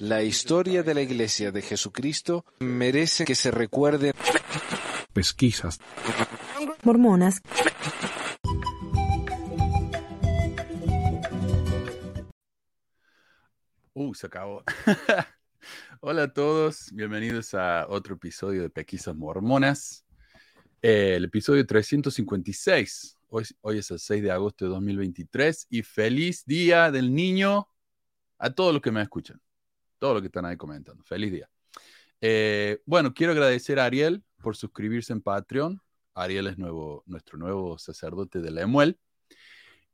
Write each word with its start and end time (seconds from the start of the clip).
La 0.00 0.22
historia 0.22 0.84
de 0.84 0.94
la 0.94 1.02
Iglesia 1.02 1.50
de 1.50 1.60
Jesucristo 1.60 2.44
merece 2.60 3.24
que 3.24 3.34
se 3.34 3.50
recuerde. 3.50 4.12
Pesquisas. 5.12 5.80
Mormonas. 6.84 7.40
Uh, 13.92 14.14
se 14.14 14.26
acabó. 14.28 14.62
Hola 16.00 16.22
a 16.22 16.32
todos, 16.32 16.92
bienvenidos 16.92 17.54
a 17.54 17.88
otro 17.88 18.14
episodio 18.14 18.62
de 18.62 18.70
Pesquisas 18.70 19.16
Mormonas. 19.16 20.04
Eh, 20.80 21.14
el 21.16 21.24
episodio 21.24 21.66
356. 21.66 23.18
Hoy, 23.30 23.44
hoy 23.62 23.78
es 23.78 23.90
el 23.90 23.98
6 23.98 24.22
de 24.22 24.30
agosto 24.30 24.64
de 24.64 24.70
2023 24.70 25.66
y 25.70 25.82
feliz 25.82 26.44
día 26.46 26.92
del 26.92 27.12
niño 27.12 27.68
a 28.38 28.50
todos 28.50 28.72
los 28.72 28.80
que 28.80 28.92
me 28.92 29.02
escuchan, 29.02 29.40
todos 29.98 30.14
los 30.14 30.22
que 30.22 30.26
están 30.26 30.44
ahí 30.44 30.56
comentando. 30.56 31.04
Feliz 31.04 31.32
día. 31.32 31.48
Eh, 32.20 32.80
bueno, 32.86 33.14
quiero 33.14 33.32
agradecer 33.32 33.78
a 33.78 33.84
Ariel 33.84 34.24
por 34.42 34.56
suscribirse 34.56 35.12
en 35.12 35.22
Patreon. 35.22 35.80
Ariel 36.14 36.48
es 36.48 36.58
nuevo, 36.58 37.04
nuestro 37.06 37.38
nuevo 37.38 37.78
sacerdote 37.78 38.40
de 38.40 38.50
la 38.50 38.62
Emuel. 38.62 38.98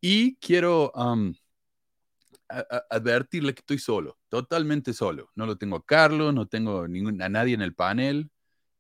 Y 0.01 0.37
quiero 0.37 0.93
um, 0.95 1.35
advertirle 2.91 3.55
que 3.55 3.61
estoy 3.61 3.79
solo, 3.79 4.19
totalmente 4.29 4.93
solo. 4.93 5.31
No 5.35 5.47
lo 5.47 5.57
tengo 5.57 5.77
a 5.77 5.85
Carlos, 5.85 6.35
no 6.35 6.47
tengo 6.47 6.83
a 6.83 6.89
nadie 6.89 7.55
en 7.55 7.63
el 7.63 7.75
panel. 7.75 8.31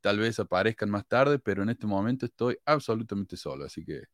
Tal 0.00 0.18
vez 0.18 0.38
aparezcan 0.38 0.90
más 0.90 1.06
tarde, 1.06 1.38
pero 1.38 1.62
en 1.62 1.70
este 1.70 1.86
momento 1.86 2.26
estoy 2.26 2.58
absolutamente 2.66 3.36
solo. 3.36 3.64
Así 3.64 3.84
que 3.84 4.04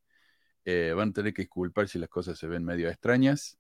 eh, 0.64 0.92
van 0.94 1.10
a 1.10 1.12
tener 1.12 1.34
que 1.34 1.42
disculpar 1.42 1.88
si 1.88 1.98
las 1.98 2.08
cosas 2.08 2.38
se 2.38 2.46
ven 2.46 2.64
medio 2.64 2.88
extrañas. 2.88 3.59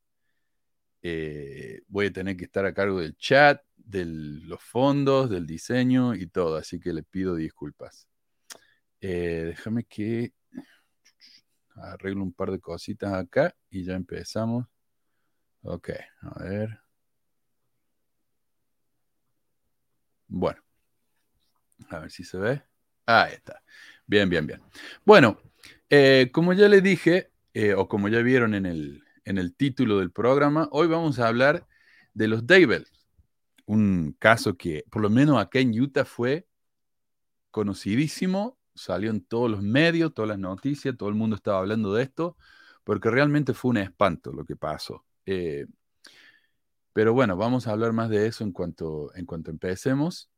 Eh, 1.02 1.80
voy 1.88 2.06
a 2.06 2.12
tener 2.12 2.36
que 2.36 2.44
estar 2.44 2.66
a 2.66 2.74
cargo 2.74 3.00
del 3.00 3.16
chat, 3.16 3.62
de 3.76 4.04
los 4.04 4.62
fondos, 4.62 5.30
del 5.30 5.46
diseño 5.46 6.14
y 6.14 6.26
todo, 6.26 6.56
así 6.56 6.78
que 6.78 6.92
le 6.92 7.02
pido 7.02 7.34
disculpas. 7.34 8.06
Eh, 9.00 9.44
déjame 9.46 9.84
que 9.84 10.34
arreglo 11.74 12.22
un 12.22 12.32
par 12.32 12.50
de 12.50 12.60
cositas 12.60 13.14
acá 13.14 13.54
y 13.70 13.84
ya 13.84 13.94
empezamos. 13.94 14.66
Ok, 15.62 15.90
a 16.22 16.42
ver. 16.42 16.80
Bueno, 20.28 20.62
a 21.88 21.98
ver 22.00 22.10
si 22.10 22.24
se 22.24 22.38
ve. 22.38 22.62
Ahí 23.06 23.34
está. 23.34 23.62
Bien, 24.06 24.28
bien, 24.28 24.46
bien. 24.46 24.62
Bueno, 25.04 25.40
eh, 25.88 26.30
como 26.32 26.52
ya 26.52 26.68
le 26.68 26.80
dije, 26.80 27.30
o 27.76 27.88
como 27.88 28.08
ya 28.08 28.20
vieron 28.20 28.54
en 28.54 28.66
el, 28.66 29.02
en 29.30 29.38
el 29.38 29.54
título 29.54 30.00
del 30.00 30.10
programa, 30.10 30.68
hoy 30.72 30.88
vamos 30.88 31.20
a 31.20 31.28
hablar 31.28 31.66
de 32.14 32.26
los 32.26 32.46
Daybell, 32.46 32.86
un 33.64 34.16
caso 34.18 34.56
que 34.56 34.84
por 34.90 35.00
lo 35.00 35.08
menos 35.08 35.38
acá 35.38 35.60
en 35.60 35.80
Utah 35.80 36.04
fue 36.04 36.48
conocidísimo, 37.52 38.58
salió 38.74 39.10
en 39.10 39.24
todos 39.24 39.48
los 39.48 39.62
medios, 39.62 40.12
todas 40.14 40.30
las 40.30 40.38
noticias, 40.38 40.96
todo 40.96 41.08
el 41.08 41.14
mundo 41.14 41.36
estaba 41.36 41.60
hablando 41.60 41.94
de 41.94 42.02
esto, 42.02 42.36
porque 42.82 43.08
realmente 43.08 43.54
fue 43.54 43.70
un 43.70 43.76
espanto 43.76 44.32
lo 44.32 44.44
que 44.44 44.56
pasó. 44.56 45.04
Eh, 45.26 45.66
pero 46.92 47.14
bueno, 47.14 47.36
vamos 47.36 47.68
a 47.68 47.70
hablar 47.72 47.92
más 47.92 48.10
de 48.10 48.26
eso 48.26 48.42
en 48.42 48.50
cuanto, 48.50 49.14
en 49.14 49.26
cuanto 49.26 49.52
empecemos. 49.52 50.28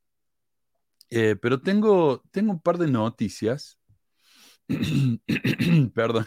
Eh, 1.09 1.37
pero 1.37 1.63
tengo, 1.63 2.23
tengo 2.31 2.53
un 2.53 2.61
par 2.61 2.77
de 2.77 2.89
noticias. 2.89 3.79
Perdón. 5.95 6.27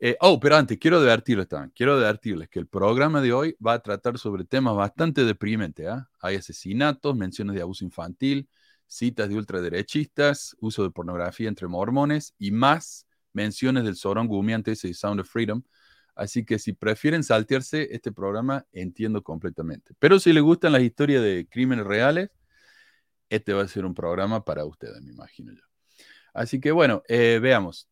Eh, 0.00 0.16
oh, 0.20 0.38
pero 0.38 0.56
antes, 0.56 0.78
quiero 0.78 0.98
advertirles 0.98 1.48
también, 1.48 1.72
quiero 1.74 1.94
advertirles 1.94 2.48
que 2.48 2.60
el 2.60 2.68
programa 2.68 3.20
de 3.20 3.32
hoy 3.32 3.56
va 3.64 3.72
a 3.74 3.80
tratar 3.80 4.16
sobre 4.16 4.44
temas 4.44 4.76
bastante 4.76 5.24
deprimentes. 5.24 5.88
¿ah? 5.88 6.08
Hay 6.20 6.36
asesinatos, 6.36 7.16
menciones 7.16 7.56
de 7.56 7.62
abuso 7.62 7.84
infantil, 7.84 8.48
citas 8.86 9.28
de 9.28 9.34
ultraderechistas, 9.36 10.56
uso 10.60 10.84
de 10.84 10.90
pornografía 10.90 11.48
entre 11.48 11.66
mormones 11.66 12.34
y 12.38 12.52
más 12.52 13.06
menciones 13.32 13.84
del 13.84 13.96
Sorón 13.96 14.28
Gumiante 14.28 14.72
y 14.72 14.94
Sound 14.94 15.20
of 15.20 15.28
Freedom. 15.28 15.62
Así 16.14 16.44
que 16.44 16.58
si 16.58 16.72
prefieren 16.72 17.22
saltearse 17.22 17.88
este 17.92 18.12
programa, 18.12 18.66
entiendo 18.72 19.22
completamente. 19.22 19.94
Pero 19.98 20.18
si 20.18 20.32
les 20.32 20.42
gustan 20.42 20.72
las 20.72 20.82
historias 20.82 21.22
de 21.22 21.46
crímenes 21.48 21.86
reales, 21.86 22.30
este 23.28 23.52
va 23.52 23.62
a 23.62 23.68
ser 23.68 23.84
un 23.84 23.94
programa 23.94 24.44
para 24.44 24.64
ustedes, 24.64 25.00
me 25.02 25.12
imagino 25.12 25.52
yo. 25.52 25.62
Así 26.32 26.60
que 26.60 26.72
bueno, 26.72 27.02
eh, 27.08 27.38
veamos. 27.40 27.88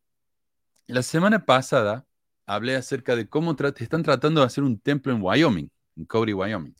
La 0.87 1.03
semana 1.03 1.45
pasada 1.45 2.07
hablé 2.45 2.77
acerca 2.77 3.17
de 3.17 3.27
cómo 3.27 3.57
están 3.59 4.03
tratando 4.03 4.39
de 4.39 4.47
hacer 4.47 4.63
un 4.63 4.79
templo 4.79 5.11
en 5.11 5.21
Wyoming, 5.21 5.69
en 5.97 6.05
Cody, 6.05 6.31
Wyoming. 6.31 6.75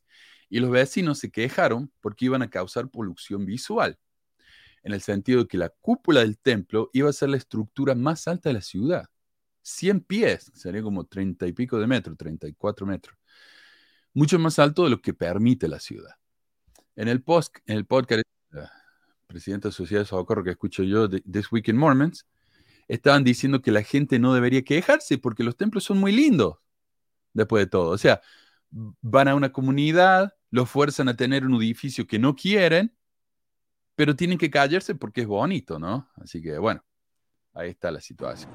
Y 0.49 0.61
los 0.61 0.71
vecinos 0.71 1.19
se 1.19 1.29
quejaron 1.29 1.91
porque 1.99 2.23
iban 2.23 2.41
a 2.41 2.49
causar 2.49 2.89
polución 2.89 3.45
visual, 3.45 3.99
en 4.83 4.93
el 4.93 5.01
sentido 5.01 5.41
de 5.41 5.47
que 5.49 5.57
la 5.57 5.67
cúpula 5.67 6.21
del 6.21 6.37
templo 6.37 6.89
iba 6.93 7.09
a 7.09 7.13
ser 7.13 7.27
la 7.27 7.35
estructura 7.35 7.95
más 7.95 8.29
alta 8.29 8.47
de 8.47 8.53
la 8.53 8.61
ciudad. 8.61 9.09
100 9.63 9.99
pies, 9.99 10.51
sería 10.55 10.81
como 10.81 11.03
30 11.05 11.45
y 11.45 11.51
pico 11.51 11.77
de 11.77 11.87
metros, 11.87 12.15
34 12.17 12.85
metros. 12.85 13.17
Mucho 14.13 14.39
más 14.39 14.57
alto 14.57 14.85
de 14.85 14.91
lo 14.91 15.01
que 15.01 15.13
permite 15.13 15.67
la 15.67 15.81
ciudad. 15.81 16.15
En 16.95 17.09
el, 17.09 17.21
post, 17.21 17.57
en 17.65 17.75
el 17.75 17.85
podcast, 17.85 18.23
la 18.51 18.71
presidenta 19.27 19.67
de 19.67 19.73
Sociedad 19.73 20.03
de 20.03 20.07
Socorro 20.07 20.45
que 20.45 20.51
escucho 20.51 20.83
yo, 20.83 21.09
This 21.09 21.51
Week 21.51 21.67
in 21.67 21.75
Mormons, 21.75 22.25
estaban 22.87 23.23
diciendo 23.23 23.61
que 23.61 23.71
la 23.71 23.83
gente 23.83 24.19
no 24.19 24.33
debería 24.33 24.63
quejarse 24.63 25.17
porque 25.17 25.43
los 25.43 25.57
templos 25.57 25.83
son 25.83 25.99
muy 25.99 26.11
lindos, 26.11 26.57
después 27.33 27.65
de 27.65 27.67
todo. 27.69 27.91
O 27.91 27.97
sea, 27.97 28.21
van 28.69 29.27
a 29.27 29.35
una 29.35 29.51
comunidad, 29.51 30.33
los 30.51 30.69
fuerzan 30.69 31.09
a 31.09 31.15
tener 31.15 31.45
un 31.45 31.55
edificio 31.55 32.07
que 32.07 32.19
no 32.19 32.35
quieren, 32.35 32.95
pero 33.95 34.15
tienen 34.15 34.37
que 34.37 34.49
callarse 34.49 34.95
porque 34.95 35.21
es 35.21 35.27
bonito, 35.27 35.79
¿no? 35.79 36.09
Así 36.15 36.41
que 36.41 36.57
bueno, 36.57 36.83
ahí 37.53 37.69
está 37.69 37.91
la 37.91 38.01
situación. 38.01 38.51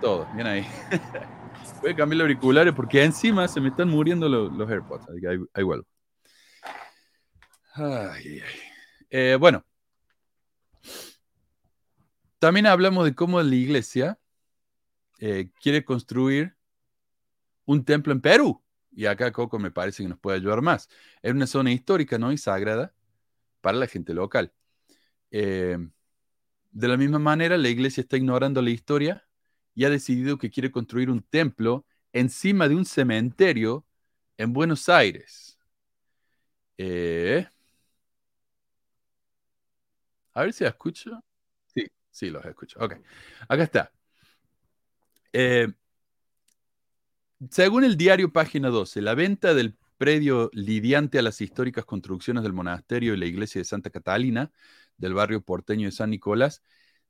Todo, 0.00 0.28
bien 0.34 0.46
ahí. 0.46 0.66
Voy 1.82 1.90
a 1.90 1.96
cambiar 1.96 2.18
los 2.18 2.24
auriculares 2.26 2.74
porque 2.74 3.02
encima 3.02 3.48
se 3.48 3.60
me 3.60 3.68
están 3.68 3.88
muriendo 3.88 4.28
los, 4.28 4.70
AirPods, 4.70 5.08
así 5.08 5.20
que 5.20 5.28
ahí, 5.28 5.62
vuelvo. 5.62 5.86
Eh, 9.10 9.36
bueno, 9.38 9.64
también 12.38 12.66
hablamos 12.66 13.04
de 13.04 13.14
cómo 13.14 13.42
la 13.42 13.54
iglesia 13.54 14.18
eh, 15.18 15.50
quiere 15.60 15.84
construir 15.84 16.56
un 17.64 17.84
templo 17.84 18.12
en 18.12 18.20
Perú. 18.20 18.62
Y 18.92 19.06
acá 19.06 19.30
Coco 19.32 19.58
me 19.58 19.70
parece 19.70 20.02
que 20.02 20.08
nos 20.08 20.18
puede 20.18 20.38
ayudar 20.38 20.62
más. 20.62 20.88
Es 21.22 21.32
una 21.32 21.46
zona 21.46 21.72
histórica, 21.72 22.18
¿no? 22.18 22.32
Y 22.32 22.38
sagrada 22.38 22.94
para 23.60 23.78
la 23.78 23.86
gente 23.86 24.14
local. 24.14 24.52
Eh, 25.30 25.76
de 26.70 26.88
la 26.88 26.96
misma 26.96 27.18
manera, 27.18 27.56
la 27.58 27.68
iglesia 27.68 28.02
está 28.02 28.16
ignorando 28.16 28.62
la 28.62 28.70
historia 28.70 29.26
y 29.74 29.84
ha 29.84 29.90
decidido 29.90 30.38
que 30.38 30.50
quiere 30.50 30.70
construir 30.70 31.10
un 31.10 31.22
templo 31.22 31.86
encima 32.12 32.68
de 32.68 32.74
un 32.76 32.84
cementerio 32.84 33.86
en 34.38 34.52
Buenos 34.52 34.88
Aires. 34.88 35.58
Eh, 36.78 37.46
a 40.34 40.42
ver 40.42 40.52
si 40.52 40.64
escucho. 40.64 41.22
Sí, 42.16 42.30
los 42.30 42.42
escucho. 42.46 42.78
Ok. 42.80 42.94
Acá 43.46 43.62
está. 43.62 43.92
Eh, 45.34 45.68
según 47.50 47.84
el 47.84 47.98
diario 47.98 48.32
Página 48.32 48.70
12, 48.70 49.02
la 49.02 49.14
venta 49.14 49.52
del 49.52 49.76
predio 49.98 50.48
lidiante 50.54 51.18
a 51.18 51.22
las 51.22 51.42
históricas 51.42 51.84
construcciones 51.84 52.42
del 52.42 52.54
monasterio 52.54 53.12
y 53.12 53.18
la 53.18 53.26
iglesia 53.26 53.60
de 53.60 53.66
Santa 53.66 53.90
Catalina, 53.90 54.50
del 54.96 55.12
barrio 55.12 55.42
porteño 55.42 55.88
de 55.88 55.92
San 55.92 56.08
Nicolás, 56.08 56.62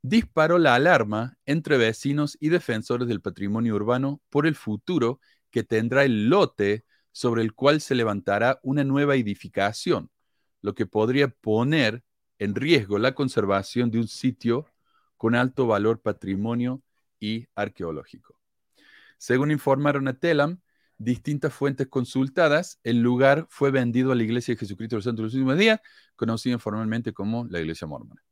disparó 0.03 0.59
la 0.59 0.75
alarma 0.75 1.39
entre 1.47 1.77
vecinos 1.77 2.37
y 2.41 2.49
defensores 2.49 3.07
del 3.07 3.21
patrimonio 3.21 3.77
urbano 3.77 4.21
por 4.29 4.45
el 4.45 4.57
futuro 4.57 5.21
que 5.53 5.63
tendrá 5.63 6.03
el 6.03 6.29
lote 6.29 6.85
sobre 7.13 7.43
el 7.43 7.55
cual 7.55 7.81
se 7.81 7.95
levantará 7.95 8.59
una 8.65 8.83
nueva 8.83 9.15
edificación, 9.15 10.11
lo 10.63 10.75
que 10.75 10.87
podría 10.87 11.29
poner 11.29 12.03
en 12.41 12.57
riesgo 12.57 12.99
la 12.99 13.15
conservación 13.15 13.93
de 13.93 13.99
un 13.99 14.09
sitio 14.09 14.67
con 15.17 15.35
alto 15.35 15.67
valor 15.67 16.01
patrimonio 16.01 16.83
y 17.21 17.47
arqueológico. 17.55 18.39
Según 19.19 19.51
informaron 19.51 20.09
a 20.09 20.19
Telam, 20.19 20.61
distintas 20.99 21.53
fuentes 21.53 21.89
consultadas, 21.89 22.81
el 22.85 23.01
lugar 23.01 23.47
fue 23.51 23.71
vendido 23.71 24.13
a 24.13 24.15
la 24.15 24.23
Iglesia 24.23 24.55
de 24.55 24.59
Jesucristo 24.59 24.97
de 24.97 24.99
los 24.99 25.05
Santos 25.05 25.19
de 25.19 25.25
los 25.25 25.35
Últimos 25.35 25.59
Días, 25.59 25.81
conocida 26.17 26.55
informalmente 26.55 27.13
como 27.13 27.47
la 27.47 27.61
Iglesia 27.61 27.87
Mormona, 27.87 28.23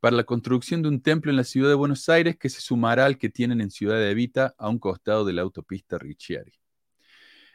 para 0.00 0.16
la 0.16 0.24
construcción 0.24 0.82
de 0.82 0.88
un 0.88 1.02
templo 1.02 1.30
en 1.30 1.36
la 1.36 1.44
ciudad 1.44 1.68
de 1.68 1.74
Buenos 1.74 2.08
Aires 2.08 2.36
que 2.38 2.48
se 2.48 2.60
sumará 2.60 3.06
al 3.06 3.18
que 3.18 3.28
tienen 3.28 3.60
en 3.60 3.70
Ciudad 3.70 3.96
de 3.96 4.10
Evita 4.10 4.54
a 4.58 4.68
un 4.68 4.78
costado 4.78 5.24
de 5.24 5.32
la 5.32 5.42
autopista 5.42 5.98
Riccieri. 5.98 6.52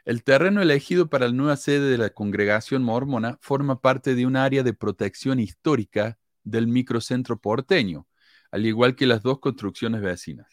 El 0.04 0.24
terreno 0.24 0.62
elegido 0.62 1.10
para 1.10 1.26
la 1.26 1.34
nueva 1.34 1.56
sede 1.56 1.90
de 1.90 1.98
la 1.98 2.10
congregación 2.10 2.82
mormona 2.82 3.38
forma 3.42 3.82
parte 3.82 4.14
de 4.14 4.24
un 4.24 4.36
área 4.36 4.62
de 4.62 4.72
protección 4.72 5.38
histórica 5.38 6.18
del 6.44 6.66
microcentro 6.66 7.38
porteño, 7.38 8.06
al 8.50 8.66
igual 8.66 8.96
que 8.96 9.06
las 9.06 9.22
dos 9.22 9.38
construcciones 9.40 10.02
vecinas. 10.02 10.48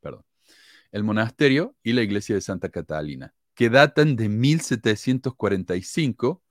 Perdón. 0.00 0.24
el 0.90 1.04
monasterio 1.04 1.76
y 1.82 1.92
la 1.92 2.02
iglesia 2.02 2.34
de 2.34 2.40
Santa 2.40 2.68
Catalina, 2.68 3.32
que 3.54 3.70
datan 3.70 4.16
de 4.16 4.28
1745 4.28 6.42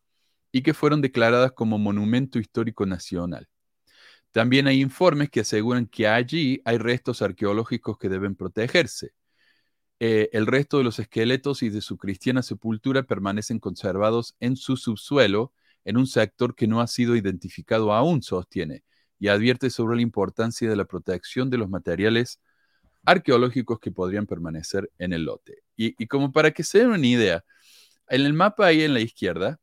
y 0.51 0.63
que 0.63 0.73
fueron 0.73 1.01
declaradas 1.01 1.51
como 1.51 1.77
Monumento 1.77 2.39
Histórico 2.39 2.85
Nacional. 2.85 3.47
También 4.31 4.67
hay 4.67 4.81
informes 4.81 5.29
que 5.29 5.41
aseguran 5.41 5.87
que 5.87 6.07
allí 6.07 6.61
hay 6.65 6.77
restos 6.77 7.21
arqueológicos 7.21 7.97
que 7.97 8.09
deben 8.09 8.35
protegerse. 8.35 9.13
Eh, 9.99 10.29
el 10.33 10.47
resto 10.47 10.77
de 10.77 10.83
los 10.83 10.99
esqueletos 10.99 11.63
y 11.63 11.69
de 11.69 11.81
su 11.81 11.97
cristiana 11.97 12.41
sepultura 12.41 13.03
permanecen 13.03 13.59
conservados 13.59 14.35
en 14.39 14.55
su 14.55 14.77
subsuelo, 14.77 15.53
en 15.85 15.97
un 15.97 16.07
sector 16.07 16.55
que 16.55 16.67
no 16.67 16.81
ha 16.81 16.87
sido 16.87 17.15
identificado 17.15 17.93
aún, 17.93 18.23
sostiene, 18.23 18.83
y 19.21 19.27
advierte 19.27 19.69
sobre 19.69 19.95
la 19.97 20.01
importancia 20.01 20.67
de 20.67 20.75
la 20.75 20.85
protección 20.85 21.51
de 21.51 21.57
los 21.59 21.69
materiales 21.69 22.41
arqueológicos 23.05 23.79
que 23.79 23.91
podrían 23.91 24.25
permanecer 24.25 24.91
en 24.97 25.13
el 25.13 25.25
lote. 25.25 25.61
Y, 25.77 26.07
como 26.07 26.31
para 26.31 26.49
que 26.49 26.63
se 26.63 26.79
den 26.79 26.89
una 26.89 27.05
idea, 27.05 27.45
en 28.09 28.21
el 28.25 28.33
mapa 28.33 28.65
ahí 28.65 28.81
en 28.81 28.95
la 28.95 28.99
izquierda, 28.99 29.59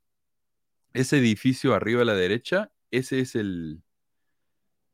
ese 0.94 1.18
edificio 1.18 1.74
arriba 1.74 2.02
a 2.02 2.04
la 2.04 2.14
derecha, 2.14 2.70
ese 2.92 3.18
es 3.18 3.34
el, 3.34 3.82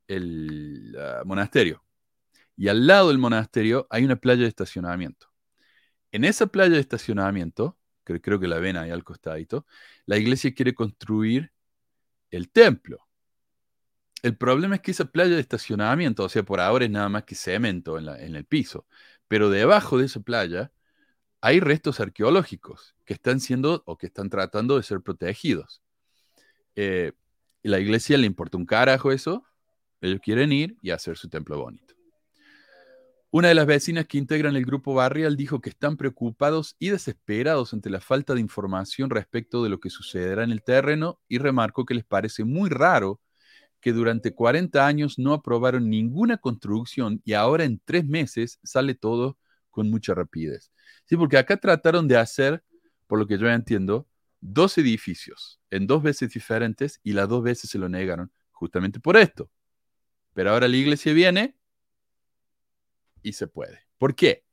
el 0.08 0.96
ah, 0.98 1.22
monasterio. 1.26 1.84
Y 2.56 2.68
al 2.68 2.86
lado 2.86 3.08
del 3.08 3.18
monasterio 3.18 3.86
hay 3.90 4.02
una 4.04 4.16
playa 4.16 4.44
de 4.44 4.48
estacionamiento. 4.48 5.26
En 6.10 6.24
esa 6.24 6.46
playa 6.46 6.72
de 6.76 6.80
estacionamiento, 6.80 7.76
que 8.02 8.18
creo 8.18 8.40
que 8.40 8.48
la 8.48 8.60
ven 8.60 8.78
ahí 8.78 8.90
al 8.90 9.04
costadito, 9.04 9.66
la 10.06 10.16
iglesia 10.16 10.54
quiere 10.54 10.74
construir 10.74 11.52
el 12.30 12.50
templo. 12.50 13.06
El 14.24 14.38
problema 14.38 14.76
es 14.76 14.80
que 14.80 14.92
esa 14.92 15.04
playa 15.04 15.34
de 15.34 15.42
estacionamiento, 15.42 16.24
o 16.24 16.30
sea, 16.30 16.42
por 16.42 16.58
ahora 16.58 16.86
es 16.86 16.90
nada 16.90 17.10
más 17.10 17.24
que 17.24 17.34
cemento 17.34 17.98
en, 17.98 18.34
el 18.34 18.46
piso, 18.46 18.86
pero 19.28 19.50
debajo 19.50 19.98
de 19.98 20.06
esa 20.06 20.20
playa 20.20 20.72
hay 21.42 21.60
restos 21.60 22.00
arqueológicos 22.00 22.94
que 23.04 23.12
están 23.12 23.38
siendo 23.38 23.82
o 23.84 23.98
que 23.98 24.06
están 24.06 24.30
tratando 24.30 24.78
de 24.78 24.82
ser 24.82 25.02
protegidos. 25.02 25.82
Eh, 26.74 27.12
la 27.62 27.78
iglesia 27.80 28.16
le 28.16 28.24
importa 28.24 28.56
un 28.56 28.64
carajo 28.64 29.12
eso, 29.12 29.44
ellos 30.00 30.20
quieren 30.22 30.52
ir 30.52 30.78
y 30.80 30.88
hacer 30.88 31.18
su 31.18 31.28
templo 31.28 31.58
bonito. 31.58 31.94
Una 33.30 33.48
de 33.48 33.54
las 33.54 33.66
vecinas 33.66 34.06
que 34.06 34.16
integran 34.16 34.56
el 34.56 34.64
grupo 34.64 34.94
barrial 34.94 35.36
dijo 35.36 35.60
que 35.60 35.68
están 35.68 35.98
preocupados 35.98 36.76
y 36.78 36.88
desesperados 36.88 37.74
ante 37.74 37.90
la 37.90 38.00
falta 38.00 38.32
de 38.32 38.40
información 38.40 39.10
respecto 39.10 39.62
de 39.62 39.68
lo 39.68 39.80
que 39.80 39.90
sucederá 39.90 40.44
en 40.44 40.50
el 40.50 40.62
terreno 40.62 41.20
y 41.28 41.36
remarcó 41.36 41.84
que 41.84 41.92
les 41.92 42.04
parece 42.04 42.44
muy 42.44 42.70
raro 42.70 43.20
que 43.84 43.92
durante 43.92 44.32
40 44.32 44.86
años 44.86 45.18
no 45.18 45.34
aprobaron 45.34 45.90
ninguna 45.90 46.38
construcción 46.38 47.20
y 47.22 47.34
ahora 47.34 47.64
en 47.64 47.82
tres 47.84 48.06
meses 48.06 48.58
sale 48.62 48.94
todo 48.94 49.36
con 49.70 49.90
mucha 49.90 50.14
rapidez. 50.14 50.72
Sí, 51.04 51.18
porque 51.18 51.36
acá 51.36 51.58
trataron 51.58 52.08
de 52.08 52.16
hacer, 52.16 52.64
por 53.06 53.18
lo 53.18 53.26
que 53.26 53.36
yo 53.36 53.46
entiendo, 53.46 54.08
dos 54.40 54.78
edificios 54.78 55.60
en 55.68 55.86
dos 55.86 56.02
veces 56.02 56.32
diferentes 56.32 56.98
y 57.02 57.12
las 57.12 57.28
dos 57.28 57.42
veces 57.42 57.68
se 57.68 57.76
lo 57.76 57.90
negaron 57.90 58.32
justamente 58.52 59.00
por 59.00 59.18
esto. 59.18 59.50
Pero 60.32 60.52
ahora 60.52 60.66
la 60.66 60.78
iglesia 60.78 61.12
viene 61.12 61.54
y 63.22 63.34
se 63.34 63.48
puede. 63.48 63.80
¿Por 63.98 64.14
qué? 64.14 64.46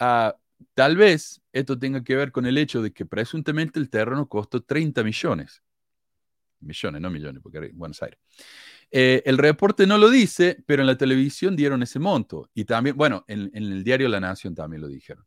Ah, 0.00 0.36
tal 0.74 0.96
vez 0.96 1.40
esto 1.52 1.78
tenga 1.78 2.02
que 2.02 2.16
ver 2.16 2.32
con 2.32 2.44
el 2.44 2.58
hecho 2.58 2.82
de 2.82 2.92
que 2.92 3.06
presuntamente 3.06 3.78
el 3.78 3.88
terreno 3.88 4.28
costó 4.28 4.64
30 4.64 5.04
millones 5.04 5.62
millones, 6.60 7.00
no 7.00 7.10
millones, 7.10 7.42
porque 7.42 7.70
Buenos 7.74 8.02
Aires. 8.02 8.18
Eh, 8.90 9.22
el 9.26 9.38
reporte 9.38 9.86
no 9.86 9.98
lo 9.98 10.10
dice, 10.10 10.62
pero 10.66 10.82
en 10.82 10.86
la 10.86 10.96
televisión 10.96 11.56
dieron 11.56 11.82
ese 11.82 11.98
monto. 11.98 12.50
Y 12.54 12.64
también, 12.64 12.96
bueno, 12.96 13.24
en, 13.28 13.50
el 13.52 13.84
diario 13.84 14.08
La 14.08 14.20
Nación 14.20 14.54
también 14.54 14.82
lo 14.82 14.88
dijeron. 14.88 15.24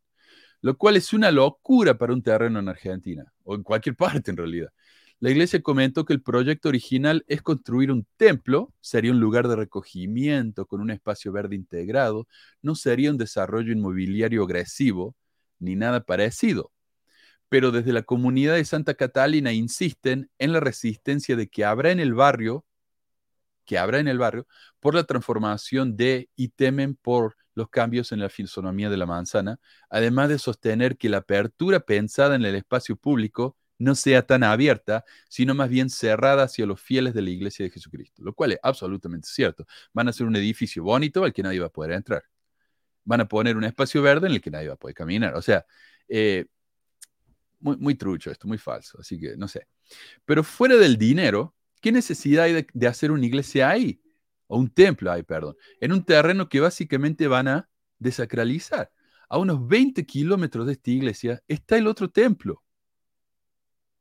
Lo 0.60 0.76
cual 0.76 0.96
es 0.96 1.12
una 1.12 1.30
locura 1.30 1.98
para 1.98 2.12
un 2.12 2.22
terreno 2.22 2.58
en 2.60 2.68
Argentina, 2.68 3.32
o 3.44 3.54
en 3.54 3.62
cualquier 3.62 3.96
parte 3.96 4.30
en 4.30 4.36
realidad. 4.36 4.70
La 5.20 5.30
iglesia 5.30 5.62
comentó 5.62 6.04
que 6.04 6.12
el 6.12 6.22
proyecto 6.22 6.68
original 6.68 7.24
es 7.28 7.42
construir 7.42 7.92
un 7.92 8.06
templo, 8.16 8.72
sería 8.80 9.12
un 9.12 9.20
lugar 9.20 9.46
de 9.46 9.54
recogimiento 9.54 10.66
con 10.66 10.80
un 10.80 10.90
espacio 10.90 11.30
verde 11.30 11.54
integrado, 11.54 12.26
no 12.60 12.74
sería 12.74 13.10
un 13.10 13.18
desarrollo 13.18 13.72
inmobiliario 13.72 14.42
agresivo 14.42 15.14
ni 15.60 15.76
nada 15.76 16.04
parecido 16.04 16.71
pero 17.52 17.70
desde 17.70 17.92
la 17.92 18.00
comunidad 18.00 18.54
de 18.54 18.64
Santa 18.64 18.94
Catalina 18.94 19.52
insisten 19.52 20.30
en 20.38 20.54
la 20.54 20.60
resistencia 20.60 21.36
de 21.36 21.48
que 21.48 21.66
habrá 21.66 21.90
en 21.90 22.00
el 22.00 22.14
barrio, 22.14 22.64
que 23.66 23.76
habrá 23.76 23.98
en 23.98 24.08
el 24.08 24.16
barrio, 24.16 24.46
por 24.80 24.94
la 24.94 25.04
transformación 25.04 25.94
de 25.94 26.30
y 26.34 26.48
temen 26.48 26.96
por 26.96 27.36
los 27.54 27.68
cambios 27.68 28.10
en 28.10 28.20
la 28.20 28.30
fisonomía 28.30 28.88
de 28.88 28.96
la 28.96 29.04
manzana, 29.04 29.60
además 29.90 30.30
de 30.30 30.38
sostener 30.38 30.96
que 30.96 31.10
la 31.10 31.18
apertura 31.18 31.80
pensada 31.80 32.36
en 32.36 32.44
el 32.46 32.54
espacio 32.54 32.96
público 32.96 33.58
no 33.76 33.96
sea 33.96 34.26
tan 34.26 34.44
abierta, 34.44 35.04
sino 35.28 35.54
más 35.54 35.68
bien 35.68 35.90
cerrada 35.90 36.44
hacia 36.44 36.64
los 36.64 36.80
fieles 36.80 37.12
de 37.12 37.20
la 37.20 37.28
iglesia 37.28 37.66
de 37.66 37.70
Jesucristo, 37.70 38.22
lo 38.24 38.32
cual 38.32 38.52
es 38.52 38.60
absolutamente 38.62 39.28
cierto. 39.30 39.66
Van 39.92 40.06
a 40.06 40.10
hacer 40.10 40.26
un 40.26 40.36
edificio 40.36 40.84
bonito 40.84 41.22
al 41.22 41.34
que 41.34 41.42
nadie 41.42 41.60
va 41.60 41.66
a 41.66 41.68
poder 41.68 41.92
entrar. 41.92 42.22
Van 43.04 43.20
a 43.20 43.28
poner 43.28 43.58
un 43.58 43.64
espacio 43.64 44.00
verde 44.00 44.28
en 44.28 44.32
el 44.32 44.40
que 44.40 44.50
nadie 44.50 44.68
va 44.68 44.74
a 44.74 44.76
poder 44.78 44.94
caminar. 44.94 45.34
O 45.34 45.42
sea, 45.42 45.66
eh, 46.08 46.46
muy, 47.62 47.94
trucho 47.94 48.30
esto, 48.30 48.48
muy 48.48 48.58
falso, 48.58 48.98
así 49.00 49.18
que 49.18 49.36
no 49.36 49.48
sé. 49.48 49.66
Pero 50.24 50.42
fuera 50.42 50.76
del 50.76 50.96
dinero, 50.96 51.54
¿qué 51.80 51.92
necesidad 51.92 52.44
hay 52.44 52.66
de, 52.72 52.86
hacer 52.86 53.10
una 53.10 53.24
iglesia 53.24 53.70
ahí? 53.70 54.02
O 54.48 54.58
un 54.58 54.68
templo 54.68 55.10
ahí, 55.10 55.22
perdón, 55.22 55.56
en 55.80 55.92
un 55.92 56.04
terreno 56.04 56.48
que 56.48 56.60
básicamente 56.60 57.26
van 57.26 57.48
a 57.48 57.68
desacralizar. 57.98 58.90
A 59.28 59.38
unos 59.38 59.66
20 59.66 60.04
kilómetros 60.04 60.66
de 60.66 60.72
esta 60.72 60.90
iglesia 60.90 61.42
está 61.48 61.78
el 61.78 61.86
otro 61.86 62.10
templo. 62.10 62.62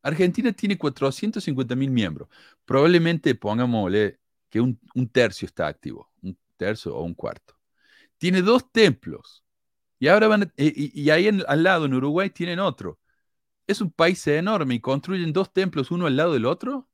Argentina 0.01 0.51
tiene 0.51 0.77
450 0.77 1.75
mil 1.75 1.91
miembros. 1.91 2.27
Probablemente, 2.65 3.35
pongámosle, 3.35 4.19
que 4.49 4.59
un, 4.59 4.77
tercio 5.11 5.45
está 5.45 5.67
activo, 5.67 6.11
un 6.21 6.37
tercio 6.57 6.93
o 6.93 7.03
un 7.03 7.13
cuarto. 7.13 7.55
Tiene 8.17 8.41
dos 8.41 8.69
templos. 8.71 9.45
Y 9.99 10.07
ahora 10.07 10.27
van, 10.27 10.51
y, 10.57 11.09
ahí 11.11 11.29
al 11.47 11.63
lado, 11.63 11.85
en 11.85 11.93
Uruguay, 11.93 12.29
tienen 12.31 12.59
otro 12.59 12.99
es 13.67 13.81
un 13.81 13.91
país 13.91 14.25
enorme 14.27 14.75
y 14.75 14.79
construyen 14.79 15.33
dos 15.33 15.51
templos 15.53 15.91
uno 15.91 16.07
al 16.07 16.15
lado 16.15 16.33
del 16.33 16.45
otro. 16.45 16.89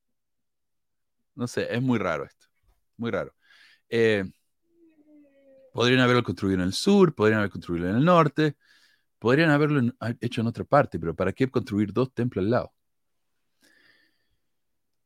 No 1.35 1.47
sé, 1.47 1.67
es 1.73 1.81
muy 1.81 1.99
raro 1.99 2.25
esto. 2.25 2.47
Muy 2.97 3.11
raro. 3.11 3.33
Eh, 3.89 4.25
podrían 5.73 6.01
haberlo 6.01 6.23
construido 6.23 6.61
en 6.61 6.67
el 6.67 6.73
sur, 6.73 7.13
podrían 7.13 7.39
haber 7.39 7.51
construido 7.51 7.89
en 7.89 7.97
el 7.97 8.05
norte, 8.05 8.57
podrían 9.19 9.51
haberlo 9.51 9.93
hecho 10.21 10.41
en 10.41 10.47
otra 10.47 10.63
parte, 10.63 10.99
pero 10.99 11.15
¿para 11.15 11.33
qué 11.33 11.49
construir 11.49 11.93
dos 11.93 12.13
templos 12.13 12.43
al 12.43 12.49
lado? 12.49 12.73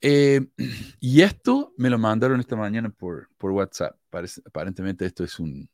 Eh, 0.01 0.41
y 0.99 1.21
esto 1.21 1.73
me 1.77 1.89
lo 1.89 1.97
mandaron 1.99 2.39
esta 2.39 2.55
mañana 2.55 2.89
por, 2.89 3.29
por 3.37 3.51
WhatsApp. 3.51 3.97
aparentemente 4.45 5.05
esto 5.05 5.23
es 5.23 5.39
un, 5.39 5.69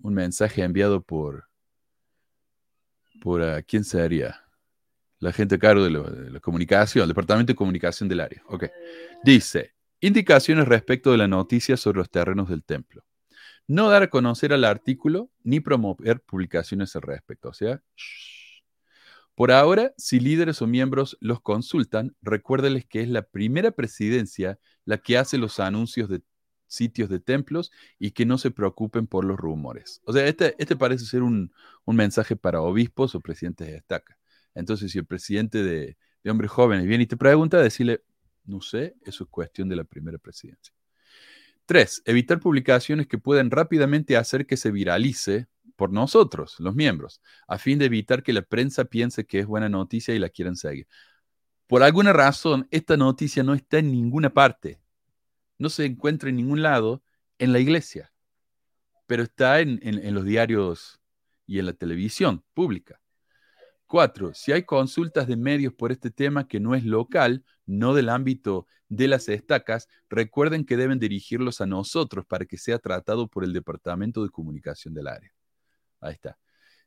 un 0.00 0.14
mensaje 0.14 0.62
enviado 0.62 1.02
por, 1.02 1.48
por 3.20 3.40
uh, 3.40 3.62
¿quién 3.66 3.84
sería? 3.84 4.45
La 5.18 5.32
gente 5.32 5.54
a 5.54 5.58
cargo 5.58 5.84
de, 5.84 6.30
la 6.30 6.40
comunicación, 6.40 7.02
el 7.02 7.08
departamento 7.08 7.52
de 7.52 7.56
comunicación 7.56 8.08
del 8.08 8.20
área. 8.20 8.42
Ok. 8.48 8.66
Dice, 9.24 9.74
indicaciones 10.00 10.68
respecto 10.68 11.10
de 11.10 11.18
la 11.18 11.28
noticia 11.28 11.76
sobre 11.76 11.98
los 11.98 12.10
terrenos 12.10 12.48
del 12.48 12.62
templo. 12.64 13.04
No 13.66 13.88
dar 13.88 14.04
a 14.04 14.10
conocer 14.10 14.52
al 14.52 14.64
artículo 14.64 15.30
ni 15.42 15.60
promover 15.60 16.20
publicaciones 16.20 16.94
al 16.94 17.02
respecto. 17.02 17.48
O 17.48 17.54
sea, 17.54 17.82
por 19.34 19.52
ahora, 19.52 19.92
si 19.98 20.20
líderes 20.20 20.62
o 20.62 20.66
miembros 20.66 21.18
los 21.20 21.40
consultan, 21.40 22.16
recuérdenles 22.22 22.86
que 22.86 23.02
es 23.02 23.08
la 23.08 23.22
primera 23.22 23.70
presidencia 23.70 24.58
la 24.84 24.98
que 24.98 25.18
hace 25.18 25.36
los 25.36 25.60
anuncios 25.60 26.08
de 26.08 26.22
sitios 26.68 27.08
de 27.08 27.20
templos 27.20 27.70
y 27.98 28.12
que 28.12 28.26
no 28.26 28.38
se 28.38 28.50
preocupen 28.50 29.06
por 29.06 29.24
los 29.24 29.36
rumores. 29.36 30.00
O 30.04 30.12
sea, 30.12 30.26
este, 30.26 30.54
este 30.58 30.76
parece 30.76 31.04
ser 31.04 31.22
un, 31.22 31.52
un 31.84 31.96
mensaje 31.96 32.36
para 32.36 32.60
obispos 32.60 33.14
o 33.14 33.20
presidentes 33.20 33.66
de 33.66 33.76
estaca. 33.76 34.18
Entonces, 34.56 34.90
si 34.90 34.98
el 34.98 35.06
presidente 35.06 35.62
de, 35.62 35.96
hombres 36.28 36.50
jóvenes 36.50 36.86
viene 36.86 37.04
y 37.04 37.06
te 37.06 37.16
pregunta, 37.16 37.62
decirle, 37.62 38.02
no 38.46 38.60
sé, 38.60 38.96
eso 39.04 39.24
es 39.24 39.30
cuestión 39.30 39.68
de 39.68 39.76
la 39.76 39.84
primera 39.84 40.18
presidencia. 40.18 40.74
Tres, 41.66 42.02
evitar 42.04 42.40
publicaciones 42.40 43.06
que 43.06 43.18
puedan 43.18 43.50
rápidamente 43.50 44.16
hacer 44.16 44.46
que 44.46 44.56
se 44.56 44.72
viralice 44.72 45.46
por 45.76 45.92
nosotros, 45.92 46.58
los 46.58 46.74
miembros, 46.74 47.20
a 47.46 47.58
fin 47.58 47.78
de 47.78 47.84
evitar 47.84 48.22
que 48.22 48.32
la 48.32 48.42
prensa 48.42 48.86
piense 48.86 49.26
que 49.26 49.40
es 49.40 49.46
buena 49.46 49.68
noticia 49.68 50.14
y 50.14 50.18
la 50.18 50.30
quieran 50.30 50.56
seguir. 50.56 50.88
Por 51.66 51.82
alguna 51.82 52.12
razón, 52.12 52.66
esta 52.70 52.96
noticia 52.96 53.42
no 53.42 53.54
está 53.54 53.78
en 53.78 53.92
ninguna 53.92 54.32
parte, 54.32 54.80
no 55.58 55.68
se 55.68 55.84
encuentra 55.84 56.30
en 56.30 56.36
ningún 56.36 56.62
lado 56.62 57.02
en 57.38 57.52
la 57.52 57.58
iglesia, 57.58 58.12
pero 59.06 59.22
está 59.22 59.60
en 59.60 60.14
los 60.14 60.24
diarios 60.24 61.00
y 61.46 61.58
en 61.58 61.66
la 61.66 61.72
televisión 61.74 62.42
pública. 62.54 63.00
Cuatro, 63.86 64.34
si 64.34 64.50
hay 64.50 64.64
consultas 64.64 65.28
de 65.28 65.36
medios 65.36 65.72
por 65.72 65.92
este 65.92 66.10
tema 66.10 66.48
que 66.48 66.58
no 66.58 66.74
es 66.74 66.84
local, 66.84 67.44
no 67.66 67.94
del 67.94 68.08
ámbito 68.08 68.66
de 68.88 69.06
las 69.06 69.28
estacas, 69.28 69.88
recuerden 70.10 70.64
que 70.64 70.76
deben 70.76 70.98
dirigirlos 70.98 71.60
a 71.60 71.66
nosotros 71.66 72.26
para 72.26 72.46
que 72.46 72.58
sea 72.58 72.80
tratado 72.80 73.28
por 73.28 73.44
el 73.44 73.52
Departamento 73.52 74.24
de 74.24 74.30
Comunicación 74.30 74.92
del 74.92 75.06
área. 75.06 75.32
Ahí 76.00 76.14
está. 76.14 76.36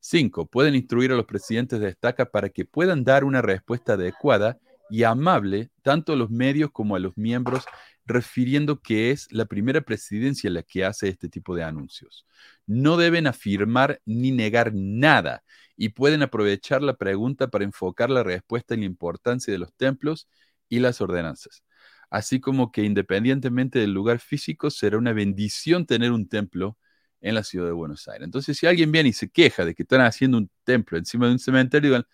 Cinco, 0.02 0.46
pueden 0.46 0.76
instruir 0.76 1.12
a 1.14 1.16
los 1.16 1.26
presidentes 1.26 1.80
de 1.80 1.88
estaca 1.88 2.26
para 2.26 2.50
que 2.50 2.66
puedan 2.66 3.06
dar 3.06 3.24
una 3.24 3.42
respuesta 3.42 3.94
adecuada 3.94 4.60
y 4.90 5.04
amable 5.04 5.70
tanto 5.82 6.14
a 6.14 6.16
los 6.18 6.30
medios 6.30 6.72
como 6.72 6.96
a 6.96 7.00
los 7.00 7.16
miembros, 7.18 7.64
refiriendo 8.06 8.82
que 8.82 9.12
es 9.12 9.32
la 9.32 9.46
primera 9.46 9.82
presidencia 9.82 10.50
la 10.50 10.64
que 10.64 10.84
hace 10.84 11.08
este 11.08 11.30
tipo 11.30 11.56
de 11.56 11.64
anuncios. 11.64 12.26
No 12.66 12.98
deben 12.98 13.28
afirmar 13.28 14.02
ni 14.06 14.32
negar 14.32 14.72
nada 14.74 15.44
y 15.82 15.90
pueden 15.90 16.22
aprovechar 16.24 16.84
la 16.84 16.98
pregunta 16.98 17.48
para 17.48 17.64
enfocar 17.64 18.10
la 18.10 18.22
respuesta 18.22 18.74
en 18.74 18.82
la 18.82 18.86
importancia 18.86 19.54
de 19.54 19.60
los 19.60 19.74
templos 19.74 20.28
y 20.68 20.80
las 20.80 21.00
ordenanzas. 21.00 21.64
Así 22.10 22.42
como 22.42 22.74
que 22.74 22.84
independientemente 22.84 23.80
del 23.80 23.94
lugar 23.94 24.20
físico, 24.20 24.72
será 24.72 24.98
una 24.98 25.14
bendición 25.14 25.86
tener 25.86 26.12
un 26.12 26.28
templo 26.28 26.78
en 27.22 27.34
la 27.34 27.46
ciudad 27.46 27.68
de 27.68 27.72
Buenos 27.72 28.10
Aires. 28.10 28.26
Entonces, 28.26 28.58
si 28.58 28.68
alguien 28.68 28.92
viene 28.92 29.10
y 29.10 29.14
se 29.14 29.30
queja 29.30 29.64
de 29.64 29.74
que 29.74 29.84
están 29.84 30.02
haciendo 30.02 30.38
un 30.38 30.52
templo 30.66 30.98
encima 30.98 31.28
de 31.28 31.32
un 31.34 31.40
cementerio, 31.40 32.06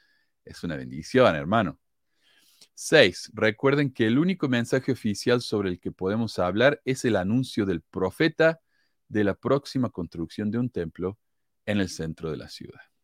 es 0.46 0.64
una 0.64 0.76
bendición, 0.76 1.36
hermano. 1.36 1.80
Seis, 2.76 3.32
recuerden 3.34 3.92
que 3.92 4.06
el 4.06 4.20
único 4.20 4.48
mensaje 4.48 4.92
oficial 4.92 5.42
sobre 5.42 5.70
el 5.70 5.80
que 5.80 5.92
podemos 5.92 6.38
hablar 6.38 6.84
es 6.86 7.04
el 7.04 7.16
anuncio 7.16 7.66
del 7.66 7.82
profeta 7.82 8.62
de 9.08 9.24
la 9.24 9.34
próxima 9.34 9.90
construcción 9.90 10.52
de 10.52 10.60
un 10.60 10.70
templo 10.70 11.18
en 11.66 11.80
el 11.80 11.90
centro 11.90 12.30
de 12.30 12.38
la 12.38 12.48
ciudad. 12.48 12.95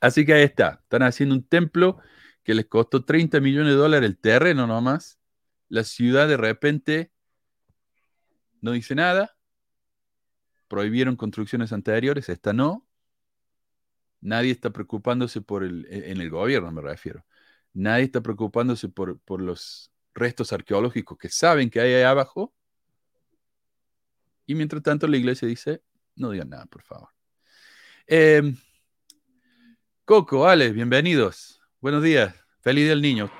Así 0.00 0.24
que 0.24 0.34
ahí 0.34 0.42
está, 0.42 0.80
están 0.82 1.02
haciendo 1.02 1.34
un 1.34 1.44
templo 1.44 1.98
que 2.44 2.54
les 2.54 2.66
costó 2.66 3.04
30 3.04 3.40
millones 3.40 3.72
de 3.72 3.78
dólares 3.78 4.08
el 4.08 4.18
terreno 4.18 4.66
nomás. 4.66 5.18
La 5.68 5.84
ciudad 5.84 6.28
de 6.28 6.36
repente 6.36 7.12
no 8.60 8.72
dice 8.72 8.94
nada, 8.94 9.36
prohibieron 10.68 11.16
construcciones 11.16 11.72
anteriores, 11.72 12.28
esta 12.28 12.52
no. 12.52 12.86
Nadie 14.20 14.50
está 14.50 14.70
preocupándose 14.70 15.40
por 15.40 15.62
el, 15.62 15.86
en 15.90 16.20
el 16.20 16.30
gobierno, 16.30 16.70
me 16.72 16.82
refiero. 16.82 17.24
Nadie 17.72 18.04
está 18.04 18.20
preocupándose 18.20 18.88
por, 18.88 19.20
por 19.20 19.40
los 19.40 19.92
restos 20.14 20.52
arqueológicos 20.52 21.16
que 21.18 21.28
saben 21.28 21.70
que 21.70 21.80
hay 21.80 21.94
ahí 21.94 22.02
abajo. 22.02 22.52
Y 24.46 24.54
mientras 24.54 24.82
tanto 24.82 25.06
la 25.06 25.16
iglesia 25.16 25.46
dice, 25.46 25.82
no 26.16 26.30
digan 26.30 26.50
nada, 26.50 26.66
por 26.66 26.82
favor. 26.82 27.10
Em, 28.06 28.56
Coco, 30.08 30.48
Ale, 30.48 30.70
bienvenidos. 30.70 31.60
Buenos 31.82 32.02
días. 32.02 32.34
Feliz 32.62 32.84
día 32.84 32.92
del 32.92 33.02
niño. 33.02 33.30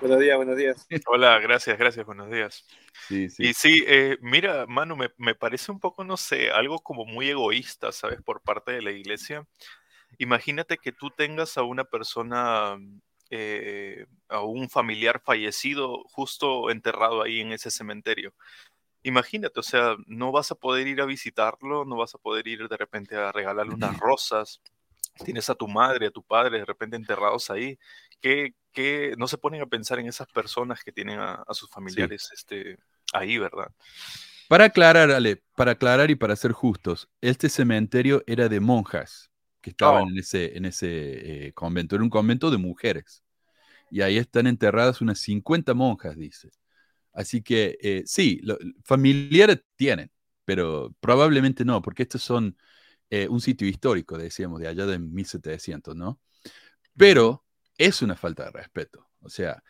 Buenos 0.00 0.18
días, 0.18 0.36
buenos 0.38 0.56
días. 0.56 0.86
Hola, 1.08 1.38
gracias, 1.40 1.76
gracias, 1.76 2.06
buenos 2.06 2.30
días. 2.30 2.64
Sí, 3.06 3.28
sí. 3.28 3.48
Y 3.48 3.52
sí, 3.52 3.84
eh, 3.86 4.16
mira, 4.22 4.64
Manu, 4.66 4.96
me, 4.96 5.10
me 5.18 5.34
parece 5.34 5.70
un 5.70 5.78
poco, 5.78 6.04
no 6.04 6.16
sé, 6.16 6.50
algo 6.50 6.78
como 6.78 7.04
muy 7.04 7.28
egoísta, 7.28 7.92
¿sabes? 7.92 8.22
Por 8.22 8.40
parte 8.40 8.72
de 8.72 8.80
la 8.80 8.92
iglesia. 8.92 9.46
Imagínate 10.16 10.78
que 10.78 10.90
tú 10.90 11.10
tengas 11.10 11.58
a 11.58 11.64
una 11.64 11.84
persona, 11.84 12.78
eh, 13.28 14.06
a 14.30 14.40
un 14.40 14.70
familiar 14.70 15.20
fallecido 15.22 16.02
justo 16.04 16.70
enterrado 16.70 17.22
ahí 17.22 17.40
en 17.40 17.52
ese 17.52 17.70
cementerio. 17.70 18.32
Imagínate, 19.02 19.60
o 19.60 19.62
sea, 19.62 19.96
no 20.06 20.32
vas 20.32 20.50
a 20.50 20.54
poder 20.54 20.86
ir 20.86 21.02
a 21.02 21.04
visitarlo, 21.04 21.84
no 21.84 21.96
vas 21.96 22.14
a 22.14 22.18
poder 22.18 22.48
ir 22.48 22.66
de 22.68 22.76
repente 22.78 23.16
a 23.16 23.32
regalarle 23.32 23.74
unas 23.74 23.98
rosas. 23.98 24.62
Tienes 25.24 25.50
a 25.50 25.54
tu 25.54 25.68
madre, 25.68 26.06
a 26.08 26.10
tu 26.10 26.22
padre 26.22 26.58
de 26.58 26.64
repente 26.64 26.96
enterrados 26.96 27.50
ahí. 27.50 27.78
¿Qué, 28.20 28.54
qué 28.72 29.14
no 29.18 29.28
se 29.28 29.38
ponen 29.38 29.62
a 29.62 29.66
pensar 29.66 29.98
en 29.98 30.06
esas 30.08 30.28
personas 30.28 30.82
que 30.84 30.92
tienen 30.92 31.18
a, 31.20 31.34
a 31.46 31.54
sus 31.54 31.70
familiares 31.70 32.30
este, 32.34 32.78
ahí, 33.12 33.38
¿verdad? 33.38 33.68
Para 34.48 34.66
aclarar, 34.66 35.10
Ale, 35.10 35.42
para 35.56 35.72
aclarar 35.72 36.10
y 36.10 36.14
para 36.14 36.36
ser 36.36 36.52
justos, 36.52 37.08
este 37.20 37.48
cementerio 37.48 38.22
era 38.26 38.48
de 38.48 38.60
monjas 38.60 39.30
que 39.60 39.70
estaban 39.70 40.04
Oh. 40.04 40.08
en 40.08 40.18
ese, 40.18 40.56
en 40.56 40.64
ese 40.66 41.46
eh, 41.48 41.52
convento. 41.52 41.96
Era 41.96 42.04
un 42.04 42.10
convento 42.10 42.50
de 42.50 42.58
mujeres. 42.58 43.24
Y 43.90 44.02
ahí 44.02 44.18
están 44.18 44.46
enterradas 44.48 45.00
unas 45.02 45.20
50 45.20 45.74
monjas, 45.74 46.16
dice. 46.16 46.50
Así 47.12 47.42
que 47.42 47.78
eh, 47.82 48.04
sí, 48.06 48.40
lo- 48.44 48.58
familiares 48.84 49.62
tienen, 49.76 50.10
pero 50.44 50.94
probablemente 51.00 51.64
no, 51.64 51.82
porque 51.82 52.04
estos 52.04 52.22
son 52.22 52.56
eh, 53.10 53.28
un 53.28 53.40
sitio 53.40 53.68
histórico, 53.68 54.18
decíamos, 54.18 54.60
de 54.60 54.68
allá 54.68 54.86
de 54.86 54.98
1700, 54.98 55.94
¿no? 55.94 56.20
Pero 56.96 57.44
es 57.78 58.02
una 58.02 58.16
falta 58.16 58.44
de 58.44 58.50
respeto. 58.50 59.08
O 59.20 59.28
sea, 59.28 59.62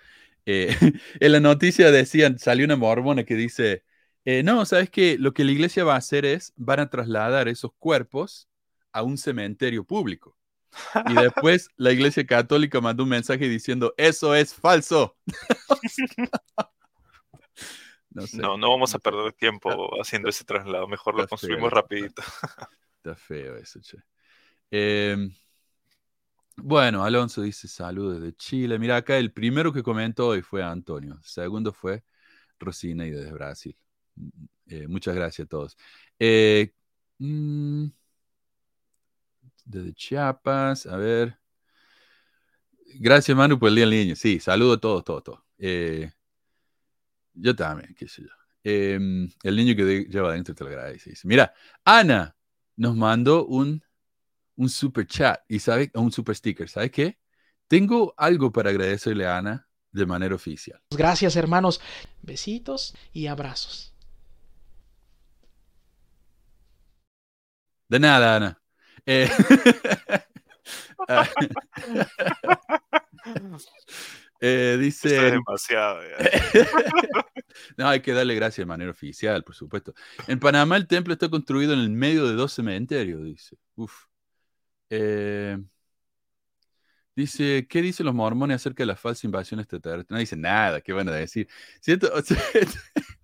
eh, 0.46 0.68
en 1.20 1.32
la 1.32 1.40
noticia 1.40 1.90
decían, 1.90 2.38
salió 2.38 2.64
una 2.64 2.76
mormona 2.76 3.24
que 3.24 3.34
dice, 3.34 3.84
eh, 4.24 4.42
no, 4.42 4.64
¿sabes 4.64 4.90
qué? 4.90 5.16
Lo 5.18 5.32
que 5.34 5.44
la 5.44 5.52
iglesia 5.52 5.84
va 5.84 5.94
a 5.94 5.98
hacer 5.98 6.24
es, 6.24 6.52
van 6.56 6.80
a 6.80 6.90
trasladar 6.90 7.48
esos 7.48 7.72
cuerpos 7.78 8.48
a 8.92 9.02
un 9.02 9.18
cementerio 9.18 9.84
público. 9.84 10.36
Y 11.08 11.14
después 11.50 11.68
la 11.76 11.92
iglesia 11.92 12.26
católica 12.26 12.80
mandó 12.80 13.02
un 13.04 13.10
mensaje 13.10 13.48
diciendo, 13.48 13.94
eso 13.96 14.34
es 14.34 14.54
falso. 14.54 15.16
no 18.10 18.26
sé. 18.26 18.38
No, 18.38 18.56
no 18.56 18.70
vamos 18.70 18.94
a 18.94 18.98
perder 18.98 19.32
tiempo 19.32 19.90
haciendo 20.00 20.28
ese 20.28 20.44
traslado, 20.44 20.88
mejor 20.88 21.16
lo 21.16 21.26
construimos 21.28 21.72
rapidito. 21.72 22.22
Feo 23.14 23.56
eso, 23.56 23.80
che. 23.80 23.98
Eh, 24.70 25.28
bueno, 26.56 27.04
Alonso 27.04 27.42
dice 27.42 27.68
saludos 27.68 28.20
desde 28.20 28.34
Chile. 28.36 28.78
Mira, 28.78 28.96
acá 28.96 29.18
el 29.18 29.32
primero 29.32 29.72
que 29.72 29.82
comentó 29.82 30.28
hoy 30.28 30.42
fue 30.42 30.62
Antonio. 30.62 31.14
El 31.14 31.22
segundo 31.24 31.72
fue 31.72 32.02
Rosina 32.58 33.06
y 33.06 33.10
desde 33.10 33.32
Brasil. 33.32 33.76
Eh, 34.68 34.88
muchas 34.88 35.14
gracias 35.14 35.46
a 35.46 35.48
todos. 35.48 35.76
Eh, 36.18 36.72
mm, 37.18 37.86
desde 39.64 39.92
Chiapas, 39.94 40.86
a 40.86 40.96
ver. 40.96 41.38
Gracias, 42.98 43.36
Manu, 43.36 43.58
por 43.58 43.68
el 43.68 43.74
día 43.76 43.84
del 43.86 43.90
niño. 43.90 44.16
Sí, 44.16 44.40
saludo 44.40 44.74
a 44.74 44.80
todos, 44.80 45.04
todos, 45.04 45.22
todos. 45.24 45.40
Eh, 45.58 46.10
yo 47.34 47.54
también, 47.54 47.94
qué 47.94 48.08
sé 48.08 48.22
yo. 48.22 48.28
Eh, 48.64 48.94
el 49.42 49.56
niño 49.56 49.76
que 49.76 50.06
lleva 50.08 50.30
adentro 50.30 50.54
te 50.54 50.64
lo 50.64 50.70
agradece. 50.70 51.10
Dice, 51.10 51.28
mira, 51.28 51.52
Ana 51.84 52.35
nos 52.76 52.94
mandó 52.94 53.46
un, 53.46 53.82
un 54.56 54.68
super 54.68 55.06
chat 55.06 55.40
y 55.48 55.58
sabe, 55.58 55.90
un 55.94 56.12
super 56.12 56.36
sticker. 56.36 56.68
¿Sabe 56.68 56.90
qué? 56.90 57.18
Tengo 57.68 58.14
algo 58.16 58.52
para 58.52 58.70
agradecerle 58.70 59.26
a 59.26 59.38
Ana 59.38 59.66
de 59.90 60.06
manera 60.06 60.34
oficial. 60.34 60.80
Gracias 60.90 61.36
hermanos. 61.36 61.80
Besitos 62.22 62.94
y 63.12 63.26
abrazos. 63.26 63.92
De 67.88 67.98
nada, 68.00 68.36
Ana. 68.36 68.62
Eh, 69.06 69.30
eh, 74.40 74.76
dice. 74.80 75.26
es 75.26 75.32
demasiado. 75.32 76.00
No, 77.78 77.88
hay 77.88 78.00
que 78.00 78.12
darle 78.12 78.34
gracias 78.34 78.58
de 78.58 78.66
manera 78.66 78.90
oficial, 78.90 79.42
por 79.42 79.54
supuesto. 79.54 79.94
En 80.28 80.38
Panamá 80.38 80.76
el 80.76 80.86
templo 80.86 81.14
está 81.14 81.30
construido 81.30 81.72
en 81.72 81.80
el 81.80 81.90
medio 81.90 82.26
de 82.26 82.34
dos 82.34 82.52
cementerios, 82.52 83.24
dice. 83.24 83.56
Uf. 83.76 83.94
Eh, 84.90 85.58
dice, 87.14 87.66
¿qué 87.68 87.82
dicen 87.82 88.06
los 88.06 88.14
mormones 88.14 88.56
acerca 88.56 88.82
de 88.82 88.86
la 88.86 88.96
falsa 88.96 89.26
invasión 89.26 89.60
extraterrestre? 89.60 90.14
No 90.14 90.18
dice 90.20 90.36
nada, 90.36 90.80
¿qué 90.80 90.92
van 90.92 91.08
a 91.08 91.12
decir? 91.12 91.48
Si 91.80 91.92
esto, 91.92 92.10
o 92.14 92.22
sea, 92.22 92.38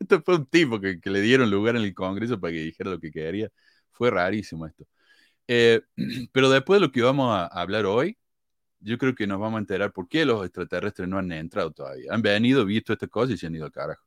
esto 0.00 0.22
fue 0.22 0.36
un 0.36 0.46
tipo 0.46 0.80
que, 0.80 1.00
que 1.00 1.10
le 1.10 1.20
dieron 1.20 1.50
lugar 1.50 1.76
en 1.76 1.82
el 1.82 1.94
Congreso 1.94 2.40
para 2.40 2.52
que 2.52 2.60
dijera 2.60 2.90
lo 2.90 3.00
que 3.00 3.10
quería. 3.10 3.50
Fue 3.90 4.10
rarísimo 4.10 4.66
esto. 4.66 4.86
Eh, 5.48 5.82
pero 6.32 6.50
después 6.50 6.80
de 6.80 6.86
lo 6.86 6.92
que 6.92 7.02
vamos 7.02 7.34
a 7.34 7.46
hablar 7.46 7.86
hoy, 7.86 8.18
yo 8.82 8.98
creo 8.98 9.14
que 9.14 9.26
nos 9.26 9.38
vamos 9.40 9.58
a 9.58 9.60
enterar 9.60 9.92
por 9.92 10.08
qué 10.08 10.24
los 10.24 10.44
extraterrestres 10.44 11.08
no 11.08 11.18
han 11.18 11.30
entrado 11.32 11.70
todavía. 11.72 12.12
Han 12.12 12.22
venido, 12.22 12.64
visto 12.64 12.92
estas 12.92 13.08
cosas 13.08 13.34
y 13.34 13.38
se 13.38 13.46
han 13.46 13.54
ido 13.54 13.64
al 13.64 13.72
carajo. 13.72 14.04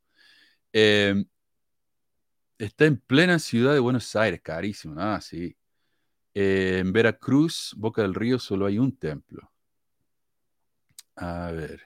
Eh, 0.72 1.24
está 2.58 2.84
en 2.84 2.98
plena 2.98 3.38
ciudad 3.38 3.72
de 3.72 3.80
Buenos 3.80 4.14
Aires, 4.16 4.40
carísimo. 4.42 4.94
Ah, 4.98 5.20
sí. 5.20 5.56
En 6.34 6.92
Veracruz, 6.92 7.74
Boca 7.76 8.02
del 8.02 8.14
Río, 8.14 8.38
solo 8.38 8.66
hay 8.66 8.78
un 8.78 8.96
templo. 8.96 9.50
A 11.16 11.50
ver. 11.52 11.82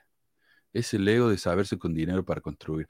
Es 0.73 0.93
el 0.93 1.07
ego 1.07 1.29
de 1.29 1.37
saberse 1.37 1.77
con 1.77 1.93
dinero 1.93 2.23
para 2.23 2.41
construir. 2.41 2.87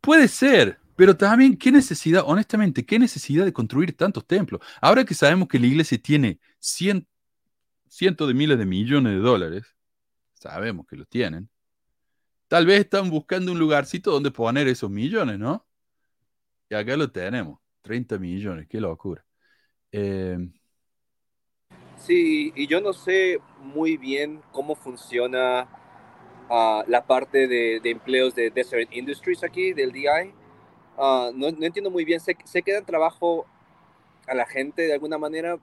Puede 0.00 0.28
ser, 0.28 0.78
pero 0.96 1.16
también, 1.16 1.56
¿qué 1.56 1.72
necesidad, 1.72 2.22
honestamente, 2.26 2.84
qué 2.84 2.98
necesidad 2.98 3.44
de 3.44 3.52
construir 3.52 3.96
tantos 3.96 4.26
templos? 4.26 4.60
Ahora 4.80 5.04
que 5.04 5.14
sabemos 5.14 5.48
que 5.48 5.58
la 5.58 5.66
iglesia 5.66 5.98
tiene 5.98 6.38
cien, 6.58 7.06
cientos 7.94 8.28
de 8.28 8.34
miles 8.34 8.58
de 8.58 8.66
millones 8.66 9.12
de 9.14 9.18
dólares, 9.20 9.76
sabemos 10.34 10.86
que 10.86 10.96
lo 10.96 11.06
tienen, 11.06 11.48
tal 12.48 12.66
vez 12.66 12.80
están 12.80 13.10
buscando 13.10 13.52
un 13.52 13.58
lugarcito 13.58 14.10
donde 14.10 14.30
poner 14.30 14.68
esos 14.68 14.90
millones, 14.90 15.38
¿no? 15.38 15.66
Y 16.68 16.74
acá 16.74 16.96
lo 16.96 17.10
tenemos, 17.10 17.60
30 17.82 18.18
millones, 18.18 18.66
qué 18.68 18.80
locura. 18.80 19.24
Eh, 19.92 20.38
Sí, 21.96 22.52
y 22.54 22.66
yo 22.66 22.82
no 22.82 22.92
sé 22.92 23.38
muy 23.60 23.96
bien 23.96 24.42
cómo 24.52 24.74
funciona 24.74 25.66
ah, 26.50 26.84
la 26.86 27.06
parte 27.06 27.48
de, 27.48 27.80
empleos 27.82 28.34
de 28.34 28.50
Desert 28.50 28.92
Industries 28.92 29.42
aquí, 29.42 29.72
del 29.72 29.90
DI. 29.90 30.34
Ah, 30.98 31.30
no, 31.34 31.48
entiendo 31.48 31.90
muy 31.90 32.04
bien, 32.04 32.20
sé, 32.20 32.36
sé 32.44 32.62
que 32.62 32.78
trabajo 32.82 33.46
a 34.26 34.34
la 34.34 34.44
gente 34.44 34.82
de 34.82 34.92
alguna 34.92 35.16
manera, 35.16 35.58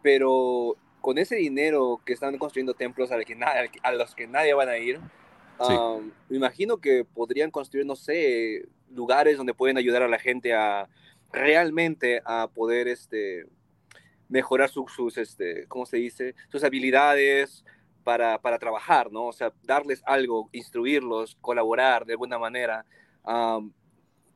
pero 0.00 0.76
con 1.02 1.18
ese 1.18 1.36
dinero 1.36 2.00
que 2.06 2.14
están 2.14 2.38
construyendo 2.38 2.72
templos 2.74 3.12
a, 3.12 3.18
que 3.22 3.34
na- 3.36 3.52
a 3.82 3.92
los 3.92 4.14
que 4.14 4.26
nadie 4.26 4.54
van 4.54 4.68
a 4.70 4.78
ir, 4.78 4.98
Sí. 5.60 5.74
um, 5.74 6.10
me 6.30 6.36
imagino 6.38 6.78
que 6.78 7.04
podrían 7.04 7.50
construir, 7.50 7.84
no 7.84 7.94
sé, 7.94 8.66
lugares 8.90 9.36
donde 9.36 9.52
pueden 9.54 9.76
ayudar 9.76 10.02
a 10.02 10.08
la 10.08 10.18
gente 10.18 10.54
a 10.54 10.88
realmente 11.32 12.20
a 12.24 12.48
poder 12.48 12.88
este, 12.88 13.46
mejorar 14.28 14.68
su- 14.70 14.88
sus, 14.88 15.18
este, 15.18 15.66
¿cómo 15.68 15.84
se 15.86 15.98
dice? 15.98 16.34
Sus 16.48 16.64
habilidades 16.64 17.64
para, 18.04 18.40
para 18.40 18.58
trabajar, 18.58 19.12
¿no? 19.12 19.26
O 19.26 19.32
sea, 19.32 19.52
darles 19.62 20.02
algo, 20.06 20.48
instruirlos, 20.52 21.36
colaborar 21.40 22.06
de 22.06 22.14
alguna 22.14 22.38
manera. 22.38 22.84
um, 23.24 23.70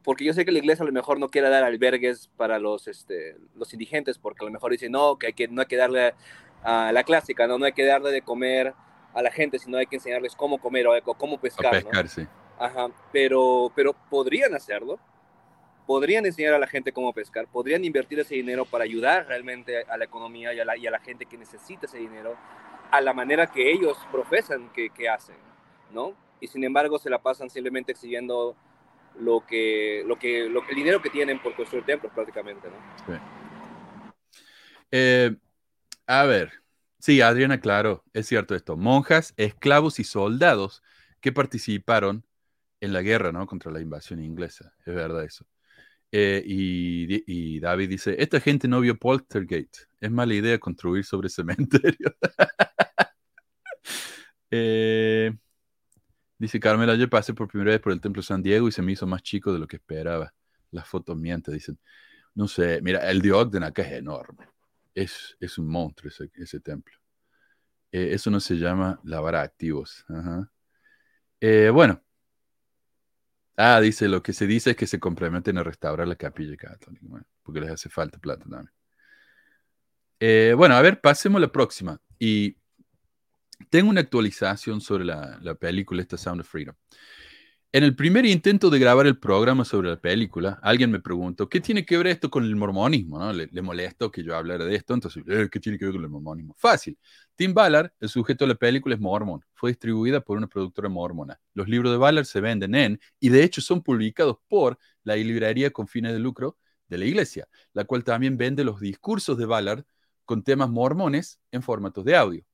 porque 0.05 0.25
yo 0.25 0.33
sé 0.33 0.45
que 0.45 0.53
la 0.53 0.59
iglesia 0.61 0.85
a 0.85 0.87
lo 0.87 0.93
mejor 0.93 1.19
no 1.19 1.29
quiere 1.29 1.49
dar 1.49 1.65
albergues 1.65 2.29
para 2.37 2.61
los, 2.61 2.87
este, 2.87 3.35
los 3.57 3.73
indigentes, 3.73 4.19
porque 4.19 4.45
a 4.45 4.47
lo 4.47 4.53
mejor 4.53 4.71
dicen, 4.71 4.93
no, 4.93 5.19
que, 5.19 5.27
hay 5.27 5.33
que 5.33 5.49
no 5.49 5.63
hay 5.63 5.67
que 5.67 5.75
darle 5.75 6.15
a 6.67 6.91
la 6.91 7.05
clásica, 7.05 7.47
¿no? 7.47 7.59
no 7.59 7.65
hay 7.65 7.73
que 7.73 7.85
darle 7.85 8.11
de 8.11 8.23
comer 8.23 8.75
a 9.15 9.23
la 9.23 9.31
gente, 9.31 9.57
sino 9.61 9.79
hay 9.79 9.87
que 9.87 9.97
enseñarles 9.97 10.35
cómo 10.35 10.59
comer 10.59 10.89
o 10.89 11.15
cómo 11.15 11.37
A 11.37 11.41
pescar. 11.41 11.73
¿no? 11.73 11.91
pescar, 11.91 12.09
sí. 12.09 12.27
Ajá, 12.59 12.89
pero, 13.13 13.71
pero 13.77 13.95
podrían 14.11 14.53
hacerlo, 14.53 14.99
podrían 15.87 16.27
enseñar 16.27 16.55
a 16.55 16.59
la 16.59 16.67
gente 16.67 16.91
cómo 16.91 17.13
pescar, 17.13 17.47
podrían 17.47 17.85
invertir 17.85 18.19
ese 18.19 18.35
dinero 18.35 18.65
para 18.65 18.83
ayudar 18.83 19.29
realmente 19.29 19.85
a 19.85 19.97
la 19.97 20.07
economía 20.07 20.53
y 20.55 20.59
a 20.59 20.65
la, 20.65 20.77
y 20.77 20.89
a 20.89 20.91
la 20.91 20.99
gente 20.99 21.27
que 21.27 21.39
necesita 21.39 21.87
ese 21.87 21.99
dinero 21.99 22.37
a 22.91 23.01
la 23.01 23.13
manera 23.13 23.47
que 23.47 23.71
ellos 23.71 23.97
profesan 24.11 24.69
que, 24.73 24.91
que 24.91 25.09
hacen, 25.09 25.37
¿no? 25.93 26.15
Y 26.41 26.49
sin 26.49 26.65
embargo 26.65 26.99
se 26.99 27.11
la 27.11 27.21
pasan 27.21 27.49
simplemente 27.49 27.93
exhibiendo 27.93 28.57
lo 29.21 29.47
que, 29.47 30.03
lo 30.05 30.19
que, 30.19 30.49
lo, 30.49 30.69
el 30.69 30.75
dinero 30.75 31.01
que 31.01 31.11
tienen 31.11 31.41
por 31.41 31.55
construir 31.55 31.85
templos 31.85 32.13
prácticamente, 32.13 32.69
¿no? 32.69 33.21
Eh, 34.91 35.37
a 36.07 36.25
ver, 36.25 36.53
sí, 36.99 37.21
Adriana, 37.21 37.61
claro, 37.61 38.05
es 38.13 38.27
cierto 38.27 38.55
esto. 38.55 38.77
Monjas, 38.77 39.35
esclavos 39.37 39.99
y 40.01 40.05
soldados 40.05 40.83
que 41.21 41.33
participaron 41.33 42.25
en 42.81 42.93
la 42.93 43.03
guerra, 43.03 43.33
¿no? 43.33 43.47
Contra 43.47 43.73
la 43.73 43.81
invasión 43.81 44.23
inglesa. 44.23 44.75
Es 44.87 44.95
verdad 44.95 45.25
eso. 45.25 45.47
Eh, 46.13 46.43
y, 46.47 47.25
y 47.27 47.61
David 47.61 47.91
dice, 47.91 48.17
esta 48.21 48.41
gente 48.41 48.69
no 48.69 48.81
vio 48.81 48.99
Poltergeist. 48.99 49.79
Es 50.01 50.11
mala 50.11 50.35
idea 50.35 50.59
construir 50.61 51.05
sobre 51.05 51.29
cementerio. 51.31 52.15
Eh, 54.51 55.33
dice 56.39 56.61
Carmela, 56.61 56.95
yo 56.95 57.09
pasé 57.09 57.35
por 57.35 57.49
primera 57.49 57.73
vez 57.73 57.81
por 57.81 57.93
el 57.93 58.01
Templo 58.01 58.23
San 58.23 58.43
Diego 58.43 58.69
y 58.69 58.73
se 58.73 58.83
me 58.83 58.93
hizo 58.93 59.07
más 59.07 59.23
chico 59.23 59.53
de 59.53 59.59
lo 59.59 59.67
que 59.67 59.77
esperaba. 59.77 60.33
Las 60.71 60.89
fotos 60.89 61.17
mienten, 61.17 61.55
dicen. 61.55 61.79
No 62.35 62.49
sé, 62.49 62.81
mira, 62.83 63.11
el 63.11 63.23
de 63.23 63.33
Ogden 63.33 63.65
acá 63.65 63.83
es 63.83 63.93
enorme. 63.95 64.47
Es, 64.97 65.37
es 65.39 65.59
un 65.59 65.69
monstruo 65.69 66.09
ese, 66.09 66.31
ese 66.35 66.59
templo. 66.59 66.95
Eh, 67.93 68.09
eso 68.13 68.31
no 68.31 68.41
se 68.41 68.57
llama 68.57 68.99
lavar 69.05 69.37
activos. 69.37 70.05
Eh, 71.39 71.71
bueno. 71.73 72.03
Ah, 73.59 73.81
dice, 73.81 74.09
lo 74.09 74.23
que 74.23 74.33
se 74.33 74.47
dice 74.47 74.71
es 74.71 74.77
que 74.77 74.87
se 74.87 74.99
comprometen 74.99 75.57
a 75.59 75.63
restaurar 75.63 76.09
la 76.09 76.17
capilla 76.17 76.57
católica, 76.57 77.07
bueno, 77.07 77.27
porque 77.43 77.61
les 77.61 77.71
hace 77.71 77.89
falta 77.89 78.19
plata 78.19 78.45
también. 78.45 78.71
Eh, 80.19 80.55
bueno, 80.57 80.75
a 80.75 80.83
ver, 80.83 81.01
pasemos 81.01 81.39
a 81.39 81.41
la 81.41 81.53
próxima. 81.53 82.01
Y 82.19 82.57
tengo 83.71 83.91
una 83.91 84.01
actualización 84.01 84.81
sobre 84.81 85.05
la, 85.05 85.39
la 85.43 85.55
película, 85.55 86.03
esta 86.03 86.17
Sound 86.17 86.41
of 86.41 86.49
Freedom. 86.49 86.75
En 87.73 87.85
el 87.85 87.95
primer 87.95 88.25
intento 88.25 88.71
de 88.71 88.79
grabar 88.79 89.07
el 89.07 89.19
programa 89.19 89.65
sobre 89.65 89.91
la 89.91 90.01
película, 90.01 90.59
alguien 90.63 90.91
me 90.91 91.01
preguntó, 91.01 91.49
¿qué 91.49 91.61
tiene 91.61 91.85
que 91.85 91.99
ver 91.99 92.07
esto 92.07 92.31
con 92.31 92.45
el 92.45 92.57
mormonismo? 92.57 93.19
¿no? 93.19 93.33
Le, 93.33 93.49
le 93.53 93.61
molestó 93.63 94.11
que 94.11 94.23
yo 94.23 94.35
hablara 94.35 94.65
de 94.65 94.75
esto, 94.77 94.95
entonces, 94.95 95.23
"Eh, 95.27 95.49
¿qué 95.51 95.61
tiene 95.61 95.79
que 95.79 95.85
ver 95.85 95.95
con 95.95 96.05
el 96.05 96.09
mormonismo? 96.11 96.55
Fácil. 96.57 96.99
Tim 97.35 97.53
Ballard, 97.53 97.91
el 98.01 98.09
sujeto 98.09 98.45
de 98.45 98.51
la 98.51 98.55
película, 98.55 98.95
es 98.95 99.01
mormón. 99.01 99.45
Fue 99.53 99.71
distribuida 99.71 100.21
por 100.23 100.39
una 100.39 100.47
productora 100.47 100.89
mormona. 100.89 101.39
Los 101.53 101.69
libros 101.69 101.93
de 101.93 101.99
Ballard 101.99 102.25
se 102.25 102.41
venden 102.41 102.75
en, 102.75 102.99
y 103.21 103.29
de 103.29 103.43
hecho 103.45 103.61
son 103.61 103.83
publicados 103.83 104.39
por 104.49 104.79
la 105.05 105.17
librería 105.17 105.71
con 105.71 105.87
fines 105.87 106.13
de 106.13 106.19
lucro 106.19 106.57
de 106.89 106.99
la 106.99 107.05
iglesia, 107.05 107.47
la 107.75 107.85
cual 107.85 108.05
también 108.05 108.39
vende 108.39 108.65
los 108.65 108.81
discursos 108.81 109.37
de 109.37 109.45
Ballard 109.45 109.85
con 110.25 110.43
temas 110.43 110.71
mormones 110.71 111.41
en 111.51 111.63
formatos 111.63 112.05
de 112.07 112.17
audio. 112.17 112.45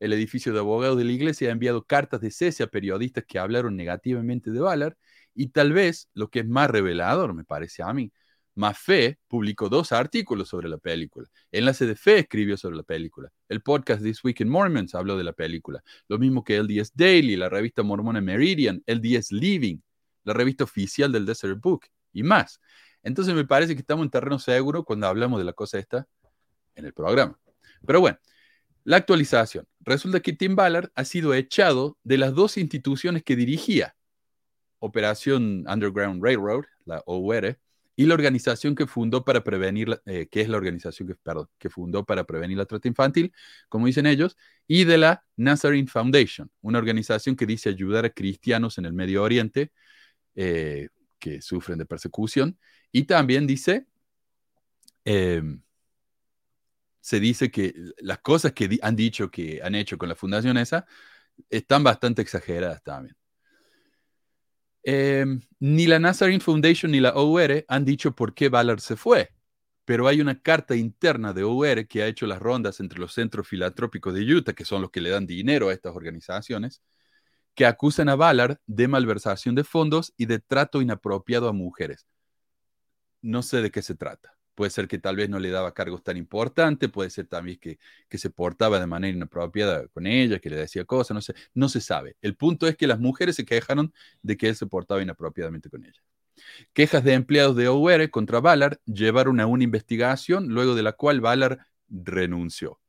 El 0.00 0.12
edificio 0.12 0.52
de 0.52 0.60
abogados 0.60 0.96
de 0.98 1.04
la 1.04 1.12
iglesia 1.12 1.48
ha 1.48 1.52
enviado 1.52 1.84
cartas 1.84 2.20
de 2.20 2.30
cese 2.30 2.62
a 2.62 2.68
periodistas 2.68 3.24
que 3.26 3.38
hablaron 3.38 3.76
negativamente 3.76 4.50
de 4.50 4.60
Ballard 4.60 4.96
y 5.34 5.48
tal 5.48 5.72
vez, 5.72 6.08
lo 6.14 6.28
que 6.30 6.40
es 6.40 6.46
más 6.48 6.70
revelador, 6.70 7.34
me 7.34 7.44
parece 7.44 7.82
a 7.82 7.92
mí, 7.92 8.12
Mafé 8.58 9.20
publicó 9.28 9.68
dos 9.68 9.92
artículos 9.92 10.48
sobre 10.48 10.68
la 10.68 10.78
película. 10.78 11.28
Enlace 11.52 11.86
de 11.86 11.94
Fe 11.94 12.18
escribió 12.18 12.56
sobre 12.56 12.76
la 12.76 12.82
película. 12.82 13.30
El 13.48 13.62
podcast 13.62 14.02
This 14.02 14.24
Week 14.24 14.40
in 14.40 14.48
Mormons 14.48 14.96
habló 14.96 15.16
de 15.16 15.22
la 15.22 15.32
película. 15.32 15.80
Lo 16.08 16.18
mismo 16.18 16.42
que 16.42 16.60
LDS 16.60 16.90
Daily, 16.92 17.36
la 17.36 17.48
revista 17.48 17.84
mormona 17.84 18.20
Meridian, 18.20 18.82
LDS 18.84 19.30
Living, 19.30 19.78
la 20.24 20.32
revista 20.34 20.64
oficial 20.64 21.12
del 21.12 21.24
Desert 21.24 21.60
Book 21.60 21.86
y 22.12 22.24
más. 22.24 22.60
Entonces 23.04 23.32
me 23.32 23.44
parece 23.44 23.76
que 23.76 23.80
estamos 23.80 24.04
en 24.04 24.10
terreno 24.10 24.40
seguro 24.40 24.82
cuando 24.82 25.06
hablamos 25.06 25.38
de 25.38 25.44
la 25.44 25.52
cosa 25.52 25.78
esta 25.78 26.08
en 26.74 26.84
el 26.84 26.92
programa. 26.92 27.38
Pero 27.86 28.00
bueno, 28.00 28.18
la 28.88 28.96
actualización. 28.96 29.66
Resulta 29.80 30.20
que 30.20 30.32
Tim 30.32 30.56
Ballard 30.56 30.90
ha 30.94 31.04
sido 31.04 31.34
echado 31.34 31.98
de 32.04 32.16
las 32.16 32.32
dos 32.34 32.56
instituciones 32.56 33.22
que 33.22 33.36
dirigía, 33.36 33.94
Operación 34.78 35.66
Underground 35.68 36.24
Railroad, 36.24 36.64
la 36.86 37.02
OUR, 37.04 37.58
y 37.96 38.06
la 38.06 38.14
organización 38.14 38.74
que 38.74 38.86
fundó 38.86 39.26
para 39.26 39.44
prevenir, 39.44 39.90
la- 39.90 40.00
eh, 40.06 40.26
que 40.30 40.40
es 40.40 40.48
la 40.48 40.56
organización 40.56 41.06
que, 41.58 41.68
fundó 41.68 42.06
para 42.06 42.24
prevenir 42.24 42.56
la 42.56 42.64
trata 42.64 42.88
infantil, 42.88 43.30
como 43.68 43.84
dicen 43.88 44.06
ellos, 44.06 44.38
y 44.66 44.84
de 44.84 44.96
la 44.96 45.22
Nazarene 45.36 45.86
Foundation, 45.86 46.50
una 46.62 46.78
organización 46.78 47.36
que 47.36 47.44
dice 47.44 47.68
ayudar 47.68 48.06
a 48.06 48.10
cristianos 48.10 48.78
en 48.78 48.86
el 48.86 48.94
Medio 48.94 49.22
Oriente 49.22 49.70
eh, 50.34 50.88
que 51.18 51.42
sufren 51.42 51.76
de 51.76 51.84
persecución, 51.84 52.56
y 52.90 53.02
también 53.04 53.46
dice, 53.46 53.86
em, 55.04 55.60
se 57.00 57.20
dice 57.20 57.50
que 57.50 57.74
las 57.98 58.18
cosas 58.18 58.52
que 58.52 58.78
han 58.82 58.96
dicho 58.96 59.30
que 59.30 59.60
han 59.62 59.74
hecho 59.74 59.98
con 59.98 60.08
la 60.08 60.14
fundación 60.14 60.56
esa 60.58 60.86
están 61.48 61.84
bastante 61.84 62.22
exageradas 62.22 62.82
también. 62.82 63.16
Eh, 64.82 65.26
ni 65.60 65.86
la 65.86 65.98
Nazarene 65.98 66.40
Foundation 66.40 66.90
ni 66.92 67.00
la 67.00 67.12
OUR 67.14 67.64
han 67.68 67.84
dicho 67.84 68.14
por 68.14 68.34
qué 68.34 68.48
Ballard 68.48 68.80
se 68.80 68.96
fue, 68.96 69.30
pero 69.84 70.08
hay 70.08 70.20
una 70.20 70.40
carta 70.40 70.76
interna 70.76 71.32
de 71.32 71.42
OUR 71.42 71.86
que 71.86 72.02
ha 72.02 72.06
hecho 72.06 72.26
las 72.26 72.38
rondas 72.38 72.80
entre 72.80 72.98
los 72.98 73.12
centros 73.12 73.46
filantrópicos 73.48 74.14
de 74.14 74.22
Utah, 74.22 74.54
que 74.54 74.64
son 74.64 74.82
los 74.82 74.90
que 74.90 75.00
le 75.00 75.10
dan 75.10 75.26
dinero 75.26 75.68
a 75.68 75.72
estas 75.74 75.94
organizaciones, 75.94 76.82
que 77.54 77.66
acusan 77.66 78.08
a 78.08 78.16
Ballard 78.16 78.58
de 78.66 78.88
malversación 78.88 79.54
de 79.54 79.64
fondos 79.64 80.14
y 80.16 80.26
de 80.26 80.38
trato 80.38 80.80
inapropiado 80.80 81.48
a 81.48 81.52
mujeres. 81.52 82.06
No 83.20 83.42
sé 83.42 83.62
de 83.62 83.70
qué 83.70 83.82
se 83.82 83.94
trata. 83.94 84.37
Puede 84.58 84.72
ser 84.72 84.88
que 84.88 84.98
tal 84.98 85.14
vez 85.14 85.30
no 85.30 85.38
le 85.38 85.50
daba 85.50 85.72
cargos 85.72 86.02
tan 86.02 86.16
importantes, 86.16 86.90
puede 86.90 87.10
ser 87.10 87.28
también 87.28 87.60
que, 87.60 87.78
que 88.08 88.18
se 88.18 88.28
portaba 88.28 88.80
de 88.80 88.88
manera 88.88 89.16
inapropiada 89.16 89.86
con 89.86 90.04
ella, 90.04 90.40
que 90.40 90.50
le 90.50 90.56
decía 90.56 90.84
cosas, 90.84 91.14
no 91.14 91.20
sé, 91.20 91.32
no 91.54 91.68
se 91.68 91.80
sabe. 91.80 92.16
El 92.22 92.34
punto 92.34 92.66
es 92.66 92.76
que 92.76 92.88
las 92.88 92.98
mujeres 92.98 93.36
se 93.36 93.44
quejaron 93.44 93.94
de 94.20 94.36
que 94.36 94.48
él 94.48 94.56
se 94.56 94.66
portaba 94.66 95.00
inapropiadamente 95.00 95.70
con 95.70 95.84
ella. 95.84 96.02
Quejas 96.72 97.04
de 97.04 97.12
empleados 97.12 97.54
de 97.54 97.68
OUR 97.68 98.10
contra 98.10 98.40
Ballard 98.40 98.78
llevaron 98.84 99.38
a 99.38 99.46
una 99.46 99.62
investigación, 99.62 100.48
luego 100.48 100.74
de 100.74 100.82
la 100.82 100.90
cual 100.90 101.20
Ballard 101.20 101.60
renunció. 101.88 102.80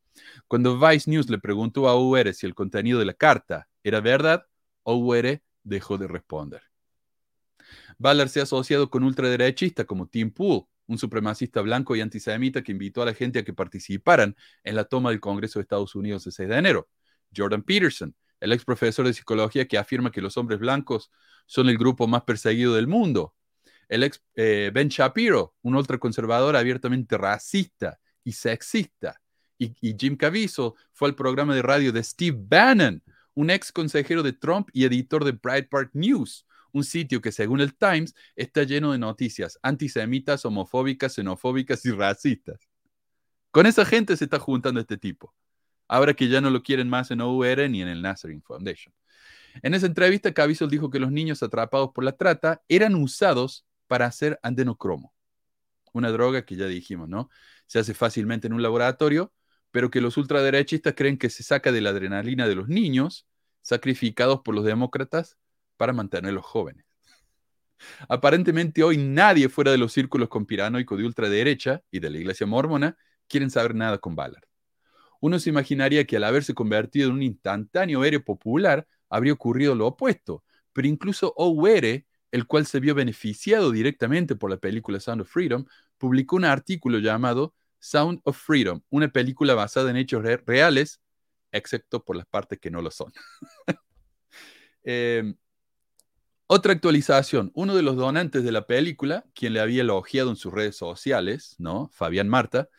Cuando 0.48 0.80
Vice 0.80 1.08
News 1.08 1.30
le 1.30 1.38
preguntó 1.38 1.88
a 1.88 1.94
OUR 1.94 2.34
si 2.34 2.48
el 2.48 2.56
contenido 2.56 2.98
de 2.98 3.06
la 3.06 3.14
carta 3.14 3.70
era 3.84 4.02
verdad, 4.02 4.48
OUR 4.82 5.40
dejó 5.64 6.00
de 6.00 6.08
responder. 6.08 6.64
Ballard 8.00 8.30
se 8.30 8.40
ha 8.40 8.44
asociado 8.44 8.90
con 8.90 9.04
ultraderechistas 9.04 9.86
como 9.86 10.08
Tim 10.08 10.32
Pool, 10.32 10.66
un 10.90 10.98
supremacista 10.98 11.62
blanco 11.62 11.96
y 11.96 12.02
antisemita 12.02 12.64
que 12.64 12.72
invitó 12.72 13.04
a 13.04 13.06
la 13.06 13.14
gente 13.14 13.40
a 13.40 13.44
que 13.44 13.54
participaran 13.54 14.36
en 14.64 14.76
la 14.76 14.86
toma 14.86 15.12
del 15.12 15.20
Congreso 15.20 15.60
de 15.60 15.62
Estados 15.62 15.94
Unidos 15.94 16.26
el 16.26 16.34
6 16.34 16.50
de 16.50 16.58
enero. 16.58 16.90
Jordan 17.36 17.62
Peterson, 17.62 18.16
el 18.40 18.52
ex 18.52 18.66
profesor 18.66 19.06
de 19.06 19.14
psicología 19.14 19.68
que 19.68 19.78
afirma 19.78 20.12
que 20.12 20.20
los 20.20 20.36
hombres 20.36 20.60
blancos 20.60 21.12
son 21.46 21.70
el 21.70 21.78
grupo 21.78 22.08
más 22.08 22.24
perseguido 22.24 22.74
del 22.74 22.88
mundo. 22.88 23.36
El 23.88 24.04
ex 24.04 24.24
eh, 24.36 24.72
Ben 24.74 24.90
Shapiro, 24.90 25.56
un 25.62 25.76
ultraconservador 25.76 26.56
abiertamente 26.56 27.18
racista 27.18 28.00
y 28.24 28.32
sexista. 28.32 29.22
Y, 29.60 29.76
Jim 29.96 30.18
Caviezel 30.18 30.72
fue 30.92 31.10
al 31.10 31.16
programa 31.16 31.54
de 31.54 31.62
radio 31.62 31.92
de 31.92 32.02
Steve 32.02 32.38
Bannon, 32.40 33.04
un 33.36 33.52
ex 33.52 33.72
consejero 33.72 34.24
de 34.24 34.34
Trump 34.34 34.70
y 34.74 34.86
editor 34.86 35.24
de 35.24 35.34
Breitbart 35.34 35.92
News, 35.94 36.48
un 36.72 36.84
sitio 36.84 37.22
que 37.22 37.32
según 37.32 37.62
el 37.62 37.76
Times 37.76 38.14
está 38.36 38.64
lleno 38.64 38.92
de 38.92 38.98
noticias 38.98 39.60
antisemitas, 39.62 40.46
homofóbicas, 40.46 41.14
xenofóbicas 41.16 41.86
y 41.86 41.92
racistas. 41.92 42.70
Con 43.52 43.66
esa 43.66 43.86
gente 43.86 44.16
se 44.16 44.26
está 44.26 44.40
juntando 44.40 44.80
este 44.80 44.98
tipo. 44.98 45.34
Ahora 45.88 46.14
que 46.14 46.28
ya 46.28 46.40
no 46.40 46.52
lo 46.52 46.62
quieren 46.62 46.88
más 46.88 47.10
en 47.10 47.22
OUR 47.22 47.70
ni 47.70 47.82
en 47.82 47.88
el 47.88 48.02
Nazarene 48.02 48.42
Foundation. 48.42 48.94
En 49.64 49.74
esa 49.74 49.88
entrevista, 49.88 50.34
Caviezel 50.34 50.70
dijo 50.70 50.92
que 50.92 51.00
los 51.00 51.12
niños 51.12 51.42
atrapados 51.42 51.90
por 51.94 52.04
la 52.04 52.12
trata 52.12 52.62
eran 52.68 52.94
usados 52.94 53.66
para 53.88 54.06
hacer 54.06 54.40
andenocromo, 54.44 55.16
una 55.94 56.12
droga 56.12 56.46
que 56.46 56.56
ya 56.56 56.68
dijimos, 56.68 57.10
¿no? 57.10 57.32
Se 57.66 57.80
hace 57.80 57.96
fácilmente 57.96 58.46
en 58.46 58.54
un 58.54 58.62
laboratorio, 58.62 59.34
pero 59.72 59.90
que 59.90 60.00
los 60.00 60.16
ultraderechistas 60.18 60.94
creen 60.96 61.18
que 61.18 61.32
se 61.32 61.42
saca 61.42 61.72
de 61.72 61.82
la 61.82 61.90
adrenalina 61.90 62.48
de 62.48 62.54
los 62.54 62.68
niños 62.68 63.28
sacrificados 63.62 64.42
por 64.42 64.54
los 64.54 64.64
demócratas 64.66 65.39
para 65.80 65.94
mantenerlos 65.94 66.46
jóvenes. 66.46 66.84
Aparentemente 68.10 68.84
hoy 68.84 68.98
nadie 68.98 69.48
fuera 69.48 69.72
de 69.72 69.78
los 69.78 69.94
círculos 69.94 70.28
conspiranoicos 70.28 70.98
de 70.98 71.06
ultraderecha 71.06 71.82
y 71.90 72.02
de 72.02 72.10
la 72.10 72.18
iglesia 72.18 72.46
mormona 72.46 72.98
quieren 73.30 73.50
saber 73.50 73.74
nada 73.76 73.98
con 73.98 74.14
Ballard. 74.14 74.44
Uno 75.22 75.40
se 75.40 75.50
imaginaría 75.50 76.04
que 76.04 76.18
al 76.18 76.26
haberse 76.26 76.54
convertido 76.54 77.08
en 77.08 77.16
un 77.16 77.24
instantáneo 77.24 78.04
héroe 78.04 78.20
popular 78.20 78.86
habría 79.10 79.32
ocurrido 79.32 79.74
lo 79.74 79.88
opuesto, 79.88 80.44
pero 80.74 80.86
incluso 80.86 81.34
O'Were, 81.38 82.06
el 82.32 82.46
cual 82.46 82.66
se 82.66 82.82
vio 82.82 82.94
beneficiado 82.94 83.72
directamente 83.72 84.36
por 84.36 84.50
la 84.50 84.58
película 84.58 85.00
Sound 85.00 85.22
of 85.22 85.30
Freedom, 85.32 85.64
publicó 85.98 86.36
un 86.36 86.44
artículo 86.44 87.00
llamado 87.00 87.56
Sound 87.80 88.20
of 88.26 88.38
Freedom, 88.38 88.82
una 88.90 89.08
película 89.08 89.56
basada 89.56 89.90
en 89.92 89.96
hechos 89.96 90.24
re 90.24 90.44
reales, 90.46 91.00
excepto 91.54 92.04
por 92.04 92.18
las 92.18 92.26
partes 92.26 92.60
que 92.60 92.70
no 92.70 92.82
lo 92.82 92.92
son. 92.92 93.14
eh, 94.84 95.34
otra 96.52 96.74
actualización, 96.74 97.52
uno 97.54 97.76
de 97.76 97.84
los 97.84 97.96
donantes 97.96 98.44
de 98.44 98.52
la 98.52 98.66
película, 98.66 99.24
quien 99.36 99.54
le 99.54 99.60
había 99.60 99.82
elogiado 99.82 100.32
en 100.32 100.36
sus 100.36 100.52
redes 100.52 100.76
sociales, 100.76 101.56
¿no? 101.60 101.90
Fabián 101.94 102.28
Marta, 102.28 102.70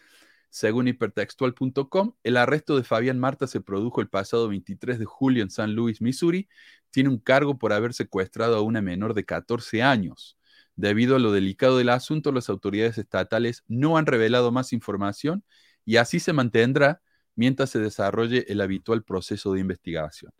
según 0.50 0.88
hipertextual.com, 0.88 2.14
el 2.24 2.36
arresto 2.36 2.76
de 2.76 2.82
Fabián 2.82 3.20
Marta 3.20 3.46
se 3.46 3.60
produjo 3.60 4.00
el 4.00 4.08
pasado 4.08 4.48
23 4.48 4.98
de 4.98 5.04
julio 5.04 5.44
en 5.44 5.50
San 5.50 5.76
Luis, 5.76 6.00
Missouri. 6.00 6.48
Tiene 6.90 7.10
un 7.10 7.18
cargo 7.18 7.58
por 7.58 7.72
haber 7.72 7.94
secuestrado 7.94 8.56
a 8.56 8.62
una 8.62 8.82
menor 8.82 9.14
de 9.14 9.24
14 9.24 9.84
años. 9.84 10.36
Debido 10.74 11.14
a 11.14 11.20
lo 11.20 11.30
delicado 11.30 11.78
del 11.78 11.90
asunto, 11.90 12.32
las 12.32 12.48
autoridades 12.48 12.98
estatales 12.98 13.62
no 13.68 13.96
han 13.98 14.06
revelado 14.06 14.50
más 14.50 14.72
información 14.72 15.44
y 15.84 15.98
así 15.98 16.18
se 16.18 16.32
mantendrá 16.32 17.02
mientras 17.36 17.70
se 17.70 17.78
desarrolle 17.78 18.46
el 18.48 18.62
habitual 18.62 19.04
proceso 19.04 19.52
de 19.52 19.60
investigación. 19.60 20.32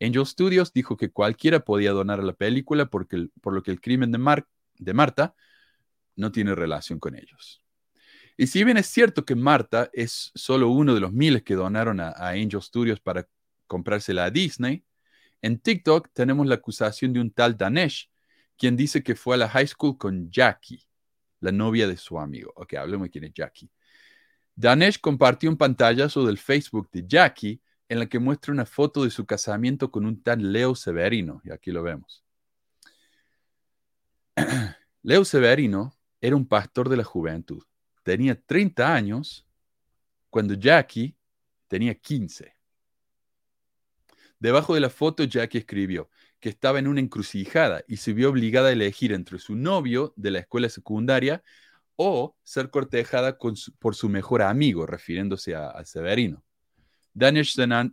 Angel 0.00 0.26
Studios 0.26 0.72
dijo 0.72 0.96
que 0.96 1.10
cualquiera 1.10 1.60
podía 1.60 1.92
donar 1.92 2.20
a 2.20 2.24
la 2.24 2.32
película 2.32 2.86
porque, 2.86 3.28
por 3.40 3.52
lo 3.52 3.62
que 3.62 3.70
el 3.70 3.80
crimen 3.80 4.12
de, 4.12 4.44
de 4.78 4.94
Marta 4.94 5.34
no 6.16 6.32
tiene 6.32 6.54
relación 6.54 6.98
con 6.98 7.16
ellos. 7.16 7.62
Y 8.36 8.46
si 8.46 8.62
bien 8.62 8.76
es 8.76 8.86
cierto 8.86 9.24
que 9.24 9.34
Marta 9.34 9.90
es 9.92 10.30
solo 10.34 10.68
uno 10.68 10.94
de 10.94 11.00
los 11.00 11.12
miles 11.12 11.42
que 11.42 11.54
donaron 11.54 11.98
a, 11.98 12.10
a 12.10 12.30
Angel 12.30 12.62
Studios 12.62 13.00
para 13.00 13.26
comprársela 13.66 14.24
a 14.24 14.30
Disney, 14.30 14.84
en 15.42 15.58
TikTok 15.58 16.10
tenemos 16.12 16.46
la 16.46 16.56
acusación 16.56 17.12
de 17.12 17.20
un 17.20 17.30
tal 17.32 17.56
Danesh, 17.56 18.10
quien 18.56 18.76
dice 18.76 19.02
que 19.02 19.14
fue 19.14 19.34
a 19.34 19.38
la 19.38 19.48
high 19.48 19.66
school 19.66 19.96
con 19.98 20.30
Jackie, 20.30 20.84
la 21.40 21.52
novia 21.52 21.86
de 21.86 21.96
su 21.96 22.18
amigo. 22.18 22.52
Ok, 22.56 22.74
hablemos 22.74 23.06
de 23.06 23.10
quién 23.10 23.24
es 23.24 23.32
Jackie. 23.32 23.70
Danesh 24.54 25.00
compartió 25.00 25.48
un 25.48 25.56
pantallazo 25.56 26.26
del 26.26 26.38
Facebook 26.38 26.90
de 26.90 27.04
Jackie 27.06 27.60
en 27.88 27.98
la 27.98 28.06
que 28.06 28.18
muestra 28.18 28.52
una 28.52 28.66
foto 28.66 29.04
de 29.04 29.10
su 29.10 29.24
casamiento 29.26 29.90
con 29.90 30.04
un 30.04 30.22
tal 30.22 30.52
Leo 30.52 30.74
Severino, 30.74 31.40
y 31.44 31.50
aquí 31.50 31.70
lo 31.70 31.82
vemos. 31.82 32.24
Leo 35.02 35.24
Severino 35.24 35.94
era 36.20 36.36
un 36.36 36.46
pastor 36.46 36.88
de 36.88 36.96
la 36.96 37.04
juventud. 37.04 37.62
Tenía 38.02 38.40
30 38.40 38.94
años 38.94 39.46
cuando 40.30 40.54
Jackie 40.54 41.16
tenía 41.66 41.94
15. 41.94 42.54
Debajo 44.38 44.74
de 44.74 44.80
la 44.80 44.90
foto, 44.90 45.24
Jackie 45.24 45.58
escribió 45.58 46.10
que 46.40 46.48
estaba 46.48 46.78
en 46.78 46.86
una 46.86 47.00
encrucijada 47.00 47.82
y 47.88 47.96
se 47.96 48.12
vio 48.12 48.30
obligada 48.30 48.68
a 48.68 48.72
elegir 48.72 49.12
entre 49.12 49.38
su 49.38 49.56
novio 49.56 50.12
de 50.16 50.30
la 50.30 50.38
escuela 50.40 50.68
secundaria 50.68 51.42
o 51.96 52.36
ser 52.44 52.70
cortejada 52.70 53.38
por 53.80 53.96
su 53.96 54.08
mejor 54.08 54.42
amigo, 54.42 54.86
refiriéndose 54.86 55.56
a, 55.56 55.70
a 55.70 55.84
Severino. 55.84 56.44
Daniel 57.18 57.46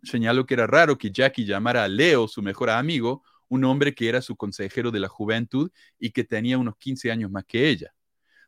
señaló 0.03 0.45
que 0.45 0.53
era 0.53 0.67
raro 0.67 0.97
que 0.97 1.11
Jackie 1.11 1.45
llamara 1.45 1.83
a 1.83 1.87
Leo 1.87 2.27
su 2.27 2.41
mejor 2.41 2.69
amigo, 2.69 3.23
un 3.47 3.63
hombre 3.63 3.95
que 3.95 4.07
era 4.07 4.21
su 4.21 4.35
consejero 4.35 4.91
de 4.91 4.99
la 4.99 5.07
juventud 5.07 5.71
y 5.97 6.11
que 6.11 6.23
tenía 6.23 6.57
unos 6.57 6.77
15 6.77 7.11
años 7.11 7.31
más 7.31 7.45
que 7.45 7.67
ella. 7.67 7.93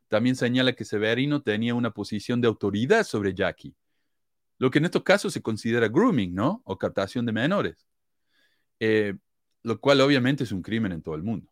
También 0.07 0.35
señala 0.35 0.73
que 0.73 0.85
Severino 0.85 1.41
tenía 1.41 1.73
una 1.73 1.91
posición 1.91 2.41
de 2.41 2.47
autoridad 2.47 3.03
sobre 3.03 3.33
Jackie, 3.33 3.75
lo 4.59 4.71
que 4.71 4.79
en 4.79 4.85
estos 4.85 5.03
casos 5.03 5.33
se 5.33 5.41
considera 5.41 5.87
grooming, 5.87 6.33
¿no? 6.33 6.61
O 6.63 6.77
captación 6.77 7.25
de 7.25 7.31
menores, 7.31 7.87
eh, 8.79 9.15
lo 9.63 9.79
cual 9.79 10.01
obviamente 10.01 10.43
es 10.43 10.51
un 10.51 10.61
crimen 10.61 10.91
en 10.91 11.01
todo 11.01 11.15
el 11.15 11.23
mundo. 11.23 11.51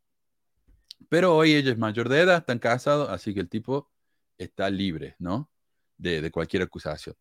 Pero 1.10 1.36
hoy 1.36 1.54
ella 1.54 1.72
es 1.72 1.78
mayor 1.78 2.10
de 2.10 2.22
edad, 2.22 2.38
están 2.38 2.60
casados, 2.60 3.10
así 3.10 3.34
que 3.34 3.42
el 3.42 3.50
tipo 3.50 3.90
está 4.38 4.70
libre, 4.70 5.16
¿no? 5.20 5.50
De, 5.98 6.30
cualquier 6.32 6.64
acusación 6.64 7.16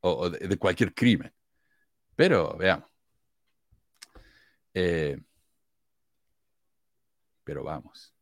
o, 0.00 0.30
de, 0.30 0.56
cualquier 0.58 0.94
crimen. 0.94 1.32
Pero 2.16 2.56
veamos. 2.58 2.90
Eh, 4.74 5.18
pero 7.44 7.62
vamos. 7.64 8.12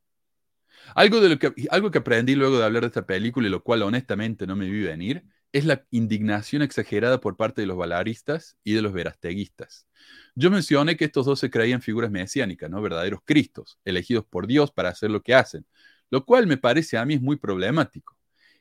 Algo, 0.94 1.20
de 1.20 1.30
lo 1.30 1.38
que, 1.38 1.52
algo 1.70 1.90
que 1.90 1.98
aprendí 1.98 2.34
luego 2.34 2.58
de 2.58 2.64
hablar 2.64 2.82
de 2.82 2.88
esta 2.88 3.06
película 3.06 3.48
y 3.48 3.50
lo 3.50 3.62
cual 3.62 3.82
honestamente 3.82 4.46
no 4.46 4.54
me 4.54 4.68
vi 4.68 4.82
venir 4.82 5.24
es 5.52 5.64
la 5.64 5.86
indignación 5.90 6.62
exagerada 6.62 7.20
por 7.20 7.36
parte 7.36 7.60
de 7.62 7.66
los 7.66 7.76
balaristas 7.76 8.58
y 8.64 8.74
de 8.74 8.82
los 8.82 8.92
verasteguistas. 8.92 9.86
Yo 10.34 10.50
mencioné 10.50 10.96
que 10.96 11.04
estos 11.04 11.26
dos 11.26 11.38
se 11.38 11.48
creían 11.48 11.80
figuras 11.80 12.10
mesiánicas, 12.10 12.68
¿no? 12.68 12.82
verdaderos 12.82 13.20
cristos, 13.24 13.78
elegidos 13.84 14.24
por 14.26 14.48
Dios 14.48 14.72
para 14.72 14.88
hacer 14.88 15.10
lo 15.10 15.22
que 15.22 15.34
hacen, 15.34 15.64
lo 16.10 16.24
cual 16.26 16.48
me 16.48 16.56
parece 16.56 16.98
a 16.98 17.04
mí 17.04 17.14
es 17.14 17.22
muy 17.22 17.36
problemático. 17.36 18.18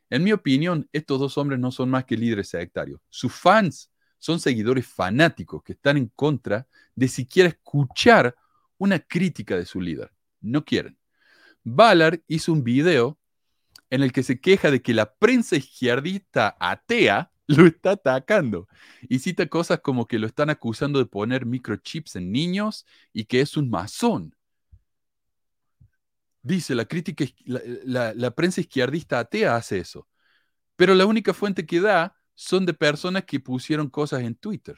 En 0.09 0.23
mi 0.23 0.31
opinión, 0.31 0.87
estos 0.93 1.19
dos 1.19 1.37
hombres 1.39 1.59
no 1.59 1.71
son 1.71 1.89
más 1.89 2.05
que 2.05 2.15
líderes 2.15 2.49
sectarios. 2.49 3.01
Sus 3.09 3.33
fans 3.33 3.89
son 4.23 4.39
seguidores 4.39 4.87
fanáticos 4.87 5.61
que 5.63 5.73
están 5.73 5.97
en 5.97 6.07
contra 6.07 6.65
de 6.95 7.09
siquiera 7.09 7.49
escuchar 7.49 8.33
una 8.77 8.97
crítica 8.97 9.57
de 9.57 9.65
su 9.65 9.81
líder. 9.81 10.13
No 10.39 10.63
quieren. 10.63 10.97
Ballard 11.61 12.21
hizo 12.29 12.53
un 12.53 12.63
video 12.63 13.19
en 13.89 14.01
el 14.01 14.13
que 14.13 14.23
se 14.23 14.39
queja 14.39 14.71
de 14.71 14.81
que 14.81 14.93
la 14.93 15.13
prensa 15.13 15.57
izquierdista 15.57 16.55
atea 16.57 17.33
lo 17.47 17.67
está 17.67 17.91
atacando 17.91 18.69
y 19.01 19.19
cita 19.19 19.47
cosas 19.47 19.81
como 19.81 20.07
que 20.07 20.19
lo 20.19 20.27
están 20.27 20.49
acusando 20.49 20.99
de 20.99 21.05
poner 21.05 21.45
microchips 21.45 22.15
en 22.15 22.31
niños 22.31 22.85
y 23.11 23.25
que 23.25 23.41
es 23.41 23.57
un 23.57 23.69
masón. 23.69 24.33
Dice, 26.41 26.75
la 26.75 26.85
crítica, 26.85 27.25
la, 27.43 28.13
la 28.13 28.31
prensa 28.31 28.61
izquierdista 28.61 29.19
atea 29.19 29.57
hace 29.57 29.79
eso, 29.79 30.07
pero 30.77 30.95
la 30.95 31.05
única 31.05 31.33
fuente 31.33 31.65
que 31.65 31.81
da 31.81 32.22
son 32.35 32.65
de 32.65 32.73
personas 32.73 33.25
que 33.25 33.39
pusieron 33.39 33.89
cosas 33.89 34.21
en 34.23 34.35
Twitter. 34.35 34.77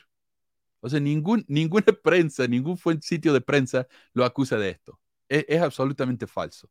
O 0.82 0.90
sea, 0.90 1.00
ninguna 1.48 1.94
prensa, 2.04 2.48
ningún 2.48 2.78
sitio 3.02 3.34
de 3.34 3.42
prensa 3.42 3.88
lo 4.14 4.26
acusa 4.26 4.58
de 4.58 4.70
esto. 4.72 5.00
Es, 5.30 5.46
es 5.48 5.62
absolutamente 5.62 6.28
falso. 6.28 6.70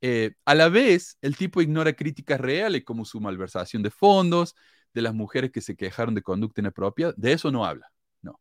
Eh, 0.00 0.34
a 0.44 0.54
la 0.54 0.68
vez, 0.68 1.18
el 1.20 1.36
tipo 1.36 1.60
ignora 1.60 1.92
críticas 1.92 2.40
reales 2.40 2.84
como 2.84 3.04
su 3.04 3.20
malversación 3.20 3.82
de 3.82 3.90
fondos, 3.90 4.56
de 4.94 5.02
las 5.02 5.14
mujeres 5.14 5.50
que 5.52 5.60
se 5.60 5.76
quejaron 5.76 6.14
de 6.14 6.22
conducta 6.22 6.60
inapropiada. 6.60 7.14
De 7.16 7.32
eso 7.32 7.50
no 7.50 7.64
habla. 7.64 7.92
No. 8.22 8.40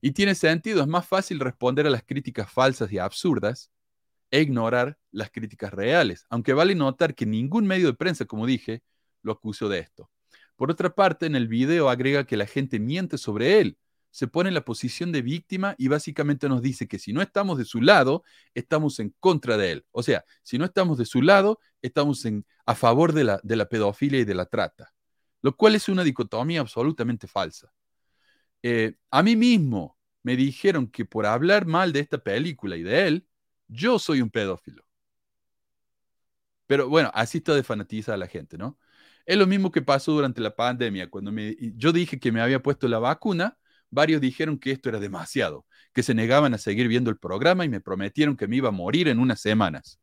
Y 0.00 0.12
tiene 0.12 0.34
sentido. 0.34 0.82
Es 0.82 0.88
más 0.88 1.06
fácil 1.06 1.40
responder 1.40 1.86
a 1.86 1.90
las 1.90 2.04
críticas 2.04 2.50
falsas 2.52 2.92
y 2.92 2.98
absurdas 2.98 3.70
e 4.30 4.40
ignorar 4.42 4.98
las 5.12 5.30
críticas 5.30 5.72
reales. 5.72 6.26
Aunque 6.30 6.54
vale 6.54 6.74
notar 6.74 7.14
que 7.14 7.26
ningún 7.26 7.66
medio 7.66 7.88
de 7.88 7.94
prensa, 7.94 8.24
como 8.26 8.46
dije, 8.46 8.82
lo 9.22 9.32
acusó 9.32 9.68
de 9.68 9.80
esto. 9.80 10.10
Por 10.60 10.70
otra 10.70 10.94
parte, 10.94 11.24
en 11.24 11.36
el 11.36 11.48
video 11.48 11.88
agrega 11.88 12.26
que 12.26 12.36
la 12.36 12.44
gente 12.44 12.78
miente 12.78 13.16
sobre 13.16 13.60
él, 13.60 13.78
se 14.10 14.26
pone 14.26 14.48
en 14.48 14.54
la 14.54 14.62
posición 14.62 15.10
de 15.10 15.22
víctima 15.22 15.74
y 15.78 15.88
básicamente 15.88 16.50
nos 16.50 16.60
dice 16.60 16.86
que 16.86 16.98
si 16.98 17.14
no 17.14 17.22
estamos 17.22 17.56
de 17.56 17.64
su 17.64 17.80
lado, 17.80 18.24
estamos 18.52 19.00
en 19.00 19.14
contra 19.20 19.56
de 19.56 19.72
él. 19.72 19.86
O 19.90 20.02
sea, 20.02 20.22
si 20.42 20.58
no 20.58 20.66
estamos 20.66 20.98
de 20.98 21.06
su 21.06 21.22
lado, 21.22 21.60
estamos 21.80 22.26
en, 22.26 22.44
a 22.66 22.74
favor 22.74 23.14
de 23.14 23.24
la, 23.24 23.68
pedofilia 23.70 24.20
y 24.20 24.26
de 24.26 24.34
la 24.34 24.44
trata, 24.44 24.92
lo 25.40 25.56
cual 25.56 25.76
es 25.76 25.88
una 25.88 26.04
dicotomía 26.04 26.60
absolutamente 26.60 27.26
falsa. 27.26 27.72
Eh, 28.62 28.96
a 29.10 29.22
mí 29.22 29.36
mismo 29.36 29.96
me 30.22 30.36
dijeron 30.36 30.88
que 30.88 31.06
por 31.06 31.24
hablar 31.24 31.64
mal 31.64 31.90
de 31.90 32.00
esta 32.00 32.18
película 32.18 32.76
y 32.76 32.82
de 32.82 33.06
él, 33.06 33.26
yo 33.66 33.98
soy 33.98 34.20
un 34.20 34.28
pedófilo. 34.28 34.84
Pero 36.66 36.86
bueno, 36.90 37.10
así 37.14 37.38
está 37.38 37.54
de 37.54 37.62
fanatizada 37.62 38.18
la 38.18 38.26
gente, 38.26 38.58
¿no? 38.58 38.78
Es 39.30 39.38
lo 39.38 39.46
mismo 39.46 39.70
que 39.70 39.80
pasó 39.80 40.10
durante 40.10 40.40
la 40.40 40.56
pandemia, 40.56 41.08
cuando 41.08 41.30
me, 41.30 41.54
yo 41.76 41.92
dije 41.92 42.18
que 42.18 42.32
me 42.32 42.40
había 42.40 42.60
puesto 42.64 42.88
la 42.88 42.98
vacuna, 42.98 43.56
varios 43.88 44.20
dijeron 44.20 44.58
que 44.58 44.72
esto 44.72 44.88
era 44.88 44.98
demasiado, 44.98 45.66
que 45.92 46.02
se 46.02 46.14
negaban 46.14 46.52
a 46.52 46.58
seguir 46.58 46.88
viendo 46.88 47.10
el 47.10 47.16
programa 47.16 47.64
y 47.64 47.68
me 47.68 47.80
prometieron 47.80 48.36
que 48.36 48.48
me 48.48 48.56
iba 48.56 48.70
a 48.70 48.72
morir 48.72 49.06
en 49.06 49.20
unas 49.20 49.40
semanas. 49.40 50.00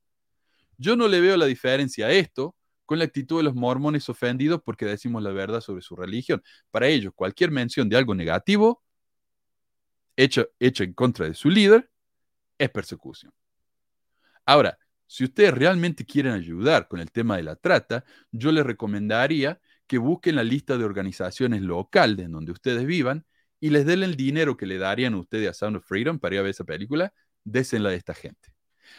Yo 0.77 0.95
no 0.95 1.09
le 1.09 1.19
veo 1.19 1.35
la 1.35 1.45
diferencia 1.45 2.07
a 2.07 2.11
esto 2.13 2.55
con 2.85 2.99
la 2.99 3.03
actitud 3.03 3.39
de 3.39 3.43
los 3.43 3.53
mormones 3.53 4.07
ofendidos 4.07 4.61
porque 4.63 4.85
decimos 4.85 5.21
la 5.21 5.31
verdad 5.31 5.59
sobre 5.59 5.81
su 5.81 5.97
religión. 5.97 6.41
Para 6.71 6.87
ellos, 6.87 7.11
cualquier 7.13 7.51
mención 7.51 7.89
de 7.89 7.97
algo 7.97 8.15
negativo 8.15 8.81
hecho, 10.15 10.47
hecho 10.57 10.85
en 10.85 10.93
contra 10.93 11.25
de 11.25 11.33
su 11.33 11.49
líder 11.49 11.91
es 12.57 12.69
persecución. 12.69 13.33
Ahora, 14.45 14.77
si 15.07 15.23
ustedes 15.23 15.53
realmente 15.53 16.05
quieren 16.05 16.33
ayudar 16.33 16.87
con 16.87 16.99
el 16.99 17.11
tema 17.11 17.37
de 17.37 17.43
la 17.43 17.55
trata, 17.55 18.03
yo 18.31 18.51
les 18.51 18.65
recomendaría 18.65 19.59
que 19.87 19.97
busquen 19.97 20.35
la 20.35 20.43
lista 20.43 20.77
de 20.77 20.83
organizaciones 20.83 21.61
locales 21.61 22.25
en 22.25 22.33
donde 22.33 22.51
ustedes 22.51 22.85
vivan 22.85 23.25
y 23.59 23.69
les 23.69 23.85
den 23.85 24.03
el 24.03 24.15
dinero 24.15 24.57
que 24.57 24.65
le 24.65 24.77
darían 24.77 25.13
a 25.13 25.19
ustedes 25.19 25.49
a 25.49 25.53
Sound 25.53 25.77
of 25.77 25.85
Freedom 25.85 26.19
para 26.19 26.35
ir 26.35 26.39
a 26.39 26.43
ver 26.43 26.51
esa 26.51 26.65
película, 26.65 27.13
désenla 27.43 27.89
de 27.89 27.95
esta 27.95 28.13
gente. 28.13 28.53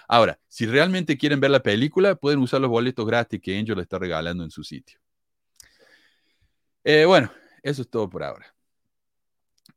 Ahora, 0.08 0.38
si 0.48 0.66
realmente 0.66 1.16
quieren 1.18 1.40
ver 1.40 1.50
la 1.50 1.62
película, 1.62 2.14
pueden 2.14 2.40
usar 2.40 2.60
los 2.60 2.70
boletos 2.70 3.06
gratis 3.06 3.40
que 3.40 3.58
Angel 3.58 3.78
está 3.78 3.98
regalando 3.98 4.44
en 4.44 4.50
su 4.50 4.64
sitio. 4.64 4.98
Eh, 6.84 7.04
bueno, 7.04 7.30
eso 7.62 7.82
es 7.82 7.90
todo 7.90 8.08
por 8.08 8.22
ahora. 8.22 8.54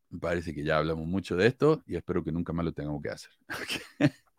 Me 0.09 0.19
parece 0.19 0.53
que 0.53 0.63
ya 0.63 0.77
hablamos 0.77 1.07
mucho 1.07 1.35
de 1.35 1.47
esto 1.47 1.83
y 1.85 1.95
espero 1.95 2.23
que 2.23 2.31
nunca 2.31 2.53
más 2.53 2.65
lo 2.65 2.73
tengamos 2.73 3.01
que 3.01 3.09
hacer. 3.09 3.31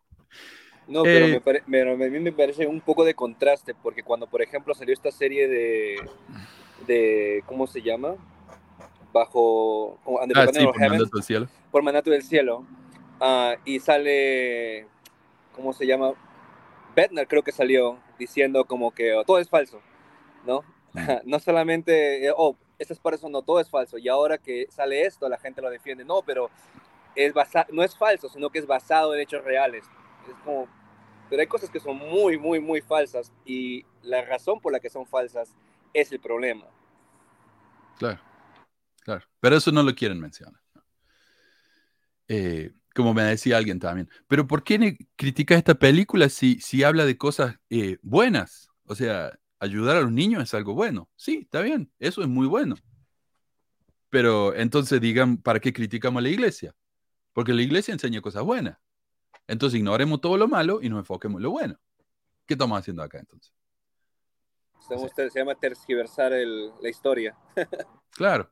No, 0.88 1.02
pero, 1.04 1.26
Eh, 1.26 1.28
me 1.32 1.40
pare- 1.40 1.62
pero 1.70 1.92
a 1.92 1.96
mí 1.96 2.18
me 2.20 2.32
parece 2.32 2.66
un 2.66 2.80
poco 2.80 3.04
de 3.04 3.14
contraste, 3.14 3.74
porque 3.74 4.02
cuando, 4.02 4.26
por 4.26 4.42
ejemplo, 4.42 4.74
salió 4.74 4.92
esta 4.92 5.10
serie 5.10 5.48
de, 5.48 5.96
de 6.86 7.42
¿cómo 7.46 7.66
se 7.66 7.82
llama? 7.82 8.16
Bajo, 9.12 9.98
Under 10.04 10.36
Ah, 10.36 10.46
sí, 10.52 10.64
por 10.64 10.74
Heaven, 10.76 10.90
mandato 10.98 11.16
del 11.16 11.22
cielo. 11.24 11.48
por 11.70 11.82
Mandato 11.82 12.10
del 12.10 12.22
Cielo, 12.22 12.64
ah, 13.20 13.56
y 13.64 13.78
sale, 13.78 14.86
¿cómo 15.54 15.72
se 15.72 15.86
llama? 15.86 16.14
Bednar 16.96 17.26
creo 17.28 17.42
que 17.42 17.52
salió 17.52 17.98
diciendo 18.18 18.64
como 18.64 18.90
que 18.90 19.14
oh, 19.14 19.24
todo 19.24 19.38
es 19.38 19.48
falso, 19.48 19.80
¿no? 20.46 20.64
no 21.24 21.38
solamente, 21.38 22.26
eh, 22.26 22.32
oh, 22.36 22.56
estas 22.78 22.98
partes 22.98 23.20
son, 23.20 23.32
no, 23.32 23.42
todo 23.42 23.60
es 23.60 23.70
falso, 23.70 23.98
y 23.98 24.08
ahora 24.08 24.38
que 24.38 24.66
sale 24.70 25.02
esto, 25.02 25.28
la 25.28 25.38
gente 25.38 25.62
lo 25.62 25.70
defiende, 25.70 26.04
no, 26.04 26.22
pero 26.22 26.50
es 27.14 27.32
basa 27.34 27.66
no 27.70 27.82
es 27.82 27.96
falso, 27.96 28.28
sino 28.28 28.48
que 28.50 28.58
es 28.58 28.66
basado 28.66 29.14
en 29.14 29.20
hechos 29.20 29.44
reales. 29.44 29.84
Es 30.28 30.34
como, 30.44 30.68
pero 31.28 31.40
hay 31.40 31.48
cosas 31.48 31.70
que 31.70 31.80
son 31.80 31.96
muy, 31.96 32.38
muy, 32.38 32.60
muy 32.60 32.80
falsas, 32.80 33.32
y 33.44 33.84
la 34.02 34.22
razón 34.22 34.60
por 34.60 34.72
la 34.72 34.80
que 34.80 34.90
son 34.90 35.06
falsas 35.06 35.54
es 35.92 36.12
el 36.12 36.20
problema. 36.20 36.66
Claro, 37.98 38.20
claro. 39.02 39.24
Pero 39.40 39.56
eso 39.56 39.72
no 39.72 39.82
lo 39.82 39.94
quieren 39.94 40.20
mencionar. 40.20 40.60
Eh, 42.28 42.72
como 42.94 43.14
me 43.14 43.22
decía 43.22 43.56
alguien 43.56 43.78
también. 43.78 44.08
Pero 44.28 44.46
¿por 44.46 44.62
qué 44.64 44.96
criticas 45.16 45.58
esta 45.58 45.74
película 45.74 46.28
si, 46.28 46.60
si 46.60 46.82
habla 46.82 47.04
de 47.04 47.16
cosas 47.16 47.56
eh, 47.70 47.98
buenas? 48.02 48.68
O 48.84 48.94
sea, 48.94 49.38
ayudar 49.58 49.96
a 49.96 50.00
los 50.02 50.12
niños 50.12 50.42
es 50.42 50.54
algo 50.54 50.74
bueno. 50.74 51.08
Sí, 51.16 51.40
está 51.42 51.62
bien, 51.62 51.90
eso 51.98 52.22
es 52.22 52.28
muy 52.28 52.46
bueno. 52.46 52.76
Pero 54.10 54.54
entonces 54.54 55.00
digan, 55.00 55.38
¿para 55.38 55.60
qué 55.60 55.72
criticamos 55.72 56.20
a 56.20 56.22
la 56.22 56.28
iglesia? 56.28 56.74
Porque 57.32 57.54
la 57.54 57.62
iglesia 57.62 57.92
enseña 57.92 58.20
cosas 58.20 58.42
buenas. 58.42 58.78
Entonces 59.46 59.78
ignoremos 59.78 60.20
todo 60.20 60.36
lo 60.36 60.48
malo 60.48 60.80
y 60.82 60.88
nos 60.88 60.98
enfoquemos 61.00 61.38
en 61.38 61.42
lo 61.44 61.50
bueno. 61.50 61.78
¿Qué 62.46 62.54
estamos 62.54 62.78
haciendo 62.78 63.02
acá 63.02 63.18
entonces? 63.18 63.52
Se, 65.14 65.30
se 65.30 65.38
llama 65.38 65.54
tergiversar 65.54 66.32
el- 66.32 66.72
la 66.80 66.88
historia. 66.88 67.36
Claro. 68.10 68.50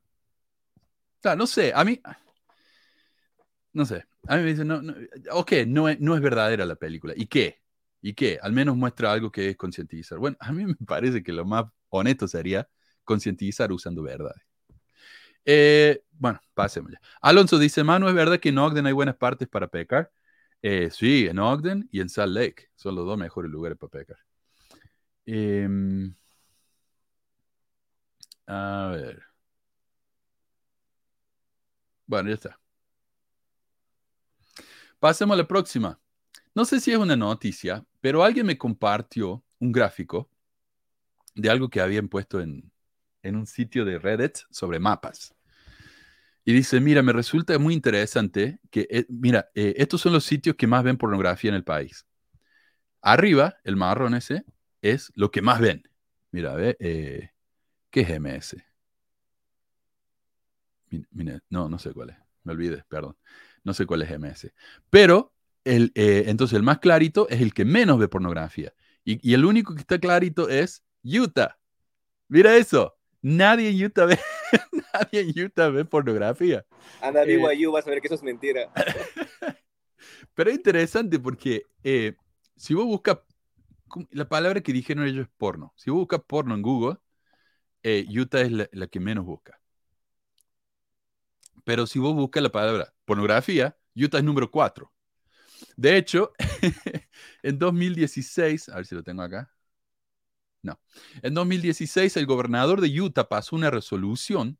Claro, 1.20 1.36
no 1.36 1.46
sé, 1.46 1.70
a 1.74 1.84
mí. 1.84 2.00
No 3.72 3.84
sé. 3.84 4.04
A 4.26 4.36
mí 4.36 4.42
me 4.42 4.48
dicen, 4.50 4.68
no, 4.68 4.80
no, 4.82 4.94
ok, 5.32 5.52
no 5.66 5.88
es, 5.88 6.00
no 6.00 6.14
es 6.14 6.20
verdadera 6.22 6.64
la 6.66 6.76
película. 6.76 7.12
¿Y 7.16 7.26
qué? 7.26 7.60
¿Y 8.00 8.14
qué? 8.14 8.38
Al 8.42 8.52
menos 8.52 8.76
muestra 8.76 9.12
algo 9.12 9.30
que 9.30 9.50
es 9.50 9.56
concientizar. 9.56 10.18
Bueno, 10.18 10.36
a 10.40 10.50
mí 10.52 10.64
me 10.64 10.74
parece 10.86 11.22
que 11.22 11.32
lo 11.32 11.44
más 11.44 11.64
honesto 11.90 12.26
sería 12.26 12.68
concientizar 13.04 13.70
usando 13.72 14.02
verdades. 14.02 14.42
Eh, 15.44 16.02
bueno, 16.12 16.40
pasemos 16.54 16.92
ya. 16.92 17.00
Alonso 17.20 17.58
dice, 17.58 17.84
Manu, 17.84 18.08
¿es 18.08 18.14
verdad 18.14 18.38
que 18.40 18.50
en 18.50 18.58
Ogden 18.58 18.86
hay 18.86 18.92
buenas 18.92 19.16
partes 19.16 19.48
para 19.48 19.68
pecar? 19.68 20.10
Eh, 20.62 20.90
sí, 20.90 21.26
en 21.26 21.38
Ogden 21.38 21.88
y 21.92 22.00
en 22.00 22.08
Salt 22.08 22.32
Lake. 22.34 22.70
Son 22.76 22.94
los 22.94 23.06
dos 23.06 23.18
mejores 23.18 23.50
lugares 23.50 23.78
para 23.78 23.90
pecar. 23.90 24.18
Em, 25.26 26.14
a 28.46 28.88
ver. 28.92 29.22
Bueno, 32.06 32.28
ya 32.28 32.34
está. 32.34 32.60
Pasemos 34.98 35.34
a 35.34 35.38
la 35.38 35.48
próxima. 35.48 35.98
No 36.54 36.64
sé 36.64 36.80
si 36.80 36.92
es 36.92 36.98
una 36.98 37.16
noticia, 37.16 37.84
pero 38.00 38.22
alguien 38.22 38.46
me 38.46 38.58
compartió 38.58 39.42
un 39.58 39.72
gráfico 39.72 40.28
de 41.34 41.50
algo 41.50 41.68
que 41.68 41.80
habían 41.80 42.08
puesto 42.08 42.40
en, 42.40 42.70
en 43.22 43.36
un 43.36 43.46
sitio 43.46 43.84
de 43.84 43.98
Reddit 43.98 44.38
sobre 44.50 44.78
mapas. 44.78 45.34
Y 46.50 46.52
dice, 46.52 46.80
mira, 46.80 47.00
me 47.04 47.12
resulta 47.12 47.56
muy 47.60 47.74
interesante 47.74 48.58
que, 48.72 48.88
eh, 48.90 49.06
mira, 49.08 49.50
eh, 49.54 49.74
estos 49.76 50.00
son 50.00 50.12
los 50.12 50.24
sitios 50.24 50.56
que 50.56 50.66
más 50.66 50.82
ven 50.82 50.96
pornografía 50.96 51.48
en 51.50 51.54
el 51.54 51.62
país. 51.62 52.04
Arriba, 53.02 53.56
el 53.64 53.76
marrón 53.76 54.14
ese, 54.14 54.44
es 54.82 55.12
lo 55.14 55.30
que 55.30 55.42
más 55.42 55.60
ven. 55.60 55.84
Mira, 56.32 56.54
ve, 56.54 56.76
eh, 56.80 57.30
¿qué 57.90 58.02
es 58.02 58.10
MS? 58.10 58.56
Mi- 60.90 61.04
mira, 61.12 61.40
no, 61.50 61.68
no 61.68 61.78
sé 61.78 61.92
cuál 61.92 62.10
es. 62.10 62.16
Me 62.44 62.52
olvidé, 62.52 62.84
perdón. 62.88 63.16
No 63.64 63.74
sé 63.74 63.86
cuál 63.86 64.02
es 64.02 64.10
MS. 64.10 64.52
Pero, 64.90 65.32
el, 65.64 65.92
entonces 65.94 66.56
el 66.56 66.62
más 66.62 66.78
clarito 66.78 67.28
es 67.28 67.40
el 67.40 67.54
que 67.54 67.64
menos 67.64 67.98
ve 67.98 68.08
pornografía. 68.08 68.72
Y, 69.04 69.20
y 69.28 69.34
el 69.34 69.44
único 69.44 69.74
que 69.74 69.80
está 69.82 69.98
clarito 69.98 70.48
es 70.48 70.82
Utah. 71.04 71.58
Mira 72.28 72.56
eso. 72.56 72.96
Nadie 73.22 73.70
en 73.70 73.84
Utah 73.86 74.06
ve, 74.06 74.18
nadie 74.94 75.20
en 75.20 75.44
Utah 75.46 75.68
ve 75.68 75.84
pornografía. 75.84 76.64
Anda 77.02 77.24
Eh, 77.24 77.36
BYU, 77.36 77.72
vas 77.72 77.86
a 77.86 77.90
ver 77.90 78.00
que 78.00 78.08
eso 78.08 78.14
es 78.14 78.22
mentira. 78.22 78.70
Pero 80.34 80.50
es 80.50 80.56
interesante 80.56 81.18
porque 81.18 81.64
eh, 81.84 82.14
si 82.56 82.74
vos 82.74 82.86
buscas, 82.86 83.18
¿cómo- 83.88 84.08
la 84.12 84.28
palabra 84.28 84.60
que 84.62 84.72
dijeron 84.72 85.06
ellos 85.06 85.26
es 85.26 85.32
porno. 85.38 85.72
Si 85.76 85.90
vos 85.90 86.00
buscas 86.00 86.22
porno 86.26 86.54
en 86.54 86.62
Google, 86.62 86.98
eh, 87.84 88.06
Utah 88.10 88.42
es 88.42 88.52
la, 88.52 88.68
la 88.72 88.86
que 88.88 89.00
menos 89.00 89.26
busca. 89.26 89.60
Pero 91.64 91.86
si 91.86 91.98
vos 91.98 92.14
buscas 92.14 92.42
la 92.42 92.50
palabra 92.52 92.94
pornografía, 93.04 93.76
Utah 93.94 94.18
es 94.18 94.24
número 94.24 94.50
4. 94.50 94.92
De 95.76 95.96
hecho, 95.96 96.32
en 97.42 97.58
2016, 97.58 98.68
a 98.70 98.76
ver 98.76 98.86
si 98.86 98.94
lo 98.94 99.02
tengo 99.04 99.22
acá. 99.22 99.50
No. 100.62 100.80
En 101.22 101.34
2016, 101.34 102.16
el 102.16 102.26
gobernador 102.26 102.80
de 102.80 103.00
Utah 103.00 103.28
pasó 103.28 103.56
una 103.56 103.70
resolución 103.70 104.58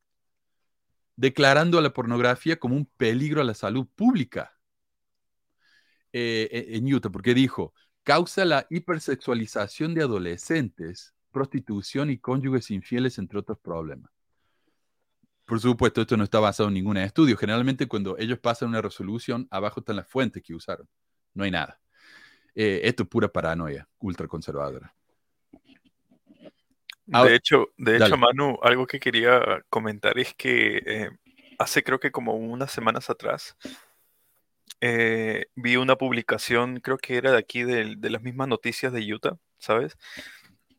declarando 1.16 1.78
a 1.78 1.82
la 1.82 1.92
pornografía 1.92 2.58
como 2.58 2.76
un 2.76 2.86
peligro 2.96 3.42
a 3.42 3.44
la 3.44 3.54
salud 3.54 3.86
pública 3.94 4.58
eh, 6.12 6.68
en 6.70 6.92
Utah, 6.92 7.10
porque 7.10 7.34
dijo, 7.34 7.74
causa 8.02 8.44
la 8.44 8.66
hipersexualización 8.70 9.94
de 9.94 10.02
adolescentes, 10.02 11.14
prostitución 11.30 12.10
y 12.10 12.18
cónyuges 12.18 12.70
infieles, 12.70 13.18
entre 13.18 13.38
otros 13.38 13.58
problemas. 13.58 14.10
Por 15.44 15.60
supuesto, 15.60 16.00
esto 16.00 16.16
no 16.16 16.24
está 16.24 16.38
basado 16.38 16.68
en 16.68 16.74
ningún 16.74 16.96
estudio. 16.96 17.36
Generalmente 17.36 17.88
cuando 17.88 18.16
ellos 18.18 18.38
pasan 18.38 18.68
una 18.68 18.80
resolución, 18.80 19.48
abajo 19.50 19.80
están 19.80 19.96
las 19.96 20.06
fuentes 20.06 20.42
que 20.42 20.54
usaron. 20.54 20.88
No 21.34 21.44
hay 21.44 21.50
nada. 21.50 21.80
Eh, 22.54 22.82
esto 22.84 23.02
es 23.02 23.08
pura 23.08 23.28
paranoia 23.28 23.88
ultraconservadora. 23.98 24.94
Ahora- 27.12 27.30
de 27.30 27.36
hecho, 27.36 27.68
de 27.76 27.92
dale. 27.98 28.06
hecho, 28.06 28.16
Manu, 28.16 28.58
algo 28.62 28.86
que 28.86 29.00
quería 29.00 29.62
comentar 29.68 30.18
es 30.18 30.34
que 30.34 30.82
eh, 30.86 31.10
hace 31.58 31.82
creo 31.82 32.00
que 32.00 32.10
como 32.10 32.34
unas 32.34 32.70
semanas 32.72 33.10
atrás 33.10 33.56
eh, 34.80 35.46
vi 35.54 35.76
una 35.76 35.96
publicación, 35.96 36.80
creo 36.80 36.96
que 36.98 37.16
era 37.16 37.32
de 37.32 37.38
aquí, 37.38 37.62
de, 37.64 37.96
de 37.96 38.10
las 38.10 38.22
mismas 38.22 38.48
noticias 38.48 38.92
de 38.92 39.12
Utah, 39.12 39.36
¿sabes? 39.58 39.96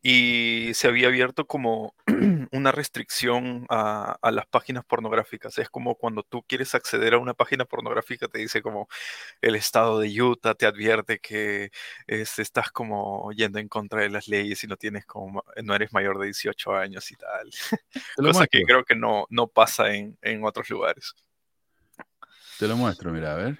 Y 0.04 0.72
se 0.74 0.88
había 0.88 1.06
abierto 1.08 1.46
como 1.46 1.94
una 2.52 2.72
restricción 2.72 3.66
a, 3.70 4.18
a 4.20 4.30
las 4.32 4.46
páginas 4.46 4.84
pornográficas. 4.84 5.56
Es 5.58 5.70
como 5.70 5.94
cuando 5.94 6.24
tú 6.24 6.42
quieres 6.42 6.74
acceder 6.74 7.14
a 7.14 7.18
una 7.18 7.34
página 7.34 7.64
pornográfica, 7.64 8.26
te 8.28 8.38
dice 8.38 8.62
como 8.62 8.88
el 9.40 9.54
estado 9.54 10.00
de 10.00 10.20
Utah 10.22 10.54
te 10.54 10.66
advierte 10.66 11.20
que 11.20 11.70
es- 12.08 12.38
estás 12.40 12.72
como 12.72 13.30
yendo 13.32 13.60
en 13.60 13.68
contra 13.68 14.02
de 14.02 14.10
las 14.10 14.28
leyes 14.28 14.64
y 14.64 14.66
no 14.66 14.76
tienes 14.76 15.06
como, 15.06 15.44
no 15.62 15.74
eres 15.74 15.92
mayor 15.92 16.18
de 16.18 16.26
18 16.26 16.74
años 16.74 17.10
y 17.12 17.16
tal. 17.16 17.50
Lo 18.18 18.32
Cosa 18.32 18.46
que 18.48 18.62
creo 18.64 18.84
que 18.84 18.96
no, 18.96 19.26
no 19.30 19.46
pasa 19.48 19.94
en, 19.94 20.18
en 20.22 20.44
otros 20.44 20.68
lugares. 20.70 21.14
Te 22.58 22.66
lo 22.68 22.76
muestro, 22.76 23.12
mira, 23.12 23.34
a 23.34 23.36
ver. 23.36 23.58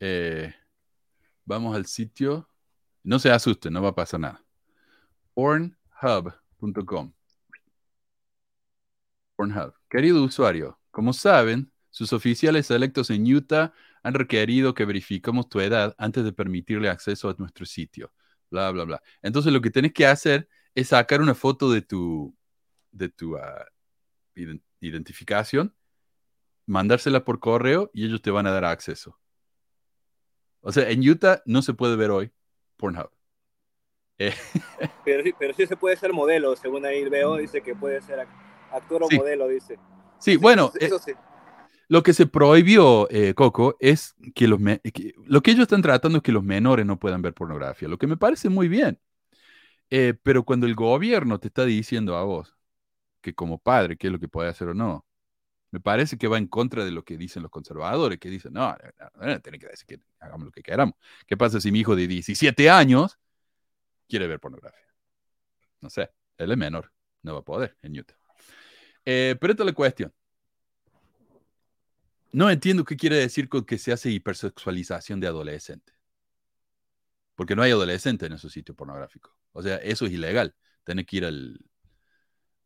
Eh, 0.00 0.54
vamos 1.44 1.76
al 1.76 1.86
sitio. 1.86 2.48
No 3.02 3.18
se 3.18 3.30
asusten, 3.30 3.72
no 3.72 3.82
va 3.82 3.90
a 3.90 3.94
pasar 3.94 4.20
nada. 4.20 4.44
Pornhub.com. 5.34 7.12
Pornhub. 9.36 9.74
Querido 9.88 10.22
usuario, 10.22 10.78
como 10.90 11.12
saben, 11.12 11.72
sus 11.90 12.12
oficiales 12.12 12.70
electos 12.70 13.10
en 13.10 13.24
Utah 13.32 13.72
han 14.02 14.14
requerido 14.14 14.74
que 14.74 14.84
verifiquemos 14.84 15.48
tu 15.48 15.60
edad 15.60 15.94
antes 15.98 16.24
de 16.24 16.32
permitirle 16.32 16.88
acceso 16.88 17.28
a 17.28 17.34
nuestro 17.38 17.66
sitio. 17.66 18.12
Bla, 18.50 18.70
bla, 18.70 18.84
bla. 18.84 19.02
Entonces 19.22 19.52
lo 19.52 19.60
que 19.60 19.70
tenés 19.70 19.92
que 19.92 20.06
hacer 20.06 20.48
es 20.74 20.88
sacar 20.88 21.20
una 21.20 21.34
foto 21.34 21.70
de 21.70 21.82
tu, 21.82 22.36
de 22.92 23.08
tu 23.08 23.36
ah, 23.36 23.66
ident- 24.34 24.62
identificación 24.80 25.74
mandársela 26.66 27.24
por 27.24 27.40
correo 27.40 27.90
y 27.92 28.06
ellos 28.06 28.22
te 28.22 28.30
van 28.30 28.46
a 28.46 28.52
dar 28.52 28.64
acceso. 28.64 29.18
O 30.60 30.72
sea, 30.72 30.88
en 30.90 31.06
Utah 31.08 31.42
no 31.46 31.62
se 31.62 31.74
puede 31.74 31.96
ver 31.96 32.10
hoy 32.10 32.32
Pornhub. 32.76 33.10
Eh, 34.20 34.34
Pero, 35.04 35.22
sí- 35.22 35.34
pero 35.38 35.54
sí 35.54 35.66
se 35.66 35.76
puede 35.76 35.96
ser 35.96 36.12
modelo, 36.12 36.54
según 36.56 36.84
ahí 36.86 37.08
veo, 37.08 37.36
dice 37.36 37.62
que 37.62 37.74
puede 37.74 38.00
ser 38.02 38.18
ac- 38.20 38.28
actor 38.72 39.02
o 39.02 39.08
Sí. 39.08 39.16
modelo, 39.16 39.48
dice. 39.48 39.78
Sí, 40.18 40.36
bueno, 40.36 40.66
eso, 40.66 40.78
eh, 40.80 40.86
eso 40.86 40.98
sí. 40.98 41.12
lo 41.88 42.02
que 42.02 42.12
se 42.12 42.26
prohibió, 42.26 43.08
eh, 43.10 43.34
Coco, 43.34 43.76
es 43.80 44.14
que 44.34 44.46
los... 44.46 44.60
que- 44.92 45.14
lo 45.26 45.42
que 45.42 45.50
ellos 45.52 45.62
están 45.62 45.82
tratando 45.82 46.18
es 46.18 46.22
que 46.22 46.32
los 46.32 46.44
menores 46.44 46.86
no 46.86 46.98
puedan 46.98 47.22
ver 47.22 47.34
pornografía, 47.34 47.88
lo 47.88 47.98
que 47.98 48.06
me 48.06 48.16
parece 48.16 48.48
muy 48.48 48.68
bien. 48.68 48.98
Eh, 49.90 50.14
pero 50.22 50.44
cuando 50.44 50.66
el 50.66 50.74
gobierno 50.74 51.38
te 51.40 51.48
está 51.48 51.64
diciendo 51.64 52.16
a 52.16 52.24
vos 52.24 52.56
que 53.22 53.34
como 53.34 53.58
padre 53.58 53.96
qué 53.98 54.08
es 54.08 54.12
lo 54.12 54.20
que 54.20 54.28
puede 54.28 54.48
hacer 54.50 54.68
o 54.68 54.74
no, 54.74 55.06
me 55.72 55.80
parece 55.80 56.18
que 56.18 56.28
va 56.28 56.38
en 56.38 56.48
contra 56.48 56.84
de 56.84 56.90
lo 56.92 57.04
que 57.04 57.16
dicen 57.18 57.42
los 57.42 57.50
conservadores, 57.52 58.18
que 58.20 58.30
dicen, 58.30 58.52
no, 58.54 58.70
no, 58.72 59.10
no, 59.20 59.26
no, 59.26 59.40
tiene 59.40 59.58
que 59.58 59.68
decir 59.68 59.86
que 59.86 60.00
hagamos 60.20 60.46
lo 60.46 60.52
que 60.52 60.62
queramos. 60.62 60.94
¿Qué 61.26 61.36
pasa 61.36 61.60
si 61.60 61.72
mi 61.72 61.80
hijo 61.80 61.96
de 61.96 62.06
17 62.08 62.70
años 62.70 63.18
quiere 64.10 64.26
ver 64.26 64.40
pornografía? 64.40 64.86
No 65.80 65.88
sé, 65.88 66.10
él 66.36 66.50
es 66.50 66.58
menor, 66.58 66.92
no 67.22 67.34
va 67.34 67.40
a 67.40 67.44
poder 67.44 67.76
en 67.82 67.98
Utah. 67.98 68.16
Eh, 69.04 69.36
pero 69.40 69.52
esta 69.52 69.62
es 69.62 69.66
la 69.66 69.72
cuestión. 69.72 70.12
No 72.32 72.50
entiendo 72.50 72.84
qué 72.84 72.96
quiere 72.96 73.16
decir 73.16 73.48
con 73.48 73.64
que 73.64 73.78
se 73.78 73.92
hace 73.92 74.10
hipersexualización 74.10 75.20
de 75.20 75.26
adolescentes. 75.26 75.94
Porque 77.34 77.56
no 77.56 77.62
hay 77.62 77.70
adolescentes 77.70 78.26
en 78.26 78.34
esos 78.34 78.52
sitios 78.52 78.76
pornográficos. 78.76 79.32
O 79.52 79.62
sea, 79.62 79.76
eso 79.76 80.06
es 80.06 80.12
ilegal. 80.12 80.54
Tienes 80.84 81.06
que 81.06 81.16
ir 81.16 81.24
al, 81.24 81.58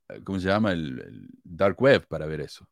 eh, 0.09 0.21
¿cómo 0.25 0.39
se 0.41 0.49
llama? 0.49 0.73
El, 0.73 1.01
el 1.01 1.29
dark 1.45 1.81
web 1.81 2.07
para 2.07 2.27
ver 2.27 2.41
eso. 2.41 2.69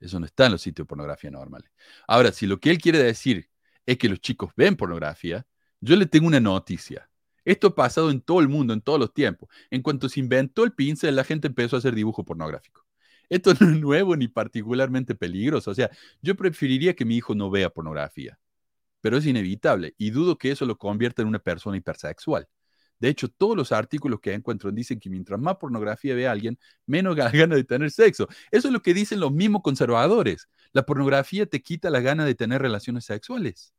Eso 0.00 0.18
no 0.18 0.26
está 0.26 0.46
en 0.46 0.52
los 0.52 0.62
sitios 0.62 0.84
de 0.86 0.88
pornografía 0.88 1.30
normales. 1.30 1.70
Ahora, 2.06 2.32
si 2.32 2.46
lo 2.46 2.58
que 2.58 2.70
él 2.70 2.78
quiere 2.78 2.98
decir 2.98 3.48
es 3.86 3.98
que 3.98 4.08
los 4.08 4.20
chicos 4.20 4.52
ven 4.56 4.76
pornografía, 4.76 5.46
yo 5.80 5.96
le 5.96 6.06
tengo 6.06 6.26
una 6.26 6.40
noticia. 6.40 7.08
Esto 7.44 7.68
ha 7.68 7.74
pasado 7.74 8.10
en 8.10 8.20
todo 8.20 8.40
el 8.40 8.48
mundo, 8.48 8.72
en 8.72 8.80
todos 8.80 8.98
los 9.00 9.12
tiempos. 9.14 9.48
En 9.70 9.82
cuanto 9.82 10.08
se 10.08 10.20
inventó 10.20 10.64
el 10.64 10.72
pincel, 10.72 11.16
la 11.16 11.24
gente 11.24 11.48
empezó 11.48 11.76
a 11.76 11.78
hacer 11.80 11.94
dibujo 11.94 12.24
pornográfico. 12.24 12.84
Esto 13.28 13.52
no 13.60 13.70
es 13.70 13.80
nuevo 13.80 14.16
ni 14.16 14.28
particularmente 14.28 15.14
peligroso. 15.14 15.70
O 15.70 15.74
sea, 15.74 15.90
yo 16.22 16.36
preferiría 16.36 16.94
que 16.94 17.04
mi 17.04 17.16
hijo 17.16 17.34
no 17.34 17.50
vea 17.50 17.70
pornografía, 17.70 18.38
pero 19.00 19.16
es 19.16 19.26
inevitable 19.26 19.94
y 19.98 20.10
dudo 20.10 20.38
que 20.38 20.50
eso 20.52 20.66
lo 20.66 20.78
convierta 20.78 21.22
en 21.22 21.28
una 21.28 21.38
persona 21.40 21.76
hipersexual. 21.76 22.48
De 22.98 23.08
hecho, 23.08 23.28
todos 23.28 23.56
los 23.56 23.72
artículos 23.72 24.20
que 24.20 24.32
encuentro 24.32 24.70
dicen 24.70 25.00
que 25.00 25.10
mientras 25.10 25.40
más 25.40 25.56
pornografía 25.56 26.14
ve 26.14 26.28
alguien, 26.28 26.58
menos 26.86 27.16
ga- 27.18 27.32
gana 27.32 27.56
de 27.56 27.64
tener 27.64 27.90
sexo. 27.90 28.28
Eso 28.50 28.68
es 28.68 28.72
lo 28.74 28.82
que 28.82 28.94
dicen 28.94 29.20
los 29.20 29.32
mismos 29.32 29.62
conservadores. 29.62 30.48
La 30.72 30.84
pornografía 30.86 31.46
te 31.46 31.62
quita 31.62 31.90
la 31.90 32.00
gana 32.00 32.24
de 32.24 32.34
tener 32.36 32.62
relaciones 32.62 33.04
sexuales. 33.04 33.74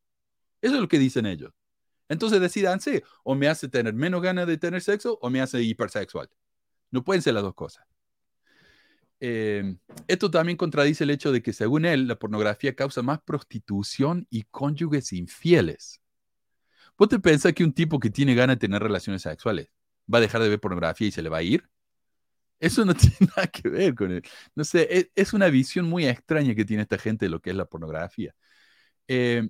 Eso 0.62 0.76
es 0.76 0.82
lo 0.82 0.88
que 0.88 1.00
dicen 1.00 1.26
ellos. 1.28 1.52
Entonces 2.14 2.40
decidanse, 2.40 3.04
o 3.24 3.36
me 3.36 3.48
hace 3.48 3.68
tener 3.68 3.94
menos 3.94 4.22
ganas 4.22 4.48
de 4.48 4.58
tener 4.58 4.82
sexo 4.82 5.20
o 5.22 5.30
me 5.30 5.42
hace 5.42 5.62
hipersexual. 5.62 6.30
No 6.92 7.04
pueden 7.04 7.22
ser 7.22 7.34
las 7.34 7.44
dos 7.44 7.56
cosas. 7.56 7.86
Eh, 9.20 9.76
esto 10.08 10.30
también 10.30 10.58
contradice 10.58 11.06
el 11.06 11.10
hecho 11.10 11.32
de 11.32 11.42
que, 11.42 11.54
según 11.54 11.86
él, 11.86 12.08
la 12.08 12.20
pornografía 12.20 12.76
causa 12.76 13.02
más 13.02 13.22
prostitución 13.22 14.28
y 14.30 14.44
cónyuges 14.52 15.14
infieles. 15.14 16.02
¿Vos 16.98 17.10
te 17.10 17.20
pensás 17.20 17.54
que 17.54 17.64
un 17.64 17.74
tipo 17.74 18.00
que 18.00 18.10
tiene 18.10 18.36
ganas 18.36 18.58
de 18.58 18.60
tener 18.60 18.82
relaciones 18.84 19.22
sexuales 19.22 19.70
va 20.14 20.18
a 20.20 20.22
dejar 20.22 20.42
de 20.42 20.50
ver 20.50 20.60
pornografía 20.60 21.08
y 21.08 21.12
se 21.12 21.22
le 21.22 21.30
va 21.30 21.38
a 21.38 21.44
ir? 21.44 21.70
Eso 22.60 22.86
no 22.86 22.94
tiene 22.96 23.16
nada 23.36 23.48
que 23.48 23.70
ver 23.70 23.96
con 23.96 24.12
él. 24.12 24.24
No 24.56 24.64
sé, 24.64 24.88
es, 24.90 25.10
es 25.16 25.34
una 25.34 25.48
visión 25.50 25.86
muy 25.86 26.06
extraña 26.08 26.56
que 26.56 26.66
tiene 26.66 26.84
esta 26.84 26.98
gente 26.98 27.26
de 27.26 27.30
lo 27.30 27.42
que 27.42 27.52
es 27.52 27.56
la 27.56 27.66
pornografía. 27.66 28.36
Eh, 29.08 29.50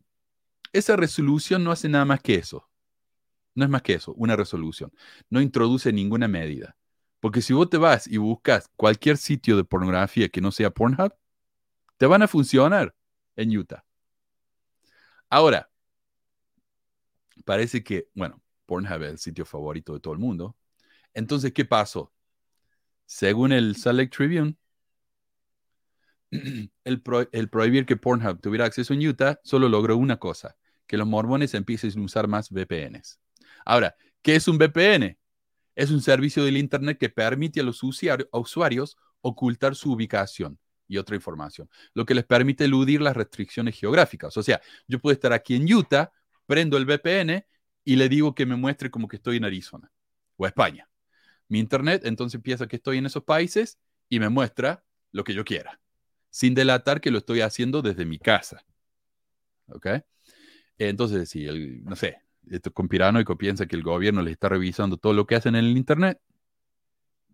esa 0.74 0.96
resolución 0.96 1.64
no 1.64 1.72
hace 1.72 1.90
nada 1.90 2.06
más 2.06 2.22
que 2.22 2.36
eso. 2.36 2.70
No 3.56 3.66
es 3.66 3.72
más 3.72 3.82
que 3.84 3.94
eso, 3.96 4.14
una 4.16 4.36
resolución. 4.36 4.92
No 5.30 5.42
introduce 5.42 5.94
ninguna 5.94 6.28
medida. 6.28 6.78
Porque 7.20 7.42
si 7.42 7.54
vos 7.54 7.70
te 7.70 7.78
vas 7.78 8.08
y 8.08 8.18
buscas 8.18 8.70
cualquier 8.76 9.18
sitio 9.18 9.58
de 9.58 9.64
pornografía 9.66 10.30
que 10.30 10.42
no 10.42 10.52
sea 10.52 10.72
Pornhub, 10.72 11.14
te 11.98 12.08
van 12.08 12.24
a 12.24 12.28
funcionar 12.30 12.96
en 13.38 13.58
Utah. 13.58 13.86
Ahora, 15.30 15.70
parece 17.46 17.84
que, 17.84 18.08
bueno, 18.14 18.42
Pornhub 18.66 19.04
es 19.04 19.12
el 19.12 19.18
sitio 19.20 19.46
favorito 19.46 19.94
de 19.94 20.00
todo 20.00 20.14
el 20.14 20.20
mundo. 20.20 20.56
Entonces, 21.14 21.54
¿qué 21.54 21.66
pasó? 21.66 22.14
Según 23.06 23.52
el 23.54 23.76
Salt 23.78 24.00
Lake 24.00 24.12
Tribune, 24.12 24.58
el, 26.84 27.02
pro- 27.02 27.28
el 27.32 27.50
prohibir 27.50 27.86
que 27.86 27.98
Pornhub 27.98 28.40
tuviera 28.42 28.66
acceso 28.66 28.94
en 28.94 29.06
Utah 29.08 29.40
solo 29.44 29.70
logró 29.70 29.98
una 29.98 30.18
cosa, 30.18 30.56
que 30.94 30.98
los 30.98 31.08
mormones 31.08 31.56
empiecen 31.56 32.00
a 32.00 32.04
usar 32.04 32.28
más 32.28 32.52
VPNs. 32.52 33.20
Ahora, 33.66 33.96
¿qué 34.22 34.36
es 34.36 34.48
un 34.48 34.60
VPN? 34.60 35.18
Es 35.74 35.90
un 35.90 36.04
servicio 36.04 36.46
del 36.46 36.56
Internet 36.56 37.00
que 37.00 37.10
permite 37.10 37.62
a 37.62 37.64
los 37.64 37.82
usuarios 37.82 38.96
ocultar 39.22 39.74
su 39.74 39.92
ubicación 39.92 40.60
y 40.88 40.98
otra 40.98 41.16
información, 41.16 41.68
lo 41.96 42.06
que 42.06 42.14
les 42.14 42.26
permite 42.26 42.66
eludir 42.66 43.02
las 43.02 43.18
restricciones 43.18 43.76
geográficas. 43.76 44.38
O 44.38 44.44
sea, 44.44 44.62
yo 44.88 45.00
puedo 45.00 45.16
estar 45.16 45.34
aquí 45.34 45.56
en 45.56 45.74
Utah, 45.74 46.12
prendo 46.46 46.78
el 46.78 46.86
VPN 46.86 47.44
y 47.84 47.96
le 47.96 48.08
digo 48.08 48.36
que 48.36 48.46
me 48.46 48.56
muestre 48.56 48.92
como 48.92 49.08
que 49.08 49.16
estoy 49.16 49.38
en 49.38 49.46
Arizona 49.46 49.92
o 50.36 50.46
España. 50.46 50.88
Mi 51.48 51.58
Internet 51.58 52.04
entonces 52.06 52.40
piensa 52.40 52.68
que 52.68 52.76
estoy 52.76 53.00
en 53.00 53.08
esos 53.08 53.24
países 53.24 53.80
y 54.10 54.20
me 54.20 54.30
muestra 54.30 54.84
lo 55.12 55.24
que 55.24 55.34
yo 55.34 55.44
quiera, 55.44 55.82
sin 56.30 56.54
delatar 56.54 57.02
que 57.02 57.10
lo 57.10 57.18
estoy 57.18 57.42
haciendo 57.42 57.82
desde 57.82 58.06
mi 58.06 58.20
casa. 58.20 58.64
¿Ok? 59.70 59.88
Entonces, 60.78 61.30
si 61.30 61.46
el, 61.46 61.84
no 61.84 61.96
sé, 61.96 62.18
estos 62.50 62.74
conspiranoicos 62.74 63.38
piensan 63.38 63.68
que 63.68 63.76
el 63.76 63.84
gobierno 63.84 64.22
les 64.22 64.34
está 64.34 64.50
revisando 64.50 64.98
todo 64.98 65.14
lo 65.14 65.26
que 65.26 65.36
hacen 65.36 65.56
en 65.56 65.66
el 65.66 65.78
Internet, 65.78 66.20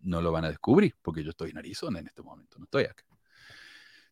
no 0.02 0.22
lo 0.22 0.32
van 0.32 0.44
a 0.44 0.48
descubrir, 0.48 0.94
porque 1.02 1.22
yo 1.22 1.30
estoy 1.30 1.50
en 1.50 1.58
Arizona 1.58 1.98
en 1.98 2.06
este 2.06 2.22
momento, 2.22 2.58
no 2.58 2.64
estoy 2.64 2.84
acá. 2.84 3.04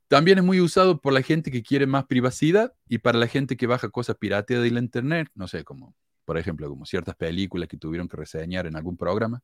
También 0.08 0.38
es 0.38 0.44
muy 0.44 0.60
usado 0.60 1.00
por 1.00 1.12
la 1.12 1.22
gente 1.22 1.50
que 1.50 1.62
quiere 1.62 1.86
más 1.86 2.06
privacidad 2.06 2.74
y 2.88 2.98
para 2.98 3.18
la 3.18 3.26
gente 3.26 3.56
que 3.56 3.66
baja 3.66 3.90
cosas 3.90 4.16
pirateadas 4.16 4.64
de 4.64 4.70
la 4.70 4.80
Internet, 4.80 5.28
no 5.34 5.48
sé, 5.48 5.64
como 5.64 5.94
por 6.28 6.36
ejemplo, 6.36 6.68
como 6.68 6.84
ciertas 6.84 7.16
películas 7.16 7.70
que 7.70 7.78
tuvieron 7.78 8.06
que 8.06 8.18
reseñar 8.18 8.66
en 8.66 8.76
algún 8.76 8.98
programa. 8.98 9.42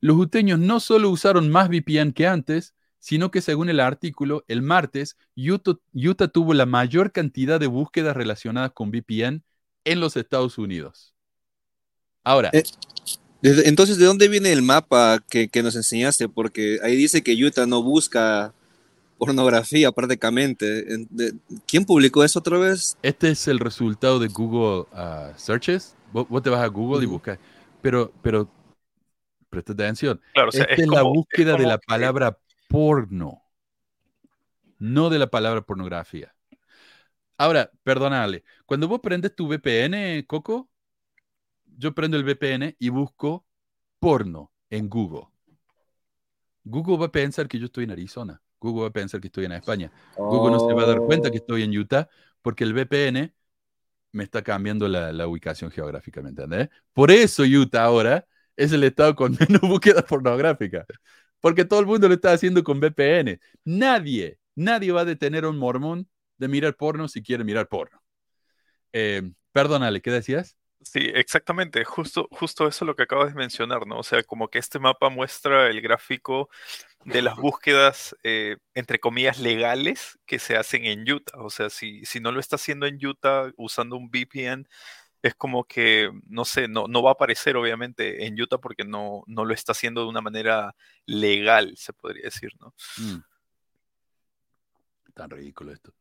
Los 0.00 0.16
uteños 0.16 0.58
no 0.58 0.80
solo 0.80 1.10
usaron 1.10 1.48
más 1.48 1.68
VPN 1.68 2.12
que 2.12 2.26
antes, 2.26 2.74
sino 2.98 3.30
que 3.30 3.40
según 3.40 3.68
el 3.68 3.80
artículo, 3.80 4.44
el 4.48 4.62
martes, 4.62 5.16
Utah, 5.36 5.74
Utah 5.94 6.28
tuvo 6.28 6.54
la 6.54 6.66
mayor 6.66 7.12
cantidad 7.12 7.60
de 7.60 7.66
búsquedas 7.68 8.16
relacionadas 8.16 8.72
con 8.72 8.90
VPN 8.90 9.42
en 9.84 10.00
los 10.00 10.16
Estados 10.16 10.58
Unidos. 10.58 11.14
Ahora, 12.24 12.50
Eh, 12.52 12.62
Desde- 13.40 13.68
Entonces, 13.68 13.98
¿de 13.98 14.04
dónde 14.04 14.26
viene 14.26 14.50
el 14.52 14.62
mapa 14.62 15.24
que, 15.30 15.48
que 15.48 15.62
nos 15.62 15.76
enseñaste? 15.76 16.28
Porque 16.28 16.80
ahí 16.82 16.96
dice 16.96 17.22
que 17.22 17.32
Utah 17.44 17.66
no 17.66 17.84
busca 17.84 18.52
pornografía 19.16 19.92
prácticamente. 19.92 20.84
¿Quién 21.66 21.84
publicó 21.84 22.24
eso 22.24 22.40
otra 22.40 22.58
vez? 22.58 22.96
este 23.00 23.30
es 23.30 23.46
el 23.46 23.60
resultado 23.60 24.18
de 24.18 24.26
Google 24.26 24.86
ah, 24.92 25.32
Searches. 25.36 25.94
Vos, 26.12 26.26
vos 26.28 26.42
te 26.42 26.50
vas 26.50 26.60
a 26.62 26.66
Google 26.66 27.04
y 27.04 27.06
buscas, 27.06 27.38
pero, 27.80 28.10
pero, 28.22 28.48
presta 29.50 29.72
atención. 29.72 30.20
Claro, 30.34 30.48
o 30.48 30.52
sea, 30.52 30.62
Esta 30.64 30.74
es 30.74 30.80
es 30.80 30.88
la 30.88 30.98
es 31.02 31.04
búsqueda 31.04 31.54
de 31.56 31.66
la 31.66 31.78
que- 31.78 31.86
palabra 31.86 32.36
porno, 32.68 33.42
no 34.78 35.10
de 35.10 35.18
la 35.18 35.26
palabra 35.28 35.62
pornografía. 35.62 36.34
Ahora, 37.36 37.70
perdónale, 37.82 38.44
cuando 38.66 38.88
vos 38.88 39.00
prendes 39.00 39.34
tu 39.34 39.48
VPN, 39.48 40.24
Coco, 40.26 40.68
yo 41.76 41.94
prendo 41.94 42.16
el 42.16 42.24
VPN 42.24 42.76
y 42.78 42.88
busco 42.88 43.46
porno 43.98 44.52
en 44.70 44.88
Google. 44.88 45.28
Google 46.64 46.98
va 46.98 47.06
a 47.06 47.12
pensar 47.12 47.48
que 47.48 47.58
yo 47.58 47.66
estoy 47.66 47.84
en 47.84 47.92
Arizona. 47.92 48.42
Google 48.60 48.82
va 48.82 48.88
a 48.88 48.92
pensar 48.92 49.20
que 49.20 49.28
estoy 49.28 49.44
en 49.44 49.52
España. 49.52 49.90
Google 50.16 50.52
no 50.52 50.60
se 50.60 50.74
va 50.74 50.82
a 50.82 50.86
dar 50.86 50.98
cuenta 50.98 51.30
que 51.30 51.38
estoy 51.38 51.62
en 51.62 51.76
Utah 51.76 52.08
porque 52.42 52.64
el 52.64 52.74
VPN 52.74 53.32
me 54.12 54.24
está 54.24 54.42
cambiando 54.42 54.88
la, 54.88 55.26
ubicación 55.26 55.70
geográfica. 55.70 56.22
Por 56.92 57.10
eso 57.10 57.44
Utah 57.44 57.84
ahora 57.84 58.26
es 58.56 58.72
el 58.72 58.82
estado 58.84 59.14
con 59.14 59.36
menos 59.48 59.60
búsqueda 59.62 60.02
pornográfica. 60.02 60.84
Porque 61.40 61.64
todo 61.64 61.80
el 61.80 61.86
mundo 61.86 62.08
lo 62.08 62.14
está 62.14 62.32
haciendo 62.32 62.64
con 62.64 62.80
VPN. 62.80 63.40
Nadie, 63.64 64.38
nadie 64.54 64.92
va 64.92 65.02
a 65.02 65.04
detener 65.04 65.44
a 65.44 65.48
un 65.50 65.58
mormón 65.58 66.08
de 66.36 66.48
mirar 66.48 66.76
porno 66.76 67.08
si 67.08 67.22
quiere 67.22 67.44
mirar 67.44 67.68
porno. 67.68 68.02
Eh, 68.92 69.22
perdónale, 69.52 70.00
¿qué 70.00 70.10
decías? 70.10 70.56
Sí, 70.80 71.00
exactamente, 71.12 71.84
justo, 71.84 72.28
justo 72.30 72.66
eso 72.68 72.84
es 72.84 72.86
lo 72.86 72.94
que 72.94 73.02
acabas 73.02 73.34
de 73.34 73.38
mencionar, 73.38 73.86
¿no? 73.86 73.98
O 73.98 74.02
sea, 74.04 74.22
como 74.22 74.48
que 74.48 74.58
este 74.58 74.78
mapa 74.78 75.10
muestra 75.10 75.68
el 75.68 75.80
gráfico 75.80 76.48
de 77.04 77.20
las 77.20 77.36
búsquedas, 77.36 78.16
eh, 78.22 78.56
entre 78.74 79.00
comillas, 79.00 79.40
legales 79.40 80.18
que 80.24 80.38
se 80.38 80.56
hacen 80.56 80.84
en 80.84 81.10
Utah. 81.10 81.38
O 81.42 81.50
sea, 81.50 81.68
si, 81.68 82.04
si 82.04 82.20
no 82.20 82.30
lo 82.32 82.38
está 82.38 82.56
haciendo 82.56 82.86
en 82.86 83.04
Utah 83.04 83.52
usando 83.56 83.96
un 83.96 84.08
VPN, 84.08 84.68
es 85.22 85.34
como 85.34 85.64
que, 85.64 86.10
no 86.26 86.44
sé, 86.44 86.68
no, 86.68 86.86
no 86.86 87.02
va 87.02 87.10
a 87.10 87.12
aparecer 87.14 87.56
obviamente 87.56 88.26
en 88.26 88.40
Utah 88.40 88.58
porque 88.58 88.84
no, 88.84 89.24
no 89.26 89.44
lo 89.44 89.52
está 89.52 89.72
haciendo 89.72 90.02
de 90.02 90.08
una 90.08 90.20
manera 90.20 90.74
legal, 91.06 91.74
se 91.76 91.92
podría 91.92 92.24
decir, 92.24 92.52
¿no? 92.60 92.74
Mm. 92.98 93.18
Tan 95.14 95.30
ridículo 95.30 95.72
esto. 95.72 95.92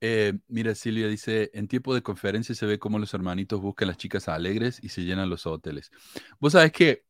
Eh, 0.00 0.34
mira, 0.48 0.74
Silvia 0.74 1.08
dice, 1.08 1.50
en 1.54 1.68
tiempo 1.68 1.94
de 1.94 2.02
conferencia 2.02 2.54
se 2.54 2.66
ve 2.66 2.78
cómo 2.78 2.98
los 2.98 3.14
hermanitos 3.14 3.60
buscan 3.60 3.88
las 3.88 3.96
chicas 3.96 4.28
alegres 4.28 4.78
y 4.82 4.88
se 4.88 5.04
llenan 5.04 5.30
los 5.30 5.46
hoteles. 5.46 5.90
Vos 6.38 6.52
sabés 6.52 6.72
que 6.72 7.04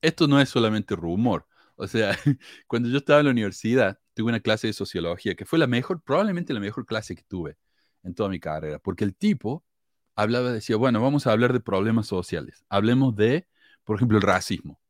esto 0.00 0.28
no 0.28 0.40
es 0.40 0.48
solamente 0.48 0.96
rumor. 0.96 1.46
O 1.76 1.86
sea, 1.86 2.16
cuando 2.66 2.88
yo 2.88 2.98
estaba 2.98 3.20
en 3.20 3.26
la 3.26 3.32
universidad, 3.32 3.98
tuve 4.14 4.30
una 4.30 4.40
clase 4.40 4.68
de 4.68 4.72
sociología 4.72 5.34
que 5.34 5.44
fue 5.44 5.58
la 5.58 5.66
mejor, 5.66 6.02
probablemente 6.02 6.54
la 6.54 6.60
mejor 6.60 6.86
clase 6.86 7.14
que 7.14 7.22
tuve 7.24 7.56
en 8.02 8.14
toda 8.14 8.28
mi 8.28 8.40
carrera, 8.40 8.78
porque 8.78 9.04
el 9.04 9.14
tipo 9.14 9.64
hablaba, 10.14 10.52
decía, 10.52 10.76
bueno, 10.76 11.00
vamos 11.00 11.26
a 11.26 11.32
hablar 11.32 11.52
de 11.52 11.60
problemas 11.60 12.06
sociales. 12.06 12.64
Hablemos 12.68 13.16
de, 13.16 13.46
por 13.84 13.96
ejemplo, 13.96 14.18
el 14.18 14.22
racismo. 14.22 14.80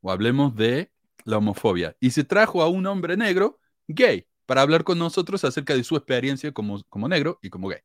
O 0.00 0.10
hablemos 0.10 0.54
de 0.56 0.90
la 1.24 1.38
homofobia. 1.38 1.96
Y 2.00 2.10
se 2.10 2.24
trajo 2.24 2.62
a 2.62 2.68
un 2.68 2.86
hombre 2.86 3.16
negro 3.16 3.60
gay 3.86 4.26
para 4.46 4.62
hablar 4.62 4.84
con 4.84 4.98
nosotros 4.98 5.44
acerca 5.44 5.74
de 5.74 5.84
su 5.84 5.96
experiencia 5.96 6.52
como, 6.52 6.82
como 6.88 7.08
negro 7.08 7.38
y 7.42 7.50
como 7.50 7.68
gay. 7.68 7.80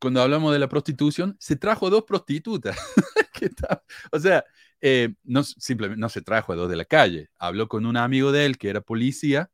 Cuando 0.00 0.22
hablamos 0.22 0.52
de 0.52 0.58
la 0.58 0.68
prostitución, 0.68 1.36
se 1.40 1.56
trajo 1.56 1.90
dos 1.90 2.04
prostitutas. 2.04 2.78
o 4.12 4.18
sea, 4.18 4.44
eh, 4.80 5.14
no, 5.24 5.42
simplemente 5.42 6.00
no 6.00 6.08
se 6.08 6.22
trajo 6.22 6.52
a 6.52 6.56
dos 6.56 6.70
de 6.70 6.76
la 6.76 6.84
calle. 6.84 7.30
Habló 7.38 7.68
con 7.68 7.86
un 7.86 7.96
amigo 7.96 8.32
de 8.32 8.46
él 8.46 8.58
que 8.58 8.68
era 8.70 8.80
policía 8.80 9.50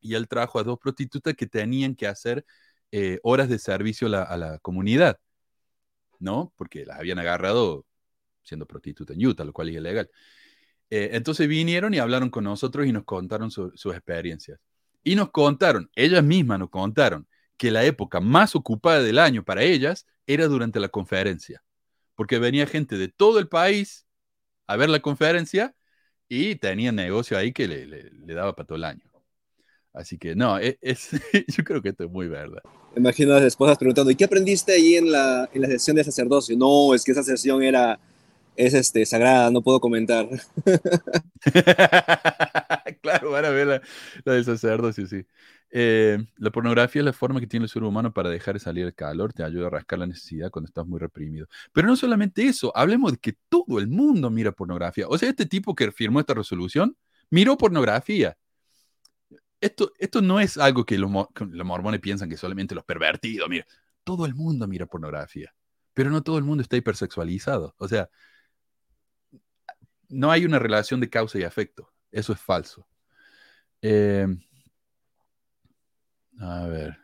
y 0.00 0.14
él 0.14 0.28
trajo 0.28 0.58
a 0.58 0.64
dos 0.64 0.78
prostitutas 0.78 1.34
que 1.34 1.46
tenían 1.46 1.94
que 1.94 2.06
hacer 2.06 2.44
eh, 2.92 3.20
horas 3.22 3.48
de 3.48 3.58
servicio 3.58 4.08
a 4.16 4.22
a 4.22 4.36
la, 4.36 4.58
comunidad, 4.58 5.20
¿no? 6.20 6.52
Porque 6.56 6.86
las 6.86 6.98
habían 6.98 7.18
agarrado 7.18 7.86
siendo 8.42 8.66
prostituta 8.66 9.12
en 9.14 9.26
Utah, 9.26 9.44
lo 9.44 9.52
cual 9.52 9.70
es 9.70 9.76
ilegal. 9.76 10.10
Eh, 10.90 11.10
entonces 11.12 11.48
vinieron 11.48 11.94
y 11.94 11.98
hablaron 11.98 12.30
con 12.30 12.44
nosotros 12.44 12.86
y 12.86 12.92
nos 12.92 13.04
contaron 13.04 13.50
su, 13.50 13.72
sus 13.76 13.94
experiencias. 13.94 14.60
Y 15.02 15.16
nos 15.16 15.30
contaron, 15.30 15.90
ellas 15.94 16.22
mismas 16.24 16.58
nos 16.58 16.70
contaron, 16.70 17.26
que 17.56 17.70
la 17.70 17.84
época 17.84 18.20
más 18.20 18.54
ocupada 18.56 19.02
del 19.02 19.18
año 19.18 19.44
para 19.44 19.62
ellas 19.62 20.06
era 20.26 20.46
durante 20.46 20.80
la 20.80 20.88
conferencia, 20.88 21.62
porque 22.14 22.38
venía 22.38 22.66
gente 22.66 22.96
de 22.96 23.08
todo 23.08 23.38
el 23.38 23.48
país 23.48 24.06
a 24.66 24.76
ver 24.76 24.90
la 24.90 25.00
conferencia 25.00 25.74
y 26.28 26.56
tenían 26.56 26.96
negocio 26.96 27.36
ahí 27.38 27.52
que 27.52 27.68
le, 27.68 27.86
le 27.86 28.34
daba 28.34 28.54
para 28.54 28.66
todo 28.66 28.76
el 28.76 28.84
año. 28.84 29.09
Así 29.92 30.18
que 30.18 30.34
no, 30.34 30.58
es, 30.58 30.76
es, 30.80 31.10
yo 31.48 31.64
creo 31.64 31.82
que 31.82 31.90
esto 31.90 32.04
es 32.04 32.10
muy 32.10 32.28
verdad. 32.28 32.62
Imagino 32.96 33.32
a 33.32 33.36
las 33.36 33.44
esposas 33.44 33.78
preguntando, 33.78 34.10
¿y 34.10 34.16
qué 34.16 34.24
aprendiste 34.24 34.72
ahí 34.72 34.96
en 34.96 35.10
la, 35.10 35.48
en 35.52 35.62
la 35.62 35.68
sesión 35.68 35.96
de 35.96 36.04
sacerdocio? 36.04 36.56
No, 36.56 36.94
es 36.94 37.04
que 37.04 37.12
esa 37.12 37.22
sesión 37.22 37.62
era, 37.62 37.98
es 38.56 38.74
este, 38.74 39.06
sagrada, 39.06 39.50
no 39.50 39.62
puedo 39.62 39.80
comentar. 39.80 40.28
claro, 43.00 43.30
van 43.30 43.44
a 43.44 43.50
ver 43.50 43.66
la, 43.66 43.82
la 44.24 44.32
del 44.34 44.44
sacerdocio, 44.44 45.06
sí. 45.06 45.24
Eh, 45.72 46.18
la 46.36 46.50
pornografía 46.50 47.00
es 47.00 47.06
la 47.06 47.12
forma 47.12 47.38
que 47.38 47.46
tiene 47.46 47.64
el 47.64 47.70
ser 47.70 47.84
humano 47.84 48.12
para 48.12 48.28
dejar 48.28 48.54
de 48.54 48.60
salir 48.60 48.86
el 48.86 48.94
calor, 48.94 49.32
te 49.32 49.44
ayuda 49.44 49.68
a 49.68 49.70
rascar 49.70 50.00
la 50.00 50.06
necesidad 50.06 50.50
cuando 50.50 50.66
estás 50.66 50.86
muy 50.86 50.98
reprimido. 50.98 51.46
Pero 51.72 51.86
no 51.86 51.96
solamente 51.96 52.42
eso, 52.42 52.76
hablemos 52.76 53.12
de 53.12 53.18
que 53.18 53.34
todo 53.48 53.78
el 53.78 53.88
mundo 53.88 54.30
mira 54.30 54.52
pornografía. 54.52 55.06
O 55.08 55.16
sea, 55.16 55.28
este 55.28 55.46
tipo 55.46 55.74
que 55.74 55.92
firmó 55.92 56.20
esta 56.20 56.34
resolución 56.34 56.96
miró 57.30 57.56
pornografía. 57.56 58.36
Esto, 59.60 59.92
esto 59.98 60.22
no 60.22 60.40
es 60.40 60.56
algo 60.56 60.84
que 60.84 60.98
los, 60.98 61.10
mormones 61.10 62.00
piensan 62.00 62.28
que 62.30 62.36
solamente 62.36 62.74
los 62.74 62.84
pervertidos, 62.84 63.48
mira, 63.48 63.66
todo 64.04 64.24
el 64.26 64.34
mundo 64.34 64.66
mira 64.66 64.86
pornografía, 64.86 65.54
pero 65.92 66.10
no 66.10 66.22
todo 66.22 66.38
el 66.38 66.44
mundo 66.44 66.62
está 66.62 66.76
hipersexualizado. 66.76 67.74
O 67.78 67.86
sea, 67.88 68.08
no 70.08 70.30
hay 70.30 70.44
una 70.44 70.58
relación 70.58 71.00
de 71.00 71.10
causa 71.10 71.38
y 71.38 71.42
efecto. 71.42 71.92
Eso 72.10 72.32
es 72.32 72.40
falso. 72.40 72.86
Eh, 73.82 74.26
a 76.40 76.66
ver. 76.66 76.98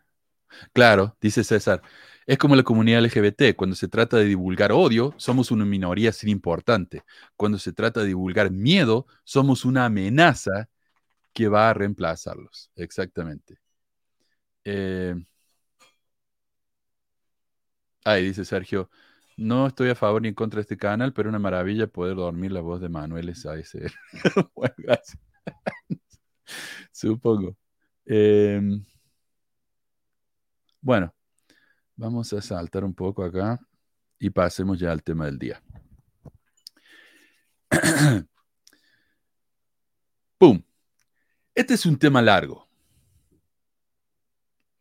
Claro, 0.72 1.16
dice 1.20 1.44
César. 1.44 1.82
Es 2.26 2.38
como 2.38 2.56
la 2.56 2.62
comunidad 2.64 3.04
LGBT. 3.04 3.54
Cuando 3.56 3.76
se 3.76 3.88
trata 3.88 4.16
de 4.16 4.24
divulgar 4.24 4.72
odio, 4.72 5.14
somos 5.16 5.50
una 5.50 5.64
minoría 5.64 6.12
sin 6.12 6.28
importante. 6.30 7.04
Cuando 7.36 7.58
se 7.58 7.72
trata 7.72 8.00
de 8.00 8.06
divulgar 8.08 8.50
miedo, 8.50 9.06
somos 9.24 9.64
una 9.64 9.84
amenaza 9.86 10.68
que 11.36 11.48
va 11.48 11.68
a 11.68 11.74
reemplazarlos. 11.74 12.70
Exactamente. 12.76 13.58
Eh... 14.64 15.14
Ahí 18.04 18.24
dice 18.26 18.44
Sergio. 18.46 18.88
No 19.36 19.66
estoy 19.66 19.90
a 19.90 19.94
favor 19.94 20.22
ni 20.22 20.28
en 20.28 20.34
contra 20.34 20.56
de 20.58 20.62
este 20.62 20.78
canal, 20.78 21.12
pero 21.12 21.28
una 21.28 21.38
maravilla 21.38 21.86
poder 21.88 22.16
dormir 22.16 22.52
la 22.52 22.62
voz 22.62 22.80
de 22.80 22.88
Manuel 22.88 23.28
S.A.S. 23.28 23.78
bueno, 24.54 24.74
gracias. 24.78 25.18
Supongo. 26.92 27.54
Eh... 28.06 28.62
Bueno, 30.80 31.14
vamos 31.96 32.32
a 32.32 32.40
saltar 32.40 32.82
un 32.84 32.94
poco 32.94 33.22
acá 33.24 33.60
y 34.18 34.30
pasemos 34.30 34.78
ya 34.78 34.90
al 34.92 35.02
tema 35.02 35.26
del 35.26 35.38
día. 35.38 35.62
¡Pum! 40.38 40.65
Este 41.56 41.72
es 41.72 41.86
un 41.86 41.98
tema 41.98 42.20
largo. 42.20 42.68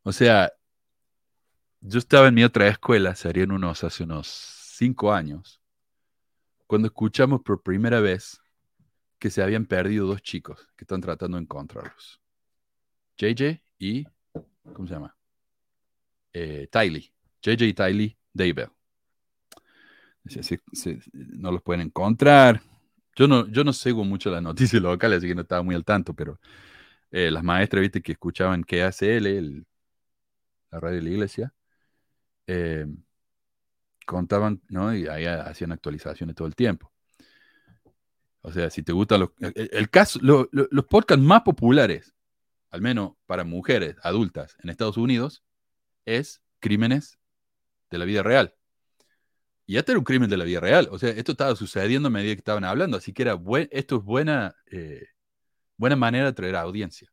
O 0.02 0.12
sea, 0.12 0.52
yo 1.80 1.98
estaba 1.98 2.28
en 2.28 2.34
mi 2.34 2.44
otra 2.44 2.68
escuela, 2.68 3.16
serían 3.16 3.50
unos 3.50 3.82
hace 3.82 4.04
unos 4.04 4.26
cinco 4.28 5.10
años, 5.10 5.58
cuando 6.66 6.88
escuchamos 6.88 7.40
por 7.40 7.62
primera 7.62 8.00
vez 8.00 8.42
que 9.18 9.30
se 9.30 9.42
habían 9.42 9.64
perdido 9.64 10.06
dos 10.06 10.20
chicos 10.20 10.68
que 10.76 10.84
están 10.84 11.00
tratando 11.00 11.38
de 11.38 11.44
encontrarlos. 11.44 12.20
JJ 13.16 13.62
y, 13.78 14.04
¿cómo 14.74 14.86
se 14.86 14.94
llama? 14.94 15.16
Eh, 16.34 16.68
Tylee, 16.70 17.10
JJ 17.40 17.74
Tylee. 17.74 18.18
Se, 20.26 20.42
se, 20.42 20.60
se, 20.72 21.00
no 21.14 21.52
los 21.52 21.62
pueden 21.62 21.80
encontrar. 21.80 22.60
Yo 23.16 23.26
no, 23.26 23.48
yo 23.48 23.64
no 23.64 23.72
sigo 23.72 24.04
mucho 24.04 24.30
las 24.30 24.42
noticias 24.42 24.80
locales, 24.82 25.18
así 25.18 25.28
que 25.28 25.34
no 25.34 25.42
estaba 25.42 25.62
muy 25.62 25.74
al 25.74 25.84
tanto, 25.84 26.14
pero 26.14 26.38
eh, 27.10 27.30
las 27.30 27.42
maestras, 27.42 27.80
viste, 27.80 28.02
que 28.02 28.12
escuchaban 28.12 28.62
KACL, 28.62 29.26
el, 29.26 29.66
la 30.70 30.80
radio 30.80 30.96
de 30.96 31.02
la 31.02 31.10
iglesia, 31.10 31.54
eh, 32.46 32.86
contaban, 34.06 34.62
¿no? 34.68 34.94
Y 34.94 35.08
ahí 35.08 35.24
hacían 35.26 35.72
actualizaciones 35.72 36.36
todo 36.36 36.46
el 36.46 36.54
tiempo. 36.54 36.92
O 38.42 38.52
sea, 38.52 38.70
si 38.70 38.82
te 38.82 38.92
gustan 38.92 39.20
los... 39.20 39.30
El, 39.40 39.90
caso, 39.90 40.20
lo, 40.22 40.48
lo, 40.52 40.68
los 40.70 40.84
podcasts 40.84 41.24
más 41.24 41.42
populares, 41.42 42.14
al 42.70 42.80
menos 42.80 43.14
para 43.26 43.42
mujeres 43.42 43.96
adultas 44.02 44.56
en 44.62 44.70
Estados 44.70 44.96
Unidos, 44.96 45.42
es 46.04 46.40
crímenes 46.60 47.18
de 47.90 47.98
la 47.98 48.04
vida 48.04 48.22
real. 48.22 48.54
Y 49.66 49.76
este 49.76 49.92
era 49.92 49.98
un 49.98 50.04
crimen 50.04 50.30
de 50.30 50.36
la 50.36 50.44
vida 50.44 50.60
real. 50.60 50.88
O 50.92 50.98
sea, 50.98 51.10
esto 51.10 51.32
estaba 51.32 51.56
sucediendo 51.56 52.08
a 52.08 52.10
medida 52.10 52.34
que 52.34 52.38
estaban 52.38 52.64
hablando. 52.64 52.96
Así 52.96 53.12
que 53.12 53.22
era 53.22 53.38
esto 53.70 53.96
es 53.96 54.04
buena, 54.04 54.54
eh, 54.70 55.06
buena 55.76 55.96
manera 55.96 56.26
de 56.26 56.32
traer 56.34 56.56
a 56.56 56.62
audiencia. 56.62 57.10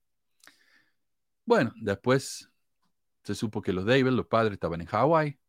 Bueno, 1.46 1.74
después 1.76 2.50
se 3.24 3.36
supo 3.36 3.62
que 3.62 3.74
los 3.74 3.86
David, 3.86 4.12
los 4.12 4.28
padres, 4.28 4.54
estaban 4.54 4.82
en 4.82 4.88
Hawái, 4.88 5.40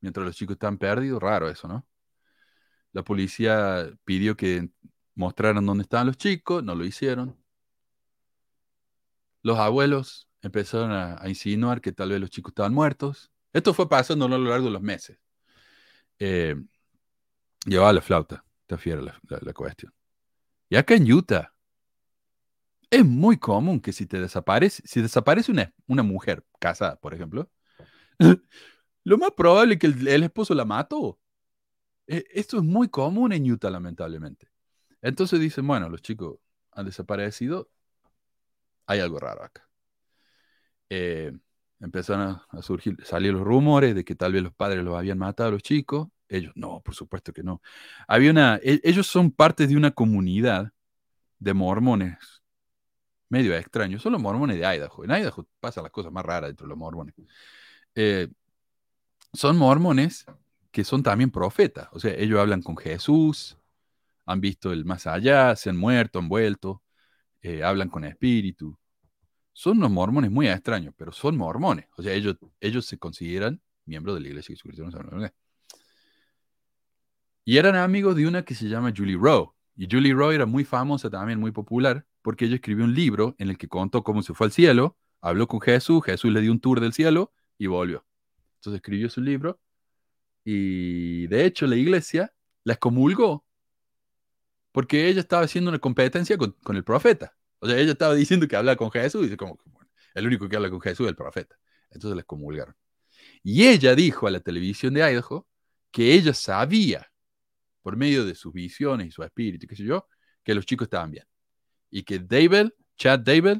mientras 0.00 0.26
los 0.26 0.36
chicos 0.36 0.54
estaban 0.54 0.78
perdidos. 0.78 1.22
Raro 1.22 1.48
eso, 1.50 1.68
¿no? 1.68 1.86
La 2.92 3.02
policía 3.04 3.90
pidió 4.04 4.36
que 4.36 4.70
mostraran 5.14 5.66
dónde 5.66 5.82
estaban 5.82 6.06
los 6.08 6.16
chicos, 6.16 6.64
no 6.64 6.74
lo 6.74 6.84
hicieron. 6.84 7.36
Los 9.42 9.58
abuelos 9.58 10.28
empezaron 10.42 10.92
a, 10.92 11.20
a, 11.22 11.28
insinuar 11.28 11.80
que 11.80 11.92
tal 11.92 12.10
vez 12.10 12.20
los 12.20 12.30
chicos 12.30 12.50
estaban 12.52 12.74
muertos. 12.74 13.30
Esto 13.52 13.74
fue 13.74 13.88
pasando 13.88 14.26
a 14.26 14.28
lo 14.28 14.38
largo 14.38 14.66
de 14.66 14.72
los 14.72 14.82
meses. 14.82 15.18
Eh, 16.20 16.54
llevaba 17.66 17.92
la 17.92 18.00
flauta, 18.00 18.44
está 18.62 18.78
fiera 18.78 19.02
la, 19.02 19.20
la, 19.28 19.52
cuestión. 19.52 19.92
Y 20.68 20.76
acá 20.76 20.94
en 20.94 21.10
Utah, 21.10 21.52
es 22.90 23.04
muy 23.04 23.38
común 23.38 23.80
que 23.80 23.92
si 23.92 24.06
te 24.06 24.20
desaparece, 24.20 24.82
si 24.86 25.02
desaparece 25.02 25.50
una, 25.50 25.72
una 25.88 26.02
mujer 26.02 26.44
casada, 26.60 26.96
por 27.00 27.14
ejemplo, 27.14 27.50
lo 29.04 29.18
más 29.18 29.32
probable 29.32 29.74
es 29.74 29.80
que 29.80 29.86
el, 29.86 30.22
esposo 30.22 30.54
la 30.54 30.64
mató. 30.64 31.18
Eh, 32.06 32.24
esto 32.32 32.58
es 32.58 32.62
muy 32.62 32.88
común 32.88 33.32
en 33.32 33.50
Utah, 33.50 33.70
lamentablemente. 33.70 34.48
Entonces 35.02 35.40
dicen, 35.40 35.66
bueno, 35.66 35.88
los 35.88 36.02
chicos 36.02 36.38
han 36.72 36.86
desaparecido, 36.86 37.70
hay 38.86 39.00
algo 39.00 39.18
raro 39.18 39.44
acá 39.44 39.70
eh, 40.90 41.32
empezaron 41.80 42.40
a, 42.50 42.62
surgir, 42.62 42.96
salir 43.04 43.32
los 43.32 43.42
rumores 43.42 43.94
de 43.94 44.04
que 44.04 44.14
tal 44.14 44.32
vez 44.32 44.42
los 44.42 44.54
padres 44.54 44.84
los 44.84 44.96
habían 44.96 45.18
matado 45.18 45.48
a 45.48 45.52
los 45.52 45.62
chicos. 45.62 46.08
Ellos, 46.28 46.52
no, 46.54 46.80
por 46.82 46.94
supuesto 46.94 47.32
que 47.32 47.42
no. 47.42 47.60
Había 48.06 48.30
una, 48.30 48.60
e, 48.62 48.80
ellos 48.84 49.06
son 49.06 49.30
parte 49.32 49.66
de 49.66 49.76
una 49.76 49.90
comunidad 49.90 50.72
de 51.38 51.54
mormones 51.54 52.42
medio 53.28 53.56
extraños. 53.56 54.02
Son 54.02 54.12
los 54.12 54.20
mormones 54.22 54.58
de 54.58 54.66
Idaho. 54.66 55.04
En 55.04 55.10
Idaho 55.10 55.46
pasan 55.60 55.84
las 55.84 55.92
cosas 55.92 56.12
más 56.12 56.24
raras 56.24 56.50
dentro 56.50 56.66
de 56.66 56.70
los 56.70 56.78
mormones. 56.78 57.14
Eh, 57.94 58.28
son 59.32 59.56
mormones 59.56 60.26
que 60.70 60.84
son 60.84 61.02
también 61.02 61.30
profetas. 61.30 61.88
O 61.92 62.00
sea, 62.00 62.12
ellos 62.14 62.40
hablan 62.40 62.62
con 62.62 62.76
Jesús, 62.76 63.58
han 64.26 64.40
visto 64.40 64.72
el 64.72 64.84
más 64.84 65.06
allá, 65.06 65.56
se 65.56 65.70
han 65.70 65.76
muerto, 65.76 66.18
han 66.18 66.28
vuelto, 66.28 66.82
eh, 67.42 67.62
hablan 67.64 67.88
con 67.88 68.04
espíritu 68.04 68.79
son 69.52 69.78
unos 69.78 69.90
mormones 69.90 70.30
muy 70.30 70.48
extraños, 70.48 70.94
pero 70.96 71.12
son 71.12 71.36
mormones. 71.36 71.86
O 71.96 72.02
sea, 72.02 72.12
ellos, 72.14 72.36
ellos 72.60 72.86
se 72.86 72.98
consideran 72.98 73.60
miembros 73.84 74.14
de 74.14 74.22
la 74.22 74.28
iglesia 74.28 74.54
de 74.54 74.56
Jesucristo. 74.56 75.34
Y 77.44 77.56
eran 77.56 77.76
amigos 77.76 78.16
de 78.16 78.26
una 78.26 78.44
que 78.44 78.54
se 78.54 78.68
llama 78.68 78.92
Julie 78.96 79.16
Rowe, 79.16 79.52
Y 79.76 79.88
Julie 79.90 80.12
Roy 80.14 80.34
era 80.34 80.46
muy 80.46 80.64
famosa 80.64 81.10
también, 81.10 81.40
muy 81.40 81.52
popular, 81.52 82.06
porque 82.22 82.44
ella 82.44 82.56
escribió 82.56 82.84
un 82.84 82.94
libro 82.94 83.34
en 83.38 83.48
el 83.50 83.58
que 83.58 83.68
contó 83.68 84.02
cómo 84.02 84.22
se 84.22 84.34
fue 84.34 84.46
al 84.46 84.52
cielo, 84.52 84.96
habló 85.20 85.48
con 85.48 85.60
Jesús, 85.60 86.04
Jesús 86.04 86.32
le 86.32 86.40
dio 86.40 86.52
un 86.52 86.60
tour 86.60 86.80
del 86.80 86.92
cielo 86.92 87.32
y 87.58 87.66
volvió. 87.66 88.04
Entonces 88.56 88.78
escribió 88.78 89.08
su 89.08 89.20
libro 89.20 89.60
y 90.44 91.26
de 91.28 91.44
hecho 91.44 91.66
la 91.66 91.76
iglesia 91.76 92.32
la 92.64 92.74
excomulgó 92.74 93.44
porque 94.72 95.08
ella 95.08 95.20
estaba 95.20 95.42
haciendo 95.42 95.70
una 95.70 95.78
competencia 95.78 96.38
con, 96.38 96.52
con 96.62 96.76
el 96.76 96.84
profeta. 96.84 97.36
O 97.60 97.68
sea, 97.68 97.78
ella 97.78 97.92
estaba 97.92 98.14
diciendo 98.14 98.48
que 98.48 98.56
habla 98.56 98.76
con 98.76 98.90
Jesús 98.90 99.30
y 99.30 99.36
como, 99.36 99.58
bueno, 99.66 99.90
el 100.14 100.26
único 100.26 100.48
que 100.48 100.56
habla 100.56 100.70
con 100.70 100.80
Jesús 100.80 101.06
es 101.06 101.10
el 101.10 101.16
profeta. 101.16 101.56
Entonces 101.90 102.16
la 102.16 102.22
excomulgaron. 102.22 102.74
Y 103.42 103.66
ella 103.66 103.94
dijo 103.94 104.26
a 104.26 104.30
la 104.30 104.40
televisión 104.40 104.94
de 104.94 105.00
Idaho 105.00 105.46
que 105.90 106.14
ella 106.14 106.34
sabía, 106.34 107.10
por 107.82 107.96
medio 107.96 108.24
de 108.24 108.34
sus 108.34 108.52
visiones 108.52 109.08
y 109.08 109.10
su 109.10 109.22
espíritu, 109.22 109.66
qué 109.66 109.76
sé 109.76 109.84
yo, 109.84 110.06
que 110.42 110.54
los 110.54 110.66
chicos 110.66 110.86
estaban 110.86 111.10
bien. 111.10 111.24
Y 111.90 112.02
que 112.02 112.18
David, 112.18 112.70
Chad 112.96 113.20
David, 113.20 113.58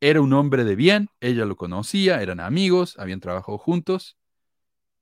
era 0.00 0.20
un 0.20 0.32
hombre 0.32 0.64
de 0.64 0.74
bien, 0.76 1.08
ella 1.20 1.44
lo 1.44 1.56
conocía, 1.56 2.22
eran 2.22 2.40
amigos, 2.40 2.98
habían 2.98 3.20
trabajado 3.20 3.56
juntos. 3.58 4.18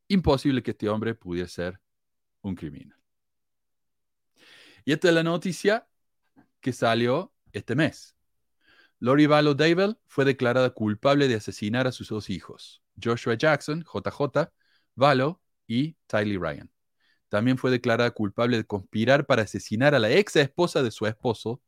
Imposible 0.09 0.63
que 0.63 0.73
este 0.73 0.89
hombre 0.89 1.15
pudiera 1.15 1.49
ser 1.49 1.81
un 2.43 2.55
criminal. 2.55 2.99
Y 4.85 4.93
esta 4.93 5.09
es 5.09 5.15
la 5.15 5.23
noticia 5.23 5.87
que 6.61 6.73
salió 6.73 7.33
este 7.53 7.75
mes. 7.75 8.17
Lori 8.99 9.27
Vallow 9.27 9.55
David 9.55 9.97
fue 10.07 10.25
declarada 10.25 10.71
culpable 10.71 11.27
de 11.27 11.37
asesinar 11.37 11.87
a 11.87 11.93
sus 11.93 12.09
dos 12.09 12.29
hijos, 12.29 12.83
Joshua 13.03 13.35
Jackson, 13.35 13.83
JJ, 13.83 14.51
Vallow 14.95 15.41
y 15.67 15.97
Tylee 16.07 16.39
Ryan. 16.39 16.71
También 17.31 17.57
fue 17.57 17.71
declarada 17.71 18.11
culpable 18.11 18.59
de 18.59 18.65
conspirar 18.65 19.25
para 19.25 19.43
asesinar 19.43 19.95
a 19.95 19.99
la 19.99 20.11
ex 20.11 20.37
esposa 20.37 20.83
de 20.83 20.91
su 20.91 21.07
esposo, 21.07 21.63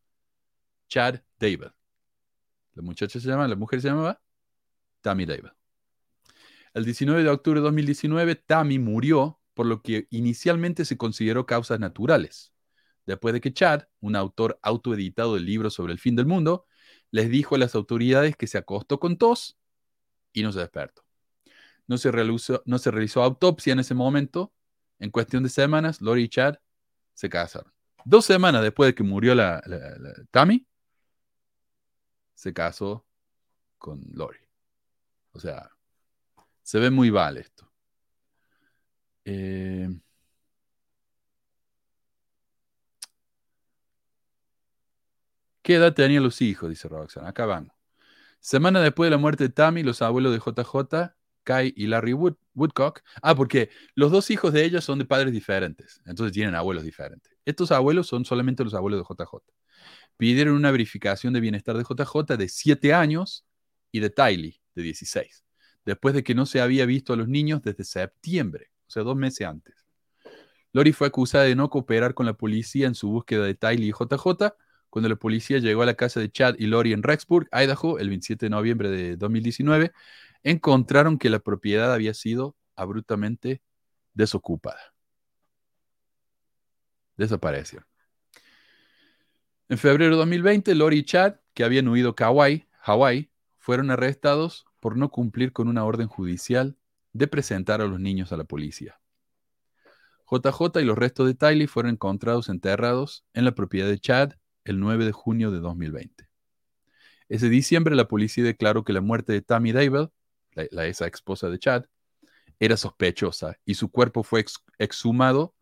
Chad 0.89 1.20
David. 1.39 1.70
La 2.74 2.83
muchacha 2.83 3.20
se 3.20 3.28
llama, 3.28 3.49
la 3.49 3.57
mujer 3.57 3.80
se 3.80 3.89
llamaba 3.89 4.20
Tammy 5.01 5.24
David. 5.24 5.51
El 6.74 6.85
19 6.85 7.22
de 7.22 7.28
octubre 7.28 7.61
de 7.61 7.64
2019, 7.64 8.35
Tammy 8.35 8.78
murió 8.78 9.41
por 9.55 9.66
lo 9.66 9.83
que 9.83 10.07
inicialmente 10.11 10.85
se 10.85 10.97
consideró 10.97 11.47
causas 11.47 11.78
naturales. 11.78 12.51
Después 13.07 13.34
de 13.34 13.40
que 13.40 13.53
Chad, 13.53 13.82
un 14.00 14.16
autor 14.16 14.59
autoeditado 14.62 15.34
del 15.34 15.44
libro 15.44 15.70
sobre 15.70 15.92
el 15.92 15.98
fin 15.98 16.16
del 16.16 16.26
mundo, 16.26 16.66
les 17.11 17.28
dijo 17.30 17.55
a 17.55 17.59
las 17.59 17.74
autoridades 17.74 18.36
que 18.36 18.46
se 18.46 18.59
acostó 18.59 18.98
con 19.00 19.16
tos 19.16 19.59
y 20.32 20.42
no 20.42 20.53
se 20.53 20.61
despertó. 20.61 21.05
No 21.86 21.98
se, 21.98 22.11
realizó, 22.11 23.22
autopsia 23.22 23.72
en 23.72 23.80
ese 23.80 23.94
momento. 23.94 24.53
En 24.98 25.11
cuestión 25.11 25.42
de 25.42 25.48
semanas, 25.48 26.00
Lori 26.00 26.22
y 26.24 26.28
Chad 26.28 26.55
se 27.12 27.28
casaron. 27.28 27.72
Dos 28.05 28.24
semanas 28.24 28.62
después 28.62 28.88
de 28.88 28.94
que 28.94 29.03
murió 29.03 29.34
la 29.34 29.62
Tammy, 30.30 30.66
se 32.34 32.53
casó 32.53 33.05
con 33.78 34.03
Lori. 34.12 34.38
O 35.32 35.40
sea, 35.40 35.70
se 36.62 36.78
ve 36.78 36.90
muy 36.90 37.11
mal 37.11 37.36
esto. 37.36 37.70
Eh, 39.24 39.88
¿Qué 45.63 45.77
edad 45.77 45.95
tenían 45.95 46.25
los 46.25 46.43
hijos? 46.43 46.69
Dice 46.69 46.89
Roxanne. 46.89 47.29
Acá 47.29 47.47
van. 47.47 47.73
Semana 48.41 48.81
después 48.81 49.07
de 49.07 49.13
la 49.13 49.19
muerte 49.19 49.45
de 49.45 49.51
Tammy, 49.51 49.85
los 49.85 50.03
abuelos 50.03 50.33
de 50.33 50.39
JJ, 50.39 51.15
Kai 51.45 51.73
y 51.77 51.87
Larry 51.87 52.13
Wood, 52.13 52.35
Woodcock. 52.55 53.03
Ah, 53.23 53.37
porque 53.37 53.71
los 53.95 54.11
dos 54.11 54.31
hijos 54.31 54.53
de 54.53 54.65
ellos 54.65 54.85
son 54.85 54.99
de 54.99 55.05
padres 55.05 55.33
diferentes. 55.33 56.03
Entonces 56.05 56.33
tienen 56.33 56.57
abuelos 56.57 56.83
diferentes. 56.83 57.33
Estos 57.45 57.71
abuelos 57.71 58.09
son 58.09 58.25
solamente 58.25 58.65
los 58.65 58.75
abuelos 58.75 59.01
de 59.01 59.15
JJ. 59.15 59.45
Pidieron 60.17 60.55
una 60.57 60.73
verificación 60.73 61.33
de 61.33 61.41
bienestar 61.41 61.77
de 61.77 61.85
JJ 61.85 62.37
de 62.37 62.49
7 62.49 62.93
años 62.93 63.45
y 63.93 64.01
de 64.01 64.11
Tylee 64.11 64.61
de 64.75 64.83
16. 64.83 65.45
Después 65.85 66.15
de 66.15 66.25
que 66.25 66.35
no 66.35 66.47
se 66.47 66.61
había 66.61 66.87
visto 66.87 67.13
a 67.13 67.17
los 67.17 67.29
niños 67.29 67.63
desde 67.63 67.85
septiembre, 67.85 68.71
o 68.89 68.91
sea, 68.91 69.05
dos 69.05 69.17
meses 69.17 69.47
antes. 69.47 69.75
Lori 70.73 70.93
fue 70.93 71.07
acusada 71.07 71.45
de 71.45 71.55
no 71.55 71.71
cooperar 71.71 72.15
con 72.15 72.27
la 72.27 72.35
policía 72.35 72.89
en 72.89 72.95
su 72.95 73.09
búsqueda 73.09 73.45
de 73.45 73.55
Tylee 73.55 73.89
y 73.89 73.93
JJ 73.93 74.55
cuando 74.93 75.09
la 75.09 75.16
policía 75.16 75.57
llegó 75.57 75.80
a 75.80 75.86
la 75.86 75.95
casa 75.95 76.20
de 76.20 76.30
Chad 76.30 76.57
y 76.59 76.66
Lori 76.66 76.93
en 76.93 77.03
Rexburg, 77.03 77.49
Idaho, 77.51 77.99
el 77.99 78.11
27 78.11 78.45
de 78.45 78.51
noviembre 78.51 78.90
de 78.90 79.16
2019, 79.16 79.90
encontraron 80.43 81.16
que 81.16 81.30
la 81.30 81.38
propiedad 81.38 81.95
había 81.95 82.12
sido 82.12 82.57
abruptamente 82.76 83.62
desocupada. 84.12 84.93
Desaparecieron. 87.16 87.86
En 89.70 89.78
febrero 89.78 90.12
de 90.12 90.18
2020, 90.18 90.74
Lori 90.74 90.99
y 90.99 91.05
Chad, 91.05 91.36
que 91.55 91.64
habían 91.64 91.88
huido 91.88 92.11
a 92.11 92.14
Kauai, 92.14 92.68
Hawái, 92.80 93.30
fueron 93.57 93.90
arrestados 93.90 94.66
por 94.78 94.99
no 94.99 95.11
cumplir 95.11 95.55
con 95.55 95.68
una 95.68 95.86
orden 95.86 96.07
judicial 96.07 96.76
de 97.14 97.28
presentar 97.28 97.80
a 97.80 97.86
los 97.86 97.99
niños 97.99 98.30
a 98.30 98.36
la 98.36 98.45
policía. 98.45 99.01
JJ 100.30 100.82
y 100.82 100.84
los 100.84 100.99
restos 100.99 101.26
de 101.28 101.34
Tylee 101.34 101.66
fueron 101.66 101.93
encontrados 101.93 102.51
enterrados 102.51 103.24
en 103.32 103.47
la 103.47 103.55
propiedad 103.55 103.88
de 103.88 103.99
Chad 103.99 104.34
el 104.65 104.81
9 104.81 105.05
de 105.05 105.13
junio 105.13 105.51
de 105.51 105.61
2020. 105.61 106.29
Ese 107.29 107.49
diciembre 107.49 107.95
la 107.95 108.09
policía 108.09 108.45
declaró 108.45 108.85
que 108.85 108.93
la 108.93 109.01
muerte 109.01 109.33
de 109.33 109.43
Tammy 109.43 109.73
David, 109.73 110.09
la, 110.55 110.87
esa 110.87 111.07
esposa 111.07 111.49
de 111.49 111.59
Chad, 111.59 111.85
era 112.61 112.77
sospechosa 112.77 113.59
y 113.65 113.75
su 113.75 113.91
cuerpo 113.91 114.23
fue 114.23 114.45
exhumado 114.79 115.55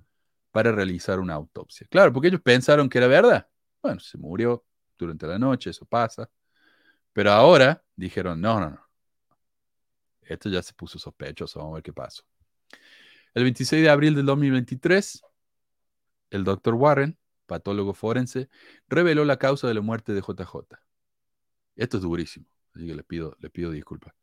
para 0.51 0.73
realizar 0.73 1.21
una 1.21 1.35
autopsia. 1.35 1.87
Claro, 1.91 2.13
porque 2.13 2.29
ellos 2.29 2.41
pensaron 2.43 2.89
que 2.89 2.99
era 2.99 3.07
verdad. 3.07 3.49
Bueno, 3.83 4.01
se 4.01 4.19
murió 4.19 4.65
durante 4.99 5.27
la 5.27 5.39
noche, 5.39 5.71
eso 5.71 5.87
pasa. 5.87 6.29
Pero 7.13 7.31
ahora 7.33 7.83
dijeron, 7.97 8.41
no, 8.41 8.61
no, 8.61 8.71
no. 8.71 8.87
Esto 10.23 10.49
ya 10.49 10.63
se 10.63 10.75
puso 10.75 10.99
sospechoso, 10.99 11.59
vamos 11.59 11.73
a 11.73 11.75
ver 11.77 11.83
qué 11.83 11.93
pasó. 11.93 12.23
El 13.35 13.45
26 13.45 13.83
de 13.83 13.91
abril 13.91 14.15
del 14.15 14.27
2023, 14.27 15.23
el 16.31 16.45
doctor 16.45 16.75
Warren 16.75 17.17
patólogo 17.51 17.95
forense, 17.95 18.49
reveló 18.89 19.25
la 19.25 19.37
causa 19.37 19.67
de 19.67 19.75
la 19.75 19.81
muerte 19.81 20.13
de 20.13 20.21
JJ. 20.21 20.79
Esto 21.75 21.97
es 21.97 22.03
durísimo, 22.05 22.47
así 22.75 22.87
que 22.87 22.95
le 22.95 23.03
pido, 23.03 23.37
le 23.41 23.51
pido 23.51 23.73
disculpas. 23.73 24.15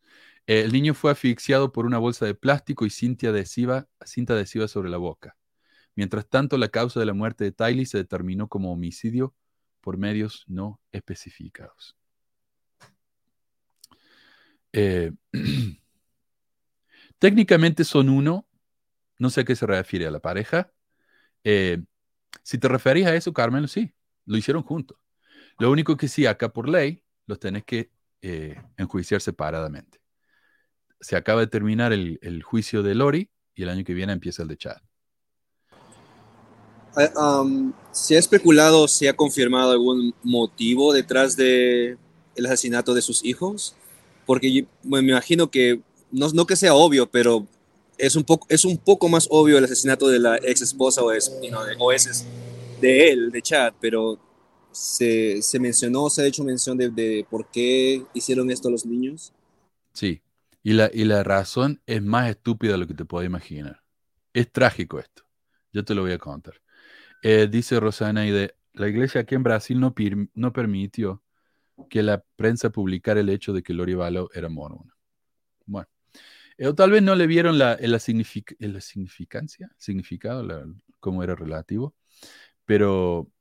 El 0.46 0.72
niño 0.72 0.94
fue 0.94 1.12
asfixiado 1.12 1.74
por 1.74 1.86
una 1.86 1.98
bolsa 1.98 2.26
de 2.26 2.36
plástico 2.36 2.86
y 2.86 2.90
cinta 2.90 3.28
adhesiva, 3.28 3.90
cinta 4.06 4.34
adhesiva 4.34 4.70
sobre 4.70 4.90
la 4.90 4.96
boca. 4.96 5.36
Mientras 5.94 6.30
tanto, 6.30 6.58
la 6.58 6.70
causa 6.70 7.02
de 7.02 7.06
la 7.06 7.14
muerte 7.14 7.44
de 7.44 7.52
Tylee 7.52 7.86
se 7.86 7.98
determinó 7.98 8.48
como 8.48 8.72
homicidio 8.72 9.36
por 9.82 9.98
medios 9.98 10.46
no 10.48 10.80
especificados. 10.94 11.98
Eh, 14.72 15.12
técnicamente 17.20 17.84
son 17.84 18.08
uno, 18.08 18.48
no 19.20 19.30
sé 19.30 19.42
a 19.42 19.44
qué 19.44 19.56
se 19.56 19.66
refiere 19.66 20.08
a 20.08 20.12
la 20.12 20.20
pareja. 20.22 20.72
Eh, 21.44 21.84
si 22.48 22.58
te 22.58 22.70
referís 22.70 23.06
a 23.06 23.14
eso, 23.14 23.34
Carmen, 23.34 23.68
sí, 23.68 23.94
lo 24.26 24.38
hicieron 24.38 24.64
juntos. 24.64 24.98
Lo 25.60 25.70
único 25.70 25.98
que 25.98 26.08
sí, 26.08 26.26
acá 26.26 26.48
por 26.48 26.70
ley, 26.70 27.04
los 27.26 27.42
tenés 27.42 27.66
que 27.66 27.92
eh, 28.22 28.56
enjuiciar 28.78 29.20
separadamente. 29.20 30.00
Se 31.02 31.18
acaba 31.18 31.42
de 31.42 31.48
terminar 31.48 31.92
el, 31.92 32.42
juicio 32.44 32.84
de 32.84 32.96
Lori 32.96 33.30
y 33.54 33.64
el 33.64 33.70
año 33.70 33.84
que 33.84 33.94
viene 33.94 34.14
empieza 34.14 34.44
el 34.44 34.48
de 34.48 34.56
Chad. 34.56 34.78
Um, 37.18 37.74
¿Se 37.92 38.16
ha 38.16 38.20
especulado, 38.20 38.88
se 38.88 39.10
ha 39.10 39.14
confirmado 39.14 39.72
algún 39.72 40.16
motivo 40.24 40.94
detrás 40.94 41.36
del 41.36 41.98
el 42.38 42.46
asesinato 42.46 42.94
de 42.94 43.02
sus 43.02 43.26
hijos? 43.26 43.76
Porque 44.26 44.54
yo, 44.54 44.64
me 44.84 45.00
imagino 45.00 45.52
que, 45.52 45.82
no, 46.14 46.30
no 46.30 46.48
que 46.48 46.56
sea 46.56 46.76
obvio, 46.76 47.12
pero 47.12 47.46
es 47.98 48.16
un 48.16 48.24
poco, 48.24 48.46
es 48.50 48.66
un 48.66 48.78
poco 48.78 49.10
más 49.10 49.28
obvio 49.30 49.58
el 49.58 49.66
asesinato 49.66 50.08
de 50.08 50.20
la 50.20 50.38
ex 50.38 50.62
esposa 50.62 51.02
o, 51.02 51.12
es, 51.12 51.32
de, 51.42 51.52
o 51.80 51.92
es 51.92 52.26
de 52.80 53.10
él, 53.10 53.32
de 53.32 53.42
Chad, 53.42 53.74
pero 53.80 54.20
se, 54.72 55.42
se, 55.42 55.60
mencionó, 55.60 56.10
se 56.10 56.22
ha 56.22 56.26
hecho 56.26 56.44
mención 56.44 56.78
de, 56.78 57.26
por 57.30 57.50
qué 57.50 58.04
hicieron 58.14 58.52
esto 58.52 58.70
los 58.70 58.86
niños. 58.86 59.34
Sí, 59.94 60.22
y 60.64 60.74
la, 60.74 60.90
y 60.94 61.06
la 61.06 61.24
razón 61.24 61.82
es 61.86 62.02
más 62.02 62.30
estúpida 62.30 62.74
de 62.74 62.78
lo 62.78 62.88
que 62.88 62.94
te 62.94 63.06
puedo 63.06 63.26
imaginar. 63.26 63.82
Es 64.34 64.52
trágico 64.52 65.00
esto. 65.00 65.24
Yo 65.74 65.84
te 65.84 65.96
lo 65.96 66.04
voy 66.04 66.12
a 66.12 66.18
contar. 66.18 66.62
Eh, 67.24 67.48
dice 67.50 67.80
Rosana 67.80 68.22
de 68.22 68.56
la 68.74 68.88
iglesia 68.88 69.22
aquí 69.22 69.36
en 69.36 69.44
Brasil 69.44 69.80
no, 69.80 69.96
no 70.36 70.54
permitió 70.54 71.24
que 71.90 72.04
la 72.04 72.24
prensa 72.36 72.70
publicara 72.70 73.20
el 73.20 73.30
hecho 73.30 73.54
de 73.54 73.64
que 73.64 73.74
Lori 73.74 73.96
Vallow 73.96 74.30
era 74.34 74.50
mormona. 74.50 74.94
Bueno, 75.66 75.88
o 76.60 76.76
tal 76.76 76.92
vez 76.92 77.04
no 77.04 77.16
le 77.16 77.28
vieron 77.28 77.58
la, 77.58 77.78
la, 77.80 78.00
signific 78.00 78.56
significancia, 78.80 79.70
significado, 79.78 80.46
cómo 81.00 81.24
era 81.24 81.36
relativo, 81.36 81.96
pero 82.66 83.32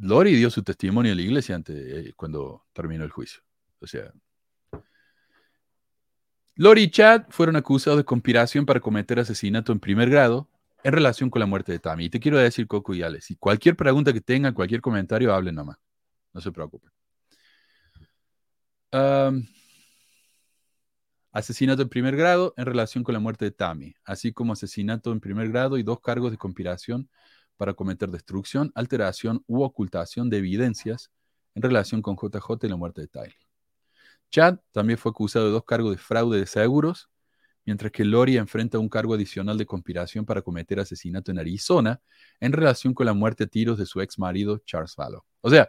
Lori 0.00 0.34
dio 0.34 0.50
su 0.50 0.62
testimonio 0.62 1.12
a 1.12 1.14
la 1.14 1.22
iglesia 1.22 1.54
antes, 1.54 1.76
eh, 1.76 2.12
cuando 2.16 2.66
terminó 2.72 3.04
el 3.04 3.10
juicio. 3.10 3.42
O 3.80 3.86
sea, 3.86 4.12
Lori 6.54 6.82
y 6.82 6.90
Chad 6.90 7.24
fueron 7.30 7.56
acusados 7.56 7.98
de 7.98 8.04
conspiración 8.04 8.66
para 8.66 8.80
cometer 8.80 9.18
asesinato 9.18 9.72
en 9.72 9.80
primer 9.80 10.10
grado 10.10 10.48
en 10.84 10.92
relación 10.92 11.30
con 11.30 11.40
la 11.40 11.46
muerte 11.46 11.72
de 11.72 11.78
Tammy. 11.78 12.06
Y 12.06 12.10
te 12.10 12.20
quiero 12.20 12.38
decir, 12.38 12.66
Coco 12.66 12.94
y 12.94 13.02
Alex, 13.02 13.26
si 13.26 13.36
cualquier 13.36 13.76
pregunta 13.76 14.12
que 14.12 14.20
tengan, 14.20 14.54
cualquier 14.54 14.80
comentario, 14.80 15.32
hablen 15.32 15.54
nomás. 15.54 15.78
No 16.32 16.40
se 16.40 16.52
preocupen. 16.52 16.90
Um, 18.92 19.46
asesinato 21.32 21.82
en 21.82 21.88
primer 21.88 22.14
grado 22.14 22.54
en 22.56 22.66
relación 22.66 23.02
con 23.02 23.14
la 23.14 23.18
muerte 23.18 23.46
de 23.46 23.50
Tammy, 23.50 23.94
así 24.04 24.32
como 24.32 24.52
asesinato 24.52 25.12
en 25.12 25.20
primer 25.20 25.48
grado 25.48 25.78
y 25.78 25.82
dos 25.82 26.00
cargos 26.00 26.30
de 26.30 26.36
conspiración 26.36 27.08
para 27.56 27.74
cometer 27.74 28.10
destrucción, 28.10 28.70
alteración 28.74 29.42
u 29.46 29.62
ocultación 29.62 30.28
de 30.28 30.38
evidencias 30.38 31.10
en 31.54 31.62
relación 31.62 32.02
con 32.02 32.16
JJ 32.16 32.66
y 32.66 32.68
la 32.68 32.76
muerte 32.76 33.00
de 33.02 33.08
Tyler. 33.08 33.36
Chad 34.30 34.58
también 34.72 34.98
fue 34.98 35.10
acusado 35.10 35.46
de 35.46 35.52
dos 35.52 35.64
cargos 35.64 35.92
de 35.92 35.98
fraude 35.98 36.38
de 36.38 36.46
seguros, 36.46 37.10
mientras 37.64 37.92
que 37.92 38.04
Lori 38.04 38.36
enfrenta 38.36 38.78
un 38.78 38.88
cargo 38.88 39.14
adicional 39.14 39.56
de 39.56 39.66
conspiración 39.66 40.24
para 40.24 40.42
cometer 40.42 40.80
asesinato 40.80 41.30
en 41.30 41.38
Arizona 41.38 42.00
en 42.40 42.52
relación 42.52 42.94
con 42.94 43.06
la 43.06 43.14
muerte 43.14 43.44
a 43.44 43.46
tiros 43.46 43.78
de 43.78 43.86
su 43.86 44.00
ex 44.00 44.18
marido 44.18 44.58
Charles 44.64 44.94
Fallow. 44.94 45.24
O 45.40 45.50
sea, 45.50 45.68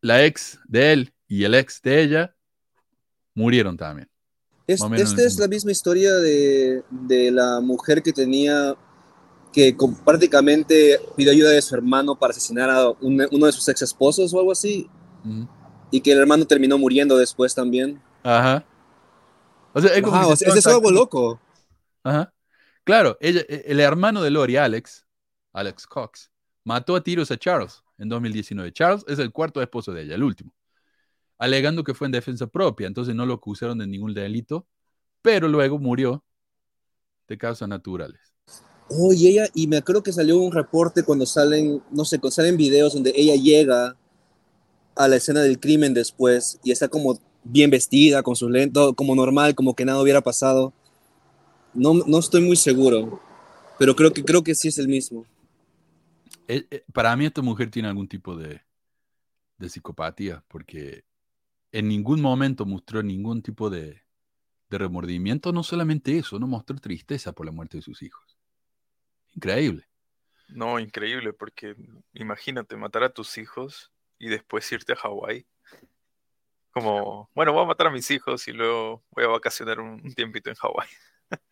la 0.00 0.24
ex 0.24 0.60
de 0.66 0.92
él 0.92 1.14
y 1.26 1.44
el 1.44 1.54
ex 1.54 1.80
de 1.82 2.02
ella 2.02 2.36
murieron 3.38 3.76
también. 3.76 4.08
Es- 4.66 4.80
esta 5.02 5.22
es 5.22 5.38
la 5.38 5.48
misma 5.48 5.70
historia 5.72 6.12
de, 6.14 6.82
de 6.90 7.30
la 7.30 7.60
mujer 7.60 8.02
que 8.02 8.12
tenía, 8.12 8.74
que 9.52 9.74
con- 9.76 9.94
prácticamente 9.94 11.00
pidió 11.16 11.32
ayuda 11.32 11.50
de 11.50 11.62
su 11.62 11.74
hermano 11.74 12.18
para 12.18 12.32
asesinar 12.32 12.68
a 12.68 12.90
un- 12.90 13.26
uno 13.30 13.46
de 13.46 13.52
sus 13.52 13.66
ex 13.68 13.80
esposos 13.82 14.34
o 14.34 14.38
algo 14.38 14.52
así, 14.52 14.88
y 15.90 16.00
que 16.00 16.12
el 16.12 16.18
hermano 16.18 16.46
terminó 16.46 16.76
muriendo 16.78 17.16
después 17.16 17.54
también. 17.54 18.00
Ajá. 18.22 18.64
O 19.72 19.80
sea, 19.80 19.90
es 19.94 20.02
o 20.04 20.36
sea, 20.36 20.54
es 20.54 20.66
algo 20.66 20.90
loco. 20.90 21.40
Ajá. 22.02 22.32
Claro, 22.84 23.16
ella, 23.20 23.40
e- 23.48 23.64
el 23.68 23.80
hermano 23.80 24.22
de 24.22 24.30
Lori, 24.30 24.56
Alex, 24.56 25.06
Alex 25.52 25.86
Cox, 25.86 26.30
mató 26.64 26.94
a 26.96 27.02
tiros 27.02 27.30
a 27.30 27.36
Charles 27.38 27.82
en 27.98 28.08
2019. 28.08 28.72
Charles 28.72 29.04
es 29.08 29.18
el 29.18 29.30
cuarto 29.32 29.62
esposo 29.62 29.92
de 29.92 30.02
ella, 30.02 30.14
el 30.14 30.22
último, 30.22 30.52
alegando 31.38 31.84
que 31.84 31.94
fue 31.94 32.06
en 32.06 32.12
defensa 32.12 32.46
propia, 32.46 32.86
entonces 32.86 33.14
no 33.14 33.24
lo 33.24 33.34
acusaron 33.34 33.78
de 33.78 33.86
ningún 33.86 34.12
delito, 34.12 34.66
pero 35.22 35.48
luego 35.48 35.78
murió 35.78 36.24
de 37.28 37.38
causas 37.38 37.68
naturales. 37.68 38.20
Oh, 38.90 39.12
y 39.12 39.28
ella, 39.28 39.48
y 39.54 39.66
me 39.66 39.76
acuerdo 39.76 40.02
que 40.02 40.12
salió 40.12 40.38
un 40.38 40.52
reporte 40.52 41.02
cuando 41.02 41.26
salen, 41.26 41.82
no 41.90 42.04
sé, 42.04 42.18
cuando 42.18 42.34
salen 42.34 42.56
videos 42.56 42.94
donde 42.94 43.12
ella 43.14 43.34
llega 43.36 43.96
a 44.96 45.08
la 45.08 45.16
escena 45.16 45.42
del 45.42 45.60
crimen 45.60 45.94
después 45.94 46.58
y 46.64 46.72
está 46.72 46.88
como 46.88 47.20
bien 47.44 47.70
vestida, 47.70 48.22
con 48.22 48.34
sus 48.34 48.50
lentes, 48.50 48.82
como 48.96 49.14
normal, 49.14 49.54
como 49.54 49.74
que 49.74 49.84
nada 49.84 50.02
hubiera 50.02 50.22
pasado. 50.22 50.72
No, 51.74 51.94
no 51.94 52.18
estoy 52.18 52.40
muy 52.40 52.56
seguro, 52.56 53.20
pero 53.78 53.94
creo 53.94 54.12
que, 54.12 54.24
creo 54.24 54.42
que 54.42 54.54
sí 54.54 54.68
es 54.68 54.78
el 54.78 54.88
mismo. 54.88 55.24
Eh, 56.48 56.66
eh, 56.70 56.82
para 56.92 57.14
mí 57.14 57.26
esta 57.26 57.42
mujer 57.42 57.70
tiene 57.70 57.88
algún 57.88 58.08
tipo 58.08 58.34
de, 58.34 58.62
de 59.58 59.68
psicopatía, 59.68 60.42
porque 60.48 61.04
en 61.72 61.88
ningún 61.88 62.20
momento 62.20 62.66
mostró 62.66 63.02
ningún 63.02 63.42
tipo 63.42 63.70
de, 63.70 64.02
de 64.70 64.78
remordimiento, 64.78 65.52
no 65.52 65.62
solamente 65.62 66.16
eso, 66.18 66.38
no 66.38 66.46
mostró 66.46 66.76
tristeza 66.76 67.32
por 67.32 67.46
la 67.46 67.52
muerte 67.52 67.78
de 67.78 67.82
sus 67.82 68.02
hijos. 68.02 68.38
Increíble. 69.34 69.88
No, 70.48 70.78
increíble, 70.78 71.32
porque 71.32 71.76
imagínate 72.14 72.76
matar 72.76 73.04
a 73.04 73.12
tus 73.12 73.36
hijos 73.38 73.92
y 74.18 74.28
después 74.28 74.70
irte 74.72 74.94
a 74.94 74.96
Hawái. 74.96 75.46
Como, 76.70 77.30
bueno, 77.34 77.52
voy 77.52 77.64
a 77.64 77.66
matar 77.66 77.88
a 77.88 77.90
mis 77.90 78.10
hijos 78.10 78.46
y 78.48 78.52
luego 78.52 79.04
voy 79.10 79.24
a 79.24 79.28
vacacionar 79.28 79.80
un, 79.80 80.00
un 80.02 80.14
tiempito 80.14 80.48
en 80.50 80.56
Hawái. 80.56 80.88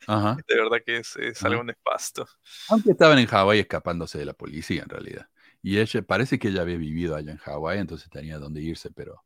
Ajá. 0.06 0.36
De 0.48 0.56
verdad 0.56 0.78
que 0.84 0.98
es, 0.98 1.16
es 1.16 1.42
algo 1.42 1.62
nefasto. 1.64 2.26
Aunque 2.68 2.92
estaban 2.92 3.18
en 3.18 3.26
Hawái 3.26 3.60
escapándose 3.60 4.18
de 4.18 4.24
la 4.24 4.32
policía 4.32 4.82
en 4.82 4.88
realidad. 4.88 5.28
Y 5.62 5.78
ella 5.78 6.02
parece 6.02 6.38
que 6.38 6.48
ella 6.48 6.62
había 6.62 6.76
vivido 6.76 7.16
allá 7.16 7.32
en 7.32 7.38
Hawái, 7.38 7.78
entonces 7.78 8.08
tenía 8.08 8.38
dónde 8.38 8.62
irse, 8.62 8.90
pero. 8.90 9.24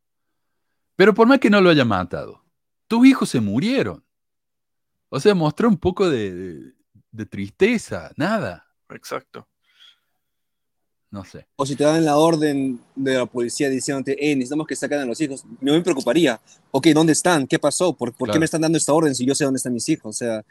Pero 1.00 1.14
por 1.14 1.26
más 1.26 1.38
que 1.38 1.48
no 1.48 1.62
lo 1.62 1.70
haya 1.70 1.86
matado, 1.86 2.44
tus 2.86 3.06
hijos 3.06 3.30
se 3.30 3.40
murieron. 3.40 4.04
O 5.08 5.18
sea, 5.18 5.34
mostró 5.34 5.66
un 5.66 5.78
poco 5.78 6.10
de, 6.10 6.30
de- 6.34 6.72
de 7.10 7.24
tristeza, 7.24 8.10
nada. 8.16 8.66
Exacto. 8.90 9.48
No 11.10 11.24
sé. 11.24 11.46
O 11.56 11.64
si 11.64 11.74
te 11.74 11.84
dan 11.84 12.04
la 12.04 12.18
orden 12.18 12.78
de 12.94 13.14
la 13.14 13.24
policía 13.24 13.70
diciéndote, 13.70 14.12
eh, 14.30 14.36
necesitamos 14.36 14.66
que 14.66 14.76
saquen 14.76 14.98
a 14.98 15.06
los 15.06 15.18
hijos, 15.22 15.42
no 15.62 15.72
me 15.72 15.80
preocuparía. 15.80 16.38
Ok, 16.70 16.88
¿dónde 16.88 17.14
están? 17.14 17.46
¿Qué 17.46 17.58
pasó? 17.58 17.96
¿Por, 17.96 18.12
por 18.12 18.30
qué 18.30 18.38
me 18.38 18.44
están 18.44 18.60
dando 18.60 18.76
esta 18.76 18.92
orden 18.92 19.14
si 19.14 19.24
yo 19.24 19.34
sé 19.34 19.44
dónde 19.44 19.56
están 19.56 19.72
mis 19.72 19.88
hijos? 19.88 20.10
O 20.14 20.18
sea, 20.18 20.44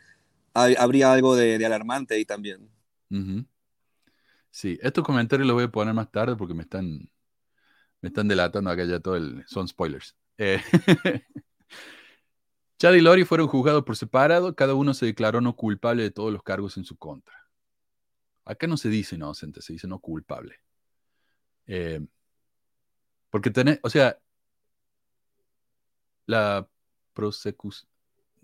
hay- 0.56 0.74
habría 0.80 1.14
algo 1.14 1.36
de, 1.36 1.60
de 1.60 1.66
alarmante 1.68 2.16
ahí 2.16 2.26
también. 2.26 2.68
Sí, 4.50 4.80
estos 4.82 5.04
comentarios 5.04 5.48
los 5.48 5.54
voy 5.54 5.66
a 5.66 5.72
poner 5.72 5.94
más 5.94 6.12
tarde 6.12 6.36
porque 6.36 6.56
me 6.56 6.64
están, 6.64 7.08
me 8.02 8.08
están 8.10 8.28
delatando 8.28 8.72
acá 8.72 8.84
ya 8.86 9.00
todo 9.00 9.16
el... 9.16 9.44
Son 9.46 9.68
spoilers. 9.68 10.16
Eh, 10.40 10.62
Chad 12.80 12.94
y 12.94 13.02
Lori 13.02 13.26
fueron 13.26 13.48
juzgados 13.48 13.84
por 13.84 13.98
separado, 13.98 14.56
cada 14.56 14.74
uno 14.74 14.94
se 14.94 15.06
declaró 15.06 15.42
no 15.42 15.56
culpable 15.58 16.02
de 16.02 16.12
todos 16.12 16.32
los 16.32 16.44
cargos 16.44 16.78
en 16.78 16.86
su 16.86 16.98
contra. 16.98 17.36
Acá 18.46 18.66
no 18.66 18.78
se 18.78 18.88
dice 18.88 19.16
inocente, 19.16 19.62
se 19.62 19.74
dice 19.74 19.86
no 19.86 20.00
culpable. 20.00 20.56
Eh, 21.68 22.00
porque 23.30 23.52
tenés, 23.52 23.80
o 23.84 23.90
sea, 23.90 24.18
la 26.26 26.68
prosecución, 27.14 27.90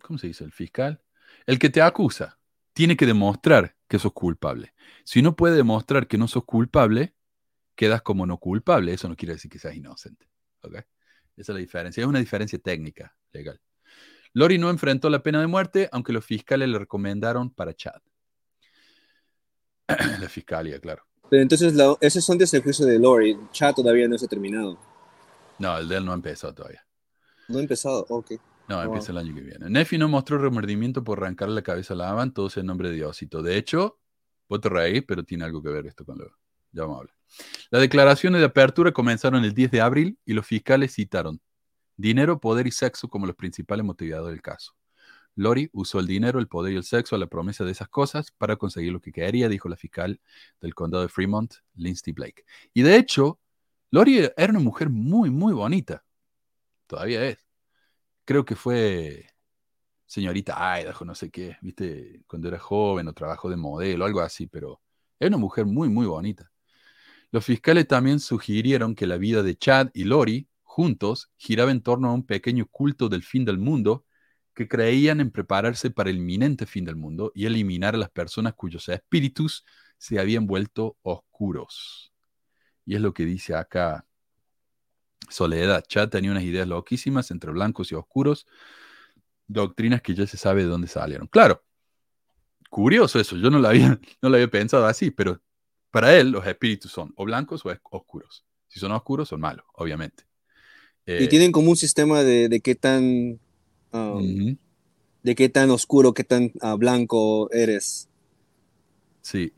¿cómo 0.01 0.19
se 0.19 0.27
dice? 0.27 0.43
El 0.43 0.51
fiscal, 0.51 1.01
el 1.45 1.57
que 1.57 1.69
te 1.69 1.81
acusa, 1.81 2.37
tiene 2.73 2.97
que 2.97 3.05
demostrar 3.05 3.77
que 3.87 3.99
sos 3.99 4.11
culpable. 4.11 4.73
Si 5.05 5.21
no 5.21 5.37
puede 5.37 5.55
demostrar 5.55 6.07
que 6.07 6.17
no 6.17 6.27
sos 6.27 6.43
culpable, 6.43 7.15
quedas 7.73 8.01
como 8.01 8.25
no 8.25 8.37
culpable. 8.37 8.93
Eso 8.93 9.07
no 9.07 9.15
quiere 9.15 9.35
decir 9.35 9.49
que 9.49 9.59
seas 9.59 9.75
inocente. 9.75 10.29
¿ok? 10.61 10.75
Esa 11.37 11.51
es 11.51 11.55
la 11.55 11.59
diferencia. 11.59 12.01
Es 12.01 12.07
una 12.07 12.19
diferencia 12.19 12.59
técnica, 12.59 13.15
legal. 13.31 13.59
Lori 14.33 14.57
no 14.57 14.69
enfrentó 14.69 15.09
la 15.09 15.23
pena 15.23 15.39
de 15.39 15.47
muerte, 15.47 15.89
aunque 15.91 16.13
los 16.13 16.25
fiscales 16.25 16.67
le 16.69 16.77
recomendaron 16.79 17.49
para 17.51 17.73
Chad. 17.73 18.01
la 20.19 20.29
fiscalía, 20.29 20.79
claro. 20.79 21.03
Pero 21.29 21.41
entonces, 21.41 21.73
la, 21.73 21.95
ese 22.01 22.19
es 22.19 22.29
antes 22.29 22.51
del 22.51 22.63
juicio 22.63 22.85
de 22.85 22.99
Lori. 22.99 23.37
Chat 23.51 23.75
todavía 23.75 24.07
no 24.07 24.17
se 24.17 24.25
ha 24.25 24.29
terminado. 24.29 24.77
No, 25.59 25.77
el 25.77 25.87
de 25.87 25.97
él 25.97 26.05
no 26.05 26.13
empezó 26.13 26.53
todavía. 26.53 26.85
No 27.47 27.57
ha 27.59 27.61
empezado, 27.61 28.05
ok. 28.09 28.31
No, 28.67 28.75
Wow. 28.77 28.85
empieza 28.85 29.11
el 29.11 29.19
año 29.19 29.33
que 29.35 29.41
viene. 29.41 29.69
Nefi 29.69 29.97
no 29.97 30.07
mostró 30.09 30.37
remordimiento 30.37 31.03
por 31.03 31.19
arrancarle 31.19 31.55
la 31.55 31.61
cabeza 31.61 31.93
a 31.93 31.97
Laban, 31.97 32.33
todo 32.33 32.49
sea 32.49 32.61
en 32.61 32.67
nombre 32.67 32.89
de 32.89 32.95
Diosito. 32.95 33.41
De 33.43 33.57
hecho, 33.57 33.99
vos 34.49 34.59
te 34.59 34.69
reís, 34.69 35.03
pero 35.07 35.23
tiene 35.23 35.45
algo 35.45 35.61
que 35.61 35.69
ver 35.69 35.85
esto 35.85 36.03
con 36.03 36.17
lo 36.17 36.25
hablar. 36.81 37.09
Las 37.69 37.81
declaraciones 37.81 38.39
de 38.39 38.45
apertura 38.45 38.91
comenzaron 38.91 39.43
el 39.43 39.53
10 39.53 39.71
de 39.71 39.81
abril 39.81 40.19
y 40.25 40.33
los 40.33 40.45
fiscales 40.45 40.93
citaron 40.93 41.41
dinero, 41.97 42.39
poder 42.39 42.67
y 42.67 42.71
sexo 42.71 43.09
como 43.09 43.25
los 43.25 43.35
principales 43.35 43.85
motivadores 43.85 44.33
del 44.33 44.41
caso. 44.41 44.73
Lori 45.35 45.69
usó 45.73 45.99
el 45.99 46.07
dinero, 46.07 46.39
el 46.39 46.47
poder 46.47 46.73
y 46.73 46.77
el 46.77 46.83
sexo 46.83 47.15
a 47.15 47.19
la 47.19 47.27
promesa 47.27 47.65
de 47.65 47.71
esas 47.71 47.89
cosas 47.89 48.31
para 48.31 48.55
conseguir 48.55 48.93
lo 48.93 49.01
que 49.01 49.11
quería, 49.11 49.49
dijo 49.49 49.67
la 49.67 49.75
fiscal 49.75 50.21
del 50.61 50.73
condado 50.73 51.03
de 51.03 51.09
Fremont, 51.09 51.53
Lindsay 51.75 52.13
Blake. 52.13 52.45
Y 52.73 52.83
de 52.83 52.95
hecho, 52.97 53.39
Lori 53.91 54.19
era 54.37 54.51
una 54.51 54.59
mujer 54.59 54.89
muy, 54.89 55.29
muy 55.29 55.53
bonita. 55.53 56.03
Todavía 56.87 57.25
es. 57.25 57.37
Creo 58.25 58.45
que 58.45 58.55
fue 58.55 59.27
señorita 60.05 60.79
Idaho, 60.79 61.05
no 61.05 61.15
sé 61.15 61.29
qué, 61.31 61.57
viste, 61.61 62.23
cuando 62.27 62.47
era 62.47 62.59
joven 62.59 63.07
o 63.07 63.13
trabajó 63.13 63.49
de 63.49 63.57
modelo, 63.57 64.05
algo 64.05 64.21
así, 64.21 64.47
pero 64.47 64.81
era 65.19 65.29
una 65.29 65.37
mujer 65.37 65.65
muy, 65.65 65.89
muy 65.89 66.05
bonita. 66.05 66.51
Los 67.35 67.43
fiscales 67.43 67.85
también 67.85 68.21
sugirieron 68.21 68.95
que 68.95 69.05
la 69.05 69.17
vida 69.17 69.43
de 69.43 69.57
Chad 69.57 69.89
y 69.93 70.05
Lori, 70.05 70.47
juntos, 70.63 71.29
giraba 71.35 71.71
en 71.71 71.81
torno 71.81 72.07
a 72.07 72.13
un 72.13 72.25
pequeño 72.25 72.65
culto 72.65 73.09
del 73.09 73.23
fin 73.23 73.43
del 73.43 73.57
mundo 73.57 74.05
que 74.53 74.69
creían 74.69 75.19
en 75.19 75.31
prepararse 75.31 75.91
para 75.91 76.09
el 76.11 76.15
inminente 76.15 76.65
fin 76.65 76.85
del 76.85 76.95
mundo 76.95 77.33
y 77.35 77.45
eliminar 77.45 77.93
a 77.93 77.97
las 77.97 78.09
personas 78.09 78.53
cuyos 78.53 78.87
espíritus 78.87 79.65
se 79.97 80.17
habían 80.17 80.47
vuelto 80.47 80.95
oscuros. 81.01 82.13
Y 82.85 82.95
es 82.95 83.01
lo 83.01 83.13
que 83.13 83.25
dice 83.25 83.53
acá 83.53 84.05
Soledad. 85.29 85.83
Chad 85.89 86.07
tenía 86.07 86.31
unas 86.31 86.43
ideas 86.43 86.69
loquísimas 86.69 87.31
entre 87.31 87.51
blancos 87.51 87.91
y 87.91 87.95
oscuros, 87.95 88.47
doctrinas 89.45 90.01
que 90.01 90.15
ya 90.15 90.25
se 90.25 90.37
sabe 90.37 90.63
de 90.63 90.69
dónde 90.69 90.87
salieron. 90.87 91.27
Claro, 91.27 91.65
curioso 92.69 93.19
eso, 93.19 93.35
yo 93.35 93.49
no 93.49 93.59
lo 93.59 93.67
había, 93.67 93.99
no 94.21 94.29
lo 94.29 94.35
había 94.35 94.49
pensado 94.49 94.85
así, 94.85 95.11
pero 95.11 95.41
para 95.95 96.17
él 96.17 96.29
los 96.31 96.45
espíritus 96.45 96.91
son 96.91 97.13
o 97.15 97.23
blancos 97.23 97.65
o 97.65 97.73
oscuros. 97.91 98.45
Si 98.67 98.81
son 98.81 98.91
oscuros, 98.91 99.29
son 99.29 99.39
malos, 99.39 99.65
obviamente. 99.75 100.25
Y 101.17 101.27
Eh, 101.27 101.29
tienen 101.29 101.51
como 101.51 101.69
un 101.71 101.77
sistema 101.77 102.23
de, 102.23 102.49
de 102.49 102.59
qué 102.59 102.75
tan... 102.75 103.39
um, 103.93 104.57
de 105.23 105.35
qué 105.35 105.49
tan 105.49 105.71
oscuro, 105.71 106.13
qué 106.13 106.23
tan 106.23 106.51
ah, 106.61 106.75
blanco 106.75 107.51
eres. 107.51 108.09
Sí. 109.21 109.53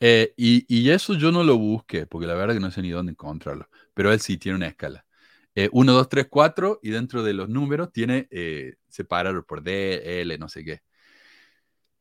Eh, 0.00 0.34
y, 0.36 0.66
y 0.68 0.90
eso 0.90 1.14
yo 1.14 1.32
no 1.32 1.44
lo 1.44 1.58
busqué, 1.58 2.06
porque 2.06 2.26
la 2.26 2.34
verdad 2.34 2.54
que 2.54 2.60
no 2.60 2.70
sé 2.70 2.82
ni 2.82 2.90
dónde 2.90 3.12
encontrarlo. 3.12 3.68
Pero 3.94 4.12
él 4.12 4.20
sí 4.20 4.38
tiene 4.38 4.56
una 4.56 4.68
escala. 4.68 5.06
1, 5.72 5.92
2, 5.94 6.08
3, 6.08 6.28
4, 6.30 6.80
y 6.82 6.90
dentro 6.90 7.22
de 7.24 7.34
los 7.34 7.48
números 7.48 7.92
tiene 7.92 8.28
eh, 8.30 8.76
separado 8.88 9.44
por 9.46 9.62
D, 9.62 10.22
L, 10.22 10.38
no 10.38 10.48
sé 10.48 10.64
qué. 10.64 10.82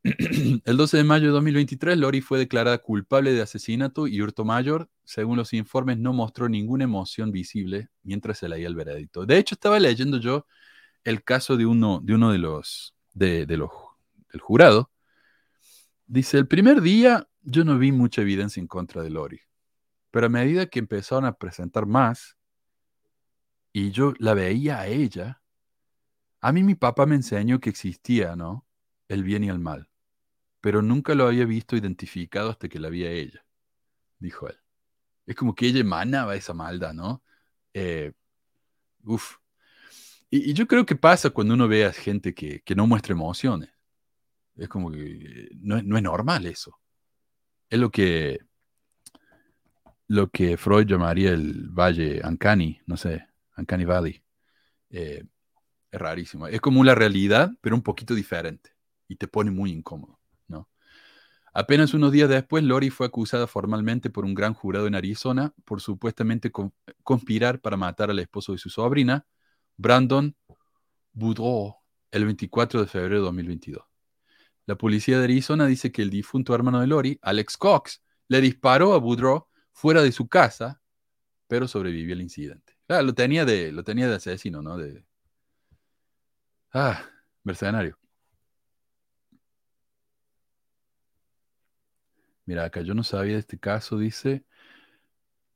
El 0.66 0.78
12 0.78 0.98
de 0.98 1.04
mayo 1.04 1.28
de 1.28 1.34
2023, 1.34 1.96
Lori 1.96 2.22
fue 2.22 2.40
declarada 2.40 2.80
culpable 2.80 3.34
de 3.34 3.42
asesinato 3.44 4.08
y 4.08 4.20
hurto 4.20 4.44
mayor. 4.44 4.90
Según 5.04 5.38
los 5.38 5.54
informes, 5.54 6.00
no 6.00 6.12
mostró 6.12 6.50
ninguna 6.50 6.86
emoción 6.86 7.32
visible 7.32 7.90
mientras 8.02 8.40
se 8.40 8.50
leía 8.50 8.68
el 8.68 8.76
veredicto. 8.76 9.28
De 9.28 9.38
hecho, 9.38 9.54
estaba 9.54 9.80
leyendo 9.80 10.18
yo 10.18 10.48
el 11.04 11.24
caso 11.24 11.56
de 11.56 11.68
uno 11.68 12.02
de, 12.04 12.16
uno 12.16 12.32
de 12.32 12.40
los, 12.40 12.96
de, 13.14 13.46
del 13.46 13.62
jurado. 14.40 14.90
Dice, 16.08 16.40
el 16.40 16.48
primer 16.48 16.82
día 16.82 17.28
yo 17.44 17.64
no 17.64 17.78
vi 17.78 17.92
mucha 17.92 18.22
evidencia 18.22 18.60
en 18.60 18.68
contra 18.68 19.04
de 19.04 19.12
Lori, 19.12 19.40
pero 20.10 20.26
a 20.26 20.30
medida 20.30 20.66
que 20.66 20.80
empezaron 20.80 21.26
a 21.26 21.34
presentar 21.34 21.86
más 21.86 22.38
y 23.72 23.92
yo 23.92 24.14
la 24.18 24.34
veía 24.34 24.80
a 24.80 24.88
ella, 24.88 25.42
a 26.42 26.52
mí 26.52 26.64
mi 26.64 26.74
papá 26.74 27.06
me 27.06 27.16
enseñó 27.16 27.60
que 27.60 27.70
existía, 27.70 28.36
¿no? 28.36 28.66
El 29.08 29.24
bien 29.24 29.44
y 29.44 29.50
el 29.50 29.60
mal 29.60 29.91
pero 30.62 30.82
nunca 30.82 31.16
lo 31.16 31.28
había 31.28 31.46
visto 31.46 31.76
identificado 31.76 32.52
hasta 32.52 32.70
que 32.70 32.80
la 32.80 32.90
vi 32.90 33.04
a 33.06 33.12
ella, 33.12 33.44
dijo 34.20 34.48
él. 34.48 34.58
Es 35.26 35.36
como 35.36 35.56
que 35.56 35.68
ella 35.68 35.82
emanaba 35.82 36.36
esa 36.36 36.54
maldad, 36.54 36.94
¿no? 36.94 37.24
Eh, 37.74 38.14
uf. 39.04 39.38
Y, 40.30 40.54
yo 40.54 40.68
creo 40.68 40.86
que 40.86 40.96
pasa 40.96 41.32
cuando 41.32 41.54
uno 41.56 41.68
ve 41.68 41.86
a 41.86 41.94
gente 41.94 42.34
que, 42.34 42.64
no 42.76 42.88
muestra 42.88 43.14
emociones. 43.14 43.70
Es 44.56 44.70
como 44.70 44.92
que 44.92 45.50
no, 45.56 45.78
es 45.78 46.04
normal 46.04 46.46
eso. 46.46 46.80
Es 47.70 47.80
lo 47.80 47.92
que, 47.92 48.40
lo 50.08 50.30
que 50.30 50.58
Freud 50.58 50.86
llamaría 50.88 51.32
el 51.32 51.70
valle 51.70 52.22
Ancani, 52.24 52.80
no 52.86 52.98
sé, 52.98 53.28
Ancani 53.56 53.86
Valley. 53.86 54.24
Eh, 54.90 55.24
es 55.92 56.00
rarísimo. 56.00 56.48
Es 56.48 56.62
como 56.62 56.82
una 56.82 56.96
realidad, 56.96 57.52
pero 57.62 57.76
un 57.76 57.84
poquito 57.84 58.16
diferente. 58.16 58.72
Y 59.08 59.16
te 59.18 59.28
pone 59.28 59.52
muy 59.52 59.72
incómodo. 59.72 60.21
Apenas 61.54 61.94
unos 61.94 62.14
días 62.14 62.30
después, 62.30 62.64
Lori 62.64 62.90
fue 62.90 63.08
acusada 63.08 63.46
formalmente 63.46 64.10
por 64.10 64.24
un 64.24 64.34
gran 64.34 64.54
jurado 64.54 64.88
en 64.88 64.96
Arizona 64.96 65.54
por 65.66 65.82
supuestamente 65.82 66.52
conspirar 67.04 67.60
para 67.60 67.76
matar 67.76 68.10
al 68.10 68.20
esposo 68.20 68.54
de 68.54 68.58
su 68.58 68.70
sobrina, 68.70 69.26
Brandon 69.76 70.36
Boudreau, 71.12 71.76
el 72.12 72.26
24 72.26 72.82
de 72.82 72.88
febrero 72.88 73.16
de 73.16 73.22
2022. 73.22 73.84
La 74.66 74.78
policía 74.78 75.18
de 75.18 75.26
Arizona 75.26 75.66
dice 75.66 75.92
que 75.92 76.02
el 76.02 76.10
difunto 76.10 76.56
hermano 76.56 76.80
de 76.80 76.88
Lori, 76.88 77.20
Alex 77.22 77.58
Cox, 77.58 78.02
le 78.30 78.40
disparó 78.40 78.94
a 78.94 79.00
Boudreau 79.00 79.48
fuera 79.74 80.02
de 80.02 80.14
su 80.14 80.30
casa, 80.30 80.82
pero 81.48 81.68
sobrevivió 81.68 82.16
al 82.16 82.22
incidente. 82.22 82.78
Ah, 82.88 83.02
lo 83.02 83.14
tenía 83.14 83.44
de, 83.44 83.74
lo 83.74 83.84
tenía 83.84 84.08
de 84.08 84.16
asesino, 84.16 84.62
¿no? 84.62 84.78
De, 84.78 85.04
ah, 86.74 87.04
mercenario. 87.44 87.98
Mira, 92.52 92.66
acá 92.66 92.82
yo 92.82 92.94
no 92.94 93.02
sabía 93.02 93.36
de 93.36 93.40
este 93.40 93.58
caso, 93.58 93.98
dice, 93.98 94.44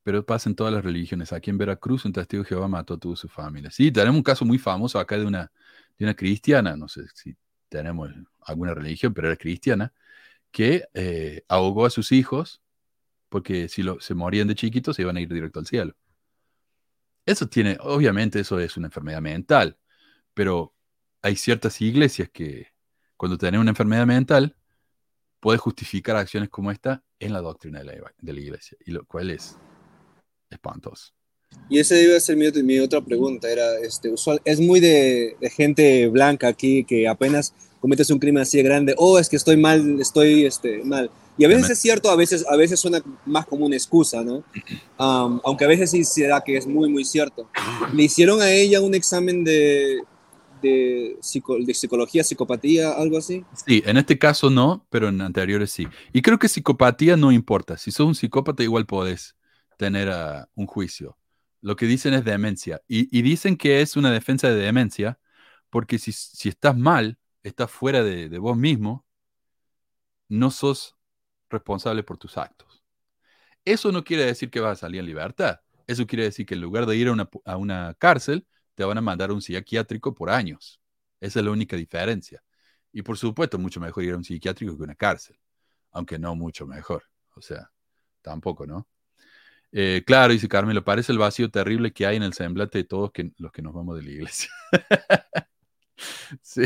pero 0.02 0.24
pasa 0.24 0.48
en 0.48 0.56
todas 0.56 0.72
las 0.72 0.82
religiones. 0.82 1.30
Aquí 1.34 1.50
en 1.50 1.58
Veracruz, 1.58 2.06
un 2.06 2.12
testigo 2.14 2.42
de 2.42 2.48
Jehová 2.48 2.68
mató 2.68 2.94
a 2.94 2.98
toda 2.98 3.16
su 3.16 3.28
familia. 3.28 3.70
Sí, 3.70 3.92
tenemos 3.92 4.16
un 4.16 4.22
caso 4.22 4.46
muy 4.46 4.56
famoso 4.56 4.98
acá 4.98 5.18
de 5.18 5.26
una, 5.26 5.52
de 5.98 6.06
una 6.06 6.14
cristiana, 6.14 6.74
no 6.74 6.88
sé 6.88 7.02
si 7.12 7.36
tenemos 7.68 8.10
alguna 8.46 8.72
religión, 8.72 9.12
pero 9.12 9.28
era 9.28 9.36
cristiana, 9.36 9.92
que 10.50 10.84
eh, 10.94 11.44
ahogó 11.48 11.84
a 11.84 11.90
sus 11.90 12.12
hijos 12.12 12.62
porque 13.28 13.68
si 13.68 13.82
lo, 13.82 14.00
se 14.00 14.14
morían 14.14 14.48
de 14.48 14.54
chiquitos 14.54 14.96
se 14.96 15.02
iban 15.02 15.18
a 15.18 15.20
ir 15.20 15.28
directo 15.28 15.60
al 15.60 15.66
cielo. 15.66 15.94
Eso 17.26 17.46
tiene, 17.46 17.76
obviamente 17.82 18.40
eso 18.40 18.58
es 18.58 18.78
una 18.78 18.86
enfermedad 18.86 19.20
mental, 19.20 19.76
pero 20.32 20.74
hay 21.20 21.36
ciertas 21.36 21.78
iglesias 21.82 22.30
que 22.32 22.68
cuando 23.18 23.36
tienen 23.36 23.60
una 23.60 23.72
enfermedad 23.72 24.06
mental, 24.06 24.56
puede 25.40 25.58
justificar 25.58 26.16
acciones 26.16 26.48
como 26.48 26.70
esta 26.70 27.02
en 27.18 27.32
la 27.32 27.40
doctrina 27.40 27.80
de 27.80 27.84
la, 27.84 27.92
de 28.18 28.32
la 28.32 28.40
iglesia, 28.40 28.76
y 28.84 28.90
lo 28.90 29.04
cual 29.04 29.30
es 29.30 29.56
espantoso. 30.50 31.12
Y 31.68 31.78
esa 31.78 31.94
debe 31.94 32.20
ser 32.20 32.36
mi, 32.36 32.50
mi, 32.62 32.78
otra 32.80 33.00
pregunta, 33.00 33.50
era, 33.50 33.78
este, 33.78 34.10
usual, 34.10 34.40
es 34.44 34.60
muy 34.60 34.80
de, 34.80 35.36
de, 35.40 35.50
gente 35.50 36.06
blanca 36.08 36.48
aquí 36.48 36.84
que 36.84 37.08
apenas 37.08 37.54
cometes 37.80 38.10
un 38.10 38.18
crimen 38.18 38.42
así 38.42 38.56
de 38.56 38.64
grande, 38.64 38.94
oh, 38.98 39.18
es 39.18 39.28
que 39.28 39.36
estoy 39.36 39.56
mal, 39.56 40.00
estoy 40.00 40.44
este, 40.44 40.82
mal. 40.84 41.10
Y 41.38 41.44
a 41.44 41.48
veces 41.48 41.70
es 41.70 41.78
cierto, 41.78 42.10
a 42.10 42.16
veces, 42.16 42.44
a 42.48 42.56
veces 42.56 42.80
suena 42.80 43.02
más 43.26 43.46
como 43.46 43.66
una 43.66 43.76
excusa, 43.76 44.22
¿no? 44.22 44.42
Um, 44.98 45.42
aunque 45.44 45.66
a 45.66 45.68
veces 45.68 45.90
sí 45.90 46.04
se 46.04 46.26
da 46.26 46.42
que 46.42 46.56
es 46.56 46.66
muy, 46.66 46.88
muy 46.88 47.04
cierto. 47.04 47.46
Le 47.92 48.04
hicieron 48.04 48.40
a 48.40 48.50
ella 48.50 48.80
un 48.80 48.94
examen 48.94 49.44
de, 49.44 49.98
de, 50.66 51.16
psicología, 51.74 52.24
psicopatía, 52.24 52.92
algo 52.92 53.18
así? 53.18 53.44
Sí, 53.66 53.82
en 53.86 53.96
este 53.96 54.18
caso 54.18 54.50
no, 54.50 54.86
pero 54.90 55.08
en 55.08 55.20
anteriores 55.20 55.70
sí. 55.70 55.86
Y 56.12 56.22
creo 56.22 56.38
que 56.38 56.48
psicopatía 56.48 57.16
no 57.16 57.32
importa. 57.32 57.76
Si 57.76 57.90
sos 57.90 58.06
un 58.06 58.14
psicópata, 58.14 58.62
igual 58.62 58.86
podés 58.86 59.36
tener 59.76 60.08
ah, 60.08 60.48
un 60.54 60.66
juicio. 60.66 61.16
Lo 61.60 61.76
que 61.76 61.86
dicen 61.86 62.14
es 62.14 62.24
demencia. 62.24 62.82
Y, 62.86 63.22
dicen 63.22 63.56
que 63.56 63.80
es 63.80 63.96
una 63.96 64.10
defensa 64.12 64.48
de 64.48 64.56
demencia, 64.56 65.18
porque 65.70 65.98
si, 65.98 66.48
estás 66.48 66.76
mal, 66.76 67.18
estás 67.42 67.70
fuera 67.70 68.02
de, 68.02 68.38
vos 68.38 68.56
mismo, 68.56 69.04
no 70.28 70.50
sos 70.50 70.96
responsable 71.50 72.02
por 72.02 72.18
tus 72.18 72.36
actos. 72.36 72.84
Eso 73.64 73.90
no 73.92 74.04
quiere 74.04 74.24
decir 74.24 74.50
que 74.50 74.60
vas 74.60 74.78
a 74.78 74.80
salir 74.82 75.00
en 75.00 75.06
libertad. 75.06 75.60
Eso 75.86 76.06
quiere 76.06 76.24
decir 76.24 76.46
que 76.46 76.54
en 76.54 76.60
lugar 76.60 76.86
de 76.86 76.96
ir 76.96 77.08
a 77.08 77.12
una, 77.12 77.28
a 77.44 77.56
una 77.56 77.94
cárcel, 77.98 78.46
te 78.76 78.84
van 78.84 78.98
a 78.98 79.00
mandar 79.00 79.30
a 79.30 79.32
un 79.32 79.42
psiquiátrico 79.42 80.14
por 80.14 80.30
años. 80.30 80.80
Esa 81.18 81.40
es 81.40 81.44
la 81.44 81.50
única 81.50 81.76
diferencia. 81.76 82.44
Y 82.92 83.02
por 83.02 83.18
supuesto, 83.18 83.58
mucho 83.58 83.80
mejor 83.80 84.04
ir 84.04 84.12
a 84.12 84.16
un 84.16 84.24
psiquiátrico 84.24 84.76
que 84.76 84.82
una 84.84 84.94
cárcel, 84.94 85.36
aunque 85.92 86.18
no 86.18 86.36
mucho 86.36 86.66
mejor. 86.66 87.04
O 87.34 87.40
sea, 87.40 87.70
tampoco, 88.22 88.66
¿no? 88.66 88.86
Eh, 89.72 90.04
claro, 90.06 90.32
dice 90.32 90.48
Carmelo, 90.48 90.84
parece 90.84 91.12
el 91.12 91.18
vacío 91.18 91.50
terrible 91.50 91.92
que 91.92 92.06
hay 92.06 92.16
en 92.16 92.22
el 92.22 92.34
semblante 92.34 92.78
de 92.78 92.84
todos 92.84 93.10
los 93.38 93.50
que 93.50 93.62
nos 93.62 93.74
vamos 93.74 93.96
de 93.96 94.02
la 94.02 94.10
iglesia. 94.10 94.50
sí, 96.42 96.62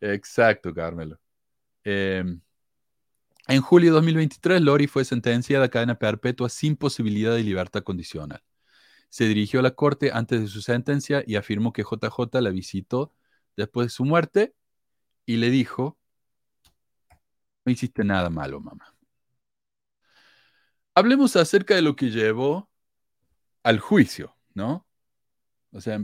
exacto, 0.00 0.72
Carmelo. 0.72 1.20
Em, 1.84 2.40
en 3.48 3.60
julio 3.60 3.90
de 3.90 3.94
2023, 3.96 4.62
Lori 4.62 4.86
fue 4.86 5.04
sentenciada 5.04 5.66
a 5.66 5.68
cadena 5.68 5.98
perpetua 5.98 6.48
sin 6.48 6.76
posibilidad 6.76 7.34
de 7.34 7.42
libertad 7.42 7.82
condicional 7.82 8.42
se 9.12 9.26
dirigió 9.26 9.60
a 9.60 9.62
la 9.62 9.72
corte 9.72 10.10
antes 10.10 10.40
de 10.40 10.48
su 10.48 10.62
sentencia 10.62 11.22
y 11.26 11.36
afirmó 11.36 11.74
que 11.74 11.82
JJ 11.82 12.40
la 12.40 12.48
visitó 12.48 13.12
después 13.58 13.88
de 13.88 13.90
su 13.90 14.06
muerte 14.06 14.54
y 15.26 15.36
le 15.36 15.50
dijo, 15.50 15.98
no 17.66 17.72
hiciste 17.72 18.04
nada 18.04 18.30
malo, 18.30 18.58
mamá. 18.58 18.96
Hablemos 20.94 21.36
acerca 21.36 21.74
de 21.74 21.82
lo 21.82 21.94
que 21.94 22.10
llevó 22.10 22.70
al 23.62 23.80
juicio, 23.80 24.34
¿no? 24.54 24.86
O 25.72 25.82
sea, 25.82 26.02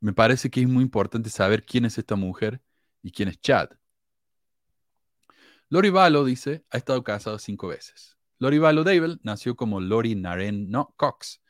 me 0.00 0.14
parece 0.14 0.48
que 0.50 0.62
es 0.62 0.68
muy 0.68 0.82
importante 0.82 1.28
saber 1.28 1.66
quién 1.66 1.84
es 1.84 1.98
esta 1.98 2.16
mujer 2.16 2.62
y 3.02 3.10
quién 3.10 3.28
es 3.28 3.38
Chad. 3.38 3.68
Lori 5.68 5.90
Valo, 5.90 6.24
dice, 6.24 6.64
ha 6.70 6.78
estado 6.78 7.04
casado 7.04 7.38
cinco 7.38 7.68
veces. 7.68 8.16
Lori 8.38 8.58
Valo 8.58 8.84
Dable 8.84 9.18
nació 9.22 9.54
como 9.54 9.80
Lori 9.80 10.14
Naren 10.14 10.72
Cox 10.96 11.41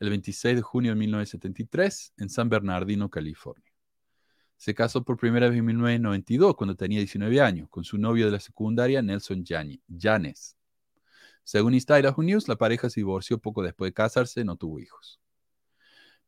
el 0.00 0.10
26 0.10 0.56
de 0.56 0.62
junio 0.62 0.92
de 0.92 0.96
1973 0.96 2.14
en 2.16 2.28
San 2.30 2.48
Bernardino, 2.48 3.10
California. 3.10 3.70
Se 4.56 4.74
casó 4.74 5.04
por 5.04 5.16
primera 5.16 5.48
vez 5.48 5.58
en 5.58 5.64
1992, 5.66 6.56
cuando 6.56 6.74
tenía 6.74 6.98
19 6.98 7.40
años, 7.40 7.68
con 7.68 7.84
su 7.84 7.98
novio 7.98 8.26
de 8.26 8.32
la 8.32 8.40
secundaria, 8.40 9.00
Nelson 9.02 9.44
Janes. 9.44 10.56
Según 11.44 11.74
East 11.74 11.90
Idaho 11.90 12.22
News, 12.22 12.48
la 12.48 12.56
pareja 12.56 12.90
se 12.90 13.00
divorció 13.00 13.38
poco 13.38 13.62
después 13.62 13.88
de 13.88 13.94
casarse, 13.94 14.44
no 14.44 14.56
tuvo 14.56 14.80
hijos. 14.80 15.20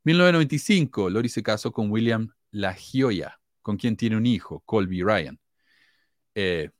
1995, 0.04 1.10
Lori 1.10 1.28
se 1.28 1.42
casó 1.42 1.72
con 1.72 1.90
William 1.90 2.32
La 2.50 2.74
Gioia, 2.74 3.40
con 3.62 3.76
quien 3.76 3.96
tiene 3.96 4.16
un 4.16 4.26
hijo, 4.26 4.60
Colby 4.66 5.02
Ryan. 5.02 5.38
Eh, 6.34 6.70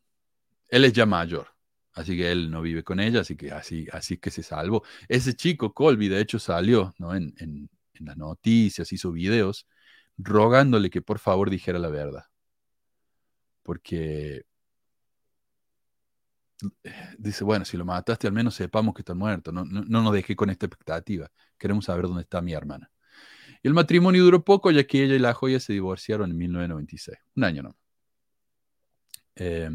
él 0.69 0.85
es 0.85 0.93
ya 0.93 1.07
mayor, 1.07 1.49
Así 1.95 2.17
que 2.17 2.33
él 2.33 2.51
no 2.51 2.63
vive 2.63 2.83
con 2.83 3.01
ella, 3.01 3.21
así 3.21 3.37
que 3.37 3.53
así, 3.53 3.87
así 3.93 4.19
que 4.19 4.31
se 4.31 4.43
salvó. 4.43 4.83
Ese 5.09 5.35
chico, 5.35 5.75
Colby, 5.75 6.09
de 6.09 6.21
hecho 6.21 6.39
salió 6.39 6.95
¿no? 6.99 7.15
en, 7.15 7.35
en, 7.39 7.69
en 7.95 8.07
las 8.07 8.17
noticias, 8.17 8.93
hizo 8.93 9.13
videos 9.13 9.67
rogándole 10.19 10.91
que 10.91 11.03
por 11.03 11.19
favor 11.19 11.51
dijera 11.51 11.79
la 11.79 11.89
verdad. 11.89 12.25
Porque 13.63 14.45
dice, 17.19 17.45
bueno, 17.45 17.65
si 17.65 17.77
lo 17.77 17.85
mataste, 17.85 18.27
al 18.27 18.33
menos 18.33 18.55
sepamos 18.55 18.95
que 18.95 19.03
está 19.03 19.15
muerto. 19.15 19.53
No, 19.53 19.65
no, 19.65 19.83
no 19.83 20.03
nos 20.03 20.13
dejé 20.13 20.37
con 20.37 20.51
esta 20.51 20.67
expectativa. 20.67 21.31
Queremos 21.59 21.85
saber 21.87 22.07
dónde 22.07 22.23
está 22.23 22.41
mi 22.41 22.53
hermana. 22.53 22.91
Y 23.63 23.69
el 23.69 23.75
matrimonio 23.75 24.25
duró 24.25 24.45
poco, 24.45 24.71
ya 24.71 24.85
que 24.85 25.05
ella 25.05 25.15
y 25.15 25.19
la 25.19 25.35
joya 25.35 25.61
se 25.61 25.73
divorciaron 25.73 26.31
en 26.31 26.37
1996. 26.37 27.19
Un 27.37 27.45
año 27.45 27.63
no. 27.63 27.77
Eh, 29.37 29.71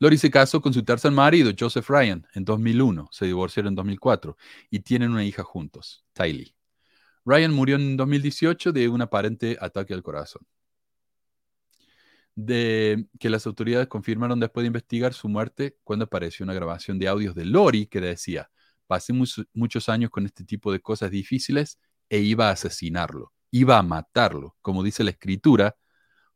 Lori 0.00 0.18
se 0.18 0.30
casó 0.30 0.60
con 0.60 0.72
su 0.74 0.82
tercer 0.84 1.12
marido, 1.12 1.52
Joseph 1.58 1.88
Ryan, 1.88 2.26
en 2.34 2.44
2001. 2.44 3.08
Se 3.12 3.26
divorciaron 3.26 3.68
en 3.72 3.76
2004 3.76 4.36
y 4.70 4.80
tienen 4.80 5.10
una 5.12 5.24
hija 5.24 5.44
juntos, 5.44 6.04
Tylee. 6.12 6.54
Ryan 7.24 7.52
murió 7.52 7.76
en 7.76 7.96
2018 7.96 8.72
de 8.72 8.88
un 8.88 9.02
aparente 9.02 9.56
ataque 9.60 9.94
al 9.94 10.02
corazón. 10.02 10.42
de 12.34 13.06
que 13.18 13.30
las 13.30 13.46
autoridades 13.46 13.88
confirmaron 13.88 14.40
después 14.40 14.62
de 14.62 14.68
investigar 14.68 15.12
su 15.14 15.28
muerte 15.28 15.76
cuando 15.84 16.04
apareció 16.06 16.44
una 16.44 16.54
grabación 16.54 16.98
de 16.98 17.08
audios 17.08 17.34
de 17.34 17.44
Lori 17.44 17.86
que 17.86 18.00
decía, 18.00 18.50
pasé 18.86 19.12
muchos, 19.12 19.46
muchos 19.52 19.88
años 19.88 20.10
con 20.10 20.26
este 20.26 20.44
tipo 20.44 20.72
de 20.72 20.80
cosas 20.80 21.10
difíciles 21.10 21.78
e 22.08 22.20
iba 22.20 22.48
a 22.48 22.52
asesinarlo, 22.52 23.32
iba 23.50 23.78
a 23.78 23.82
matarlo, 23.82 24.56
como 24.62 24.82
dice 24.82 25.04
la 25.04 25.10
escritura, 25.10 25.76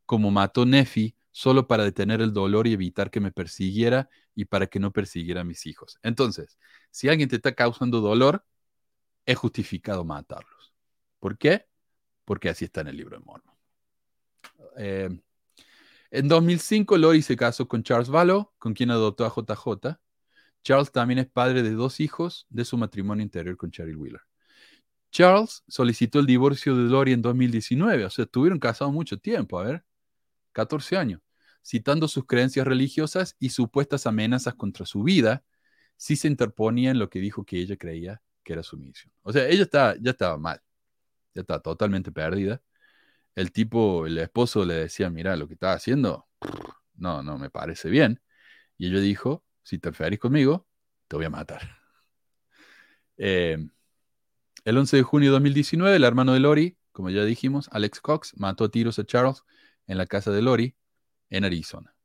como 0.05 0.31
mató 0.31 0.65
Nefi 0.65 1.15
solo 1.35 1.67
para 1.67 1.83
detener 1.83 2.21
el 2.21 2.31
dolor 2.31 2.65
y 2.65 2.71
evitar 2.71 3.11
que 3.11 3.19
me 3.19 3.29
persiguiera 3.29 4.09
y 4.35 4.45
para 4.45 4.67
que 4.67 4.79
no 4.79 4.93
persiguiera 4.93 5.41
a 5.41 5.43
mis 5.43 5.65
hijos. 5.65 5.99
Entonces, 6.01 6.57
si 6.91 7.09
alguien 7.09 7.27
te 7.27 7.35
está 7.35 7.53
causando 7.53 7.99
dolor, 7.99 8.45
es 9.25 9.37
justificado 9.37 10.05
matarlos. 10.05 10.73
¿Por 11.19 11.37
qué? 11.37 11.65
Porque 12.23 12.47
así 12.47 12.63
está 12.63 12.79
en 12.79 12.87
el 12.87 12.95
libro 12.95 13.17
de 13.19 13.25
Mormon. 13.25 13.53
Eh, 14.77 15.09
en 16.09 16.27
2005, 16.29 16.97
Lori 16.97 17.21
se 17.21 17.35
casó 17.35 17.67
con 17.67 17.83
Charles 17.83 18.07
Valo, 18.07 18.53
con 18.57 18.73
quien 18.73 18.89
adoptó 18.89 19.25
a 19.25 19.29
JJ. 19.29 19.99
Charles 20.63 20.93
también 20.93 21.19
es 21.19 21.27
padre 21.27 21.63
de 21.63 21.71
dos 21.71 21.99
hijos 21.99 22.47
de 22.49 22.63
su 22.63 22.77
matrimonio 22.77 23.23
interior 23.23 23.57
con 23.57 23.71
Cheryl 23.71 23.97
Wheeler. 23.97 24.21
Charles 25.11 25.65
solicitó 25.67 26.19
el 26.19 26.27
divorcio 26.27 26.77
de 26.77 26.83
Lori 26.83 27.11
en 27.11 27.21
2019, 27.21 28.05
o 28.05 28.09
sea, 28.09 28.23
estuvieron 28.23 28.57
casados 28.57 28.93
mucho 28.93 29.17
tiempo, 29.17 29.59
a 29.59 29.63
ver, 29.63 29.85
14 30.53 30.95
años, 30.95 31.21
citando 31.65 32.07
sus 32.07 32.25
creencias 32.25 32.67
religiosas 32.67 33.35
y 33.39 33.49
supuestas 33.49 34.05
amenazas 34.05 34.53
contra 34.53 34.85
su 34.85 35.01
vida 35.03 35.43
si 35.97 36.15
se 36.15 36.27
interponía 36.27 36.91
en 36.91 36.99
lo 36.99 37.09
que 37.09 37.19
dijo 37.19 37.43
que 37.43 37.57
ella 37.57 37.75
creía 37.75 38.21
que 38.43 38.53
era 38.53 38.61
su 38.61 38.77
misión. 38.77 39.11
O 39.23 39.33
sea, 39.33 39.47
ella 39.47 39.63
estaba, 39.63 39.95
ya 39.99 40.11
estaba 40.11 40.37
mal, 40.37 40.61
ya 41.33 41.41
estaba 41.41 41.59
totalmente 41.61 42.11
perdida. 42.11 42.61
El 43.33 43.51
tipo, 43.51 44.05
el 44.05 44.17
esposo 44.19 44.63
le 44.65 44.75
decía, 44.75 45.09
mira, 45.09 45.35
lo 45.35 45.47
que 45.47 45.55
estás 45.55 45.77
haciendo, 45.77 46.27
no, 46.95 47.23
no 47.23 47.39
me 47.39 47.49
parece 47.49 47.89
bien. 47.89 48.21
Y 48.77 48.87
ella 48.87 48.99
dijo, 48.99 49.43
si 49.63 49.79
te 49.79 49.89
interferís 49.89 50.19
conmigo, 50.19 50.67
te 51.07 51.15
voy 51.15 51.25
a 51.25 51.29
matar. 51.29 51.61
Eh, 53.17 53.57
el 54.65 54.77
11 54.77 54.97
de 54.97 55.03
junio 55.03 55.29
de 55.29 55.35
2019, 55.35 55.95
el 55.95 56.03
hermano 56.03 56.33
de 56.33 56.41
Lori, 56.41 56.77
como 56.91 57.09
ya 57.09 57.23
dijimos, 57.23 57.69
Alex 57.71 58.01
Cox, 58.01 58.33
mató 58.37 58.65
a 58.65 58.69
tiros 58.69 58.99
a 58.99 59.05
Charles 59.05 59.43
en 59.87 59.97
la 59.97 60.05
casa 60.05 60.31
de 60.31 60.41
Lori 60.41 60.75
en 61.29 61.45
Arizona. 61.45 61.95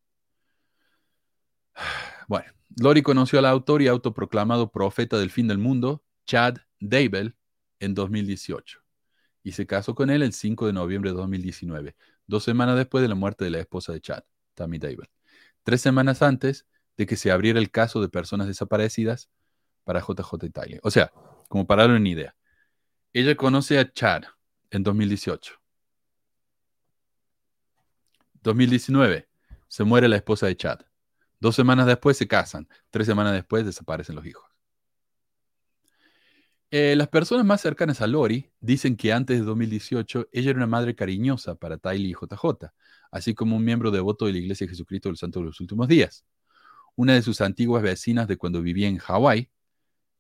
Bueno, 2.29 2.53
Lori 2.81 3.03
conoció 3.03 3.39
al 3.39 3.47
autor 3.47 3.83
y 3.83 3.89
autoproclamado 3.89 4.71
profeta 4.71 5.19
del 5.19 5.31
fin 5.31 5.49
del 5.49 5.59
mundo, 5.59 6.05
Chad 6.27 6.59
Daybell, 6.79 7.35
en 7.81 7.95
2018 7.95 8.81
y 9.43 9.53
se 9.53 9.67
casó 9.67 9.95
con 9.95 10.11
él 10.11 10.23
el 10.23 10.33
5 10.33 10.67
de 10.67 10.73
noviembre 10.73 11.11
de 11.11 11.17
2019, 11.17 11.97
dos 12.27 12.45
semanas 12.45 12.77
después 12.77 13.03
de 13.03 13.09
la 13.09 13.15
muerte 13.15 13.45
de 13.45 13.51
la 13.51 13.59
esposa 13.59 13.93
de 13.93 14.01
Chad, 14.01 14.23
Tammy 14.55 14.79
Daybell. 14.79 15.09
Tres 15.63 15.81
semanas 15.81 16.23
antes 16.23 16.67
de 16.97 17.07
que 17.07 17.17
se 17.17 17.31
abriera 17.31 17.59
el 17.59 17.71
caso 17.71 18.01
de 18.01 18.09
personas 18.09 18.47
desaparecidas 18.47 19.31
para 19.85 20.01
JJ 20.01 20.51
Tyler. 20.53 20.81
O 20.83 20.91
sea, 20.91 21.13
como 21.49 21.67
para 21.67 21.83
darle 21.83 21.99
una 21.99 22.09
idea. 22.09 22.37
Ella 23.13 23.35
conoce 23.35 23.79
a 23.79 23.91
Chad 23.91 24.23
en 24.71 24.83
2018. 24.83 25.60
2019, 28.43 29.29
se 29.69 29.85
muere 29.85 30.09
la 30.09 30.17
esposa 30.17 30.47
de 30.47 30.57
Chad. 30.57 30.81
Dos 31.41 31.57
semanas 31.57 31.87
después 31.87 32.17
se 32.17 32.29
casan. 32.29 32.69
Tres 32.91 33.07
semanas 33.07 33.33
después 33.33 33.65
desaparecen 33.65 34.17
los 34.17 34.27
hijos. 34.27 34.45
Eh, 36.73 36.95
las 36.97 37.09
personas 37.09 37.45
más 37.45 37.61
cercanas 37.61 38.01
a 38.01 38.07
Lori 38.07 38.53
dicen 38.61 38.97
que 38.97 39.13
antes 39.13 39.41
de 39.41 39.45
2018 39.45 40.29
ella 40.31 40.51
era 40.51 40.59
una 40.59 40.69
madre 40.69 40.95
cariñosa 40.95 41.57
para 41.57 41.79
Tylee 41.79 42.11
y 42.11 42.15
JJ, 42.15 42.73
así 43.11 43.35
como 43.35 43.57
un 43.57 43.65
miembro 43.65 43.91
devoto 43.91 44.27
de 44.27 44.33
la 44.33 44.39
Iglesia 44.39 44.67
de 44.67 44.71
Jesucristo 44.71 45.09
del 45.09 45.17
Santo 45.17 45.41
de 45.41 45.47
los 45.47 45.61
Últimos 45.61 45.89
Días. 45.89 46.25
Una 46.95 47.15
de 47.15 47.23
sus 47.23 47.41
antiguas 47.41 47.83
vecinas 47.83 48.29
de 48.29 48.37
cuando 48.37 48.63
vivía 48.63 48.87
en 48.87 48.99
Hawái, 48.99 49.51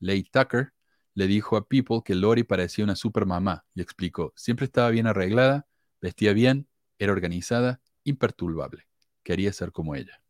Leigh 0.00 0.28
Tucker, 0.32 0.72
le 1.14 1.26
dijo 1.28 1.56
a 1.56 1.68
People 1.68 2.00
que 2.04 2.14
Lori 2.14 2.42
parecía 2.42 2.84
una 2.84 2.96
super 2.96 3.26
mamá 3.26 3.64
y 3.74 3.82
explicó, 3.82 4.32
siempre 4.34 4.64
estaba 4.64 4.90
bien 4.90 5.06
arreglada, 5.06 5.66
vestía 6.00 6.32
bien, 6.32 6.66
era 6.98 7.12
organizada, 7.12 7.80
imperturbable. 8.04 8.86
Quería 9.22 9.52
ser 9.52 9.72
como 9.72 9.94
ella. 9.94 10.22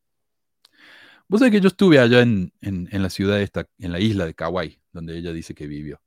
Vos 1.29 1.41
sabés 1.41 1.53
que 1.53 1.61
yo 1.61 1.69
estuve 1.69 2.01
allá 2.01 2.23
en, 2.23 2.53
la 2.91 3.11
ciudad, 3.11 3.41
esta, 3.41 3.69
en 3.79 3.93
la 3.93 4.01
isla 4.01 4.27
de 4.27 4.35
Kauai, 4.35 4.81
donde 4.93 5.17
ella 5.17 5.33
dice 5.33 5.55
que 5.55 5.69
vivió. 5.69 6.03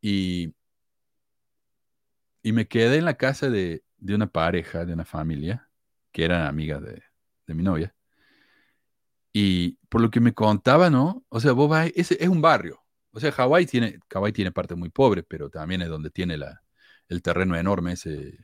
Y, 0.00 0.54
y 2.42 2.52
me 2.52 2.66
quedé 2.66 2.96
en 2.96 3.04
la 3.04 3.14
casa 3.14 3.50
de, 3.50 3.84
una 4.00 4.26
pareja, 4.26 4.86
de 4.86 4.94
una 4.94 5.04
familia, 5.04 5.70
que 6.12 6.24
eran 6.24 6.46
amigas 6.46 6.82
de, 6.82 7.02
mi 7.54 7.62
novia. 7.62 7.94
Y 9.32 9.78
por 9.88 10.00
lo 10.00 10.10
que 10.10 10.20
me 10.20 10.32
contaba, 10.34 10.90
¿no? 10.90 11.24
O 11.28 11.40
sea, 11.40 11.52
vos 11.52 11.68
vas, 11.68 11.90
es, 11.94 12.12
es 12.12 12.28
un 12.28 12.40
barrio. 12.40 12.80
O 13.10 13.20
sea, 13.20 13.32
Hawái 13.32 13.66
tiene, 13.66 13.98
Hawái 14.10 14.32
tiene 14.32 14.52
parte 14.52 14.74
muy 14.74 14.90
pobre, 14.90 15.22
pero 15.22 15.50
también 15.50 15.82
es 15.82 15.88
donde 15.88 16.10
tiene 16.10 16.36
la, 16.38 16.62
el 17.08 17.22
terreno 17.22 17.56
enorme 17.56 17.92
ese, 17.92 18.38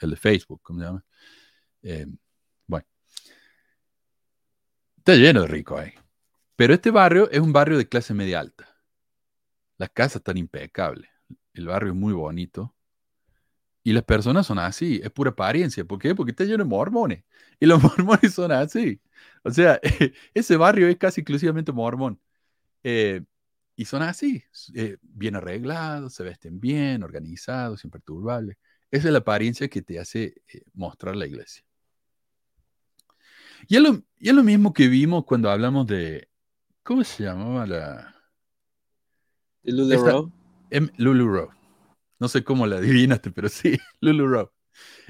el 0.00 0.10
de 0.10 0.16
Facebook, 0.16 0.60
¿cómo 0.62 0.80
se 0.80 0.86
llama? 0.86 1.04
Eh, 1.82 2.06
bueno. 2.66 2.86
Está 4.98 5.14
lleno 5.14 5.42
de 5.42 5.46
rico 5.48 5.78
ahí. 5.78 5.92
Pero 6.56 6.74
este 6.74 6.90
barrio 6.90 7.30
es 7.30 7.40
un 7.40 7.52
barrio 7.52 7.78
de 7.78 7.88
clase 7.88 8.14
media 8.14 8.40
alta. 8.40 8.68
Las 9.78 9.90
casas 9.90 10.16
están 10.16 10.36
impecables. 10.36 11.10
El 11.54 11.66
barrio 11.66 11.92
es 11.92 11.96
muy 11.96 12.12
bonito. 12.12 12.74
Y 13.82 13.92
las 13.92 14.04
personas 14.04 14.46
son 14.46 14.58
así, 14.58 15.00
es 15.02 15.10
pura 15.10 15.30
apariencia. 15.30 15.84
¿Por 15.84 15.98
qué? 15.98 16.14
Porque 16.14 16.32
está 16.32 16.44
lleno 16.44 16.64
de 16.64 16.68
mormones. 16.68 17.24
Y 17.58 17.66
los 17.66 17.82
mormones 17.82 18.34
son 18.34 18.52
así. 18.52 19.00
O 19.42 19.50
sea, 19.50 19.80
ese 20.34 20.56
barrio 20.56 20.88
es 20.88 20.96
casi 20.98 21.22
exclusivamente 21.22 21.72
mormón. 21.72 22.20
Eh, 22.84 23.22
y 23.76 23.86
son 23.86 24.02
así, 24.02 24.44
eh, 24.74 24.98
bien 25.02 25.36
arreglados, 25.36 26.14
se 26.14 26.24
vesten 26.24 26.60
bien, 26.60 27.02
organizados, 27.02 27.84
imperturbables. 27.84 28.58
Esa 28.90 29.08
es 29.08 29.12
la 29.12 29.20
apariencia 29.20 29.68
que 29.68 29.82
te 29.82 29.98
hace 29.98 30.42
eh, 30.52 30.62
mostrar 30.74 31.16
la 31.16 31.26
iglesia. 31.26 31.64
Y 33.68 33.76
es, 33.76 33.82
lo, 33.82 34.02
y 34.18 34.28
es 34.28 34.34
lo 34.34 34.42
mismo 34.42 34.72
que 34.72 34.88
vimos 34.88 35.24
cuando 35.24 35.50
hablamos 35.50 35.86
de, 35.86 36.28
¿cómo 36.82 37.04
se 37.04 37.24
llamaba 37.24 37.66
la, 37.66 38.20
Lulu 39.62 40.32
em, 40.70 40.88
Lulu 40.96 41.50
No 42.18 42.28
sé 42.28 42.44
cómo 42.44 42.66
la 42.66 42.76
adivinaste, 42.76 43.30
pero 43.30 43.48
sí, 43.48 43.76
Lulu 44.00 44.26
Row. 44.26 44.50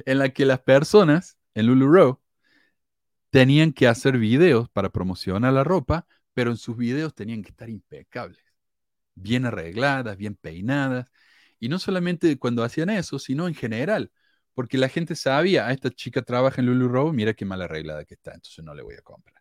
En 0.04 0.18
la 0.18 0.30
que 0.30 0.44
las 0.44 0.60
personas 0.60 1.38
en 1.54 1.66
Lulu 1.66 1.86
Row 1.92 2.20
tenían 3.30 3.72
que 3.72 3.86
hacer 3.86 4.18
videos 4.18 4.68
para 4.70 4.90
promocionar 4.90 5.52
la 5.52 5.64
ropa, 5.64 6.06
pero 6.34 6.50
en 6.50 6.56
sus 6.56 6.76
videos 6.76 7.14
tenían 7.14 7.42
que 7.42 7.50
estar 7.50 7.70
impecables, 7.70 8.42
bien 9.14 9.46
arregladas, 9.46 10.16
bien 10.16 10.34
peinadas. 10.34 11.06
Y 11.58 11.68
no 11.68 11.78
solamente 11.78 12.38
cuando 12.38 12.64
hacían 12.64 12.90
eso, 12.90 13.18
sino 13.18 13.46
en 13.46 13.54
general, 13.54 14.10
porque 14.54 14.78
la 14.78 14.88
gente 14.88 15.14
sabía, 15.16 15.66
ah, 15.66 15.72
esta 15.72 15.90
chica 15.90 16.22
trabaja 16.22 16.60
en 16.60 16.66
Lulu 16.66 16.88
Row, 16.88 17.12
mira 17.12 17.34
qué 17.34 17.44
mal 17.44 17.62
arreglada 17.62 18.04
que 18.04 18.14
está, 18.14 18.32
entonces 18.34 18.64
no 18.64 18.74
le 18.74 18.82
voy 18.82 18.94
a 18.94 19.02
comprar. 19.02 19.40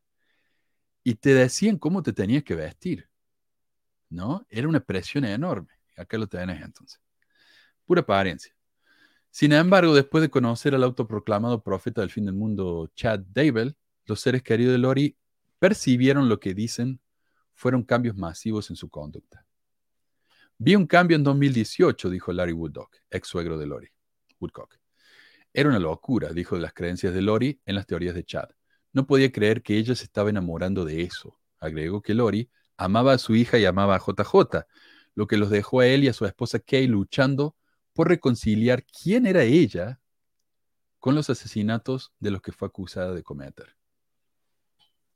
Y 1.03 1.15
te 1.15 1.33
decían 1.33 1.77
cómo 1.77 2.03
te 2.03 2.13
tenías 2.13 2.43
que 2.43 2.55
vestir. 2.55 3.09
¿no? 4.09 4.45
Era 4.49 4.67
una 4.67 4.79
presión 4.79 5.25
enorme. 5.25 5.69
Acá 5.95 6.17
lo 6.17 6.27
tenés 6.27 6.61
entonces. 6.61 6.99
Pura 7.85 8.01
apariencia. 8.01 8.53
Sin 9.31 9.53
embargo, 9.53 9.93
después 9.93 10.21
de 10.21 10.29
conocer 10.29 10.73
al 10.73 10.83
autoproclamado 10.83 11.61
profeta 11.61 12.01
del 12.01 12.09
fin 12.09 12.25
del 12.25 12.35
mundo, 12.35 12.91
Chad 12.95 13.19
Daybell, 13.31 13.75
los 14.05 14.19
seres 14.21 14.41
queridos 14.41 14.73
de 14.73 14.79
Lori 14.79 15.17
percibieron 15.59 16.29
lo 16.29 16.39
que 16.39 16.53
dicen 16.53 16.99
fueron 17.53 17.83
cambios 17.83 18.15
masivos 18.15 18.69
en 18.69 18.75
su 18.75 18.89
conducta. 18.89 19.45
Vi 20.57 20.75
un 20.75 20.87
cambio 20.87 21.15
en 21.15 21.23
2018, 21.23 22.09
dijo 22.09 22.33
Larry 22.33 22.53
Woodcock, 22.53 22.97
ex 23.09 23.27
suegro 23.27 23.57
de 23.57 23.67
Lori. 23.67 23.87
Woodcock. 24.39 24.77
Era 25.53 25.69
una 25.69 25.79
locura, 25.79 26.31
dijo 26.31 26.55
de 26.55 26.61
las 26.61 26.73
creencias 26.73 27.13
de 27.13 27.21
Lori 27.21 27.59
en 27.65 27.75
las 27.75 27.87
teorías 27.87 28.15
de 28.15 28.23
Chad. 28.23 28.49
No 28.93 29.07
podía 29.07 29.31
creer 29.31 29.61
que 29.61 29.77
ella 29.77 29.95
se 29.95 30.03
estaba 30.03 30.29
enamorando 30.29 30.85
de 30.85 31.01
eso. 31.01 31.39
Agregó 31.59 32.01
que 32.01 32.13
Lori 32.13 32.49
amaba 32.77 33.13
a 33.13 33.17
su 33.17 33.35
hija 33.35 33.57
y 33.57 33.65
amaba 33.65 33.95
a 33.95 33.99
JJ, 33.99 34.65
lo 35.15 35.27
que 35.27 35.37
los 35.37 35.49
dejó 35.49 35.81
a 35.81 35.87
él 35.87 36.03
y 36.03 36.07
a 36.07 36.13
su 36.13 36.25
esposa 36.25 36.59
Kay 36.59 36.87
luchando 36.87 37.55
por 37.93 38.07
reconciliar 38.07 38.85
quién 38.85 39.25
era 39.25 39.43
ella 39.43 39.99
con 40.99 41.15
los 41.15 41.29
asesinatos 41.29 42.13
de 42.19 42.31
los 42.31 42.41
que 42.41 42.51
fue 42.51 42.67
acusada 42.67 43.13
de 43.13 43.23
cometer. 43.23 43.75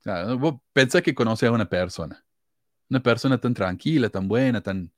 Claro, 0.02 0.62
pensás 0.72 1.02
que 1.02 1.14
conoces 1.14 1.48
a 1.48 1.52
una 1.52 1.68
persona, 1.68 2.24
una 2.90 3.02
persona 3.02 3.38
tan 3.40 3.54
tranquila, 3.54 4.10
tan 4.10 4.28
buena, 4.28 4.60
tan 4.60 4.92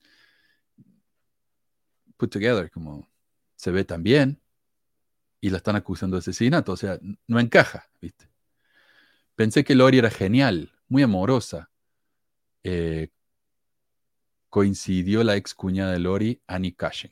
put 2.17 2.31
together, 2.31 2.69
como 2.69 3.07
se 3.55 3.71
ve 3.71 3.85
tan 3.85 4.03
bien, 4.03 4.41
y 5.47 5.49
la 5.49 5.57
están 5.57 5.75
acusando 5.75 6.15
de 6.17 6.19
asesinato, 6.19 6.73
o 6.73 6.77
sea, 6.77 6.99
no 7.27 7.39
encaja, 7.39 7.89
¿viste? 8.01 8.29
Pensé 9.35 9.63
que 9.63 9.75
Lori 9.75 9.97
era 9.97 10.09
genial, 10.09 10.73
muy 10.87 11.03
amorosa, 11.03 11.69
eh, 12.63 13.09
coincidió 14.49 15.23
la 15.23 15.35
ex 15.35 15.53
cuñada 15.53 15.93
de 15.93 15.99
Lori, 15.99 16.41
Annie 16.47 16.75
Cushing, 16.75 17.11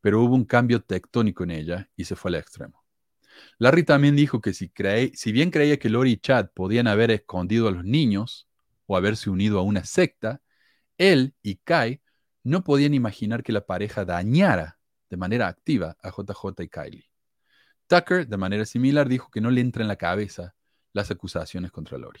pero 0.00 0.22
hubo 0.22 0.34
un 0.34 0.44
cambio 0.44 0.82
tectónico 0.82 1.44
en 1.44 1.52
ella 1.52 1.90
y 1.96 2.04
se 2.04 2.16
fue 2.16 2.30
al 2.30 2.36
extremo. 2.36 2.84
Larry 3.58 3.84
también 3.84 4.16
dijo 4.16 4.40
que 4.40 4.54
si, 4.54 4.72
si 5.14 5.32
bien 5.32 5.50
creía 5.50 5.78
que 5.78 5.88
Lori 5.88 6.12
y 6.12 6.16
Chad 6.16 6.50
podían 6.54 6.86
haber 6.86 7.10
escondido 7.10 7.68
a 7.68 7.70
los 7.70 7.84
niños 7.84 8.48
o 8.86 8.96
haberse 8.96 9.30
unido 9.30 9.58
a 9.58 9.62
una 9.62 9.84
secta, 9.84 10.42
él 10.98 11.34
y 11.42 11.56
Kai 11.56 12.00
no 12.42 12.64
podían 12.64 12.94
imaginar 12.94 13.42
que 13.42 13.52
la 13.52 13.66
pareja 13.66 14.04
dañara 14.04 14.78
de 15.10 15.16
manera 15.16 15.46
activa 15.46 15.96
a 16.02 16.10
JJ 16.10 16.62
y 16.62 16.68
Kylie. 16.68 17.11
Tucker, 17.98 18.26
de 18.26 18.36
manera 18.38 18.64
similar, 18.64 19.06
dijo 19.08 19.28
que 19.30 19.40
no 19.42 19.50
le 19.50 19.60
entra 19.60 19.82
en 19.82 19.88
la 19.88 19.96
cabeza 19.96 20.54
las 20.94 21.10
acusaciones 21.10 21.70
contra 21.70 21.98
Lori. 21.98 22.20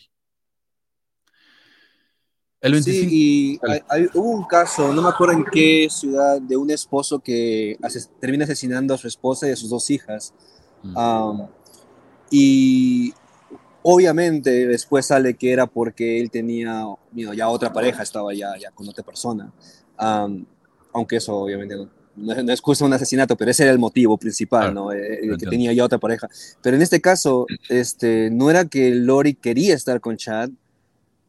El 2.60 2.72
25 2.72 3.08
Sí, 3.08 3.08
y 3.10 3.58
Dale. 3.58 3.82
hay- 3.88 4.00
hay- 4.02 4.08
hubo 4.14 4.30
un 4.30 4.44
caso, 4.44 4.92
no 4.92 5.00
me 5.02 5.08
acuerdo 5.08 5.34
en 5.34 5.44
qué 5.44 5.88
ciudad, 5.90 6.40
de 6.40 6.56
un 6.56 6.70
esposo 6.70 7.18
que 7.20 7.76
ases- 7.80 8.10
termina 8.20 8.44
asesinando 8.44 8.92
a 8.94 8.98
su 8.98 9.08
esposa 9.08 9.48
y 9.48 9.52
a 9.52 9.56
sus 9.56 9.70
dos 9.70 9.88
hijas. 9.90 10.34
Mm. 10.82 11.42
Y 12.30 13.12
obviamente 13.82 14.66
después 14.66 15.06
sale 15.06 15.34
que 15.34 15.52
era 15.52 15.66
porque 15.66 16.20
él 16.20 16.30
tenía 16.30 16.84
you 17.12 17.24
know, 17.24 17.32
ya 17.34 17.48
otra 17.48 17.72
pareja, 17.72 18.02
estaba 18.02 18.32
ya, 18.34 18.56
ya 18.58 18.70
con 18.70 18.88
otra 18.88 19.04
persona. 19.04 19.52
Aunque 20.94 21.16
eso 21.16 21.34
obviamente 21.34 21.74
no, 21.76 21.88
no 22.16 22.32
es- 22.32 22.44
no 22.44 22.52
excusa 22.52 22.84
un 22.84 22.92
asesinato, 22.92 23.36
pero 23.36 23.50
ese 23.50 23.62
era 23.64 23.72
el 23.72 23.78
motivo 23.78 24.16
principal, 24.18 24.74
¿no? 24.74 24.92
Eh, 24.92 25.20
que 25.38 25.46
tenía 25.50 25.72
ya 25.72 25.84
otra 25.84 25.98
pareja. 25.98 26.28
Pero 26.62 26.76
en 26.76 26.82
este 26.82 27.00
caso, 27.00 27.46
este, 27.68 28.30
no 28.30 28.50
era 28.50 28.64
que 28.66 28.94
Lori 28.94 29.34
quería 29.34 29.74
estar 29.74 30.00
con 30.00 30.16
Chad, 30.16 30.50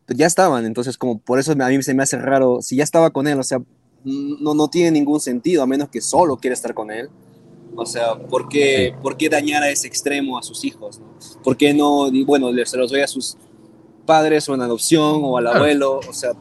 ya 0.08 0.26
estaban, 0.26 0.66
entonces 0.66 0.98
como 0.98 1.18
por 1.20 1.40
eso 1.40 1.54
a 1.54 1.56
mí 1.70 1.82
se 1.82 1.94
me 1.94 2.04
hace 2.04 2.18
raro, 2.18 2.62
si 2.62 2.76
ya 2.76 2.84
estaba 2.84 3.10
con 3.12 3.28
él, 3.28 3.40
o 3.40 3.44
sea, 3.44 3.60
no, 4.04 4.54
no 4.54 4.68
tiene 4.68 4.92
ningún 4.92 5.20
sentido, 5.20 5.64
a 5.64 5.68
menos 5.68 5.90
que 5.90 6.02
solo 6.02 6.36
quiera 6.38 6.54
estar 6.54 6.74
con 6.74 6.92
él. 6.92 7.10
O 7.76 7.86
sea, 7.86 8.16
¿por 8.16 8.50
qué, 8.50 8.94
¿por 9.02 9.18
qué 9.18 9.30
dañar 9.30 9.64
a 9.64 9.70
ese 9.70 9.88
extremo 9.88 10.38
a 10.38 10.44
sus 10.44 10.64
hijos? 10.66 11.00
¿no? 11.00 11.06
¿Por 11.44 11.58
qué 11.58 11.74
no, 11.74 12.12
bueno, 12.26 12.50
se 12.66 12.78
los 12.78 12.92
doy 12.92 13.02
a 13.02 13.08
sus 13.08 13.38
padres 14.06 14.48
o 14.50 14.54
en 14.54 14.62
adopción 14.62 15.22
o 15.24 15.38
al 15.38 15.48
abuelo? 15.48 16.00
O 16.08 16.14
sea, 16.14 16.34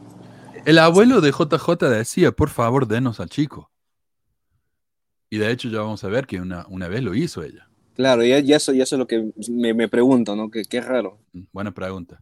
El 0.65 0.77
abuelo 0.77 1.21
de 1.21 1.31
JJ 1.31 1.89
decía, 1.89 2.31
por 2.31 2.49
favor, 2.49 2.87
denos 2.87 3.19
al 3.19 3.29
chico. 3.29 3.71
Y 5.33 5.39
de 5.39 5.49
hecho 5.49 5.67
ya 5.67 5.79
vamos 5.79 6.03
a 6.03 6.09
ver 6.09 6.27
que 6.27 6.39
una, 6.39 6.63
una 6.69 6.87
vez 6.87 7.01
lo 7.01 7.15
hizo 7.15 7.41
ella. 7.41 7.67
claro, 7.95 8.23
ya, 8.23 8.37
eso, 8.37 8.71
ya 8.71 8.83
eso 8.83 8.95
es 8.95 8.99
lo 8.99 9.07
que 9.07 9.31
me, 9.49 9.73
me 9.73 9.87
pregunto, 9.89 10.35
¿no? 10.35 10.51
Que 10.51 10.61
es 10.69 10.85
raro. 10.85 11.17
Mm, 11.33 11.41
Buena 11.51 11.71
pregunta. 11.73 12.21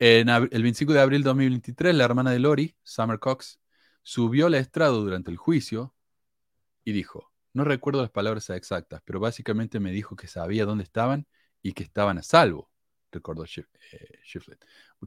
En 0.00 0.28
el 0.28 0.48
25 0.50 0.92
de 0.92 1.00
abril 1.00 1.22
de 1.22 1.28
2023, 1.28 1.94
la 1.94 2.04
hermana 2.04 2.32
de 2.32 2.40
Lori, 2.40 2.74
Summer 2.82 3.20
Cox, 3.20 3.60
subió 4.02 4.46
al 4.48 4.54
estrado 4.54 5.00
durante 5.00 5.30
el 5.30 5.36
juicio 5.36 5.94
y 6.84 6.90
dijo, 6.90 7.30
no 7.52 7.64
recuerdo 7.64 8.02
las 8.02 8.10
palabras 8.10 8.50
exactas, 8.50 9.00
pero 9.04 9.20
básicamente 9.20 9.78
me 9.78 9.92
dijo 9.92 10.16
que 10.16 10.26
sabía 10.26 10.64
dónde 10.64 10.84
estaban 10.84 11.26
y 11.62 11.72
que 11.72 11.84
estaban 11.84 12.18
a 12.18 12.24
salvo, 12.24 12.68
recordó 13.12 13.44
Shif- 13.44 13.68
eh. 13.92 14.18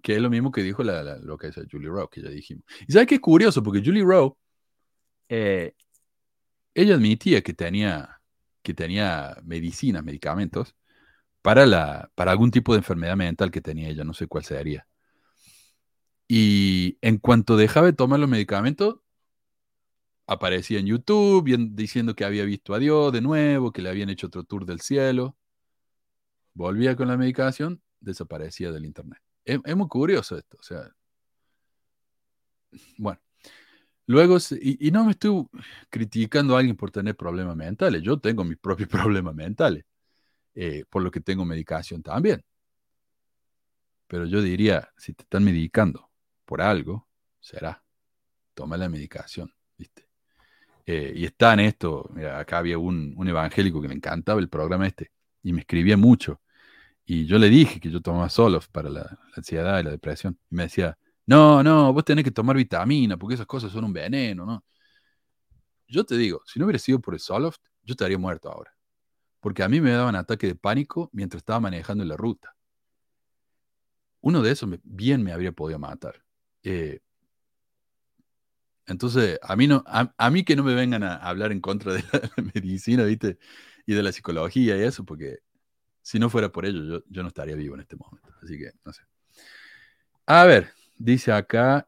Que 0.02 0.16
es 0.16 0.22
lo 0.22 0.30
mismo 0.30 0.52
que 0.52 0.64
dijo 0.64 0.82
la- 0.84 1.04
la- 1.04 1.18
lo 1.18 1.38
que 1.38 1.48
es 1.48 1.56
Julie 1.70 1.90
Rowe, 1.90 2.10
que 2.10 2.22
ya 2.22 2.30
dijimos. 2.30 2.64
Y 2.88 2.94
sabes 2.94 3.08
qué 3.08 3.16
es 3.16 3.22
curioso, 3.22 3.62
porque 3.62 3.82
Julie 3.84 4.04
Rowe, 4.04 4.38
eh, 5.30 5.74
ella 6.78 6.96
admitía 6.96 7.42
que 7.42 7.54
tenía, 7.54 8.22
que 8.62 8.74
tenía 8.74 9.36
medicinas, 9.44 10.04
medicamentos, 10.04 10.76
para, 11.42 11.66
la, 11.66 12.12
para 12.16 12.32
algún 12.32 12.52
tipo 12.52 12.74
de 12.74 12.80
enfermedad 12.80 13.18
mental 13.18 13.52
que 13.52 13.62
tenía 13.62 13.90
ella, 13.90 14.04
no 14.04 14.14
sé 14.14 14.28
cuál 14.28 14.44
sería. 14.46 14.88
Y 16.28 16.98
en 17.02 17.18
cuanto 17.18 17.58
dejaba 17.58 17.88
de 17.88 17.94
tomar 17.94 18.20
los 18.20 18.30
medicamentos, 18.30 18.98
aparecía 20.28 20.80
en 20.80 20.88
YouTube 20.88 21.48
diciendo 21.72 22.16
que 22.16 22.26
había 22.26 22.46
visto 22.46 22.76
a 22.76 22.80
Dios 22.80 23.12
de 23.12 23.22
nuevo, 23.22 23.72
que 23.72 23.82
le 23.82 23.90
habían 23.90 24.10
hecho 24.10 24.28
otro 24.28 24.44
tour 24.44 24.66
del 24.66 24.82
cielo. 24.82 25.36
Volvía 26.54 26.96
con 26.96 27.08
la 27.08 27.18
medicación, 27.18 27.82
desaparecía 28.02 28.72
del 28.72 28.86
internet. 28.86 29.22
Es 29.46 29.76
muy 29.76 29.88
curioso 29.88 30.38
esto, 30.38 30.58
o 30.60 30.64
sea. 30.64 30.92
Bueno. 32.98 33.27
Luego, 34.08 34.38
y, 34.62 34.88
y 34.88 34.92
no 34.92 35.06
me 35.06 35.12
estoy 35.12 35.46
criticando 35.90 36.56
a 36.56 36.60
alguien 36.60 36.78
por 36.78 36.92
tener 36.92 37.16
problemas 37.16 37.56
mentales. 37.56 38.02
Yo 38.02 38.20
tengo 38.20 38.44
mis 38.44 38.58
propios 38.60 38.90
problemas 38.90 39.36
mentales 39.36 39.86
eh, 40.60 40.86
por 40.90 41.04
lo 41.04 41.12
que 41.12 41.22
tengo 41.22 41.46
medicación 41.46 42.02
también. 42.02 42.44
Pero 44.08 44.26
yo 44.26 44.42
diría, 44.42 44.90
si 44.98 45.14
te 45.14 45.24
están 45.24 45.44
medicando 45.44 46.10
por 46.46 46.62
algo, 46.62 47.08
será. 47.40 47.84
Toma 48.56 48.76
la 48.78 48.90
medicación, 48.90 49.54
¿viste? 49.78 50.08
Eh, 50.86 51.14
y 51.16 51.26
está 51.26 51.54
en 51.54 51.60
esto, 51.60 52.10
mira, 52.14 52.40
acá 52.40 52.58
había 52.60 52.80
un, 52.80 53.14
un 53.18 53.28
evangélico 53.28 53.82
que 53.82 53.90
le 53.90 53.94
encantaba 53.96 54.40
el 54.40 54.50
programa 54.50 54.88
este 54.88 55.12
y 55.44 55.54
me 55.54 55.62
escribía 55.62 55.98
mucho. 55.98 56.42
Y 57.06 57.26
yo 57.26 57.38
le 57.38 57.50
dije 57.50 57.80
que 57.80 57.92
yo 57.92 58.02
tomaba 58.02 58.30
Zoloft 58.30 58.70
para 58.72 58.90
la, 58.90 59.02
la 59.02 59.34
ansiedad 59.36 59.80
y 59.80 59.84
la 59.84 59.92
depresión. 59.92 60.40
Y 60.50 60.56
me 60.56 60.64
decía, 60.64 60.98
no, 61.28 61.62
no, 61.64 61.94
vos 61.94 62.04
tenés 62.04 62.24
que 62.24 62.32
tomar 62.32 62.56
vitamina 62.58 63.18
porque 63.18 63.36
esas 63.36 63.46
cosas 63.48 63.72
son 63.72 63.86
un 63.86 63.94
veneno, 63.94 64.46
¿no? 64.46 64.64
Yo 65.88 66.04
te 66.06 66.18
digo, 66.18 66.42
si 66.46 66.60
no 66.60 66.66
hubiera 66.66 66.80
sido 66.80 67.00
por 67.00 67.14
el 67.14 67.20
Zoloft, 67.20 67.62
yo 67.84 67.94
estaría 67.94 68.18
muerto 68.18 68.52
ahora 68.52 68.78
porque 69.40 69.64
a 69.64 69.70
mí 69.70 69.80
me 69.82 69.92
daban 69.92 70.16
ataque 70.16 70.48
de 70.48 70.56
pánico 70.56 71.10
mientras 71.14 71.40
estaba 71.40 71.60
manejando 71.60 72.04
en 72.04 72.10
la 72.10 72.18
ruta. 72.18 72.54
Uno 74.22 74.42
de 74.42 74.52
esos 74.52 74.70
bien 74.84 75.24
me 75.24 75.32
habría 75.32 75.52
podido 75.52 75.80
matar. 75.80 76.22
Eh, 76.64 77.00
entonces, 78.88 79.40
a 79.42 79.56
mí, 79.56 79.68
no, 79.68 79.84
a, 79.86 80.14
a 80.18 80.30
mí 80.30 80.44
que 80.44 80.56
no 80.56 80.64
me 80.64 80.74
vengan 80.74 81.04
a 81.04 81.16
hablar 81.16 81.52
en 81.52 81.62
contra 81.62 81.94
de 81.94 82.04
la 82.12 82.44
medicina, 82.54 83.04
¿viste? 83.04 83.38
Y 83.86 83.94
de 83.94 84.04
la 84.04 84.12
psicología 84.12 84.78
y 84.78 84.82
eso, 84.82 85.06
porque 85.06 85.40
si 86.02 86.20
no 86.20 86.30
fuera 86.30 86.52
por 86.52 86.66
ello, 86.66 86.84
yo, 86.84 87.04
yo 87.10 87.22
no 87.22 87.30
estaría 87.30 87.56
vivo 87.56 87.76
en 87.76 87.82
este 87.82 87.96
momento. 87.96 88.30
Así 88.42 88.58
que, 88.58 88.72
no 88.84 88.94
sé. 88.94 89.04
A 90.26 90.44
ver, 90.46 90.74
dice 90.98 91.32
acá 91.32 91.88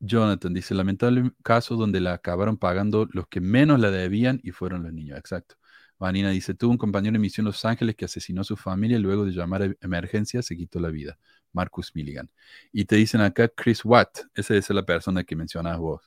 Jonathan, 0.00 0.52
dice, 0.52 0.74
lamentable 0.74 1.32
caso 1.42 1.76
donde 1.76 2.00
la 2.00 2.14
acabaron 2.14 2.56
pagando 2.58 3.08
los 3.12 3.26
que 3.28 3.40
menos 3.40 3.80
la 3.80 3.90
debían 3.90 4.40
y 4.42 4.50
fueron 4.52 4.82
los 4.82 4.92
niños. 4.92 5.18
Exacto. 5.18 5.56
Vanina 5.98 6.30
dice, 6.30 6.54
tuvo 6.54 6.72
un 6.72 6.78
compañero 6.78 7.16
en 7.16 7.22
misión 7.22 7.46
Los 7.46 7.64
Ángeles 7.64 7.96
que 7.96 8.04
asesinó 8.04 8.42
a 8.42 8.44
su 8.44 8.56
familia 8.56 8.98
y 8.98 9.00
luego 9.00 9.24
de 9.24 9.32
llamar 9.32 9.62
a 9.62 9.74
emergencia 9.80 10.42
se 10.42 10.56
quitó 10.56 10.78
la 10.80 10.90
vida. 10.90 11.18
Marcus 11.52 11.94
Milligan. 11.94 12.30
Y 12.70 12.84
te 12.84 12.96
dicen 12.96 13.22
acá 13.22 13.48
Chris 13.48 13.84
Watt. 13.84 14.18
Esa 14.34 14.54
es 14.56 14.68
la 14.70 14.84
persona 14.84 15.24
que 15.24 15.34
mencionas 15.36 15.78
vos, 15.78 16.02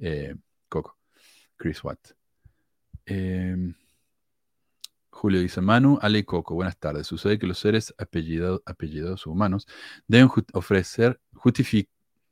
eh, 0.00 0.34
Coco. 0.68 0.98
Chris 1.56 1.84
Watt. 1.84 2.00
Eh, 3.06 3.56
Julio 5.20 5.38
dice, 5.42 5.60
Manu, 5.60 5.98
Ale 6.00 6.20
y 6.20 6.24
Coco, 6.24 6.54
buenas 6.54 6.78
tardes. 6.78 7.06
Sucede 7.06 7.38
que 7.38 7.46
los 7.46 7.58
seres 7.58 7.94
apellidados, 7.98 8.62
apellidados 8.64 9.26
humanos 9.26 9.66
deben 10.08 10.30
ofrecer, 10.54 11.20
justifi- 11.34 11.90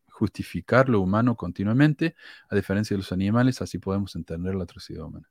justificar 0.09 0.89
lo 0.89 1.03
humano 1.03 1.37
continuamente, 1.37 2.15
a 2.49 2.57
diferencia 2.57 2.95
de 2.95 3.03
los 3.03 3.13
animales, 3.13 3.61
así 3.61 3.77
podemos 3.77 4.17
entender 4.17 4.55
la 4.55 4.65
atrocidad 4.65 5.05
humana. 5.05 5.29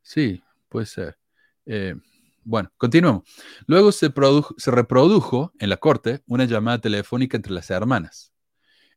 Sí, 0.00 0.40
puede 0.68 0.86
ser. 0.86 1.18
Eh, 1.64 1.96
bueno, 2.44 2.70
continuemos. 2.76 3.24
Luego 3.66 3.90
se, 3.90 4.12
se 4.56 4.70
reprodujo 4.70 5.52
en 5.58 5.70
la 5.70 5.78
corte 5.78 6.22
una 6.28 6.44
llamada 6.44 6.78
telefónica 6.80 7.36
entre 7.36 7.52
las 7.52 7.68
hermanas. 7.68 8.32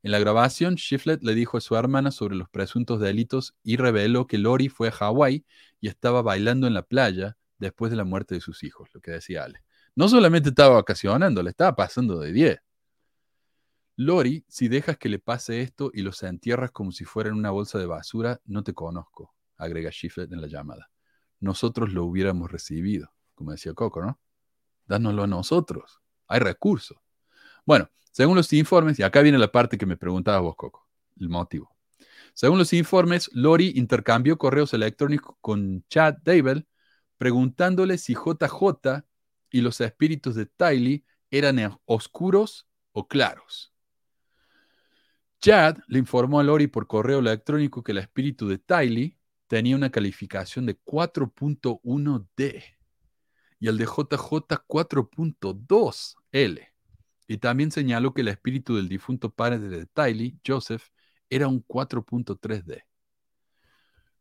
En 0.04 0.12
la 0.12 0.20
grabación, 0.20 0.76
Shiflett 0.76 1.24
le 1.24 1.34
dijo 1.34 1.58
a 1.58 1.62
su 1.62 1.76
hermana 1.76 2.12
sobre 2.12 2.36
los 2.36 2.50
presuntos 2.50 3.00
delitos 3.00 3.56
y 3.64 3.78
reveló 3.78 4.28
que 4.28 4.38
Lori 4.38 4.70
fue 4.70 4.90
a 4.90 4.92
Hawái 4.92 5.44
y 5.82 5.88
estaba 5.88 6.22
bailando 6.22 6.68
en 6.68 6.76
la 6.76 6.84
playa 6.84 7.36
después 7.60 7.92
de 7.92 7.98
la 7.98 8.06
muerte 8.06 8.36
de 8.36 8.42
sus 8.42 8.64
hijos, 8.64 8.90
lo 8.94 9.02
que 9.02 9.12
decía 9.12 9.44
Ale. 9.44 9.64
No 9.96 10.08
solamente 10.08 10.50
estaba 10.50 10.76
vacacionando, 10.76 11.44
le 11.44 11.50
estaba 11.50 11.76
pasando 11.76 12.20
de 12.20 12.32
10. 12.32 12.60
Lori, 13.98 14.46
si 14.48 14.70
dejas 14.70 14.98
que 14.98 15.10
le 15.10 15.20
pase 15.20 15.62
esto 15.62 15.92
y 15.94 16.04
los 16.04 16.24
entierras 16.24 16.72
como 16.72 16.94
si 16.94 17.04
fueran 17.04 17.34
una 17.34 17.52
bolsa 17.52 17.78
de 17.78 17.86
basura, 17.86 18.40
no 18.46 18.64
te 18.64 18.74
conozco, 18.74 19.36
agrega 19.58 19.90
Shiflett 19.92 20.32
en 20.32 20.40
la 20.40 20.48
llamada. 20.48 20.90
Nosotros 21.42 21.92
lo 21.92 22.06
hubiéramos 22.06 22.50
recibido, 22.50 23.12
como 23.36 23.52
decía 23.52 23.74
Coco, 23.74 24.02
¿no? 24.02 24.18
Dánoslo 24.88 25.24
a 25.24 25.28
nosotros. 25.28 26.00
Hay 26.28 26.40
recursos. 26.40 26.98
Bueno, 27.66 27.90
según 28.12 28.38
los 28.38 28.52
informes, 28.54 29.00
y 29.00 29.04
acá 29.04 29.22
viene 29.22 29.38
la 29.38 29.52
parte 29.52 29.78
que 29.78 29.86
me 29.86 29.98
preguntabas 29.98 30.42
vos, 30.42 30.56
Coco, 30.56 30.88
el 31.20 31.28
motivo. 31.28 31.76
Según 32.34 32.58
los 32.58 32.72
informes, 32.72 33.30
Lori 33.34 33.74
intercambió 33.76 34.38
correos 34.38 34.74
electrónicos 34.74 35.36
con 35.42 35.84
Chad 35.90 36.16
Dable 36.24 36.66
preguntándole 37.20 38.00
si 38.00 38.16
JJ 38.16 39.04
y 39.52 39.62
los 39.62 39.80
espíritus 39.82 40.34
de 40.36 40.48
Tylee 40.48 41.06
eran 41.30 41.78
oscuros 41.86 42.68
o 42.94 43.08
claros. 43.08 43.72
Chad 45.42 45.78
le 45.88 46.00
informó 46.00 46.40
a 46.40 46.44
Lori 46.44 46.66
por 46.68 46.88
correo 46.88 47.20
electrónico 47.20 47.84
que 47.84 47.92
el 47.92 47.98
espíritu 48.00 48.48
de 48.48 48.58
Tylee 48.58 49.20
tenía 49.48 49.76
una 49.76 49.92
calificación 49.92 50.66
de 50.66 50.82
4.1D 50.82 52.64
y 53.60 53.68
el 53.68 53.78
de 53.78 53.86
JJ 53.86 54.64
4.2L. 54.68 56.68
Y 57.28 57.38
también 57.38 57.72
señaló 57.72 58.14
que 58.14 58.22
el 58.22 58.30
espíritu 58.30 58.78
del 58.78 58.88
difunto 58.88 59.30
padre 59.30 59.60
de 59.60 59.86
Tylee, 59.88 60.40
Joseph, 60.46 60.86
era 61.30 61.50
un 61.50 61.66
4.3D. 61.68 62.89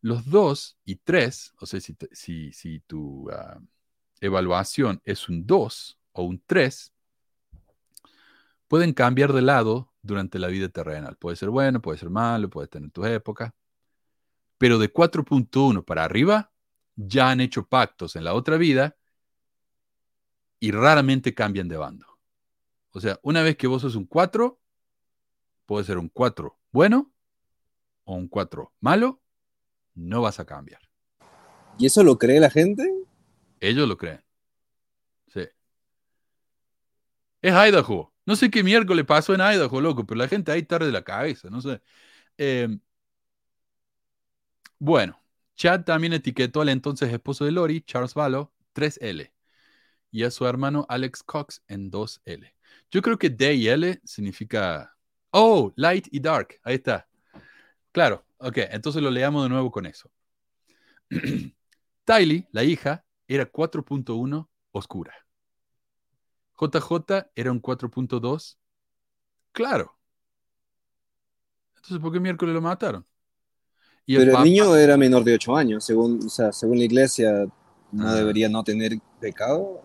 Los 0.00 0.24
2 0.30 0.78
y 0.84 0.96
3, 0.96 1.54
o 1.60 1.66
sea, 1.66 1.80
si, 1.80 1.96
si, 2.12 2.52
si 2.52 2.80
tu, 2.80 3.28
ah, 3.30 3.60
evaluación 4.20 5.00
es 5.04 5.28
un 5.28 5.46
2 5.46 5.98
o 6.12 6.22
un 6.22 6.42
3, 6.46 6.92
pueden 8.66 8.92
cambiar 8.92 9.32
de 9.32 9.42
lado 9.42 9.92
durante 10.02 10.38
la 10.38 10.48
vida 10.48 10.68
terrenal. 10.68 11.16
Puede 11.16 11.36
ser 11.36 11.50
bueno, 11.50 11.80
puede 11.80 11.98
ser 11.98 12.10
malo, 12.10 12.50
puede 12.50 12.68
tener 12.68 12.90
tus 12.90 13.06
épocas. 13.06 13.52
Pero 14.58 14.78
de 14.78 14.92
4.1 14.92 15.84
para 15.84 16.04
arriba, 16.04 16.52
ya 16.96 17.30
han 17.30 17.40
hecho 17.40 17.66
pactos 17.66 18.16
en 18.16 18.24
la 18.24 18.34
otra 18.34 18.56
vida 18.56 18.96
y 20.58 20.72
raramente 20.72 21.34
cambian 21.34 21.68
de 21.68 21.76
bando. 21.76 22.06
O 22.90 23.00
sea, 23.00 23.20
una 23.22 23.42
vez 23.42 23.56
que 23.56 23.68
vos 23.68 23.82
sos 23.82 23.94
un 23.94 24.06
4, 24.06 24.60
puede 25.66 25.84
ser 25.84 25.98
un 25.98 26.08
4 26.08 26.58
bueno 26.72 27.12
o 28.04 28.14
un 28.14 28.28
4 28.28 28.72
malo, 28.80 29.20
no 29.98 30.22
vas 30.22 30.40
a 30.40 30.44
cambiar. 30.44 30.80
¿Y 31.78 31.86
eso 31.86 32.02
lo 32.02 32.18
cree 32.18 32.40
la 32.40 32.50
gente? 32.50 32.88
Ellos 33.60 33.88
lo 33.88 33.96
creen. 33.96 34.22
Sí. 35.28 35.42
Es 37.42 37.52
Idaho. 37.52 38.12
No 38.26 38.36
sé 38.36 38.50
qué 38.50 38.62
miércoles 38.62 39.04
pasó 39.06 39.34
en 39.34 39.40
Idaho, 39.40 39.80
loco, 39.80 40.06
pero 40.06 40.18
la 40.18 40.28
gente 40.28 40.52
ahí 40.52 40.62
tarde 40.62 40.86
de 40.86 40.92
la 40.92 41.02
cabeza, 41.02 41.48
no 41.50 41.60
sé. 41.60 41.80
Eh, 42.38 42.68
bueno, 44.78 45.20
Chad 45.56 45.84
también 45.84 46.12
etiquetó 46.12 46.60
al 46.60 46.68
entonces 46.68 47.12
esposo 47.12 47.44
de 47.44 47.52
Lori, 47.52 47.82
Charles 47.82 48.14
Valo, 48.14 48.52
3L, 48.74 49.32
y 50.10 50.24
a 50.24 50.30
su 50.30 50.46
hermano 50.46 50.86
Alex 50.88 51.22
Cox 51.22 51.62
en 51.68 51.90
2L. 51.90 52.54
Yo 52.90 53.02
creo 53.02 53.18
que 53.18 53.30
D 53.30 53.54
y 53.54 53.68
L 53.68 54.00
significa, 54.04 54.96
oh, 55.30 55.72
light 55.76 56.06
y 56.12 56.20
dark, 56.20 56.60
ahí 56.62 56.76
está. 56.76 57.08
Claro, 57.98 58.24
ok, 58.36 58.58
entonces 58.70 59.02
lo 59.02 59.10
leamos 59.10 59.42
de 59.42 59.48
nuevo 59.48 59.72
con 59.72 59.84
eso. 59.84 60.08
Tylee, 62.04 62.46
la 62.52 62.62
hija, 62.62 63.04
era 63.26 63.50
4.1 63.50 64.48
oscura. 64.70 65.12
JJ 66.56 67.26
era 67.34 67.50
un 67.50 67.60
4.2 67.60 68.56
claro. 69.50 69.98
Entonces, 71.74 71.98
¿por 71.98 72.12
qué 72.12 72.20
miércoles 72.20 72.54
lo 72.54 72.60
mataron? 72.62 73.04
Y 74.06 74.16
Pero 74.16 74.38
el 74.38 74.44
niño 74.44 74.76
era 74.76 74.96
menor 74.96 75.24
de 75.24 75.34
8 75.34 75.56
años, 75.56 75.84
según, 75.84 76.24
o 76.24 76.28
sea, 76.28 76.52
según 76.52 76.78
la 76.78 76.84
iglesia, 76.84 77.48
no 77.90 78.06
Ah. 78.06 78.14
debería 78.14 78.48
no 78.48 78.62
tener 78.62 78.96
pecado. 79.20 79.82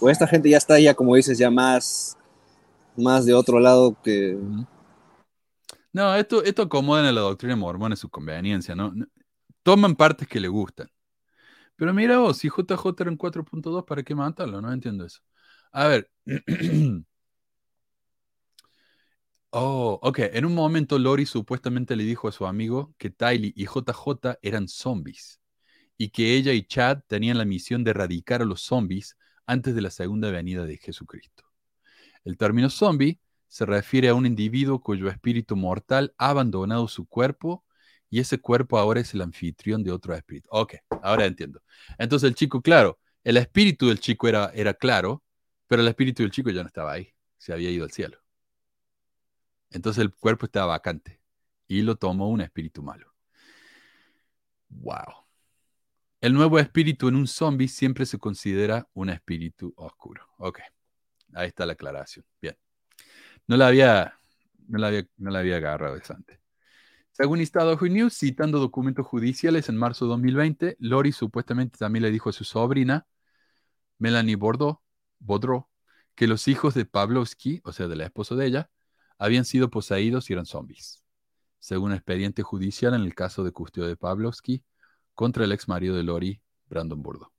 O 0.00 0.08
esta 0.08 0.28
gente 0.28 0.50
ya 0.50 0.58
está, 0.58 0.78
ya 0.78 0.94
como 0.94 1.16
dices, 1.16 1.36
ya 1.36 1.50
más, 1.50 2.16
más 2.96 3.26
de 3.26 3.34
otro 3.34 3.58
lado 3.58 3.96
que... 4.04 4.38
No, 5.94 6.14
esto, 6.16 6.42
esto 6.44 6.62
acomodan 6.62 7.04
a 7.06 7.12
la 7.12 7.20
doctrina 7.22 7.56
mormona 7.56 7.94
en 7.94 7.96
su 7.96 8.10
conveniencia, 8.10 8.74
¿no? 8.74 8.92
Toman 9.62 9.96
partes 9.96 10.28
que 10.28 10.40
le 10.40 10.48
gustan. 10.48 10.88
Pero 11.76 11.94
mira 11.94 12.18
vos, 12.18 12.38
si 12.38 12.48
JJ 12.50 13.02
era 13.02 13.10
un 13.10 13.16
4.2, 13.18 13.84
¿para 13.84 14.02
qué 14.04 14.14
matarlo? 14.14 14.60
No 14.62 14.72
entiendo 14.72 15.06
eso. 15.06 15.20
A 15.72 15.88
ver. 15.88 16.10
Oh, 19.56 20.00
ok. 20.02 20.18
En 20.32 20.44
un 20.44 20.54
momento 20.54 20.98
Lori 20.98 21.26
supuestamente 21.26 21.94
le 21.96 22.02
dijo 22.04 22.26
a 22.28 22.32
su 22.32 22.46
amigo 22.46 22.92
que 22.98 23.10
Tylee 23.10 23.52
y 23.54 23.66
JJ 23.66 24.38
eran 24.42 24.66
zombies 24.68 25.40
y 25.98 26.10
que 26.10 26.36
ella 26.36 26.52
y 26.52 26.64
Chad 26.64 27.00
tenían 27.08 27.38
la 27.38 27.44
misión 27.44 27.84
de 27.84 27.92
erradicar 27.92 28.42
a 28.42 28.46
los 28.46 28.62
zombies 28.62 29.16
antes 29.46 29.74
de 29.74 29.82
la 29.82 29.90
segunda 29.90 30.30
venida 30.32 30.66
de 30.66 30.78
Jesucristo. 30.78 31.44
El 32.24 32.36
término 32.38 32.70
zombie 32.70 33.20
se 33.48 33.66
refiere 33.66 34.08
a 34.08 34.14
un 34.14 34.26
individuo 34.26 34.80
cuyo 34.80 35.08
espíritu 35.08 35.56
mortal 35.56 36.14
ha 36.18 36.30
abandonado 36.30 36.88
su 36.88 37.06
cuerpo 37.06 37.64
y 38.10 38.20
ese 38.20 38.40
cuerpo 38.40 38.78
ahora 38.78 39.00
es 39.00 39.14
el 39.14 39.22
anfitrión 39.22 39.82
de 39.82 39.90
otro 39.90 40.14
espíritu. 40.14 40.48
Ok, 40.52 40.74
ahora 41.02 41.26
entiendo. 41.26 41.62
Entonces 41.98 42.28
el 42.28 42.34
chico, 42.34 42.62
claro, 42.62 42.98
el 43.24 43.36
espíritu 43.36 43.88
del 43.88 44.00
chico 44.00 44.28
era, 44.28 44.50
era 44.54 44.74
claro, 44.74 45.22
pero 45.66 45.82
el 45.82 45.88
espíritu 45.88 46.22
del 46.22 46.30
chico 46.30 46.50
ya 46.50 46.62
no 46.62 46.68
estaba 46.68 46.92
ahí, 46.92 47.12
se 47.38 47.52
había 47.52 47.70
ido 47.70 47.84
al 47.84 47.90
cielo. 47.90 48.18
Entonces 49.70 50.02
el 50.02 50.14
cuerpo 50.14 50.46
estaba 50.46 50.66
vacante 50.66 51.20
y 51.66 51.82
lo 51.82 51.96
tomó 51.96 52.28
un 52.28 52.40
espíritu 52.40 52.82
malo. 52.82 53.12
Wow. 54.68 55.26
El 56.20 56.32
nuevo 56.32 56.58
espíritu 56.58 57.08
en 57.08 57.16
un 57.16 57.26
zombie 57.26 57.68
siempre 57.68 58.06
se 58.06 58.18
considera 58.18 58.88
un 58.94 59.10
espíritu 59.10 59.72
oscuro. 59.76 60.26
Ok, 60.38 60.60
ahí 61.34 61.48
está 61.48 61.66
la 61.66 61.74
aclaración. 61.74 62.24
Bien. 62.40 62.56
No 63.46 63.56
la 63.56 63.68
había, 63.68 64.14
no 64.68 64.78
la 64.78 64.88
había, 64.88 65.06
no 65.16 65.30
la 65.30 65.40
había 65.40 65.56
agarrado 65.56 65.96
esa 65.96 66.14
antes. 66.14 66.40
Según 67.12 67.40
Idaho 67.40 67.86
News, 67.86 68.14
citando 68.14 68.58
documentos 68.58 69.06
judiciales 69.06 69.68
en 69.68 69.76
marzo 69.76 70.06
de 70.06 70.10
2020, 70.10 70.76
Lori 70.80 71.12
supuestamente 71.12 71.78
también 71.78 72.02
le 72.02 72.10
dijo 72.10 72.30
a 72.30 72.32
su 72.32 72.44
sobrina, 72.44 73.06
Melanie 73.98 74.36
Bordeaux, 74.36 74.80
Baudreau, 75.20 75.68
que 76.14 76.26
los 76.26 76.48
hijos 76.48 76.74
de 76.74 76.86
Pavlovsky, 76.86 77.60
o 77.64 77.72
sea, 77.72 77.86
de 77.88 77.96
la 77.96 78.04
esposa 78.06 78.34
de 78.34 78.46
ella, 78.46 78.70
habían 79.18 79.44
sido 79.44 79.70
poseídos 79.70 80.28
y 80.28 80.32
eran 80.32 80.46
zombies. 80.46 81.04
Según 81.60 81.90
un 81.90 81.96
expediente 81.96 82.42
judicial 82.42 82.94
en 82.94 83.02
el 83.02 83.14
caso 83.14 83.44
de 83.44 83.52
custodio 83.52 83.88
de 83.88 83.96
Pavlovsky 83.96 84.64
contra 85.14 85.44
el 85.44 85.52
ex 85.52 85.68
marido 85.68 85.94
de 85.94 86.02
Lori, 86.02 86.42
Brandon 86.66 87.00
Bordeaux. 87.02 87.32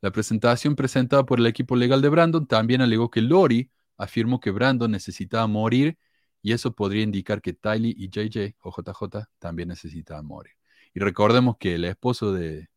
La 0.00 0.10
presentación 0.10 0.76
presentada 0.76 1.24
por 1.24 1.38
el 1.38 1.46
equipo 1.46 1.76
legal 1.76 2.02
de 2.02 2.10
Brandon 2.10 2.46
también 2.46 2.82
alegó 2.82 3.10
que 3.10 3.22
Lori 3.22 3.70
afirmó 3.96 4.40
que 4.40 4.50
Brandon 4.50 4.90
necesitaba 4.90 5.46
morir 5.46 5.98
y 6.42 6.52
eso 6.52 6.74
podría 6.74 7.02
indicar 7.02 7.40
que 7.40 7.52
Tylee 7.54 7.94
y 7.96 8.08
JJ 8.08 8.56
o 8.60 8.70
JJ 8.70 9.28
también 9.38 9.68
necesitaban 9.68 10.26
morir. 10.26 10.52
Y 10.94 11.00
recordemos 11.00 11.56
que 11.58 11.74
el 11.76 11.84
esposo 11.84 12.32
de 12.32 12.68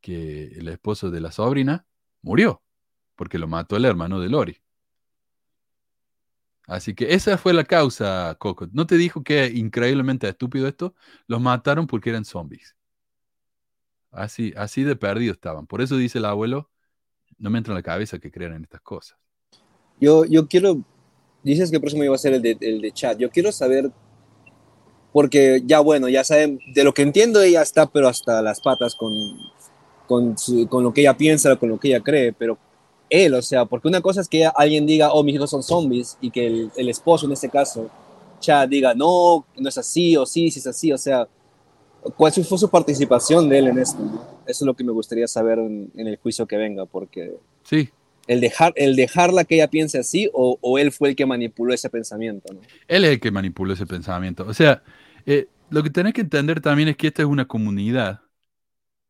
que 0.00 0.48
el 0.48 0.68
esposo 0.68 1.10
de 1.10 1.20
la 1.20 1.32
sobrina 1.32 1.86
murió 2.22 2.62
porque 3.16 3.38
lo 3.38 3.48
mató 3.48 3.76
el 3.76 3.84
hermano 3.86 4.20
de 4.20 4.28
Lori. 4.28 4.62
Así 6.66 6.94
que 6.94 7.14
esa 7.14 7.38
fue 7.38 7.52
la 7.54 7.64
causa, 7.64 8.36
Coco. 8.38 8.68
¿No 8.72 8.86
te 8.86 8.96
dijo 8.96 9.22
que 9.22 9.46
increíblemente 9.46 10.28
estúpido 10.28 10.66
esto? 10.68 10.94
Los 11.26 11.40
mataron 11.40 11.86
porque 11.86 12.10
eran 12.10 12.24
zombies. 12.24 12.76
Así, 14.10 14.52
así 14.56 14.82
de 14.82 14.96
perdidos 14.96 15.36
estaban. 15.36 15.66
Por 15.66 15.80
eso 15.80 15.96
dice 15.96 16.18
el 16.18 16.24
abuelo, 16.24 16.70
no 17.38 17.50
me 17.50 17.58
entra 17.58 17.72
en 17.72 17.76
la 17.76 17.82
cabeza 17.82 18.18
que 18.18 18.30
crean 18.30 18.54
en 18.54 18.64
estas 18.64 18.80
cosas. 18.80 19.18
Yo, 20.00 20.24
yo 20.24 20.46
quiero, 20.46 20.78
dices 21.42 21.70
que 21.70 21.76
el 21.76 21.80
próximo 21.80 22.04
iba 22.04 22.14
a 22.14 22.18
ser 22.18 22.34
el 22.34 22.42
de, 22.42 22.56
el 22.60 22.80
de 22.80 22.92
chat, 22.92 23.18
yo 23.18 23.30
quiero 23.30 23.50
saber, 23.52 23.90
porque 25.12 25.62
ya 25.64 25.80
bueno, 25.80 26.08
ya 26.08 26.24
saben, 26.24 26.58
de 26.74 26.84
lo 26.84 26.92
que 26.92 27.02
entiendo 27.02 27.40
ella 27.40 27.62
está, 27.62 27.86
pero 27.86 28.08
hasta 28.08 28.42
las 28.42 28.60
patas 28.60 28.94
con, 28.94 29.12
con, 30.06 30.36
su- 30.36 30.68
con 30.68 30.82
lo 30.84 30.92
que 30.92 31.00
ella 31.00 31.16
piensa, 31.16 31.56
con 31.56 31.70
lo 31.70 31.78
que 31.80 31.88
ella 31.88 32.00
cree, 32.00 32.32
pero 32.32 32.58
él, 33.08 33.32
o 33.34 33.42
sea, 33.42 33.64
porque 33.64 33.88
una 33.88 34.00
cosa 34.00 34.20
es 34.20 34.28
que 34.28 34.44
alguien 34.54 34.84
diga, 34.84 35.12
oh, 35.12 35.22
mis 35.22 35.36
hijos 35.36 35.50
son 35.50 35.62
zombies, 35.62 36.18
y 36.20 36.30
que 36.30 36.68
el, 36.76 36.88
esposo 36.88 37.26
en 37.26 37.32
este 37.32 37.48
caso, 37.48 37.88
Chad, 38.40 38.68
diga, 38.68 38.92
no, 38.94 39.46
no 39.56 39.68
es 39.68 39.78
así, 39.78 40.16
o 40.16 40.26
sí, 40.26 40.50
sí 40.50 40.58
es 40.58 40.66
así, 40.66 40.92
o 40.92 40.98
sea, 40.98 41.26
¿cuál 42.16 42.32
fue 42.32 42.58
su 42.58 42.68
participación 42.68 43.48
de 43.48 43.58
él 43.58 43.68
en 43.68 43.78
esto? 43.78 43.98
Eso 44.44 44.64
es 44.64 44.66
lo 44.66 44.74
que 44.74 44.84
me 44.84 44.92
gustaría 44.92 45.26
saber 45.26 45.58
en 45.58 45.90
el 45.94 46.18
juicio 46.18 46.46
que 46.46 46.56
venga, 46.56 46.84
porque 46.84 47.34
Sí, 47.64 47.88
el, 48.26 48.40
dejar, 48.40 48.72
el 48.76 48.96
dejarla 48.96 49.44
que 49.44 49.56
ella 49.56 49.68
piense 49.68 49.98
así 49.98 50.28
o, 50.32 50.78
él 50.78 50.92
fue 50.92 51.10
el 51.10 51.16
que 51.16 51.26
manipuló 51.26 51.72
ese 51.72 51.90
pensamiento. 51.90 52.52
¿no? 52.52 52.60
Él 52.88 53.04
es 53.04 53.10
el 53.12 53.20
que 53.20 53.30
manipuló 53.30 53.72
ese 53.72 53.86
pensamiento. 53.86 54.46
O 54.46 54.54
sea, 54.54 54.82
eh, 55.24 55.48
lo 55.70 55.82
que 55.82 55.90
tenés 55.90 56.12
que 56.12 56.20
entender 56.20 56.60
también 56.60 56.88
es 56.88 56.96
que 56.96 57.08
esta 57.08 57.22
es 57.22 57.28
una 57.28 57.46
comunidad 57.46 58.20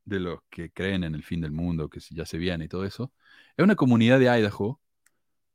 de 0.05 0.21
los 0.21 0.41
que 0.51 0.71
creen 0.71 1.05
en 1.05 1.15
el 1.15 1.23
fin 1.23 1.41
del 1.41 1.53
mundo, 1.53 1.89
que 1.91 2.01
ya 2.11 2.25
se 2.25 2.39
viene 2.39 2.67
y 2.67 2.69
todo 2.69 2.85
eso. 2.85 3.13
Es 3.57 3.65
una 3.65 3.75
comunidad 3.77 4.19
de 4.19 4.27
Idaho 4.27 4.81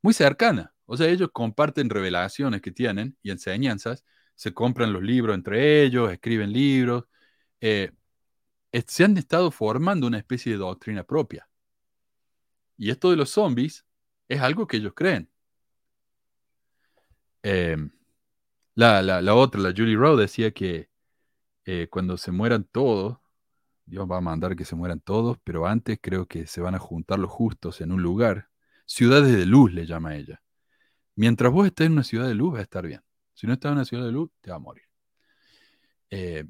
muy 0.01 0.13
cercana. 0.13 0.73
O 0.85 0.97
sea, 0.97 1.07
ellos 1.07 1.29
comparten 1.31 1.89
revelaciones 1.89 2.61
que 2.61 2.71
tienen 2.71 3.15
y 3.23 3.31
enseñanzas, 3.31 4.03
se 4.35 4.53
compran 4.53 4.93
los 4.93 5.03
libros 5.03 5.35
entre 5.35 5.83
ellos, 5.83 6.11
escriben 6.11 6.51
libros, 6.51 7.05
eh, 7.61 7.91
se 8.87 9.03
han 9.03 9.17
estado 9.17 9.51
formando 9.51 10.07
una 10.07 10.17
especie 10.17 10.51
de 10.53 10.57
doctrina 10.57 11.03
propia. 11.03 11.47
Y 12.77 12.89
esto 12.89 13.11
de 13.11 13.17
los 13.17 13.29
zombies 13.29 13.85
es 14.27 14.41
algo 14.41 14.67
que 14.67 14.77
ellos 14.77 14.93
creen. 14.95 15.29
Eh, 17.43 17.77
la, 18.75 19.01
la, 19.01 19.21
la 19.21 19.35
otra, 19.35 19.61
la 19.61 19.73
Julie 19.75 19.95
Rowe, 19.95 20.19
decía 20.19 20.51
que 20.51 20.89
eh, 21.65 21.87
cuando 21.89 22.17
se 22.17 22.31
mueran 22.31 22.63
todos, 22.65 23.19
Dios 23.85 24.09
va 24.09 24.17
a 24.17 24.21
mandar 24.21 24.55
que 24.55 24.65
se 24.65 24.75
mueran 24.75 25.01
todos, 25.01 25.37
pero 25.43 25.67
antes 25.67 25.99
creo 26.01 26.27
que 26.27 26.47
se 26.47 26.61
van 26.61 26.75
a 26.75 26.79
juntar 26.79 27.19
los 27.19 27.31
justos 27.31 27.81
en 27.81 27.91
un 27.91 28.01
lugar. 28.01 28.49
Ciudades 28.85 29.35
de 29.35 29.45
luz 29.45 29.73
le 29.73 29.85
llama 29.85 30.15
ella. 30.15 30.41
Mientras 31.15 31.51
vos 31.51 31.67
estés 31.67 31.87
en 31.87 31.93
una 31.93 32.03
ciudad 32.03 32.27
de 32.27 32.35
luz, 32.35 32.55
va 32.55 32.59
a 32.59 32.63
estar 32.63 32.85
bien. 32.87 33.01
Si 33.33 33.47
no 33.47 33.53
estás 33.53 33.71
en 33.71 33.77
una 33.77 33.85
ciudad 33.85 34.05
de 34.05 34.11
luz, 34.11 34.31
te 34.41 34.51
va 34.51 34.57
a 34.57 34.59
morir. 34.59 34.83
Eh, 36.09 36.45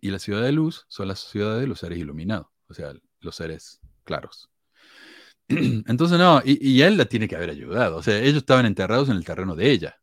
y 0.00 0.10
la 0.10 0.18
ciudad 0.18 0.42
de 0.42 0.52
luz 0.52 0.86
son 0.88 1.08
las 1.08 1.20
ciudades 1.20 1.60
de 1.60 1.66
los 1.66 1.80
seres 1.80 1.98
iluminados, 1.98 2.48
o 2.68 2.74
sea, 2.74 2.92
los 3.20 3.36
seres 3.36 3.80
claros. 4.04 4.49
Entonces, 5.86 6.18
no, 6.18 6.40
y, 6.44 6.58
y 6.66 6.82
él 6.82 6.96
la 6.96 7.06
tiene 7.06 7.28
que 7.28 7.36
haber 7.36 7.50
ayudado. 7.50 7.96
O 7.96 8.02
sea, 8.02 8.18
ellos 8.18 8.38
estaban 8.38 8.66
enterrados 8.66 9.08
en 9.08 9.16
el 9.16 9.24
terreno 9.24 9.54
de 9.56 9.70
ella. 9.70 10.00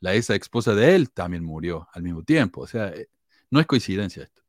La 0.00 0.14
esa 0.14 0.36
esposa 0.36 0.74
de 0.76 0.94
él 0.94 1.10
también 1.10 1.44
murió 1.44 1.88
al 1.92 2.02
mismo 2.04 2.22
tiempo. 2.22 2.60
O 2.62 2.66
sea, 2.68 2.88
eh, 2.90 3.08
no 3.50 3.60
es 3.60 3.66
coincidencia 3.66 4.22
esto. 4.24 4.42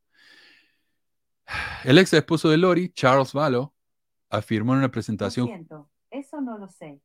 El 1.83 1.97
ex 1.97 2.13
esposo 2.13 2.49
de 2.49 2.57
Lori, 2.57 2.89
Charles 2.93 3.33
Valo, 3.33 3.73
afirmó 4.29 4.73
en 4.73 4.79
una 4.79 4.91
Lo 5.17 5.29
presentación 5.29 5.51
siento, 5.51 5.89
eso 6.09 6.39
no 6.39 6.57
lo 6.57 6.69
sé. 6.69 7.01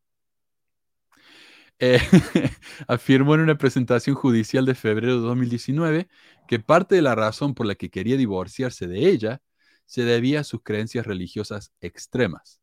eh, 1.79 1.99
afirmó 2.89 3.35
en 3.35 3.41
una 3.43 3.57
presentación 3.59 4.17
judicial 4.17 4.67
de 4.67 4.75
febrero 4.75 5.15
de 5.17 5.21
2019 5.21 6.09
que 6.47 6.61
parte 6.61 6.95
de 6.97 7.03
la 7.03 7.15
razón 7.15 7.55
por 7.55 7.67
la 7.67 7.75
que 7.75 7.91
quería 7.91 8.17
divorciarse 8.17 8.87
de 8.87 9.09
ella 9.09 9.41
se 9.87 10.05
debía 10.05 10.41
a 10.41 10.45
sus 10.45 10.63
creencias 10.63 11.07
religiosas 11.07 11.73
extremas, 11.81 12.60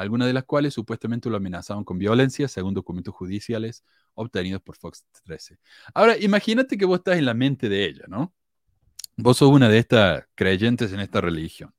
algunas 0.00 0.26
de 0.28 0.32
las 0.32 0.44
cuales 0.44 0.74
supuestamente 0.74 1.28
lo 1.28 1.36
amenazaban 1.36 1.84
con 1.84 1.98
violencia, 1.98 2.48
según 2.48 2.74
documentos 2.74 3.14
judiciales 3.14 3.84
obtenidos 4.14 4.62
por 4.62 4.76
Fox 4.76 5.04
13. 5.24 5.58
Ahora, 5.94 6.16
imagínate 6.18 6.78
que 6.78 6.86
vos 6.86 6.98
estás 6.98 7.18
en 7.18 7.26
la 7.26 7.34
mente 7.34 7.68
de 7.68 7.84
ella, 7.84 8.04
¿no? 8.08 8.32
Vos 9.16 9.36
sos 9.38 9.50
una 9.50 9.68
de 9.68 9.78
estas 9.78 10.24
creyentes 10.34 10.92
en 10.92 11.00
esta 11.00 11.20
religión, 11.20 11.74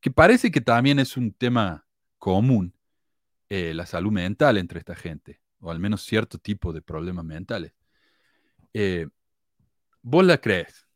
que 0.00 0.10
parece 0.10 0.50
que 0.50 0.60
también 0.60 0.98
es 0.98 1.16
un 1.16 1.32
tema 1.32 1.86
común 2.18 2.74
eh, 3.48 3.72
la 3.72 3.86
salud 3.86 4.12
mental 4.12 4.58
entre 4.58 4.78
esta 4.78 4.94
gente, 4.94 5.40
o 5.60 5.70
al 5.70 5.78
menos 5.80 6.02
cierto 6.02 6.38
tipo 6.38 6.72
de 6.74 6.82
problemas 6.82 7.24
mentales. 7.24 7.72
Eh, 8.74 9.08
vos 10.02 10.24
la 10.24 10.38
crees. 10.38 10.86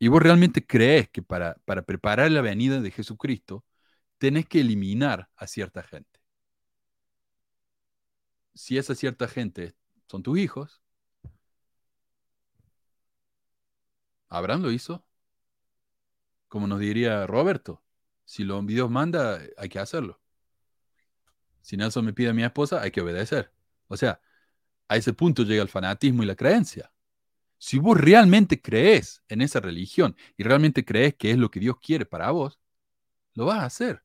Y 0.00 0.08
vos 0.08 0.20
realmente 0.20 0.66
crees 0.66 1.08
que 1.08 1.22
para, 1.22 1.54
para 1.64 1.82
preparar 1.82 2.32
la 2.32 2.40
venida 2.40 2.80
de 2.80 2.90
Jesucristo 2.90 3.64
tenés 4.22 4.46
que 4.46 4.60
eliminar 4.60 5.28
a 5.34 5.48
cierta 5.48 5.82
gente. 5.82 6.20
Si 8.54 8.78
esa 8.78 8.94
cierta 8.94 9.26
gente 9.26 9.74
son 10.06 10.22
tus 10.22 10.38
hijos, 10.38 10.80
Abraham 14.28 14.62
lo 14.62 14.70
hizo. 14.70 15.04
Como 16.46 16.68
nos 16.68 16.78
diría 16.78 17.26
Roberto, 17.26 17.82
si 18.24 18.44
lo 18.44 18.62
Dios 18.62 18.88
manda, 18.88 19.40
hay 19.56 19.68
que 19.68 19.80
hacerlo. 19.80 20.20
Si 21.60 21.76
Nelson 21.76 22.04
me 22.04 22.12
pide 22.12 22.28
a 22.28 22.32
mi 22.32 22.44
esposa, 22.44 22.80
hay 22.80 22.92
que 22.92 23.00
obedecer. 23.00 23.52
O 23.88 23.96
sea, 23.96 24.20
a 24.86 24.96
ese 24.96 25.12
punto 25.14 25.42
llega 25.42 25.64
el 25.64 25.68
fanatismo 25.68 26.22
y 26.22 26.26
la 26.26 26.36
creencia. 26.36 26.92
Si 27.58 27.80
vos 27.80 28.00
realmente 28.00 28.62
crees 28.62 29.24
en 29.26 29.42
esa 29.42 29.58
religión 29.58 30.14
y 30.36 30.44
realmente 30.44 30.84
crees 30.84 31.16
que 31.16 31.32
es 31.32 31.38
lo 31.38 31.50
que 31.50 31.58
Dios 31.58 31.80
quiere 31.80 32.06
para 32.06 32.30
vos, 32.30 32.60
lo 33.34 33.46
vas 33.46 33.58
a 33.58 33.66
hacer. 33.66 34.04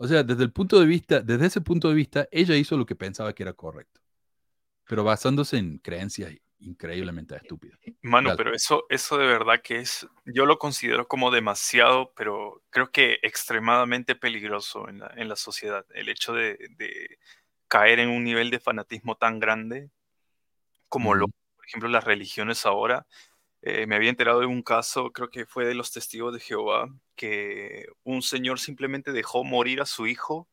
O 0.00 0.06
sea, 0.06 0.22
desde 0.22 0.44
el 0.44 0.52
punto 0.52 0.78
de 0.78 0.86
vista, 0.86 1.20
desde 1.20 1.46
ese 1.46 1.60
punto 1.60 1.88
de 1.88 1.94
vista, 1.94 2.28
ella 2.30 2.54
hizo 2.54 2.76
lo 2.76 2.86
que 2.86 2.94
pensaba 2.94 3.34
que 3.34 3.42
era 3.42 3.52
correcto, 3.52 4.00
pero 4.86 5.02
basándose 5.02 5.58
en 5.58 5.78
creencias 5.78 6.32
increíblemente 6.60 7.36
estúpidas. 7.36 7.78
Mano, 8.02 8.30
Dale. 8.30 8.38
pero 8.38 8.54
eso, 8.54 8.84
eso 8.88 9.18
de 9.18 9.26
verdad 9.26 9.60
que 9.62 9.78
es, 9.78 10.06
yo 10.24 10.46
lo 10.46 10.58
considero 10.58 11.06
como 11.06 11.30
demasiado, 11.30 12.12
pero 12.16 12.62
creo 12.70 12.90
que 12.90 13.18
extremadamente 13.22 14.14
peligroso 14.14 14.88
en 14.88 15.00
la, 15.00 15.12
en 15.16 15.28
la 15.28 15.36
sociedad. 15.36 15.84
El 15.90 16.08
hecho 16.08 16.32
de, 16.32 16.56
de 16.76 17.18
caer 17.66 17.98
en 17.98 18.08
un 18.08 18.24
nivel 18.24 18.50
de 18.50 18.60
fanatismo 18.60 19.16
tan 19.16 19.38
grande 19.40 19.90
como 20.88 21.14
lo, 21.14 21.26
por 21.28 21.66
ejemplo, 21.66 21.88
las 21.88 22.04
religiones 22.04 22.64
ahora. 22.66 23.06
Eh, 23.62 23.86
me 23.86 23.96
había 23.96 24.10
enterado 24.10 24.40
de 24.40 24.46
un 24.46 24.62
caso, 24.62 25.12
creo 25.12 25.28
que 25.30 25.46
fue 25.46 25.64
de 25.66 25.74
los 25.74 25.90
testigos 25.92 26.32
de 26.32 26.40
Jehová, 26.40 26.88
que 27.16 27.86
un 28.04 28.22
señor 28.22 28.60
simplemente 28.60 29.12
dejó 29.12 29.42
morir 29.44 29.80
a 29.80 29.86
su 29.86 30.06
hijo 30.06 30.48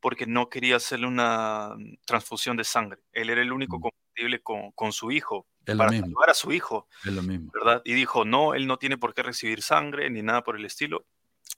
porque 0.00 0.26
no 0.26 0.48
quería 0.48 0.76
hacerle 0.76 1.06
una 1.06 1.74
mm, 1.76 1.98
transfusión 2.04 2.56
de 2.56 2.64
sangre. 2.64 3.00
Él 3.12 3.30
era 3.30 3.40
el 3.42 3.52
único 3.52 3.78
Mm. 3.78 3.82
compatible 3.82 4.42
con, 4.42 4.72
con 4.72 4.92
su 4.92 5.12
hijo, 5.12 5.46
Es 5.64 5.76
para 5.76 5.90
mismo, 5.90 6.06
salvar 6.08 6.30
a 6.30 6.34
su 6.34 6.52
hijo, 6.52 6.88
es 7.04 7.12
lo 7.12 7.22
mismo. 7.22 7.52
¿verdad? 7.54 7.80
Y 7.84 7.94
dijo, 7.94 8.24
no, 8.24 8.54
él 8.54 8.66
no 8.66 8.78
tiene 8.78 8.98
por 8.98 9.14
qué 9.14 9.22
recibir 9.22 9.62
sangre 9.62 10.10
ni 10.10 10.22
nada 10.22 10.42
por 10.42 10.56
el 10.56 10.64
estilo. 10.64 11.06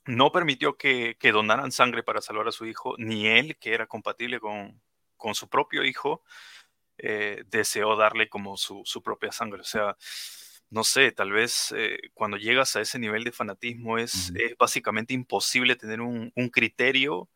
No 0.05 0.31
permitió 0.31 0.77
que, 0.77 1.17
que 1.19 1.31
donaran 1.31 1.71
sangre 1.71 2.03
para 2.03 2.21
salvar 2.21 2.47
a 2.47 2.51
su 2.51 2.67
hijo, 2.67 2.93
ni 2.99 3.25
él, 3.27 3.57
que 3.57 3.73
era 3.73 3.87
compatible 3.87 4.39
con, 4.39 4.79
con 5.17 5.33
su 5.33 5.49
propio 5.49 5.83
hijo, 5.83 6.21
eh, 6.99 7.43
deseó 7.47 7.95
darle 7.95 8.29
como 8.29 8.55
su, 8.57 8.83
su 8.85 9.01
propia 9.01 9.31
sangre. 9.31 9.61
O 9.61 9.65
sea, 9.65 9.97
no 10.69 10.83
sé, 10.83 11.11
tal 11.11 11.31
vez 11.31 11.73
eh, 11.75 11.97
cuando 12.13 12.37
llegas 12.37 12.75
a 12.75 12.81
ese 12.81 12.99
nivel 12.99 13.23
de 13.23 13.31
fanatismo 13.31 13.97
es, 13.97 14.31
es 14.35 14.57
básicamente 14.57 15.13
imposible 15.13 15.75
tener 15.75 16.01
un, 16.01 16.31
un 16.35 16.49
criterio 16.49 17.29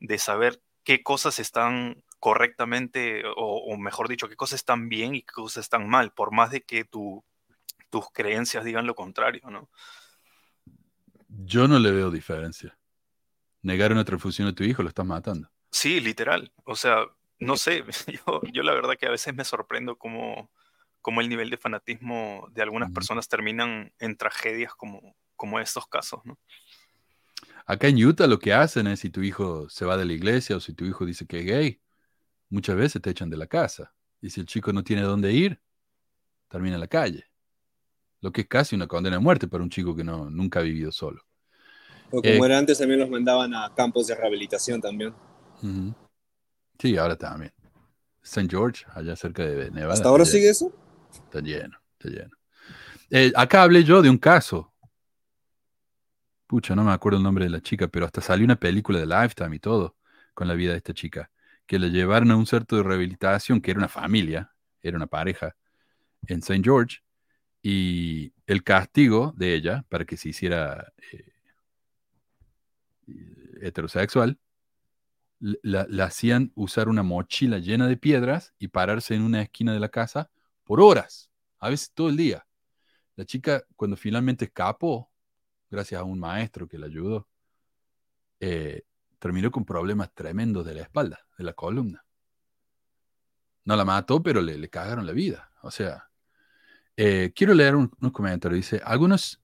de 0.00 0.18
saber 0.18 0.60
qué 0.84 1.02
cosas 1.02 1.38
están 1.38 2.04
correctamente, 2.18 3.24
o, 3.26 3.72
o 3.72 3.76
mejor 3.78 4.08
dicho, 4.08 4.28
qué 4.28 4.36
cosas 4.36 4.60
están 4.60 4.88
bien 4.88 5.14
y 5.14 5.22
qué 5.22 5.32
cosas 5.32 5.64
están 5.64 5.88
mal, 5.88 6.12
por 6.12 6.32
más 6.32 6.50
de 6.50 6.62
que 6.62 6.84
tu, 6.84 7.24
tus 7.90 8.10
creencias 8.12 8.64
digan 8.64 8.86
lo 8.86 8.94
contrario, 8.94 9.42
¿no? 9.50 9.68
Yo 11.28 11.68
no 11.68 11.78
le 11.78 11.90
veo 11.90 12.10
diferencia. 12.10 12.76
Negar 13.62 13.92
una 13.92 14.04
transfusión 14.04 14.48
a 14.48 14.54
tu 14.54 14.64
hijo 14.64 14.82
lo 14.82 14.88
estás 14.88 15.06
matando. 15.06 15.50
Sí, 15.70 16.00
literal. 16.00 16.52
O 16.64 16.76
sea, 16.76 17.06
no 17.38 17.56
sé, 17.56 17.84
yo, 18.26 18.40
yo 18.52 18.62
la 18.62 18.72
verdad 18.74 18.96
que 18.98 19.06
a 19.06 19.10
veces 19.10 19.34
me 19.34 19.44
sorprendo 19.44 19.96
cómo, 19.96 20.50
cómo 21.02 21.20
el 21.20 21.28
nivel 21.28 21.50
de 21.50 21.58
fanatismo 21.58 22.48
de 22.52 22.62
algunas 22.62 22.90
personas 22.92 23.28
terminan 23.28 23.92
en 23.98 24.16
tragedias 24.16 24.74
como, 24.74 25.14
como 25.36 25.60
estos 25.60 25.86
casos, 25.86 26.20
¿no? 26.24 26.38
Acá 27.66 27.88
en 27.88 28.02
Utah 28.04 28.26
lo 28.26 28.38
que 28.38 28.52
hacen 28.52 28.86
es 28.86 29.00
si 29.00 29.10
tu 29.10 29.22
hijo 29.22 29.68
se 29.68 29.84
va 29.84 29.96
de 29.96 30.04
la 30.04 30.12
iglesia 30.12 30.56
o 30.56 30.60
si 30.60 30.72
tu 30.72 30.84
hijo 30.84 31.04
dice 31.04 31.26
que 31.26 31.40
es 31.40 31.46
gay, 31.46 31.80
muchas 32.48 32.76
veces 32.76 33.02
te 33.02 33.10
echan 33.10 33.30
de 33.30 33.36
la 33.36 33.46
casa. 33.46 33.92
Y 34.20 34.30
si 34.30 34.40
el 34.40 34.46
chico 34.46 34.72
no 34.72 34.84
tiene 34.84 35.02
dónde 35.02 35.32
ir, 35.32 35.60
termina 36.48 36.74
en 36.74 36.80
la 36.80 36.88
calle. 36.88 37.26
Lo 38.20 38.32
que 38.32 38.42
es 38.42 38.46
casi 38.46 38.76
una 38.76 38.86
condena 38.86 39.16
a 39.16 39.20
muerte 39.20 39.48
para 39.48 39.64
un 39.64 39.70
chico 39.70 39.96
que 39.96 40.04
no, 40.04 40.30
nunca 40.30 40.60
ha 40.60 40.62
vivido 40.62 40.92
solo. 40.92 41.22
O 42.12 42.22
como 42.22 42.44
Eh, 42.44 42.46
era 42.46 42.58
antes, 42.58 42.78
también 42.78 43.00
los 43.00 43.10
mandaban 43.10 43.54
a 43.54 43.72
campos 43.74 44.06
de 44.06 44.14
rehabilitación 44.14 44.80
también. 44.80 45.12
Sí, 46.78 46.96
ahora 46.96 47.16
también. 47.16 47.52
St. 48.22 48.48
George, 48.48 48.84
allá 48.94 49.16
cerca 49.16 49.44
de 49.44 49.70
Nevada. 49.70 49.94
¿Hasta 49.94 50.08
ahora 50.08 50.24
sigue 50.24 50.48
eso? 50.48 50.72
Está 51.12 51.40
lleno, 51.40 51.78
está 51.98 52.08
lleno. 52.08 52.36
Eh, 53.10 53.32
acá 53.36 53.62
hablé 53.62 53.84
yo 53.84 54.00
de 54.00 54.08
un 54.08 54.18
caso. 54.18 54.72
Pucha, 56.46 56.74
no 56.74 56.84
me 56.84 56.92
acuerdo 56.92 57.18
el 57.18 57.24
nombre 57.24 57.44
de 57.44 57.50
la 57.50 57.60
chica, 57.60 57.88
pero 57.88 58.06
hasta 58.06 58.20
salió 58.20 58.44
una 58.44 58.56
película 58.56 58.98
de 58.98 59.06
Lifetime 59.06 59.56
y 59.56 59.58
todo 59.58 59.96
con 60.34 60.48
la 60.48 60.54
vida 60.54 60.72
de 60.72 60.78
esta 60.78 60.94
chica. 60.94 61.30
Que 61.66 61.78
le 61.78 61.90
llevaron 61.90 62.30
a 62.30 62.36
un 62.36 62.46
centro 62.46 62.78
de 62.78 62.84
rehabilitación, 62.84 63.60
que 63.60 63.70
era 63.70 63.78
una 63.78 63.88
familia, 63.88 64.52
era 64.82 64.96
una 64.96 65.06
pareja, 65.06 65.54
en 66.26 66.38
St. 66.38 66.62
George. 66.62 66.98
Y 67.62 68.32
el 68.46 68.64
castigo 68.64 69.32
de 69.36 69.54
ella, 69.54 69.84
para 69.88 70.04
que 70.04 70.16
se 70.16 70.30
hiciera 70.30 70.92
eh, 71.12 71.32
heterosexual, 73.60 74.38
la, 75.38 75.86
la 75.88 76.04
hacían 76.04 76.52
usar 76.54 76.88
una 76.88 77.02
mochila 77.02 77.58
llena 77.58 77.86
de 77.86 77.96
piedras 77.96 78.54
y 78.58 78.68
pararse 78.68 79.14
en 79.14 79.22
una 79.22 79.42
esquina 79.42 79.72
de 79.72 79.80
la 79.80 79.88
casa 79.88 80.30
por 80.64 80.80
horas, 80.80 81.30
a 81.58 81.68
veces 81.68 81.92
todo 81.92 82.08
el 82.08 82.16
día. 82.16 82.46
La 83.16 83.24
chica, 83.24 83.64
cuando 83.76 83.96
finalmente 83.96 84.46
escapó, 84.46 85.10
gracias 85.70 86.00
a 86.00 86.04
un 86.04 86.18
maestro 86.18 86.68
que 86.68 86.78
la 86.78 86.86
ayudó, 86.86 87.28
eh, 88.40 88.82
terminó 89.18 89.50
con 89.50 89.64
problemas 89.64 90.12
tremendos 90.12 90.66
de 90.66 90.74
la 90.74 90.82
espalda, 90.82 91.26
de 91.38 91.44
la 91.44 91.52
columna. 91.52 92.04
No 93.64 93.76
la 93.76 93.84
mató, 93.84 94.22
pero 94.22 94.40
le, 94.40 94.68
cagaron 94.68 95.06
la 95.06 95.12
vida. 95.12 95.50
O 95.62 95.70
sea, 95.70 96.10
eh, 96.96 97.32
quiero 97.34 97.54
leer 97.54 97.76
un, 97.76 97.90
un 98.00 98.10
comentario. 98.10 98.56
Dice, 98.56 98.80
algunos, 98.84 99.40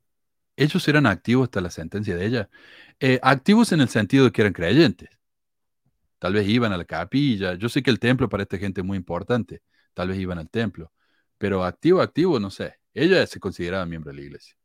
ellos 0.57 0.86
eran 0.89 1.07
activos 1.07 1.45
hasta 1.45 1.61
la 1.61 1.70
sentencia 1.70 2.16
de 2.16 2.27
ella. 2.27 2.51
Eh, 2.99 3.20
activos 3.23 3.70
en 3.73 3.81
el 3.81 3.89
sentido 3.89 4.24
de 4.24 4.32
que 4.32 4.43
eran 4.43 4.53
creyentes. 4.53 5.09
Tal 6.19 6.32
vez 6.32 6.49
iban 6.49 6.73
a 6.73 6.77
la 6.77 6.85
capilla. 6.85 7.55
Yo 7.55 7.69
sé 7.69 7.82
que 7.82 7.90
el 7.90 8.01
templo 8.01 8.28
para 8.28 8.43
esta 8.43 8.59
gente 8.59 8.81
es 8.81 8.86
muy 8.86 8.97
importante. 8.97 9.62
Tal 9.95 10.09
vez 10.09 10.19
iban 10.19 10.39
al 10.39 10.51
templo. 10.51 10.93
Pero 11.39 11.65
activo, 11.65 12.01
activo, 12.01 12.40
no 12.40 12.51
sé. 12.51 12.74
Ella 12.94 13.27
se 13.27 13.40
consideraba 13.40 13.86
miembro 13.86 14.10
de 14.10 14.16
la 14.16 14.23
iglesia. 14.23 14.59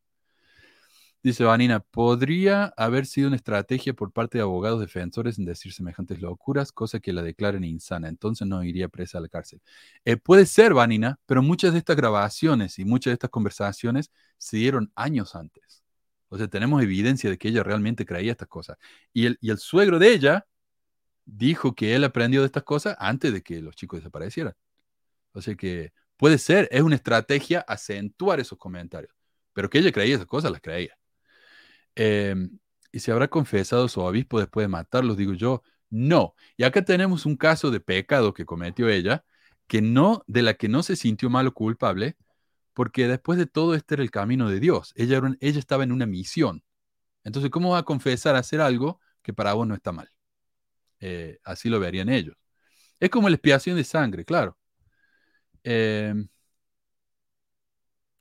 Dice 1.24 1.46
Vanina, 1.46 1.80
¿podría 1.80 2.74
haber 2.76 3.06
sido 3.06 3.28
una 3.28 3.38
estrategia 3.38 3.94
por 3.94 4.12
parte 4.12 4.38
de 4.38 4.42
abogados 4.42 4.82
defensores 4.82 5.40
en 5.40 5.46
decir 5.46 5.72
semejantes 5.72 6.20
locuras, 6.22 6.74
cosa 6.74 7.00
que 7.00 7.14
la 7.14 7.22
declaren 7.24 7.64
insana? 7.64 8.10
Entonces 8.10 8.46
no 8.46 8.62
iría 8.62 8.90
presa 8.90 9.20
a 9.20 9.22
la 9.22 9.30
cárcel. 9.30 9.62
Eh, 10.04 10.18
puede 10.18 10.46
ser, 10.46 10.74
Vanina, 10.74 11.18
pero 11.26 11.42
muchas 11.42 11.72
de 11.72 11.80
estas 11.80 11.96
grabaciones 11.96 12.78
y 12.78 12.84
muchas 12.84 13.12
de 13.12 13.14
estas 13.14 13.30
conversaciones 13.30 14.12
se 14.38 14.58
dieron 14.58 14.92
años 14.96 15.34
antes. 15.34 15.82
O 16.28 16.38
sea, 16.38 16.50
tenemos 16.50 16.84
evidencia 16.84 17.30
de 17.30 17.38
que 17.38 17.48
ella 17.48 17.64
realmente 17.64 18.06
creía 18.06 18.32
estas 18.32 18.50
cosas. 18.50 18.78
Y 19.14 19.28
el, 19.28 19.38
y 19.40 19.50
el 19.52 19.60
suegro 19.60 20.00
de 20.00 20.10
ella 20.14 20.46
dijo 21.26 21.74
que 21.74 21.96
él 21.96 22.04
aprendió 22.04 22.42
de 22.42 22.48
estas 22.48 22.64
cosas 22.64 22.98
antes 23.00 23.32
de 23.32 23.42
que 23.42 23.62
los 23.62 23.76
chicos 23.76 24.00
desaparecieran. 24.00 24.56
O 25.34 25.42
sea 25.42 25.56
que 25.56 25.94
puede 26.24 26.38
ser, 26.38 26.70
es 26.72 26.82
una 26.82 26.96
estrategia 26.96 27.66
acentuar 27.68 28.40
esos 28.40 28.58
comentarios. 28.58 29.14
Pero 29.52 29.70
que 29.70 29.80
ella 29.80 29.92
creía 29.92 30.16
esas 30.16 30.26
cosas, 30.26 30.52
las 30.52 30.62
creía. 30.62 30.98
Eh, 31.98 32.34
y 32.94 33.00
se 33.00 33.12
habrá 33.12 33.28
confesado 33.28 33.90
su 33.90 34.00
obispo 34.00 34.40
después 34.40 34.64
de 34.64 34.70
matarlos, 34.70 35.18
digo 35.18 35.34
yo, 35.34 35.64
no. 35.90 36.34
Y 36.56 36.64
acá 36.64 36.82
tenemos 36.86 37.26
un 37.26 37.36
caso 37.36 37.72
de 37.72 37.82
pecado 37.82 38.34
que 38.34 38.46
cometió 38.46 38.88
ella, 38.88 39.26
que 39.68 39.82
no, 39.82 40.24
de 40.26 40.44
la 40.44 40.54
que 40.54 40.70
no 40.70 40.82
se 40.82 40.96
sintió 40.96 41.30
mal 41.30 41.48
o 41.48 41.54
culpable, 41.54 42.16
porque 42.74 43.10
después 43.10 43.38
de 43.38 43.46
todo 43.46 43.76
este 43.76 43.96
era 43.96 44.04
el 44.04 44.10
camino 44.10 44.50
de 44.50 44.62
Dios. 44.62 44.94
Ella, 44.96 45.18
era 45.18 45.36
ella 45.42 45.60
estaba 45.60 45.84
en 45.84 45.92
una 45.92 46.06
misión. 46.06 46.64
Entonces, 47.26 47.52
¿cómo 47.52 47.72
va 47.72 47.80
a 47.80 47.84
confesar 47.84 48.38
hacer 48.38 48.62
algo 48.62 49.02
que 49.22 49.34
para 49.34 49.56
vos 49.56 49.68
no 49.68 49.76
está 49.76 49.92
mal? 49.92 50.10
Eh, 51.02 51.40
así 51.44 51.68
lo 51.68 51.82
verían 51.82 52.08
ellos. 52.08 52.38
Es 53.02 53.10
como 53.10 53.28
la 53.28 53.36
expiación 53.36 53.76
de 53.76 53.84
sangre, 53.84 54.24
claro. 54.24 54.58
Eh, 55.64 56.14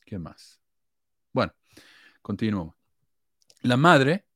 ¿Qué 0.05 0.19
más? 0.19 0.61
Bueno, 1.33 1.55
continuamos. 2.23 2.77
La 3.63 3.77
madre, 3.77 4.27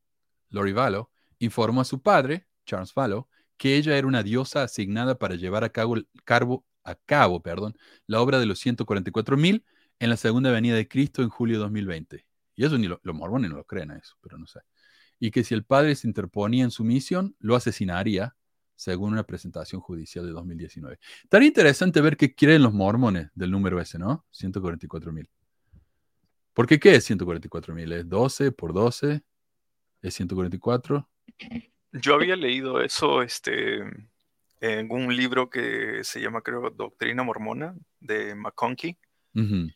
Lori 0.50 0.72
Vallow, 0.72 1.10
informó 1.40 1.82
a 1.82 1.84
su 1.84 2.02
padre, 2.02 2.46
Charles 2.66 2.94
Vallow, 2.94 3.28
que 3.58 3.76
ella 3.76 3.96
era 3.98 4.08
una 4.08 4.22
diosa 4.22 4.64
asignada 4.64 5.18
para 5.18 5.36
llevar 5.36 5.64
a 5.64 5.70
cabo, 5.70 5.96
carbo- 6.26 6.66
a 6.84 6.94
cabo 6.96 7.42
perdón, 7.42 7.76
la 8.06 8.20
obra 8.22 8.40
de 8.40 8.46
los 8.46 8.60
144.000 8.60 9.64
en 10.00 10.10
la 10.10 10.16
segunda 10.18 10.50
venida 10.52 10.76
de 10.76 10.88
Cristo 10.88 11.22
en 11.22 11.30
julio 11.30 11.56
de 11.58 11.62
2020. 11.64 12.26
Y 12.56 12.66
eso 12.66 12.78
ni 12.78 12.88
lo- 12.88 13.00
los 13.04 13.16
mormones 13.16 13.50
no 13.50 13.56
lo 13.58 13.64
creen 13.66 13.92
a 13.92 13.98
eso, 13.98 14.16
pero 14.22 14.38
no 14.38 14.46
sé. 14.46 14.60
Y 15.20 15.30
que 15.30 15.44
si 15.44 15.54
el 15.54 15.64
padre 15.64 15.94
se 15.96 16.06
interponía 16.08 16.64
en 16.64 16.70
su 16.70 16.84
misión, 16.84 17.36
lo 17.40 17.56
asesinaría, 17.56 18.36
según 18.76 19.14
una 19.14 19.24
presentación 19.24 19.80
judicial 19.80 20.26
de 20.26 20.32
2019. 20.32 20.98
Estaría 21.24 21.48
interesante 21.48 22.00
ver 22.00 22.16
qué 22.16 22.34
quieren 22.34 22.62
los 22.62 22.72
mormones 22.72 23.30
del 23.34 23.50
número 23.50 23.80
ese, 23.80 23.98
¿no? 23.98 24.24
144.000. 24.32 25.28
Porque 26.52 26.78
¿qué 26.78 26.94
es 26.94 27.10
144.000? 27.10 27.92
¿Es 27.92 28.08
12 28.08 28.52
por 28.52 28.72
12? 28.72 29.22
¿Es 30.02 30.14
144? 30.14 31.08
Yo 31.92 32.14
había 32.14 32.36
leído 32.36 32.80
eso 32.82 33.22
este, 33.22 33.80
en 34.60 34.90
un 34.90 35.14
libro 35.14 35.50
que 35.50 36.04
se 36.04 36.20
llama, 36.20 36.42
creo, 36.42 36.70
Doctrina 36.70 37.22
Mormona, 37.22 37.74
de 38.00 38.34
McConkie, 38.34 38.98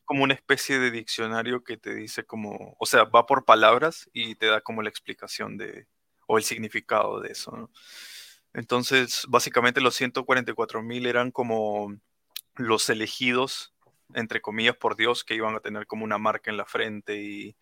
como 0.06 0.24
una 0.24 0.32
especie 0.32 0.78
de 0.78 0.90
diccionario 0.90 1.62
que 1.62 1.76
te 1.76 1.94
dice 1.94 2.24
como, 2.24 2.76
o 2.78 2.86
sea, 2.86 3.04
va 3.04 3.26
por 3.26 3.44
palabras 3.44 4.08
y 4.14 4.34
te 4.36 4.46
da 4.46 4.62
como 4.62 4.80
la 4.80 4.88
explicación 4.88 5.58
de, 5.58 5.86
o 6.26 6.38
el 6.38 6.44
significado 6.44 7.20
de 7.20 7.32
eso, 7.32 7.54
¿no? 7.54 7.70
Entonces, 8.54 9.24
básicamente 9.28 9.80
los 9.80 9.94
144 9.94 10.82
mil 10.82 11.06
eran 11.06 11.30
como 11.30 11.94
los 12.56 12.90
elegidos, 12.90 13.74
entre 14.14 14.40
comillas, 14.40 14.76
por 14.76 14.96
Dios, 14.96 15.24
que 15.24 15.34
iban 15.34 15.54
a 15.54 15.60
tener 15.60 15.86
como 15.86 16.04
una 16.04 16.18
marca 16.18 16.50
en 16.50 16.56
la 16.56 16.66
frente 16.66 17.22
y, 17.22 17.56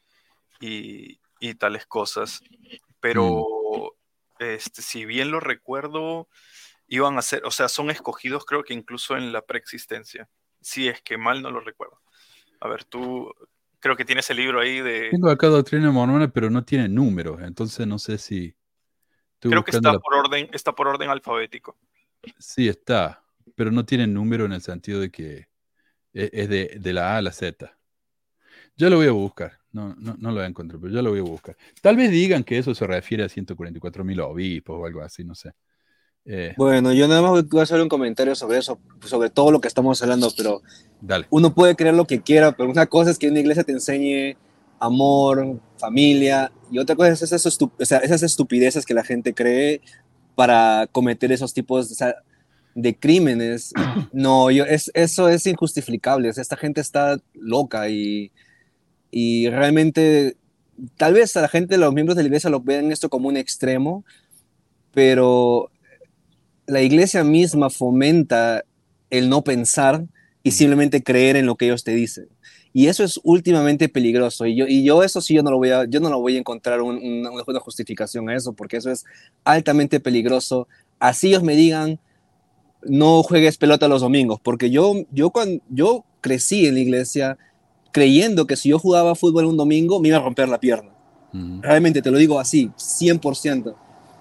y- 0.60 1.20
y 1.40 1.54
tales 1.54 1.86
cosas. 1.86 2.40
Pero, 3.00 3.44
este, 4.38 4.82
si 4.82 5.04
bien 5.04 5.30
lo 5.30 5.40
recuerdo, 5.40 6.28
iban 6.88 7.18
a 7.18 7.22
ser, 7.22 7.44
o 7.44 7.50
sea, 7.50 7.68
son 7.68 7.90
escogidos 7.90 8.44
creo 8.46 8.64
que 8.64 8.74
incluso 8.74 9.16
en 9.16 9.32
la 9.32 9.42
preexistencia, 9.42 10.28
si 10.60 10.88
es 10.88 11.02
que 11.02 11.18
mal 11.18 11.42
no 11.42 11.50
lo 11.50 11.60
recuerdo. 11.60 12.00
A 12.60 12.68
ver, 12.68 12.84
tú 12.84 13.32
creo 13.80 13.96
que 13.96 14.04
tienes 14.04 14.28
el 14.30 14.38
libro 14.38 14.60
ahí 14.60 14.80
de... 14.80 15.10
Tengo 15.12 15.30
acá 15.30 15.48
doctrina 15.48 15.90
mormona, 15.92 16.28
pero 16.28 16.50
no 16.50 16.64
tiene 16.64 16.88
números, 16.88 17.40
entonces 17.42 17.86
no 17.86 17.98
sé 17.98 18.18
si... 18.18 18.54
Estoy 19.40 19.50
Creo 19.52 19.64
que 19.64 19.70
está 19.72 19.92
la- 19.92 19.98
por 20.00 20.14
orden, 20.14 20.48
está 20.52 20.72
por 20.72 20.88
orden 20.88 21.10
alfabético. 21.10 21.76
Sí, 22.38 22.68
está, 22.68 23.22
pero 23.54 23.70
no 23.70 23.84
tiene 23.84 24.06
número 24.06 24.44
en 24.44 24.52
el 24.52 24.60
sentido 24.62 25.00
de 25.00 25.10
que 25.10 25.48
e- 26.14 26.30
es 26.32 26.48
de, 26.48 26.78
de 26.80 26.92
la 26.92 27.14
A 27.14 27.18
a 27.18 27.22
la 27.22 27.32
Z. 27.32 27.78
Yo 28.76 28.90
lo 28.90 28.96
voy 28.96 29.06
a 29.08 29.12
buscar, 29.12 29.60
no, 29.72 29.94
no, 29.96 30.16
no 30.18 30.32
lo 30.32 30.44
encuentro, 30.44 30.80
pero 30.80 30.92
yo 30.92 31.02
lo 31.02 31.10
voy 31.10 31.20
a 31.20 31.22
buscar. 31.22 31.56
Tal 31.82 31.96
vez 31.96 32.10
digan 32.10 32.44
que 32.44 32.58
eso 32.58 32.74
se 32.74 32.86
refiere 32.86 33.24
a 33.24 33.28
144 33.28 34.04
mil 34.04 34.20
obispos 34.20 34.76
o 34.80 34.86
algo 34.86 35.02
así, 35.02 35.24
no 35.24 35.34
sé. 35.34 35.52
Eh, 36.26 36.56
Bueno, 36.56 36.92
yo 36.92 37.06
nada 37.06 37.22
más 37.22 37.44
voy 37.48 37.60
a 37.60 37.62
hacer 37.62 37.80
un 37.80 37.88
comentario 37.88 38.34
sobre 38.34 38.58
eso, 38.58 38.78
sobre 39.04 39.30
todo 39.30 39.52
lo 39.52 39.60
que 39.60 39.68
estamos 39.68 40.02
hablando, 40.02 40.28
pero 40.36 40.62
dale. 41.00 41.28
uno 41.30 41.54
puede 41.54 41.76
creer 41.76 41.94
lo 41.94 42.06
que 42.06 42.22
quiera, 42.22 42.52
pero 42.52 42.70
una 42.70 42.86
cosa 42.86 43.10
es 43.12 43.18
que 43.18 43.28
una 43.28 43.40
iglesia 43.40 43.64
te 43.64 43.72
enseñe 43.72 44.36
amor, 44.80 45.60
familia, 45.78 46.50
y 46.70 46.78
otra 46.78 46.96
cosa 46.96 47.10
es 47.10 47.22
esas, 47.22 47.46
estu- 47.46 47.70
o 47.78 47.84
sea, 47.84 47.98
esas 47.98 48.22
estupideces 48.22 48.84
que 48.86 48.94
la 48.94 49.04
gente 49.04 49.34
cree 49.34 49.80
para 50.34 50.86
cometer 50.92 51.32
esos 51.32 51.52
tipos 51.54 51.90
o 51.90 51.94
sea, 51.94 52.14
de 52.74 52.94
crímenes. 52.96 53.72
No, 54.12 54.50
yo, 54.50 54.64
es, 54.64 54.90
eso 54.94 55.28
es 55.28 55.46
injustificable. 55.46 56.28
o 56.30 56.32
sea, 56.32 56.42
esta 56.42 56.56
gente 56.56 56.80
está 56.80 57.18
loca 57.34 57.88
y, 57.88 58.30
y 59.10 59.48
realmente, 59.50 60.36
tal 60.96 61.14
vez 61.14 61.36
a 61.36 61.42
la 61.42 61.48
gente, 61.48 61.76
los 61.78 61.92
miembros 61.92 62.16
de 62.16 62.22
la 62.22 62.28
iglesia 62.28 62.50
lo 62.50 62.60
vean 62.60 62.90
esto 62.92 63.08
como 63.08 63.28
un 63.28 63.36
extremo, 63.36 64.04
pero 64.92 65.70
la 66.66 66.82
iglesia 66.82 67.24
misma 67.24 67.70
fomenta 67.70 68.64
el 69.10 69.28
no 69.28 69.42
pensar 69.42 70.04
y 70.42 70.50
simplemente 70.52 71.02
creer 71.02 71.36
en 71.36 71.46
lo 71.46 71.56
que 71.56 71.66
ellos 71.66 71.84
te 71.84 71.92
dicen. 71.94 72.28
Y 72.78 72.86
eso 72.86 73.02
es 73.02 73.18
últimamente 73.24 73.88
peligroso. 73.88 74.46
Y 74.46 74.54
yo, 74.54 74.64
y 74.68 74.84
yo 74.84 75.02
eso 75.02 75.20
sí, 75.20 75.34
yo 75.34 75.42
no 75.42 75.50
lo 75.50 75.56
voy 75.56 75.70
a, 75.70 75.84
yo 75.86 75.98
no 75.98 76.10
lo 76.10 76.20
voy 76.20 76.36
a 76.36 76.38
encontrar 76.38 76.80
un- 76.80 77.02
una, 77.02 77.30
una 77.32 77.58
justificación 77.58 78.28
a 78.28 78.36
eso, 78.36 78.52
porque 78.52 78.76
eso 78.76 78.88
es 78.92 79.04
altamente 79.42 79.98
peligroso. 79.98 80.68
Así 81.00 81.30
ellos 81.30 81.42
me 81.42 81.56
digan, 81.56 81.98
no 82.84 83.24
juegues 83.24 83.56
pelota 83.56 83.88
los 83.88 84.02
domingos, 84.02 84.38
porque 84.40 84.70
yo, 84.70 84.94
yo, 85.10 85.30
cuando, 85.30 85.60
yo 85.68 86.04
crecí 86.20 86.66
en 86.66 86.74
la 86.74 86.80
iglesia 86.80 87.36
creyendo 87.90 88.46
que 88.46 88.54
si 88.54 88.68
yo 88.68 88.78
jugaba 88.78 89.16
fútbol 89.16 89.46
un 89.46 89.56
domingo 89.56 89.98
me 89.98 90.08
iba 90.08 90.18
a 90.18 90.22
romper 90.22 90.48
la 90.48 90.60
pierna. 90.60 90.90
Realmente 91.62 92.00
te 92.00 92.12
lo 92.12 92.18
digo 92.18 92.38
así, 92.38 92.70
100%. 92.76 93.74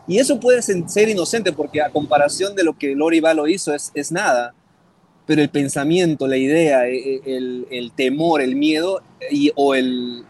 Y 0.08 0.18
eso 0.18 0.40
puede 0.40 0.64
ser 0.64 1.10
inocente 1.10 1.52
porque 1.54 1.80
a 1.84 1.92
comparación 1.92 2.56
de 2.56 2.64
lo 2.64 2.76
que 2.76 2.96
Lori 2.96 3.20
Valo 3.20 3.48
hizo 3.48 3.72
es, 3.76 3.92
es 3.94 4.12
nada. 4.12 4.56
Pero 5.28 5.42
el 5.44 5.50
pensamiento, 5.50 6.28
la 6.28 6.38
idea, 6.38 6.88
e- 6.88 6.98
e- 6.98 7.22
el, 7.38 7.68
el 7.70 7.92
temor, 7.92 8.42
el 8.42 8.56
miedo 8.56 9.02
y, 9.30 9.52
o 9.56 9.76
el, 9.76 10.26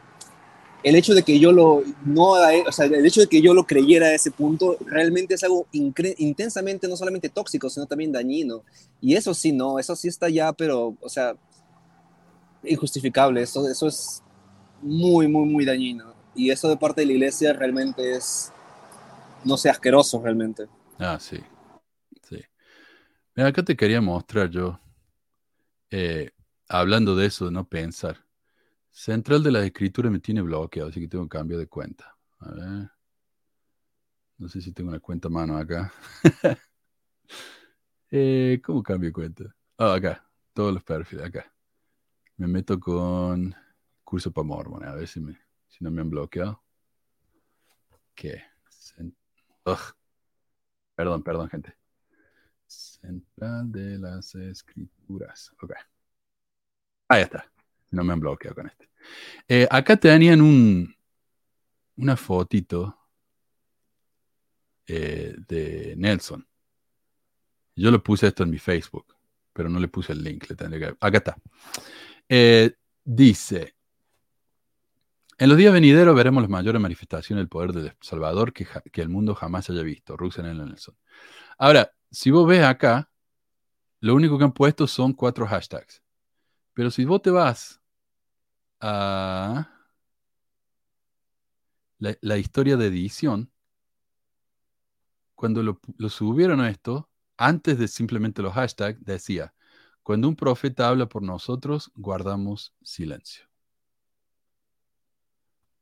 el 0.84 0.96
hecho 0.96 1.14
de 1.14 1.24
que 1.24 1.40
yo 1.40 1.52
lo 1.52 1.84
no 2.06 2.32
o 2.32 2.72
sea, 2.72 2.86
el 2.86 3.06
hecho 3.06 3.22
de 3.22 3.28
que 3.28 3.42
yo 3.42 3.54
lo 3.54 3.66
creyera 3.66 4.08
a 4.08 4.14
ese 4.14 4.32
punto 4.32 4.78
realmente 4.86 5.36
es 5.36 5.44
algo 5.44 5.68
intensamente 5.72 6.88
no 6.88 6.98
solamente 6.98 7.30
tóxico, 7.30 7.70
sino 7.70 7.86
también 7.86 8.12
dañino. 8.12 8.64
Y 9.02 9.16
eso 9.16 9.34
sí, 9.34 9.52
no, 9.52 9.80
eso 9.80 9.96
sí 9.96 10.08
está 10.08 10.30
ya, 10.30 10.52
pero, 10.54 10.96
o 11.00 11.10
sea, 11.10 11.36
injustificable. 12.64 13.42
Eso, 13.42 13.70
eso 13.70 13.88
es 13.88 14.24
muy, 14.82 15.28
muy, 15.28 15.46
muy 15.46 15.66
dañino. 15.66 16.14
Y 16.36 16.52
eso 16.52 16.70
de 16.70 16.78
parte 16.78 17.02
de 17.02 17.08
la 17.08 17.14
iglesia 17.14 17.54
realmente 17.54 18.16
es, 18.16 18.52
no 19.44 19.58
sé, 19.58 19.70
asqueroso 19.70 20.22
realmente. 20.22 20.68
Ah, 21.00 21.18
sí. 21.20 21.38
Sí. 22.30 22.38
Mira, 23.36 23.50
acá 23.50 23.64
te 23.64 23.76
quería 23.76 24.02
mostrar 24.02 24.50
yo, 24.50 24.80
eh, 25.92 26.32
hablando 26.70 27.16
de 27.16 27.28
eso, 27.28 27.46
de 27.46 27.52
no 27.52 27.68
pensar. 27.68 28.26
Central 28.92 29.44
de 29.44 29.52
las 29.52 29.66
escrituras 29.66 30.12
me 30.12 30.20
tiene 30.20 30.42
bloqueado, 30.42 30.90
así 30.90 31.00
que 31.02 31.08
tengo 31.08 31.28
cambio 31.30 31.58
de 31.58 31.68
cuenta. 31.68 32.18
A 32.40 32.52
ver. 32.52 32.90
No 34.40 34.48
sé 34.48 34.62
si 34.62 34.72
tengo 34.72 34.90
una 34.90 35.00
cuenta 35.00 35.28
a 35.28 35.32
mano 35.32 35.58
acá. 35.58 35.92
Eh, 38.10 38.62
¿cómo 38.64 38.84
cambio 38.84 39.10
de 39.10 39.14
cuenta? 39.14 39.44
Ah, 39.78 39.96
acá. 39.96 40.26
Todos 40.54 40.74
los 40.74 40.84
perfiles, 40.84 41.26
acá. 41.26 41.54
Me 42.38 42.48
meto 42.48 42.80
con 42.80 43.56
curso 44.04 44.32
para 44.32 44.48
mormones, 44.48 44.90
a 44.90 44.96
ver 44.96 45.08
si, 45.08 45.20
me, 45.20 45.38
si 45.68 45.84
no 45.84 45.92
me 45.92 46.02
han 46.02 46.10
bloqueado. 46.10 46.64
¿Qué? 48.16 48.44
Perdón, 50.96 51.24
perdón, 51.24 51.50
gente. 51.50 51.77
Central 52.68 53.72
de 53.72 53.98
las 53.98 54.36
escrituras. 54.36 55.52
Ok. 55.62 55.74
Ahí 57.10 57.24
está. 57.24 57.50
No 57.92 58.04
me 58.04 58.14
han 58.14 58.20
bloqueado 58.20 58.56
con 58.56 58.68
este. 58.68 58.90
Eh, 59.48 59.68
acá 59.70 59.96
tenían 59.98 60.42
un, 60.42 60.94
una 61.96 62.18
fotito 62.18 62.98
eh, 64.86 65.36
de 65.48 65.96
Nelson. 65.98 66.46
Yo 67.76 67.92
le 67.92 68.00
puse 68.00 68.28
esto 68.28 68.44
en 68.44 68.50
mi 68.50 68.58
Facebook, 68.58 69.16
pero 69.54 69.70
no 69.70 69.80
le 69.80 69.88
puse 69.88 70.12
el 70.14 70.24
link. 70.24 70.50
Le 70.50 70.56
tendré 70.56 70.80
que- 70.80 70.98
Acá 71.00 71.18
está. 71.18 71.38
Eh, 72.28 72.74
dice, 73.04 73.76
en 75.38 75.50
los 75.50 75.58
días 75.58 75.72
venideros 75.72 76.16
veremos 76.16 76.42
las 76.42 76.50
mayores 76.50 76.82
manifestaciones 76.82 77.42
del 77.42 77.50
poder 77.50 77.72
del 77.72 77.94
Salvador 78.02 78.52
que, 78.52 78.68
que 78.92 79.02
el 79.02 79.10
mundo 79.10 79.36
jamás 79.36 79.70
haya 79.70 79.84
visto. 79.84 80.18
Russell. 80.18 80.46
Nelson. 80.46 80.98
Ahora, 81.60 81.94
si 82.12 82.32
vos 82.32 82.48
ves 82.48 82.64
acá, 82.64 83.10
lo 84.00 84.16
único 84.16 84.38
que 84.38 84.44
han 84.44 84.54
puesto 84.54 84.88
son 84.88 85.14
cuatro 85.14 85.48
hashtags. 85.48 86.02
Pero 86.74 86.92
si 86.92 87.06
vos 87.06 87.22
te 87.22 87.32
vas 87.32 87.82
a 88.80 89.70
la, 92.00 92.38
historia 92.38 92.78
de 92.78 92.88
edición, 92.88 93.52
cuando 95.36 95.64
lo, 95.64 95.80
lo 95.98 96.10
subieron 96.10 96.62
a 96.62 96.70
esto, 96.70 97.10
antes 97.38 97.78
de 97.80 97.88
simplemente 97.88 98.42
los 98.42 98.54
hashtags, 98.54 99.04
decía, 99.04 99.54
cuando 100.04 100.28
un 100.28 100.36
profeta 100.36 100.88
habla 100.88 101.10
por 101.10 101.22
nosotros, 101.24 101.92
guardamos 101.96 102.74
silencio. 102.82 103.46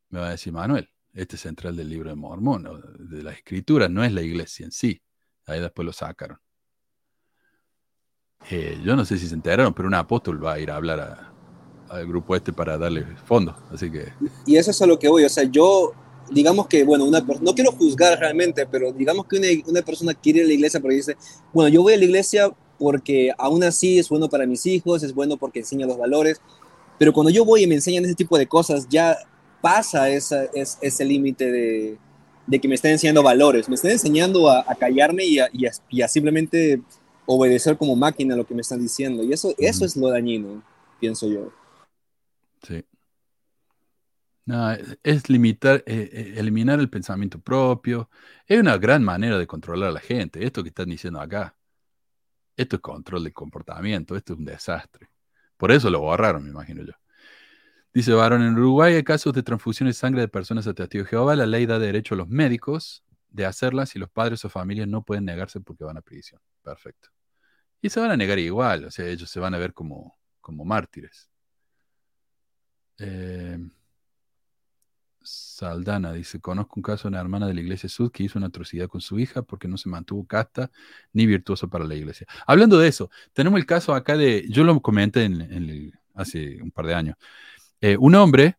Me 0.09 0.19
va 0.19 0.27
a 0.27 0.31
decir 0.31 0.53
Manuel, 0.53 0.89
este 1.13 1.35
es 1.35 1.41
central 1.41 1.75
del 1.75 1.89
libro 1.89 2.09
de 2.09 2.15
Mormón, 2.15 2.63
de 2.97 3.23
las 3.23 3.35
escrituras, 3.35 3.89
no 3.89 4.03
es 4.03 4.11
la 4.11 4.21
iglesia 4.21 4.65
en 4.65 4.71
sí. 4.71 5.01
Ahí 5.47 5.59
después 5.61 5.85
lo 5.85 5.93
sacaron. 5.93 6.37
Eh, 8.49 8.79
yo 8.83 8.95
no 8.95 9.05
sé 9.05 9.17
si 9.17 9.27
se 9.27 9.33
enteraron, 9.33 9.73
pero 9.73 9.87
un 9.87 9.95
apóstol 9.95 10.43
va 10.43 10.53
a 10.53 10.59
ir 10.59 10.69
a 10.69 10.75
hablar 10.75 10.99
a- 10.99 11.33
al 11.89 12.07
grupo 12.07 12.35
este 12.35 12.53
para 12.53 12.77
darle 12.77 13.05
fondos. 13.25 13.55
Así 13.71 13.91
que, 13.91 14.13
Y 14.45 14.57
eso 14.57 14.71
es 14.71 14.81
a 14.81 14.85
lo 14.85 14.99
que 14.99 15.07
voy. 15.09 15.23
O 15.25 15.29
sea, 15.29 15.43
yo 15.45 15.93
digamos 16.31 16.67
que, 16.67 16.83
bueno, 16.83 17.05
una, 17.05 17.21
no 17.41 17.53
quiero 17.55 17.71
juzgar 17.71 18.19
realmente, 18.19 18.65
pero 18.67 18.91
digamos 18.91 19.25
que 19.27 19.37
una, 19.37 19.47
una 19.67 19.81
persona 19.81 20.13
quiere 20.13 20.39
ir 20.39 20.45
a 20.45 20.47
la 20.47 20.53
iglesia 20.53 20.79
porque 20.79 20.95
dice, 20.97 21.17
bueno, 21.53 21.69
yo 21.69 21.81
voy 21.81 21.93
a 21.93 21.97
la 21.97 22.03
iglesia 22.05 22.51
porque 22.79 23.31
aún 23.37 23.63
así 23.63 23.99
es 23.99 24.09
bueno 24.09 24.27
para 24.29 24.45
mis 24.45 24.65
hijos, 24.65 25.03
es 25.03 25.13
bueno 25.13 25.37
porque 25.37 25.59
enseña 25.59 25.85
los 25.87 25.97
valores, 25.97 26.41
pero 26.97 27.13
cuando 27.13 27.29
yo 27.31 27.45
voy 27.45 27.63
y 27.63 27.67
me 27.67 27.75
enseñan 27.75 28.05
ese 28.05 28.15
tipo 28.15 28.37
de 28.37 28.47
cosas, 28.47 28.87
ya 28.89 29.17
pasa 29.61 30.09
esa, 30.09 30.45
es, 30.53 30.77
ese 30.81 31.05
límite 31.05 31.51
de, 31.51 31.99
de 32.47 32.59
que 32.59 32.67
me 32.67 32.75
están 32.75 32.91
enseñando 32.91 33.23
valores, 33.23 33.67
me 33.69 33.75
están 33.75 33.91
enseñando 33.91 34.49
a, 34.49 34.63
a 34.67 34.75
callarme 34.75 35.25
y 35.25 35.39
a, 35.39 35.49
y 35.53 35.65
a- 35.65 35.71
y 35.89 36.01
a 36.01 36.07
simplemente 36.07 36.81
obedecer 37.25 37.77
como 37.77 37.95
máquina 37.95 38.35
lo 38.35 38.45
que 38.45 38.53
me 38.53 38.61
están 38.61 38.79
diciendo, 38.81 39.23
y 39.23 39.33
eso, 39.33 39.53
eso 39.57 39.85
es 39.85 39.95
lo 39.97 40.09
dañino, 40.09 40.61
pienso 40.99 41.27
yo. 41.27 41.51
Sí. 42.63 42.83
No, 44.45 44.71
es- 44.71 44.97
es 45.03 45.29
limitar, 45.29 45.83
eh, 45.87 46.09
eh, 46.13 46.33
eliminar 46.37 46.79
el 46.79 46.89
pensamiento 46.89 47.39
propio. 47.39 48.09
Es 48.45 48.59
una 48.59 48.77
gran 48.77 49.03
manera 49.03 49.37
de 49.39 49.47
controlar 49.47 49.89
a 49.89 49.93
la 49.93 49.99
gente. 49.99 50.45
Esto 50.45 50.61
que 50.61 50.69
están 50.69 50.89
diciendo 50.89 51.19
acá. 51.19 51.55
Esto 52.57 52.75
es 52.77 52.81
control 52.81 53.23
de 53.23 53.33
comportamiento. 53.33 54.15
Esto 54.15 54.33
es 54.33 54.39
un 54.39 54.45
desastre. 54.45 55.09
Por 55.57 55.71
eso 55.71 55.89
lo 55.89 56.01
borraron, 56.01 56.43
me 56.43 56.49
imagino 56.49 56.83
yo. 56.83 56.93
Dice 57.95 58.11
Varón, 58.11 58.41
en 58.41 58.57
Uruguay 58.57 58.95
hay 58.95 59.03
casos 59.05 59.31
de 59.31 59.41
transfusión 59.41 59.87
de 59.87 59.93
sangre 59.93 60.19
de 60.19 60.27
personas 60.27 60.67
a 60.67 60.73
de 60.73 61.05
Jehová. 61.05 61.33
La 61.37 61.45
ley 61.45 61.65
da 61.65 61.79
derecho 61.79 62.13
a 62.13 62.17
los 62.17 62.27
médicos 62.27 63.05
de 63.29 63.45
hacerlas 63.45 63.95
y 63.95 63.99
los 63.99 64.09
padres 64.09 64.43
o 64.43 64.49
familias 64.49 64.89
no 64.89 65.01
pueden 65.01 65.23
negarse 65.23 65.61
porque 65.61 65.85
van 65.85 65.95
a 65.95 66.01
prisión. 66.01 66.41
Perfecto. 66.61 67.07
Y 67.81 67.89
se 67.89 68.01
van 68.01 68.11
a 68.11 68.17
negar 68.17 68.37
igual. 68.37 68.83
O 68.83 68.91
sea, 68.91 69.07
ellos 69.07 69.29
se 69.29 69.39
van 69.39 69.53
a 69.53 69.57
ver 69.57 69.73
como, 69.73 70.17
como 70.41 70.65
mártires. 70.65 71.29
Eh, 72.97 73.59
Saldana 75.21 76.11
dice, 76.11 76.41
conozco 76.41 76.73
un 76.75 76.83
caso 76.83 77.03
de 77.03 77.13
una 77.13 77.21
hermana 77.21 77.47
de 77.47 77.53
la 77.53 77.61
iglesia 77.61 77.87
Sud 77.87 78.11
que 78.11 78.23
hizo 78.23 78.37
una 78.37 78.47
atrocidad 78.47 78.89
con 78.89 78.99
su 78.99 79.17
hija 79.19 79.41
porque 79.41 79.69
no 79.69 79.77
se 79.77 79.87
mantuvo 79.87 80.27
casta 80.27 80.69
ni 81.13 81.25
virtuosa 81.25 81.67
para 81.67 81.85
la 81.85 81.95
iglesia. 81.95 82.27
Hablando 82.45 82.77
de 82.77 82.89
eso, 82.89 83.09
tenemos 83.31 83.57
el 83.57 83.65
caso 83.65 83.95
acá 83.95 84.17
de, 84.17 84.45
yo 84.49 84.65
lo 84.65 84.81
comenté 84.81 85.29
hace 86.13 86.61
un 86.61 86.71
par 86.71 86.87
de 86.87 86.93
años, 86.93 87.15
Eh, 87.85 87.97
un 87.99 88.15
hombre 88.15 88.57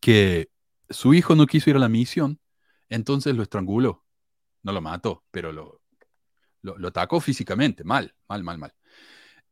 que 0.00 0.50
su 0.90 1.14
hijo 1.14 1.36
no 1.36 1.46
quiso 1.46 1.70
ir 1.70 1.76
a 1.76 1.78
la 1.78 1.88
misión, 1.88 2.40
entonces 2.88 3.36
lo 3.36 3.44
estranguló, 3.44 4.04
no 4.64 4.72
lo 4.72 4.80
mató, 4.80 5.22
pero 5.30 5.52
lo, 5.52 5.80
lo, 6.62 6.88
atacó 6.88 7.20
físicamente, 7.20 7.84
mal, 7.84 8.12
mal, 8.26 8.42
mal, 8.42 8.58
mal. 8.58 8.74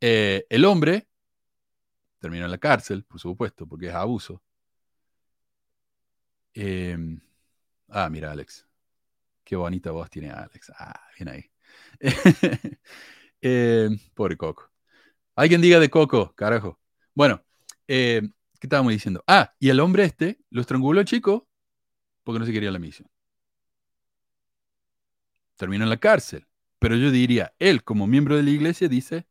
Eh, 0.01 0.45
el 0.49 0.65
hombre 0.65 1.07
terminó 2.19 2.43
en 2.43 2.51
la 2.51 2.57
cárcel, 2.57 3.05
por 3.05 3.21
supuesto, 3.21 3.65
porque 3.65 3.87
es 3.87 3.93
abuso. 3.93 4.43
Eh, 6.53 6.97
ah, 7.87 8.09
mira, 8.09 8.33
Alex. 8.33 8.67
Qué 9.45 9.55
bonita 9.55 9.91
voz 9.91 10.09
tiene 10.09 10.31
Alex. 10.31 10.69
Ah, 10.77 11.07
bien 11.17 11.29
ahí. 11.29 11.51
Eh, 13.45 13.89
pobre 14.13 14.37
Coco. 14.37 14.71
Alguien 15.35 15.61
diga 15.61 15.79
de 15.79 15.89
Coco, 15.89 16.33
carajo. 16.35 16.79
Bueno, 17.13 17.42
eh, 17.87 18.21
¿qué 18.59 18.67
estábamos 18.67 18.91
diciendo? 18.91 19.23
Ah, 19.27 19.53
y 19.59 19.69
el 19.69 19.79
hombre 19.79 20.05
este 20.05 20.39
lo 20.49 20.61
estranguló 20.61 20.99
el 20.99 21.05
chico 21.05 21.47
porque 22.23 22.39
no 22.39 22.45
se 22.45 22.53
quería 22.53 22.71
la 22.71 22.79
misión. 22.79 23.09
Terminó 25.55 25.83
en 25.83 25.89
la 25.89 25.97
cárcel. 25.97 26.47
Pero 26.83 26.97
yo 26.97 27.11
diría, 27.11 27.53
él 27.59 27.83
como 27.85 28.07
miembro 28.07 28.35
de 28.35 28.43
la 28.43 28.49
iglesia 28.49 28.89
dice, 28.89 29.25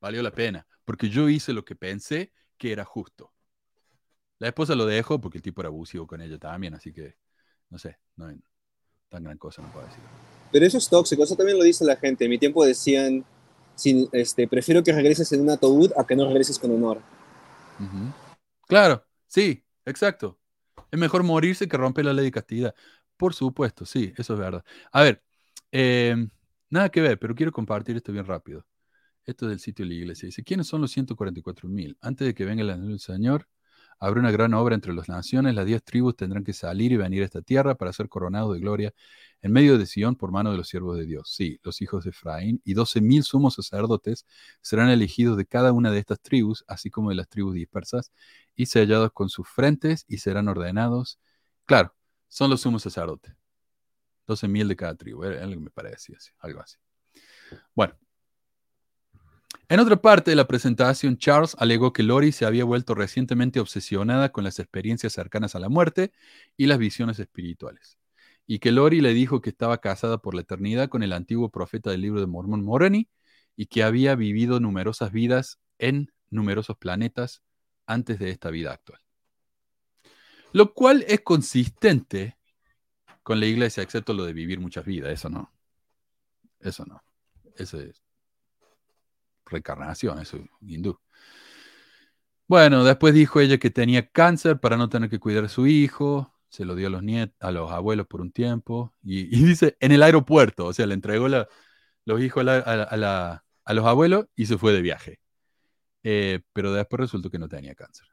valió 0.00 0.22
la 0.22 0.30
pena, 0.30 0.64
porque 0.84 1.08
yo 1.08 1.28
hice 1.28 1.52
lo 1.52 1.64
que 1.64 1.74
pensé 1.74 2.32
que 2.56 2.70
era 2.70 2.84
justo. 2.84 3.32
La 4.38 4.46
esposa 4.46 4.76
lo 4.76 4.86
dejó 4.86 5.20
porque 5.20 5.38
el 5.38 5.42
tipo 5.42 5.60
era 5.60 5.70
abusivo 5.70 6.06
con 6.06 6.20
ella 6.20 6.38
también, 6.38 6.72
así 6.74 6.92
que, 6.92 7.16
no 7.68 7.78
sé, 7.78 7.98
no 8.14 8.26
hay 8.26 8.36
tan 9.08 9.24
gran 9.24 9.38
cosa, 9.38 9.60
no 9.60 9.72
puedo 9.72 9.86
decir. 9.86 10.04
Pero 10.52 10.66
eso 10.66 10.78
es 10.78 10.88
tóxico, 10.88 11.24
eso 11.24 11.34
también 11.34 11.58
lo 11.58 11.64
dice 11.64 11.84
la 11.84 11.96
gente. 11.96 12.26
En 12.26 12.30
mi 12.30 12.38
tiempo 12.38 12.64
decían, 12.64 13.24
si, 13.74 14.08
este, 14.12 14.46
prefiero 14.46 14.84
que 14.84 14.92
regreses 14.92 15.32
en 15.32 15.40
un 15.40 15.50
ataúd 15.50 15.90
a 15.96 16.06
que 16.06 16.14
no 16.14 16.26
regreses 16.26 16.60
con 16.60 16.70
honor. 16.70 17.00
Claro, 18.66 19.06
sí, 19.26 19.64
exacto. 19.84 20.38
Es 20.90 20.98
mejor 20.98 21.22
morirse 21.22 21.68
que 21.68 21.76
romper 21.76 22.04
la 22.04 22.12
ley 22.12 22.26
de 22.26 22.30
castidad. 22.32 22.74
Por 23.16 23.34
supuesto, 23.34 23.84
sí, 23.86 24.12
eso 24.16 24.34
es 24.34 24.38
verdad. 24.38 24.64
A 24.92 25.02
ver, 25.02 25.22
eh, 25.72 26.16
nada 26.70 26.88
que 26.90 27.00
ver, 27.00 27.18
pero 27.18 27.34
quiero 27.34 27.52
compartir 27.52 27.96
esto 27.96 28.12
bien 28.12 28.26
rápido. 28.26 28.66
Esto 29.24 29.46
es 29.46 29.50
del 29.50 29.60
sitio 29.60 29.84
de 29.84 29.90
la 29.90 29.94
iglesia. 29.94 30.26
Dice, 30.26 30.44
¿quiénes 30.44 30.66
son 30.66 30.80
los 30.80 30.90
144 30.92 31.68
mil? 31.68 31.96
Antes 32.00 32.26
de 32.26 32.34
que 32.34 32.44
venga 32.44 32.62
el 32.62 33.00
Señor, 33.00 33.48
habrá 33.98 34.20
una 34.20 34.30
gran 34.30 34.54
obra 34.54 34.74
entre 34.74 34.92
las 34.94 35.08
naciones. 35.08 35.54
Las 35.54 35.66
diez 35.66 35.82
tribus 35.82 36.16
tendrán 36.16 36.44
que 36.44 36.52
salir 36.52 36.92
y 36.92 36.96
venir 36.96 37.22
a 37.22 37.26
esta 37.26 37.42
tierra 37.42 37.74
para 37.76 37.92
ser 37.92 38.08
coronados 38.08 38.54
de 38.54 38.60
gloria 38.60 38.94
en 39.44 39.52
medio 39.52 39.76
de 39.76 39.84
Sion 39.84 40.16
por 40.16 40.32
mano 40.32 40.50
de 40.50 40.56
los 40.56 40.68
siervos 40.68 40.96
de 40.96 41.04
Dios. 41.04 41.30
Sí, 41.30 41.60
los 41.62 41.82
hijos 41.82 42.04
de 42.04 42.10
Efraín 42.10 42.62
y 42.64 42.72
doce 42.72 43.02
mil 43.02 43.22
sumos 43.22 43.56
sacerdotes 43.56 44.24
serán 44.62 44.88
elegidos 44.88 45.36
de 45.36 45.44
cada 45.44 45.70
una 45.72 45.90
de 45.90 45.98
estas 45.98 46.18
tribus, 46.22 46.64
así 46.66 46.88
como 46.88 47.10
de 47.10 47.16
las 47.16 47.28
tribus 47.28 47.52
dispersas, 47.52 48.10
y 48.54 48.64
sellados 48.64 49.12
con 49.12 49.28
sus 49.28 49.46
frentes 49.46 50.06
y 50.08 50.16
serán 50.16 50.48
ordenados. 50.48 51.20
Claro, 51.66 51.94
son 52.26 52.48
los 52.48 52.62
sumos 52.62 52.84
sacerdotes. 52.84 53.34
Doce 54.26 54.48
mil 54.48 54.66
de 54.66 54.76
cada 54.76 54.94
tribu. 54.94 55.24
Era 55.24 55.46
me 55.46 55.70
parecía 55.70 56.16
algo 56.38 56.62
así. 56.62 56.78
Bueno. 57.74 57.94
En 59.68 59.78
otra 59.78 59.96
parte 59.96 60.30
de 60.30 60.36
la 60.36 60.46
presentación, 60.46 61.18
Charles 61.18 61.54
alegó 61.58 61.92
que 61.92 62.02
Lori 62.02 62.32
se 62.32 62.46
había 62.46 62.64
vuelto 62.64 62.94
recientemente 62.94 63.60
obsesionada 63.60 64.32
con 64.32 64.42
las 64.42 64.58
experiencias 64.58 65.12
cercanas 65.12 65.54
a 65.54 65.58
la 65.58 65.68
muerte 65.68 66.12
y 66.56 66.64
las 66.64 66.78
visiones 66.78 67.18
espirituales, 67.18 67.98
y 68.46 68.58
que 68.58 68.72
Lori 68.72 69.00
le 69.00 69.14
dijo 69.14 69.40
que 69.40 69.50
estaba 69.50 69.78
casada 69.78 70.18
por 70.18 70.34
la 70.34 70.42
eternidad 70.42 70.88
con 70.88 71.02
el 71.02 71.12
antiguo 71.12 71.50
profeta 71.50 71.90
del 71.90 72.02
libro 72.02 72.20
de 72.20 72.26
Mormón 72.26 72.64
Moroni 72.64 73.08
y 73.56 73.66
que 73.66 73.82
había 73.82 74.14
vivido 74.14 74.60
numerosas 74.60 75.12
vidas 75.12 75.58
en 75.78 76.12
numerosos 76.30 76.76
planetas 76.76 77.42
antes 77.86 78.18
de 78.18 78.30
esta 78.30 78.50
vida 78.50 78.72
actual. 78.72 79.00
Lo 80.52 80.74
cual 80.74 81.04
es 81.08 81.20
consistente 81.22 82.38
con 83.22 83.40
la 83.40 83.46
iglesia, 83.46 83.82
excepto 83.82 84.12
lo 84.12 84.24
de 84.24 84.32
vivir 84.32 84.60
muchas 84.60 84.84
vidas, 84.84 85.12
eso 85.12 85.30
no. 85.30 85.52
Eso 86.60 86.84
no. 86.84 87.02
Eso 87.56 87.80
es 87.80 88.02
reencarnación, 89.46 90.18
eso 90.20 90.36
es 90.36 90.44
hindú. 90.60 90.98
Bueno, 92.46 92.84
después 92.84 93.14
dijo 93.14 93.40
ella 93.40 93.58
que 93.58 93.70
tenía 93.70 94.08
cáncer 94.10 94.60
para 94.60 94.76
no 94.76 94.88
tener 94.88 95.08
que 95.08 95.18
cuidar 95.18 95.44
a 95.44 95.48
su 95.48 95.66
hijo, 95.66 96.33
se 96.54 96.64
lo 96.64 96.76
dio 96.76 96.86
a 96.88 96.90
los 96.90 97.02
nietos, 97.02 97.36
a 97.40 97.50
los 97.50 97.70
abuelos 97.72 98.06
por 98.06 98.20
un 98.20 98.32
tiempo, 98.32 98.94
y, 99.02 99.24
dice 99.44 99.76
en 99.80 99.92
el 99.92 100.02
aeropuerto, 100.02 100.66
o 100.66 100.72
sea, 100.72 100.86
le 100.86 100.94
entregó 100.94 101.28
los 101.28 102.20
hijos 102.22 102.46
a, 102.46 103.42
los 103.74 103.86
abuelos 103.86 104.26
y 104.36 104.46
se 104.46 104.58
fue 104.58 104.72
de 104.72 104.82
viaje. 104.82 105.20
Eh, 106.04 106.42
pero 106.52 106.72
después 106.72 107.00
resultó 107.00 107.30
que 107.30 107.38
no 107.38 107.48
tenía 107.48 107.74
cáncer. 107.74 108.06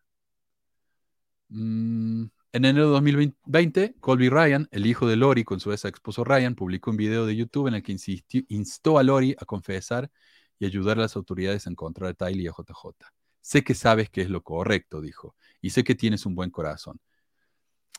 Mm, 1.50 2.26
en 2.54 2.66
enero 2.66 2.88
de 2.88 2.92
2020, 2.94 3.96
Colby 4.00 4.30
Ryan, 4.30 4.68
el 4.72 4.86
hijo 4.86 5.08
de 5.08 5.18
Lori 5.18 5.44
con 5.44 5.60
su 5.60 5.72
ex 5.72 5.86
esposo 5.86 6.24
Ryan, 6.24 6.56
publicó 6.56 6.92
un 6.92 6.98
video 6.98 7.26
de 7.26 7.36
YouTube 7.36 7.68
en 7.68 7.76
el 7.76 7.84
que 7.84 7.92
insistió, 7.92 8.42
instó 8.50 8.98
a 8.98 9.04
Lori 9.04 9.36
a 9.40 9.46
confesar 9.46 10.10
y 10.58 10.66
ayudar 10.66 10.98
a 10.98 11.02
las 11.02 11.16
autoridades 11.16 11.68
a 11.68 11.70
encontrar 11.70 12.12
a 12.12 12.14
Tylee 12.14 12.44
y 12.44 12.48
a 12.48 12.52
JJ. 12.52 13.12
Sé 13.42 13.64
que 13.64 13.76
sabes 13.76 14.10
que 14.10 14.22
es 14.22 14.30
lo 14.30 14.44
correcto, 14.44 15.02
dijo, 15.02 15.36
y 15.62 15.72
sé 15.72 15.84
que 15.84 15.96
tienes 15.96 16.26
un 16.26 16.36
buen 16.36 16.50
corazón. 16.52 17.00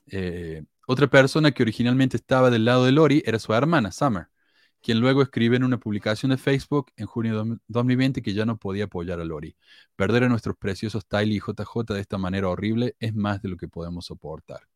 Eh, 0.06 0.64
otra 0.86 1.08
persona 1.08 1.52
que 1.52 1.62
originalmente 1.62 2.16
estaba 2.16 2.50
del 2.50 2.64
lado 2.64 2.84
de 2.84 2.92
Lori 2.92 3.22
era 3.24 3.38
su 3.38 3.52
hermana, 3.54 3.92
Summer, 3.92 4.28
quien 4.80 5.00
luego 5.00 5.22
escribe 5.22 5.56
en 5.56 5.64
una 5.64 5.78
publicación 5.78 6.30
de 6.30 6.38
Facebook 6.38 6.92
en 6.96 7.06
junio 7.06 7.44
de 7.44 7.58
2020 7.68 8.22
que 8.22 8.34
ya 8.34 8.44
no 8.44 8.58
podía 8.58 8.84
apoyar 8.84 9.20
a 9.20 9.24
Lori. 9.24 9.56
Perder 9.96 10.24
a 10.24 10.28
nuestros 10.28 10.56
preciosos 10.56 11.06
Tylee 11.06 11.36
y 11.36 11.40
JJ 11.40 11.94
de 11.94 12.00
esta 12.00 12.18
manera 12.18 12.48
horrible 12.48 12.96
es 12.98 13.14
más 13.14 13.42
de 13.42 13.48
lo 13.48 13.56
que 13.56 13.68
podemos 13.68 14.06
soportar. 14.06 14.68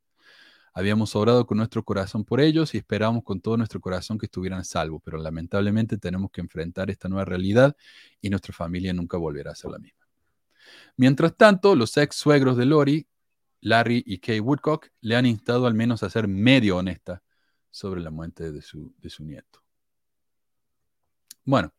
Habíamos 0.73 1.17
orado 1.17 1.47
con 1.47 1.57
nuestro 1.57 1.83
corazón 1.83 2.25
por 2.25 2.39
ellos 2.39 2.75
y 2.75 2.79
esperábamos 2.79 3.25
con 3.25 3.41
todo 3.41 3.57
nuestro 3.57 3.81
corazón 3.81 4.19
que 4.19 4.27
estuvieran 4.27 4.61
a 4.61 4.65
salvo, 4.65 5.01
pero 5.01 5.17
lamentablemente 5.17 5.97
tenemos 5.97 6.31
que 6.31 6.43
enfrentar 6.43 6.91
esta 6.91 7.09
nueva 7.09 7.25
realidad 7.25 7.75
y 8.21 8.29
nuestra 8.29 8.53
familia 8.53 8.93
nunca 8.93 9.17
volverá 9.17 9.53
a 9.53 9.55
ser 9.55 9.71
la 9.71 9.79
misma. 9.79 10.07
Mientras 10.99 11.35
tanto, 11.35 11.75
los 11.75 11.97
ex 11.97 12.17
suegros 12.17 12.59
de 12.59 12.67
Lori, 12.67 13.07
Larry 13.67 14.05
y 14.07 14.19
Kay 14.19 14.39
Woodcock, 14.39 14.91
le 15.01 15.17
han 15.17 15.27
instado 15.27 15.67
al 15.67 15.75
menos 15.75 16.05
a 16.05 16.11
ser 16.11 16.29
medio 16.29 16.77
honesta 16.77 17.25
sobre 17.69 18.01
la 18.01 18.13
muerte 18.13 18.53
de 18.53 18.63
su, 18.63 18.95
nieto. 19.19 19.61
Bueno, 21.45 21.75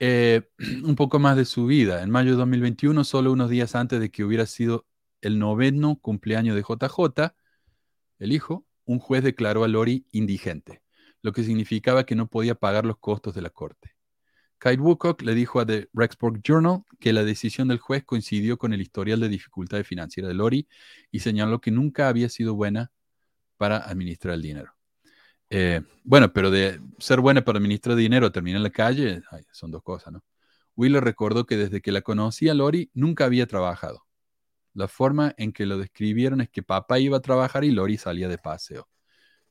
eh, 0.00 0.50
un 0.82 0.96
poco 0.96 1.20
más 1.20 1.36
de 1.36 1.44
su 1.44 1.66
vida. 1.66 2.02
En 2.02 2.10
mayo 2.10 2.32
de 2.32 2.38
2021, 2.38 3.04
solo 3.04 3.30
unos 3.30 3.48
días 3.48 3.76
antes 3.76 4.00
de 4.00 4.10
que 4.10 4.24
hubiera 4.24 4.44
sido 4.44 4.86
el 5.20 5.38
noveno 5.38 6.00
cumpleaños 6.00 6.56
de 6.56 6.62
JJ, 6.62 7.32
el 8.18 8.32
hijo, 8.32 8.66
un 8.84 8.98
juez 8.98 9.22
declaró 9.22 9.62
a 9.62 9.68
Lori 9.68 10.04
indigente, 10.10 10.82
lo 11.22 11.32
que 11.32 11.44
significaba 11.44 12.06
que 12.06 12.16
no 12.16 12.26
podía 12.26 12.56
pagar 12.56 12.84
los 12.84 12.98
costos 12.98 13.36
de 13.36 13.42
la 13.42 13.50
corte. 13.50 13.97
Kyle 14.58 14.80
Woodcock 14.80 15.22
le 15.22 15.34
dijo 15.34 15.60
a 15.60 15.66
The 15.66 15.88
Rexburg 15.92 16.42
Journal 16.42 16.82
que 16.98 17.12
la 17.12 17.24
decisión 17.24 17.68
del 17.68 17.78
juez 17.78 18.04
coincidió 18.04 18.58
con 18.58 18.72
el 18.72 18.80
historial 18.80 19.20
de 19.20 19.28
dificultades 19.28 19.86
financieras 19.86 20.28
de 20.28 20.34
Lori 20.34 20.68
y 21.10 21.20
señaló 21.20 21.60
que 21.60 21.70
nunca 21.70 22.08
había 22.08 22.28
sido 22.28 22.54
buena 22.54 22.90
para 23.56 23.78
administrar 23.78 24.34
el 24.34 24.42
dinero. 24.42 24.74
Eh, 25.50 25.80
bueno, 26.04 26.32
pero 26.32 26.50
de 26.50 26.80
ser 26.98 27.20
buena 27.20 27.44
para 27.44 27.58
administrar 27.58 27.96
dinero 27.96 28.32
terminar 28.32 28.58
en 28.58 28.64
la 28.64 28.70
calle, 28.70 29.22
son 29.52 29.70
dos 29.70 29.82
cosas, 29.82 30.12
¿no? 30.12 30.24
Wheeler 30.76 31.02
recordó 31.02 31.46
que 31.46 31.56
desde 31.56 31.80
que 31.80 31.90
la 31.90 32.02
conocía 32.02 32.54
Lori 32.54 32.90
nunca 32.94 33.24
había 33.24 33.46
trabajado. 33.46 34.06
La 34.74 34.86
forma 34.88 35.34
en 35.36 35.52
que 35.52 35.66
lo 35.66 35.78
describieron 35.78 36.40
es 36.40 36.50
que 36.50 36.62
papá 36.62 37.00
iba 37.00 37.16
a 37.16 37.20
trabajar 37.20 37.64
y 37.64 37.72
Lori 37.72 37.98
salía 37.98 38.28
de 38.28 38.38
paseo, 38.38 38.88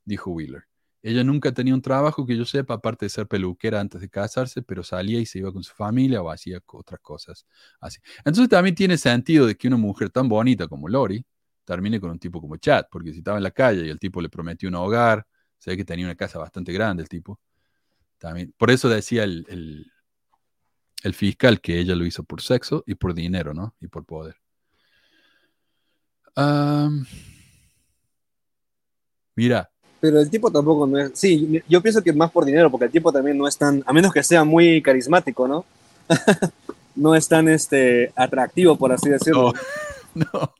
dijo 0.06 0.32
Wheeler. 0.32 0.67
Ella 1.04 1.24
nunca 1.24 1.52
tenía 1.54 1.74
un 1.74 1.82
trabajo 1.82 2.26
que 2.26 2.36
yo 2.36 2.46
sepa, 2.46 2.76
aparte 2.76 3.06
de 3.06 3.10
ser 3.10 3.28
peluquera 3.28 3.80
antes 3.80 4.02
de 4.02 4.10
casarse, 4.10 4.62
pero 4.62 4.84
salía 4.84 5.20
y 5.20 5.26
se 5.26 5.40
iba 5.40 5.52
con 5.54 5.64
su 5.64 5.74
familia 5.74 6.22
o 6.22 6.30
hacía 6.30 6.60
otras 6.66 7.00
cosas 7.02 7.46
así. 7.80 8.00
Entonces 8.20 8.50
también 8.50 8.76
tiene 8.76 8.98
sentido 8.98 9.46
de 9.46 9.56
que 9.56 9.68
una 9.68 9.78
mujer 9.78 10.10
tan 10.10 10.28
bonita 10.28 10.68
como 10.68 10.88
Lori 10.90 11.24
termine 11.66 12.00
con 12.00 12.12
un 12.12 12.20
tipo 12.20 12.42
como 12.42 12.58
Chad, 12.58 12.86
porque 12.92 13.12
si 13.12 13.20
estaba 13.20 13.38
en 13.38 13.44
la 13.44 13.52
calle 13.52 13.86
y 13.86 13.90
el 13.90 14.00
tipo 14.00 14.22
le 14.22 14.30
prometió 14.30 14.70
un 14.70 14.76
hogar, 14.76 15.26
se 15.58 15.72
ve 15.72 15.78
que 15.78 15.86
tenía 15.86 16.06
una 16.06 16.16
casa 16.16 16.40
bastante 16.40 16.72
grande 16.74 17.04
el 17.04 17.10
tipo. 17.10 17.40
También, 18.18 18.54
por 18.58 18.72
eso 18.72 18.90
decía 18.90 19.24
el, 19.24 19.46
el, 21.04 21.14
fiscal 21.14 21.62
que 21.62 21.80
ella 21.80 21.96
lo 21.96 22.06
hizo 22.06 22.24
por 22.24 22.42
sexo 22.42 22.84
y 22.88 22.96
por 22.96 23.14
dinero, 23.14 23.54
¿no? 23.54 23.76
Y 23.80 23.88
por 23.88 24.06
poder. 24.06 24.38
Mira, 29.36 29.72
Pero 30.00 30.20
el 30.20 30.30
tipo 30.30 30.52
tampoco 30.52 30.86
no 30.88 30.98
es. 31.00 31.12
Sí, 31.16 31.62
yo 31.68 31.82
pienso 31.82 32.04
que 32.04 32.14
más 32.14 32.32
por 32.32 32.46
dinero, 32.46 32.70
porque 32.70 32.86
el 32.86 32.92
tipo 32.92 33.12
también 33.12 33.38
no 33.38 33.48
es 33.48 33.58
tan. 33.58 33.84
A 33.86 33.94
menos 33.94 34.14
que 34.14 34.24
sea 34.24 34.44
muy 34.44 34.82
carismático, 34.82 35.48
¿no? 35.48 35.66
no 36.96 37.16
es 37.16 37.28
tan 37.28 37.48
este, 37.50 38.12
atractivo, 38.16 38.78
por 38.78 38.92
así 38.92 39.10
decirlo. 39.10 39.52
no, 39.52 39.54
no. 40.16 40.54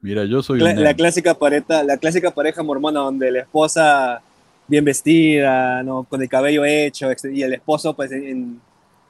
Mira, 0.00 0.24
yo 0.24 0.42
soy 0.42 0.60
La, 0.60 0.72
un 0.72 0.74
la 0.74 0.94
nerd. 0.94 0.94
clásica 0.94 1.34
pareja, 1.38 1.82
la 1.84 1.98
clásica 1.98 2.32
pareja 2.32 2.62
mormona 2.62 3.00
donde 3.00 3.30
la 3.30 3.40
esposa 3.40 4.22
bien 4.66 4.84
vestida, 4.84 5.82
¿no? 5.82 6.04
con 6.04 6.20
el 6.22 6.28
cabello 6.28 6.64
hecho, 6.64 7.08
y 7.32 7.42
el 7.42 7.54
esposo 7.54 7.94
pues 7.94 8.10
en, 8.12 8.60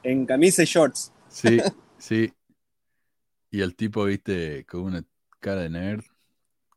en 0.03 0.25
camisa 0.25 0.63
y 0.63 0.65
shorts. 0.65 1.11
Sí, 1.27 1.63
sí. 1.97 2.33
Y 3.51 3.61
el 3.61 3.75
tipo, 3.75 4.05
viste, 4.05 4.65
con 4.65 4.81
una 4.81 5.03
cara 5.39 5.61
de 5.61 5.69
nerd, 5.69 6.03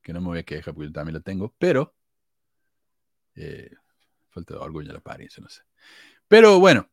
que 0.03 0.13
no 0.13 0.21
me 0.21 0.29
voy 0.29 0.39
a 0.41 0.45
quejar 0.45 0.75
porque 0.75 0.89
yo 0.89 0.93
también 0.95 1.15
la 1.17 1.21
tengo, 1.23 1.55
pero 1.59 1.95
eh, 3.35 3.71
falta 4.31 4.55
de 4.55 4.61
orgullo 4.61 4.93
la 4.93 4.99
apariencia, 4.99 5.43
no 5.43 5.49
sé. 5.49 5.63
Pero 6.29 6.59
bueno, 6.59 6.89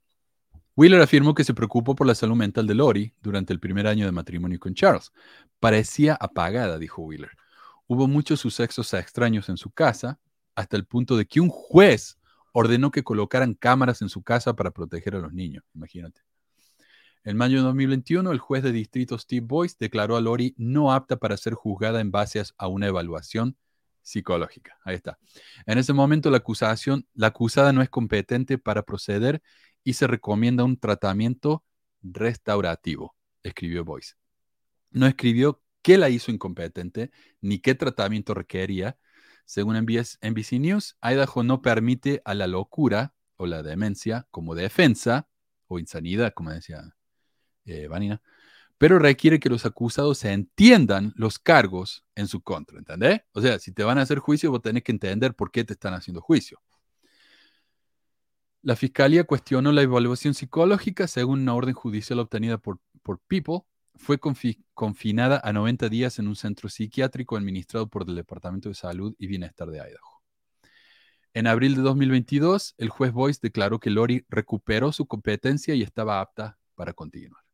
Wheeler 0.76 1.02
afirmó 1.02 1.34
que 1.34 1.44
se 1.44 1.54
preocupó 1.54 1.96
por 1.96 2.08
la 2.08 2.16
salud 2.16 2.36
mental 2.36 2.68
de 2.68 2.76
Lori 2.76 3.14
durante 3.22 3.54
el 3.54 3.60
primer 3.60 3.88
año 3.88 4.06
de 4.06 4.12
matrimonio 4.12 4.60
con 4.60 4.74
Charles. 4.74 5.12
Parecía 5.60 6.16
apagada, 6.20 6.78
dijo 6.78 7.02
Wheeler. 7.02 7.32
Hubo 7.88 8.08
muchos 8.08 8.40
sucesos 8.40 8.94
extraños 8.94 9.50
en 9.50 9.58
su 9.58 9.72
casa, 9.72 10.20
hasta 10.56 10.78
el 10.78 10.86
punto 10.86 11.18
de 11.18 11.26
que 11.26 11.42
un 11.42 11.50
juez 11.50 12.18
ordenó 12.54 12.92
que 12.92 13.04
colocaran 13.04 13.56
cámaras 13.56 14.02
en 14.02 14.10
su 14.10 14.24
casa 14.24 14.56
para 14.56 14.72
proteger 14.72 15.16
a 15.16 15.20
los 15.20 15.34
niños. 15.34 15.64
Imagínate. 15.74 16.22
En 17.24 17.36
mayo 17.36 17.58
de 17.58 17.64
2021, 17.64 18.32
el 18.32 18.40
juez 18.40 18.64
de 18.64 18.72
distrito 18.72 19.18
Steve 19.18 19.46
Boyce 19.46 19.76
declaró 19.80 20.16
a 20.16 20.22
Lori 20.22 20.56
no 20.58 20.94
apta 20.94 21.18
para 21.18 21.36
ser 21.36 21.54
juzgada 21.54 22.00
en 22.00 22.12
base 22.12 22.42
a 22.58 22.68
una 22.68 22.88
evaluación 22.88 23.58
psicológica. 24.10 24.78
Ahí 24.84 24.96
está. 24.96 25.20
En 25.66 25.78
ese 25.78 25.94
momento, 25.94 26.32
la 26.32 26.38
acusación, 26.38 27.08
la 27.14 27.28
acusada 27.28 27.72
no 27.72 27.82
es 27.82 27.90
competente 27.90 28.58
para 28.58 28.84
proceder 28.84 29.42
y 29.84 29.94
se 29.94 30.08
recomienda 30.08 30.64
un 30.64 30.78
tratamiento 30.78 31.64
restaurativo, 32.02 33.16
escribió 33.44 33.86
Boyce. 33.86 34.16
No 34.92 35.06
escribió 35.06 35.62
qué 35.82 35.98
la 35.98 36.10
hizo 36.10 36.32
incompetente 36.32 37.12
ni 37.40 37.60
qué 37.60 37.76
tratamiento 37.76 38.34
requería. 38.34 38.98
Según 39.46 39.76
NBC 39.78 40.60
News, 40.60 40.98
Idaho 41.02 41.44
no 41.44 41.62
permite 41.62 42.22
a 42.26 42.34
la 42.34 42.48
locura 42.48 43.14
o 43.38 43.46
la 43.46 43.64
demencia 43.64 44.28
como 44.32 44.56
defensa 44.56 45.28
o 45.68 45.80
insanidad, 45.80 46.34
como 46.34 46.52
decía 46.52 46.82
eh, 47.66 47.88
Vanina, 47.88 48.22
pero 48.80 48.98
requiere 48.98 49.40
que 49.40 49.50
los 49.50 49.66
acusados 49.66 50.20
se 50.20 50.32
entiendan 50.32 51.14
los 51.18 51.38
cargos 51.38 52.06
en 52.16 52.28
su 52.28 52.42
contra, 52.42 52.80
¿entendés? 52.80 53.22
O 53.34 53.42
sea, 53.42 53.60
si 53.60 53.74
te 53.74 53.84
van 53.84 54.00
a 54.00 54.04
hacer 54.04 54.20
juicio, 54.20 54.50
vos 54.52 54.62
tenés 54.62 54.84
que 54.84 54.94
entender 54.94 55.36
por 55.36 55.52
qué 55.52 55.64
te 55.66 55.74
están 55.74 55.94
haciendo 55.94 56.22
juicio. 56.22 56.60
La 58.62 58.76
fiscalía 58.76 59.26
cuestionó 59.26 59.72
la 59.74 59.82
evaluación 59.82 60.34
psicológica 60.34 61.08
según 61.08 61.42
una 61.42 61.56
orden 61.56 61.74
judicial 61.74 62.20
obtenida 62.20 62.58
por, 62.58 62.80
por 63.04 63.20
People. 63.28 63.62
Fue 63.96 64.18
confi- 64.20 64.64
confinada 64.74 65.42
a 65.44 65.52
90 65.52 65.90
días 65.90 66.18
en 66.20 66.30
un 66.30 66.38
centro 66.38 66.70
psiquiátrico 66.70 67.36
administrado 67.36 67.88
por 67.88 68.08
el 68.08 68.16
Departamento 68.16 68.70
de 68.70 68.76
Salud 68.76 69.14
y 69.18 69.28
Bienestar 69.28 69.70
de 69.70 69.80
Idaho. 69.80 70.22
En 71.34 71.48
abril 71.48 71.76
de 71.76 71.82
2022, 71.82 72.76
el 72.78 72.90
juez 72.90 73.12
Boyce 73.12 73.40
declaró 73.44 73.80
que 73.80 73.90
Lori 73.90 74.26
recuperó 74.30 74.92
su 74.94 75.06
competencia 75.06 75.76
y 75.76 75.84
estaba 75.84 76.22
apta 76.22 76.58
para 76.76 76.94
continuar. 76.94 77.49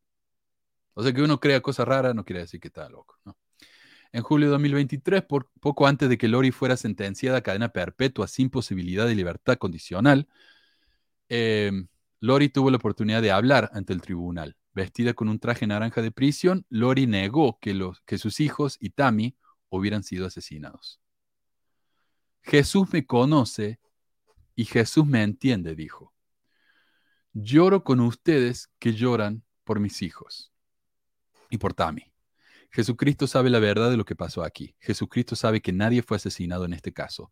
O 0.95 1.03
sea 1.03 1.13
que 1.13 1.21
uno 1.21 1.39
crea 1.39 1.61
cosas 1.61 1.87
raras, 1.87 2.15
no 2.15 2.23
quiere 2.23 2.41
decir 2.41 2.59
que 2.59 2.69
está 2.69 2.89
loco. 2.89 3.19
En 4.13 4.23
julio 4.23 4.47
de 4.47 4.51
2023, 4.51 5.23
por, 5.23 5.51
poco 5.59 5.87
antes 5.87 6.07
de 6.07 6.17
que 6.17 6.29
Lori 6.29 6.51
fuera 6.51 6.77
sentenciada 6.77 7.39
a 7.39 7.41
cadena 7.41 7.69
perpetua 7.69 8.27
sin 8.29 8.49
posibilidad 8.49 9.05
de 9.05 9.13
libertad 9.13 9.57
condicional, 9.57 10.29
eh, 11.27 11.71
Lori 12.21 12.47
tuvo 12.47 12.71
la 12.71 12.77
oportunidad 12.77 13.21
de 13.21 13.31
hablar 13.31 13.69
ante 13.73 13.91
el 13.91 14.01
tribunal. 14.01 14.55
Vestida 14.73 15.13
con 15.13 15.27
un 15.27 15.39
traje 15.39 15.67
naranja 15.67 16.01
de 16.01 16.11
prisión, 16.11 16.65
Lori 16.69 17.07
negó 17.07 17.59
que, 17.59 17.73
los, 17.73 18.01
que 18.01 18.17
sus 18.17 18.39
hijos 18.39 18.77
y 18.79 18.91
Tammy 18.91 19.35
hubieran 19.67 20.03
sido 20.03 20.25
asesinados. 20.25 21.01
Jesús 22.41 22.87
me 22.93 23.05
conoce 23.05 23.81
y 24.55 24.63
Jesús 24.63 25.05
me 25.05 25.23
entiende, 25.23 25.75
dijo. 25.75 26.13
Lloro 27.33 27.83
con 27.83 27.99
ustedes 27.99 28.69
que 28.79 28.93
lloran 28.93 29.43
por 29.65 29.81
mis 29.81 30.01
hijos 30.01 30.53
y 31.49 31.57
por 31.57 31.73
Tammy. 31.73 32.11
Jesucristo 32.71 33.27
sabe 33.27 33.49
la 33.49 33.59
verdad 33.59 33.89
de 33.89 33.97
lo 33.97 34.05
que 34.05 34.15
pasó 34.15 34.43
aquí. 34.43 34.75
Jesucristo 34.79 35.35
sabe 35.35 35.61
que 35.61 35.71
nadie 35.71 36.01
fue 36.01 36.17
asesinado 36.17 36.65
en 36.65 36.73
este 36.73 36.91
caso. 36.91 37.31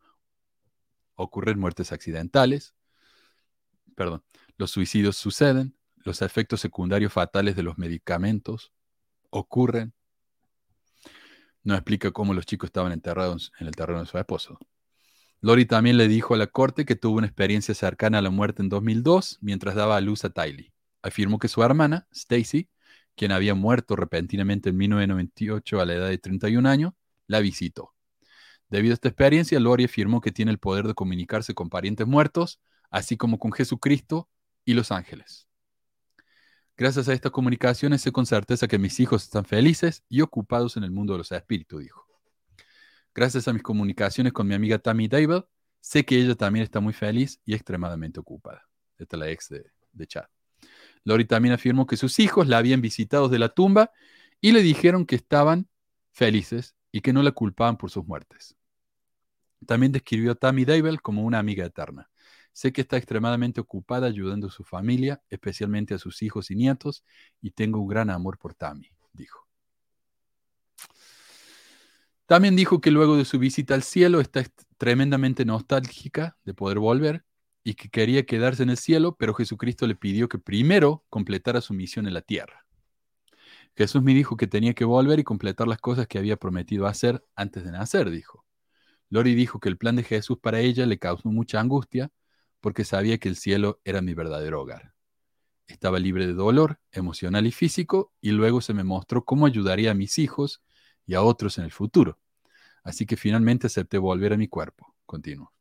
Ocurren 1.15 1.59
muertes 1.59 1.91
accidentales, 1.91 2.73
perdón, 3.95 4.23
los 4.57 4.71
suicidios 4.71 5.17
suceden, 5.17 5.75
los 5.97 6.21
efectos 6.21 6.61
secundarios 6.61 7.13
fatales 7.13 7.55
de 7.55 7.63
los 7.63 7.77
medicamentos 7.77 8.71
ocurren. 9.29 9.93
No 11.63 11.75
explica 11.75 12.11
cómo 12.11 12.33
los 12.33 12.45
chicos 12.45 12.67
estaban 12.67 12.91
enterrados 12.91 13.51
en 13.59 13.67
el 13.67 13.75
terreno 13.75 13.99
de 13.99 14.05
su 14.05 14.17
esposo. 14.17 14.59
Lori 15.41 15.65
también 15.65 15.97
le 15.97 16.07
dijo 16.07 16.33
a 16.33 16.37
la 16.37 16.47
corte 16.47 16.85
que 16.85 16.95
tuvo 16.95 17.17
una 17.17 17.27
experiencia 17.27 17.73
cercana 17.73 18.19
a 18.19 18.21
la 18.21 18.29
muerte 18.29 18.61
en 18.61 18.69
2002 18.69 19.39
mientras 19.41 19.75
daba 19.75 19.97
a 19.97 20.01
luz 20.01 20.23
a 20.23 20.29
Tylee. 20.29 20.73
Afirmó 21.01 21.37
que 21.37 21.49
su 21.49 21.63
hermana, 21.63 22.07
Stacy, 22.11 22.69
quien 23.15 23.31
había 23.31 23.55
muerto 23.55 23.95
repentinamente 23.95 24.69
en 24.69 24.77
1998 24.77 25.81
a 25.81 25.85
la 25.85 25.93
edad 25.93 26.09
de 26.09 26.17
31 26.17 26.67
años, 26.67 26.93
la 27.27 27.39
visitó. 27.39 27.93
Debido 28.69 28.93
a 28.93 28.95
esta 28.95 29.09
experiencia, 29.09 29.59
Lori 29.59 29.85
afirmó 29.85 30.21
que 30.21 30.31
tiene 30.31 30.51
el 30.51 30.59
poder 30.59 30.87
de 30.87 30.93
comunicarse 30.93 31.53
con 31.53 31.69
parientes 31.69 32.07
muertos, 32.07 32.59
así 32.89 33.17
como 33.17 33.37
con 33.37 33.51
Jesucristo 33.51 34.29
y 34.65 34.73
los 34.73 34.91
ángeles. 34.91 35.47
Gracias 36.75 37.07
a 37.07 37.13
estas 37.13 37.31
comunicaciones 37.31 38.01
sé 38.01 38.11
con 38.11 38.25
certeza 38.25 38.67
que 38.67 38.79
mis 38.79 38.99
hijos 38.99 39.23
están 39.23 39.45
felices 39.45 40.03
y 40.09 40.21
ocupados 40.21 40.75
en 40.75 40.83
el 40.83 40.91
mundo 40.91 41.13
de 41.13 41.19
los 41.19 41.31
espíritus, 41.31 41.81
dijo. 41.81 42.07
Gracias 43.13 43.47
a 43.47 43.53
mis 43.53 43.61
comunicaciones 43.61 44.33
con 44.33 44.47
mi 44.47 44.55
amiga 44.55 44.79
Tammy 44.79 45.07
David, 45.07 45.43
sé 45.79 46.03
que 46.03 46.19
ella 46.19 46.33
también 46.33 46.63
está 46.63 46.79
muy 46.79 46.93
feliz 46.93 47.39
y 47.45 47.53
extremadamente 47.53 48.19
ocupada. 48.19 48.67
Esta 48.97 49.17
es 49.17 49.19
la 49.19 49.29
ex 49.29 49.49
de, 49.49 49.65
de 49.91 50.07
Chad. 50.07 50.25
Lori 51.03 51.25
también 51.25 51.53
afirmó 51.53 51.85
que 51.85 51.97
sus 51.97 52.19
hijos 52.19 52.47
la 52.47 52.57
habían 52.57 52.81
visitado 52.81 53.29
de 53.29 53.39
la 53.39 53.49
tumba 53.49 53.91
y 54.41 54.51
le 54.51 54.61
dijeron 54.61 55.05
que 55.05 55.15
estaban 55.15 55.67
felices 56.11 56.75
y 56.91 57.01
que 57.01 57.13
no 57.13 57.23
la 57.23 57.31
culpaban 57.31 57.77
por 57.77 57.89
sus 57.89 58.05
muertes. 58.05 58.55
También 59.65 59.91
describió 59.91 60.33
a 60.33 60.35
Tammy 60.35 60.65
David 60.65 60.95
como 61.01 61.23
una 61.23 61.39
amiga 61.39 61.65
eterna. 61.65 62.09
Sé 62.51 62.71
que 62.71 62.81
está 62.81 62.97
extremadamente 62.97 63.59
ocupada 63.59 64.07
ayudando 64.07 64.47
a 64.47 64.51
su 64.51 64.63
familia, 64.63 65.21
especialmente 65.29 65.93
a 65.93 65.97
sus 65.97 66.21
hijos 66.21 66.51
y 66.51 66.55
nietos, 66.55 67.03
y 67.41 67.51
tengo 67.51 67.79
un 67.79 67.87
gran 67.87 68.09
amor 68.09 68.37
por 68.37 68.53
Tammy, 68.53 68.91
dijo. 69.11 69.47
También 72.27 72.55
dijo 72.55 72.79
que 72.79 72.91
luego 72.91 73.17
de 73.17 73.25
su 73.25 73.39
visita 73.39 73.73
al 73.73 73.83
cielo 73.83 74.21
está 74.21 74.43
tremendamente 74.77 75.45
nostálgica 75.45 76.37
de 76.45 76.53
poder 76.53 76.79
volver 76.79 77.25
y 77.63 77.75
que 77.75 77.89
quería 77.89 78.25
quedarse 78.25 78.63
en 78.63 78.69
el 78.69 78.77
cielo, 78.77 79.15
pero 79.15 79.33
Jesucristo 79.33 79.87
le 79.87 79.95
pidió 79.95 80.27
que 80.27 80.37
primero 80.37 81.05
completara 81.09 81.61
su 81.61 81.73
misión 81.73 82.07
en 82.07 82.13
la 82.13 82.21
tierra. 82.21 82.65
Jesús 83.75 84.03
me 84.03 84.13
dijo 84.13 84.37
que 84.37 84.47
tenía 84.47 84.73
que 84.73 84.85
volver 84.85 85.19
y 85.19 85.23
completar 85.23 85.67
las 85.67 85.79
cosas 85.79 86.07
que 86.07 86.19
había 86.19 86.37
prometido 86.37 86.85
hacer 86.85 87.23
antes 87.35 87.63
de 87.63 87.71
nacer, 87.71 88.09
dijo. 88.09 88.45
Lori 89.09 89.35
dijo 89.35 89.59
que 89.59 89.69
el 89.69 89.77
plan 89.77 89.95
de 89.95 90.03
Jesús 90.03 90.37
para 90.39 90.59
ella 90.59 90.85
le 90.85 90.99
causó 90.99 91.29
mucha 91.29 91.59
angustia 91.59 92.11
porque 92.61 92.85
sabía 92.85 93.17
que 93.17 93.29
el 93.29 93.35
cielo 93.35 93.81
era 93.83 94.01
mi 94.01 94.13
verdadero 94.13 94.61
hogar. 94.61 94.93
Estaba 95.67 95.99
libre 95.99 96.27
de 96.27 96.33
dolor 96.33 96.79
emocional 96.91 97.47
y 97.47 97.51
físico 97.51 98.13
y 98.21 98.31
luego 98.31 98.61
se 98.61 98.73
me 98.73 98.83
mostró 98.83 99.23
cómo 99.25 99.45
ayudaría 99.45 99.91
a 99.91 99.95
mis 99.95 100.19
hijos 100.19 100.61
y 101.05 101.15
a 101.15 101.21
otros 101.23 101.57
en 101.57 101.65
el 101.65 101.71
futuro. 101.71 102.19
Así 102.83 103.05
que 103.05 103.17
finalmente 103.17 103.67
acepté 103.67 103.97
volver 103.97 104.33
a 104.33 104.37
mi 104.37 104.47
cuerpo. 104.47 104.95
Continuó. 105.05 105.53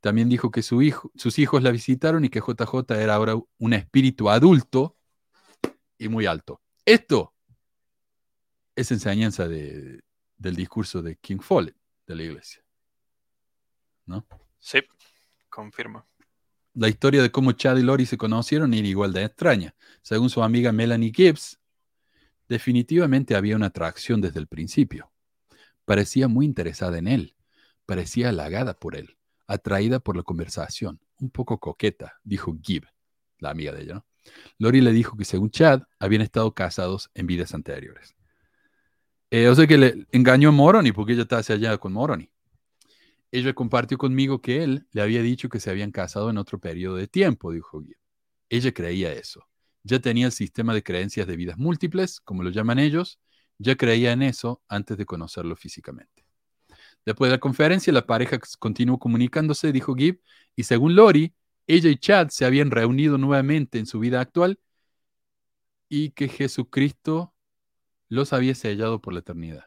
También 0.00 0.28
dijo 0.28 0.50
que 0.50 0.62
su 0.62 0.80
hijo, 0.82 1.10
sus 1.16 1.38
hijos 1.38 1.62
la 1.62 1.70
visitaron 1.70 2.24
y 2.24 2.28
que 2.28 2.40
JJ 2.40 2.94
era 2.96 3.14
ahora 3.14 3.34
un 3.58 3.72
espíritu 3.72 4.30
adulto 4.30 4.96
y 5.98 6.08
muy 6.08 6.26
alto. 6.26 6.62
Esto 6.84 7.34
es 8.76 8.90
enseñanza 8.92 9.48
de- 9.48 10.02
del 10.36 10.54
discurso 10.54 11.02
de 11.02 11.16
King 11.16 11.40
Follett 11.40 11.76
de 12.06 12.14
la 12.14 12.22
iglesia. 12.22 12.64
¿No? 14.06 14.26
Sí, 14.60 14.78
confirmo. 15.48 16.06
La 16.74 16.88
historia 16.88 17.20
de 17.22 17.32
cómo 17.32 17.52
Chad 17.52 17.76
y 17.76 17.82
Lori 17.82 18.06
se 18.06 18.16
conocieron 18.16 18.72
era 18.72 18.86
igual 18.86 19.12
de 19.12 19.24
extraña. 19.24 19.74
Según 20.00 20.30
su 20.30 20.42
amiga 20.44 20.70
Melanie 20.70 21.12
Gibbs, 21.12 21.58
definitivamente 22.48 23.34
había 23.34 23.56
una 23.56 23.66
atracción 23.66 24.20
desde 24.20 24.38
el 24.38 24.46
principio. 24.46 25.12
Parecía 25.84 26.28
muy 26.28 26.46
interesada 26.46 26.98
en 26.98 27.08
él, 27.08 27.36
parecía 27.84 28.28
halagada 28.28 28.74
por 28.74 28.94
él, 28.94 29.17
atraída 29.48 29.98
por 29.98 30.16
la 30.16 30.22
conversación, 30.22 31.00
un 31.18 31.30
poco 31.30 31.58
coqueta, 31.58 32.20
dijo 32.22 32.56
Gibb, 32.62 32.84
la 33.38 33.50
amiga 33.50 33.72
de 33.72 33.82
ella. 33.82 34.04
Lori 34.58 34.80
le 34.80 34.92
dijo 34.92 35.16
que 35.16 35.24
según 35.24 35.50
Chad, 35.50 35.82
habían 35.98 36.22
estado 36.22 36.54
casados 36.54 37.10
en 37.14 37.26
vidas 37.26 37.54
anteriores. 37.54 38.14
Eh, 39.30 39.48
o 39.48 39.54
sea 39.54 39.66
que 39.66 39.78
le 39.78 40.06
engañó 40.12 40.50
a 40.50 40.52
Moroni 40.52 40.92
porque 40.92 41.14
ella 41.14 41.22
estaba 41.22 41.42
allá 41.46 41.76
con 41.78 41.92
Moroni. 41.92 42.30
Ella 43.30 43.52
compartió 43.52 43.98
conmigo 43.98 44.40
que 44.40 44.62
él 44.62 44.86
le 44.92 45.02
había 45.02 45.22
dicho 45.22 45.48
que 45.48 45.60
se 45.60 45.70
habían 45.70 45.90
casado 45.90 46.30
en 46.30 46.38
otro 46.38 46.58
periodo 46.58 46.96
de 46.96 47.08
tiempo, 47.08 47.52
dijo 47.52 47.82
Gibb. 47.82 47.98
Ella 48.48 48.72
creía 48.72 49.12
eso. 49.12 49.46
Ya 49.82 49.98
tenía 49.98 50.26
el 50.26 50.32
sistema 50.32 50.74
de 50.74 50.82
creencias 50.82 51.26
de 51.26 51.36
vidas 51.36 51.58
múltiples, 51.58 52.20
como 52.20 52.42
lo 52.42 52.50
llaman 52.50 52.78
ellos, 52.78 53.20
ya 53.58 53.76
creía 53.76 54.12
en 54.12 54.22
eso 54.22 54.62
antes 54.68 54.96
de 54.96 55.04
conocerlo 55.04 55.56
físicamente. 55.56 56.17
Después 57.08 57.30
de 57.30 57.36
la 57.36 57.40
conferencia, 57.40 57.90
la 57.90 58.04
pareja 58.04 58.38
continuó 58.58 58.98
comunicándose, 58.98 59.72
dijo 59.72 59.94
Gibb, 59.94 60.20
y 60.54 60.64
según 60.64 60.94
Lori, 60.94 61.32
ella 61.66 61.88
y 61.88 61.96
Chad 61.96 62.28
se 62.28 62.44
habían 62.44 62.70
reunido 62.70 63.16
nuevamente 63.16 63.78
en 63.78 63.86
su 63.86 63.98
vida 63.98 64.20
actual 64.20 64.60
y 65.88 66.10
que 66.10 66.28
Jesucristo 66.28 67.32
los 68.10 68.34
había 68.34 68.54
sellado 68.54 69.00
por 69.00 69.14
la 69.14 69.20
eternidad. 69.20 69.64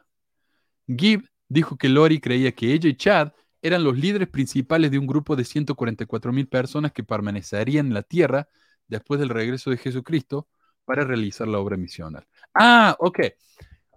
Gibb 0.86 1.28
dijo 1.48 1.76
que 1.76 1.88
Lori 1.88 2.20
creía 2.20 2.52
que 2.52 2.72
ella 2.72 2.88
y 2.88 2.94
Chad 2.94 3.32
eran 3.60 3.82
los 3.82 3.98
líderes 3.98 4.28
principales 4.28 4.92
de 4.92 5.00
un 5.00 5.08
grupo 5.08 5.34
de 5.34 5.44
144 5.44 6.32
mil 6.32 6.46
personas 6.46 6.92
que 6.92 7.02
permanecerían 7.02 7.88
en 7.88 7.94
la 7.94 8.04
tierra 8.04 8.48
después 8.86 9.18
del 9.18 9.30
regreso 9.30 9.68
de 9.70 9.78
Jesucristo 9.78 10.46
para 10.84 11.02
realizar 11.02 11.48
la 11.48 11.58
obra 11.58 11.76
misional. 11.76 12.24
Ah, 12.54 12.94
ok, 13.00 13.18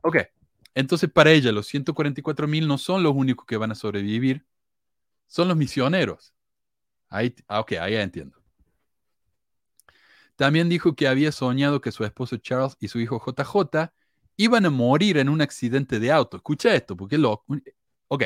ok. 0.02 0.18
Entonces 0.76 1.10
para 1.12 1.32
ella 1.32 1.52
los 1.52 1.68
144 1.68 2.48
mil 2.48 2.68
no 2.68 2.78
son 2.78 3.02
los 3.04 3.14
únicos 3.16 3.46
que 3.46 3.58
van 3.58 3.72
a 3.72 3.76
sobrevivir, 3.76 4.46
son 5.28 5.48
los 5.48 5.58
misioneros. 5.58 6.34
Ahí, 7.10 7.36
ah, 7.48 7.62
ok, 7.62 7.74
ahí 7.74 7.94
ya 7.94 8.04
entiendo. 8.04 8.38
También 10.36 10.70
dijo 10.70 10.96
que 10.96 11.08
había 11.08 11.32
soñado 11.32 11.82
que 11.82 11.92
su 11.92 12.04
esposo 12.04 12.38
Charles 12.38 12.76
y 12.80 12.90
su 12.90 13.00
hijo 13.00 13.22
JJ 13.26 13.92
iban 14.38 14.66
a 14.66 14.70
morir 14.70 15.18
en 15.18 15.30
un 15.30 15.42
accidente 15.42 16.00
de 16.00 16.12
auto. 16.12 16.38
Escucha 16.38 16.76
esto, 16.76 16.98
porque 16.98 17.18
loco. 17.18 17.46
Ok, 18.08 18.26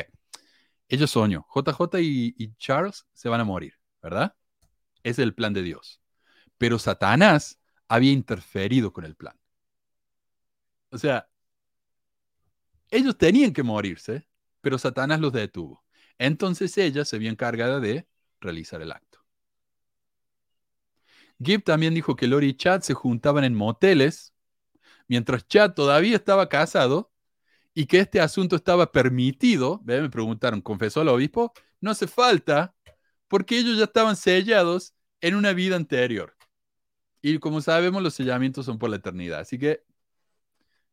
ellos 0.88 1.10
soñó. 1.10 1.46
JJ 1.54 2.00
y, 2.00 2.34
y 2.36 2.54
Charles 2.56 3.06
se 3.12 3.28
van 3.28 3.40
a 3.40 3.44
morir, 3.44 3.74
¿verdad? 4.02 4.34
Es 5.04 5.18
el 5.20 5.34
plan 5.34 5.52
de 5.54 5.62
Dios. 5.62 6.02
Pero 6.58 6.78
Satanás 6.78 7.60
había 7.88 8.12
interferido 8.12 8.92
con 8.92 9.04
el 9.04 9.16
plan. 9.16 9.36
O 10.90 10.98
sea, 10.98 11.29
ellos 12.90 13.16
tenían 13.18 13.52
que 13.52 13.62
morirse, 13.62 14.26
pero 14.60 14.78
Satanás 14.78 15.20
los 15.20 15.32
detuvo. 15.32 15.84
Entonces 16.18 16.76
ella 16.78 17.04
se 17.04 17.18
vio 17.18 17.30
encargada 17.30 17.80
de 17.80 18.06
realizar 18.40 18.82
el 18.82 18.92
acto. 18.92 19.20
Gibb 21.42 21.64
también 21.64 21.94
dijo 21.94 22.16
que 22.16 22.26
Lori 22.26 22.48
y 22.48 22.54
Chad 22.54 22.82
se 22.82 22.94
juntaban 22.94 23.44
en 23.44 23.54
moteles 23.54 24.34
mientras 25.08 25.46
Chad 25.48 25.72
todavía 25.74 26.16
estaba 26.16 26.48
casado 26.48 27.12
y 27.74 27.86
que 27.86 28.00
este 28.00 28.20
asunto 28.20 28.56
estaba 28.56 28.92
permitido. 28.92 29.80
Me 29.84 30.08
preguntaron, 30.10 30.60
¿confesó 30.60 31.00
al 31.00 31.08
obispo? 31.08 31.52
No 31.80 31.90
hace 31.90 32.06
falta, 32.06 32.74
porque 33.28 33.58
ellos 33.58 33.78
ya 33.78 33.84
estaban 33.84 34.16
sellados 34.16 34.94
en 35.20 35.34
una 35.34 35.52
vida 35.52 35.76
anterior. 35.76 36.36
Y 37.22 37.38
como 37.38 37.60
sabemos, 37.60 38.02
los 38.02 38.14
sellamientos 38.14 38.66
son 38.66 38.78
por 38.78 38.90
la 38.90 38.96
eternidad, 38.96 39.40
así 39.40 39.58
que 39.58 39.84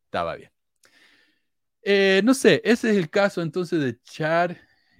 estaba 0.05 0.35
bien. 0.35 0.56
Eh, 1.81 2.21
no 2.23 2.33
sé, 2.33 2.61
ese 2.65 2.91
es 2.91 2.97
el 2.97 3.09
caso 3.09 3.41
entonces 3.41 3.79
de 3.79 4.01
Chad 4.01 4.51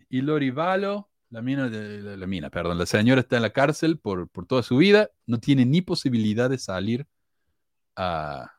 y 0.09 0.21
Lori 0.21 0.51
Valo. 0.51 1.09
La 1.29 1.41
mina, 1.41 1.67
de, 1.67 2.01
la, 2.01 2.15
la, 2.15 2.27
mina, 2.27 2.49
perdón, 2.49 2.77
la 2.77 2.85
señora 2.85 3.19
está 3.19 3.35
en 3.35 3.41
la 3.41 3.49
cárcel 3.51 3.99
por, 3.99 4.29
por 4.29 4.45
toda 4.45 4.63
su 4.63 4.77
vida, 4.77 5.09
no 5.25 5.39
tiene 5.41 5.65
ni 5.65 5.81
posibilidad 5.81 6.49
de 6.49 6.57
salir 6.57 7.05
a 7.97 8.53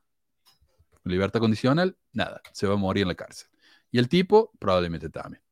libertad 1.05 1.41
condicional, 1.41 1.97
nada, 2.13 2.41
se 2.53 2.67
va 2.67 2.75
a 2.75 2.77
morir 2.77 3.03
en 3.03 3.09
la 3.09 3.15
cárcel. 3.15 3.49
Y 3.91 3.99
el 3.99 4.09
tipo 4.09 4.53
probablemente 4.59 5.09
también. 5.09 5.43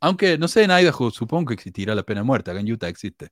Aunque 0.00 0.38
no 0.38 0.48
sé 0.48 0.64
en 0.64 0.70
Idaho, 0.70 1.10
supongo 1.10 1.48
que 1.48 1.54
existirá 1.54 1.94
la 1.94 2.02
pena 2.02 2.20
de 2.20 2.24
muerte, 2.24 2.50
acá 2.50 2.60
en 2.60 2.70
Utah 2.70 2.88
existe. 2.88 3.30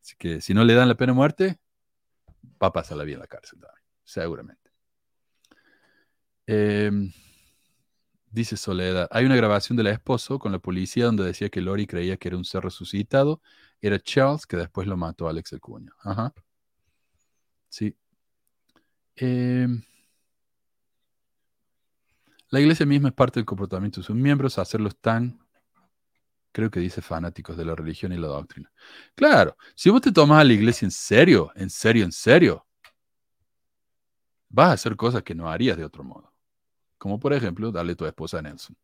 Así 0.00 0.16
que 0.18 0.40
si 0.40 0.54
no 0.54 0.64
le 0.64 0.74
dan 0.74 0.88
la 0.88 0.96
pena 0.96 1.12
de 1.12 1.16
muerte, 1.16 1.58
va 2.62 2.68
a 2.68 2.72
pasar 2.72 2.96
la 2.96 3.04
vida 3.04 3.16
en 3.16 3.20
la 3.20 3.26
cárcel 3.26 3.60
también, 3.60 3.84
seguramente. 4.04 4.70
Eh, 6.46 6.90
Dice 8.34 8.56
Soledad, 8.56 9.06
hay 9.12 9.26
una 9.26 9.36
grabación 9.36 9.76
del 9.76 9.86
esposo 9.86 10.40
con 10.40 10.50
la 10.50 10.58
policía 10.58 11.04
donde 11.04 11.22
decía 11.22 11.50
que 11.50 11.60
Lori 11.60 11.86
creía 11.86 12.16
que 12.16 12.26
era 12.26 12.36
un 12.36 12.44
ser 12.44 12.64
resucitado. 12.64 13.40
Era 13.80 14.00
Charles 14.00 14.44
que 14.44 14.56
después 14.56 14.88
lo 14.88 14.96
mató 14.96 15.28
a 15.28 15.30
Alex 15.30 15.52
el 15.52 15.60
Cuño. 15.60 15.92
Ajá. 16.02 16.34
Sí. 17.68 17.96
Eh, 19.14 19.68
la 22.50 22.58
iglesia 22.58 22.84
misma 22.84 23.10
es 23.10 23.14
parte 23.14 23.38
del 23.38 23.46
comportamiento 23.46 24.00
de 24.00 24.06
sus 24.06 24.16
miembros, 24.16 24.58
hacerlos 24.58 24.96
tan, 25.00 25.38
creo 26.50 26.72
que 26.72 26.80
dice 26.80 27.02
fanáticos 27.02 27.56
de 27.56 27.64
la 27.64 27.76
religión 27.76 28.12
y 28.12 28.16
la 28.16 28.26
doctrina. 28.26 28.72
Claro, 29.14 29.56
si 29.76 29.90
vos 29.90 30.00
te 30.00 30.10
tomas 30.10 30.40
a 30.40 30.44
la 30.44 30.54
iglesia 30.54 30.86
en 30.86 30.90
serio, 30.90 31.52
en 31.54 31.70
serio, 31.70 32.04
en 32.04 32.10
serio, 32.10 32.66
vas 34.48 34.70
a 34.70 34.72
hacer 34.72 34.96
cosas 34.96 35.22
que 35.22 35.36
no 35.36 35.48
harías 35.48 35.76
de 35.76 35.84
otro 35.84 36.02
modo. 36.02 36.33
Como 37.04 37.20
por 37.20 37.34
ejemplo, 37.34 37.70
darle 37.70 37.94
tu 37.96 38.06
esposa 38.06 38.38
a 38.38 38.42
Nelson. 38.42 38.74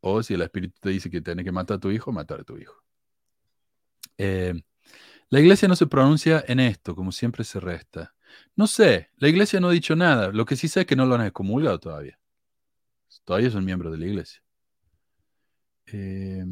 O 0.00 0.22
si 0.22 0.32
el 0.32 0.40
espíritu 0.40 0.80
te 0.80 0.88
dice 0.88 1.10
que 1.10 1.20
tienes 1.20 1.44
que 1.44 1.52
matar 1.52 1.76
a 1.76 1.78
tu 1.80 1.90
hijo, 1.90 2.10
matar 2.12 2.40
a 2.40 2.44
tu 2.44 2.56
hijo. 2.56 2.82
Eh, 4.16 4.54
la 5.28 5.38
iglesia 5.38 5.68
no 5.68 5.76
se 5.76 5.86
pronuncia 5.86 6.42
en 6.48 6.60
esto, 6.60 6.96
como 6.96 7.12
siempre 7.12 7.44
se 7.44 7.60
resta. 7.60 8.14
No 8.56 8.66
sé, 8.66 9.10
la 9.18 9.28
iglesia 9.28 9.60
no 9.60 9.68
ha 9.68 9.72
dicho 9.72 9.94
nada. 9.96 10.28
Lo 10.32 10.46
que 10.46 10.56
sí 10.56 10.66
sé 10.66 10.80
es 10.80 10.86
que 10.86 10.96
no 10.96 11.04
lo 11.04 11.16
han 11.16 11.26
excomulgado 11.26 11.78
todavía. 11.78 12.18
Todavía 13.26 13.50
son 13.50 13.66
miembros 13.66 13.92
de 13.92 13.98
la 13.98 14.06
iglesia. 14.06 14.42
Eh, 15.92 16.42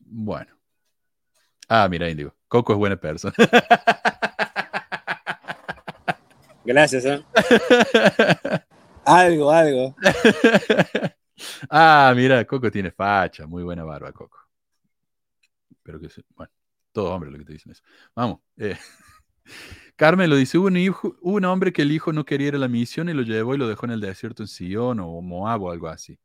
bueno. 0.00 0.52
Ah, 1.68 1.88
mira, 1.88 2.10
Indigo. 2.10 2.34
Coco 2.48 2.74
es 2.74 2.78
buena 2.78 2.96
persona. 2.96 3.34
Gracias, 6.66 7.04
¿eh? 7.04 7.24
algo, 9.04 9.52
algo. 9.52 9.94
ah, 11.70 12.12
mira, 12.16 12.44
Coco 12.44 12.72
tiene 12.72 12.90
facha, 12.90 13.46
muy 13.46 13.62
buena 13.62 13.84
barba, 13.84 14.10
Coco. 14.10 14.36
Pero 15.84 16.00
que, 16.00 16.08
bueno, 16.34 16.52
todos 16.90 17.12
hombres 17.12 17.32
lo 17.32 17.38
que 17.38 17.44
te 17.44 17.52
dicen 17.52 17.70
eso. 17.70 17.84
Vamos. 18.16 18.40
Eh. 18.56 18.76
Carmen 19.96 20.28
lo 20.28 20.34
dice, 20.34 20.58
hubo 20.58 20.66
un, 20.66 20.76
hijo, 20.76 21.16
hubo 21.20 21.36
un 21.36 21.44
hombre 21.44 21.72
que 21.72 21.82
el 21.82 21.92
hijo 21.92 22.12
no 22.12 22.24
quería 22.24 22.48
ir 22.48 22.54
a 22.56 22.58
la 22.58 22.68
misión 22.68 23.08
y 23.08 23.12
lo 23.12 23.22
llevó 23.22 23.54
y 23.54 23.58
lo 23.58 23.68
dejó 23.68 23.86
en 23.86 23.92
el 23.92 24.00
desierto 24.00 24.42
en 24.42 24.48
Sion 24.48 24.98
o 24.98 25.22
Moab 25.22 25.62
o 25.62 25.70
algo 25.70 25.86
así. 25.86 26.18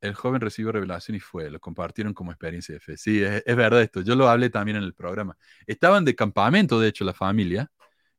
El 0.00 0.14
joven 0.14 0.40
recibió 0.40 0.72
revelación 0.72 1.14
y 1.14 1.20
fue, 1.20 1.50
lo 1.50 1.60
compartieron 1.60 2.14
como 2.14 2.32
experiencia 2.32 2.74
de 2.74 2.80
fe. 2.80 2.96
Sí, 2.96 3.22
es, 3.22 3.42
es 3.44 3.56
verdad 3.56 3.82
esto, 3.82 4.00
yo 4.00 4.16
lo 4.16 4.28
hablé 4.30 4.48
también 4.48 4.78
en 4.78 4.82
el 4.82 4.94
programa. 4.94 5.36
Estaban 5.66 6.06
de 6.06 6.16
campamento, 6.16 6.80
de 6.80 6.88
hecho, 6.88 7.04
la 7.04 7.12
familia, 7.12 7.70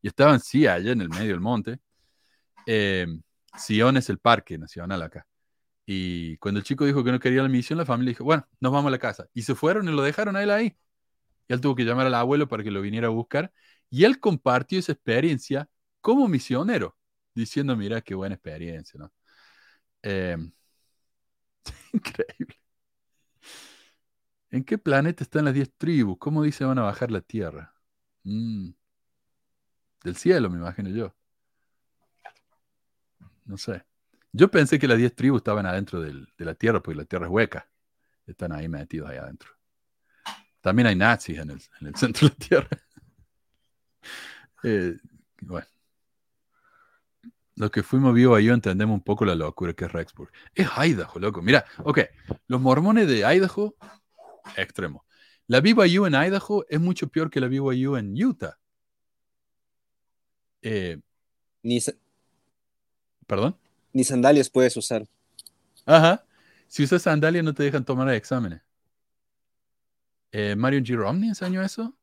y 0.04 0.10
estaban, 0.10 0.40
sí, 0.42 0.68
allá 0.68 0.92
en 0.92 1.02
el 1.02 1.10
medio 1.10 1.32
del 1.32 1.40
monte. 1.40 1.80
Eh, 2.68 3.08
Sion 3.58 3.98
es 3.98 4.10
el 4.10 4.20
parque 4.20 4.58
nacional 4.58 5.02
acá. 5.02 5.26
Y 5.86 6.38
cuando 6.38 6.60
el 6.60 6.66
chico 6.66 6.86
dijo 6.86 7.04
que 7.04 7.12
no 7.12 7.20
quería 7.20 7.42
la 7.44 7.50
misión, 7.50 7.78
la 7.80 7.86
familia 7.86 8.12
dijo, 8.12 8.26
bueno, 8.26 8.48
nos 8.60 8.72
vamos 8.74 8.90
a 8.90 8.92
la 8.92 9.00
casa. 9.00 9.28
Y 9.34 9.44
se 9.44 9.56
fueron 9.56 9.88
y 9.90 9.94
lo 9.94 10.04
dejaron 10.04 10.36
a 10.36 10.44
él 10.44 10.52
ahí. 10.52 10.78
Y 11.48 11.54
él 11.54 11.62
tuvo 11.62 11.76
que 11.76 11.86
llamar 11.86 12.08
al 12.08 12.16
abuelo 12.16 12.48
para 12.50 12.64
que 12.64 12.72
lo 12.72 12.82
viniera 12.82 13.08
a 13.08 13.12
buscar. 13.12 13.54
Y 13.90 14.06
él 14.06 14.20
compartió 14.20 14.80
esa 14.80 14.92
experiencia 14.94 15.70
como 16.02 16.28
misionero, 16.28 16.98
diciendo, 17.36 17.76
mira, 17.78 18.02
qué 18.02 18.16
buena 18.16 18.36
experiencia, 18.36 19.00
¿no? 19.00 19.14
Eh, 20.06 20.38
increíble. 21.94 22.58
¿En 24.52 24.64
qué 24.64 24.78
planeta 24.78 25.24
están 25.24 25.46
las 25.46 25.54
10 25.54 25.72
tribus? 25.78 26.18
¿Cómo 26.20 26.44
dice 26.44 26.66
van 26.66 26.78
a 26.80 26.84
bajar 26.84 27.12
la 27.12 27.22
tierra? 27.22 27.74
Mm. 28.24 28.72
Del 30.04 30.16
cielo, 30.16 30.50
me 30.50 30.58
imagino 30.58 30.90
yo. 30.90 31.14
No 33.46 33.58
sé. 33.58 33.84
Yo 34.32 34.50
pensé 34.50 34.80
que 34.80 34.88
las 34.88 34.98
10 34.98 35.16
tribus 35.16 35.40
estaban 35.40 35.66
adentro 35.66 36.02
del- 36.02 36.28
de 36.38 36.46
la 36.46 36.56
tierra, 36.56 36.82
porque 36.82 36.98
la 36.98 37.06
tierra 37.06 37.28
es 37.28 37.32
hueca. 37.32 37.70
Están 38.26 38.52
ahí 38.52 38.68
metidos 38.68 39.10
ahí 39.10 39.18
adentro. 39.18 39.52
También 40.62 40.88
hay 40.88 40.96
nazis 40.96 41.38
en 41.40 41.52
el, 41.52 41.62
en 41.82 41.88
el 41.88 41.96
centro 41.96 42.28
de 42.30 42.34
la 42.40 42.48
tierra. 42.48 42.70
Eh, 44.66 44.98
bueno. 45.42 45.68
Los 47.56 47.70
que 47.70 47.84
fuimos 47.84 48.14
vivos 48.14 48.38
ahí 48.38 48.48
entendemos 48.48 48.94
un 48.94 49.04
poco 49.04 49.26
la 49.26 49.36
locura 49.36 49.74
que 49.74 49.84
es 49.84 49.92
Rexburg. 49.92 50.32
Es 50.56 50.70
Idaho, 50.78 51.20
loco. 51.20 51.42
Mira, 51.42 51.66
ok. 51.80 52.00
Los 52.48 52.62
mormones 52.62 53.06
de 53.10 53.20
Idaho, 53.36 53.76
extremo. 54.56 55.06
La 55.48 55.60
BYU 55.60 56.06
en 56.06 56.14
Idaho 56.16 56.66
es 56.70 56.80
mucho 56.80 57.10
peor 57.10 57.30
que 57.30 57.42
la 57.42 57.48
BYU 57.50 57.98
en 57.98 58.14
Utah. 58.24 58.58
Eh, 60.64 60.98
Ni, 61.61 61.80
¿Perdón? 63.27 63.56
ni 63.94 64.03
sandalias 64.03 64.49
puedes 64.49 64.76
usar. 64.77 65.07
Ajá. 65.85 66.26
Si 66.68 66.84
usas 66.84 67.02
sandalias 67.03 67.44
no 67.44 67.53
te 67.53 67.64
dejan 67.64 67.85
tomar 67.85 68.10
exámenes. 68.14 68.61
Eh, 70.31 70.56
Mario 70.56 70.80
G. 70.81 70.95
Romney 70.95 71.30
enseñó 71.30 71.61
eso. 71.61 71.95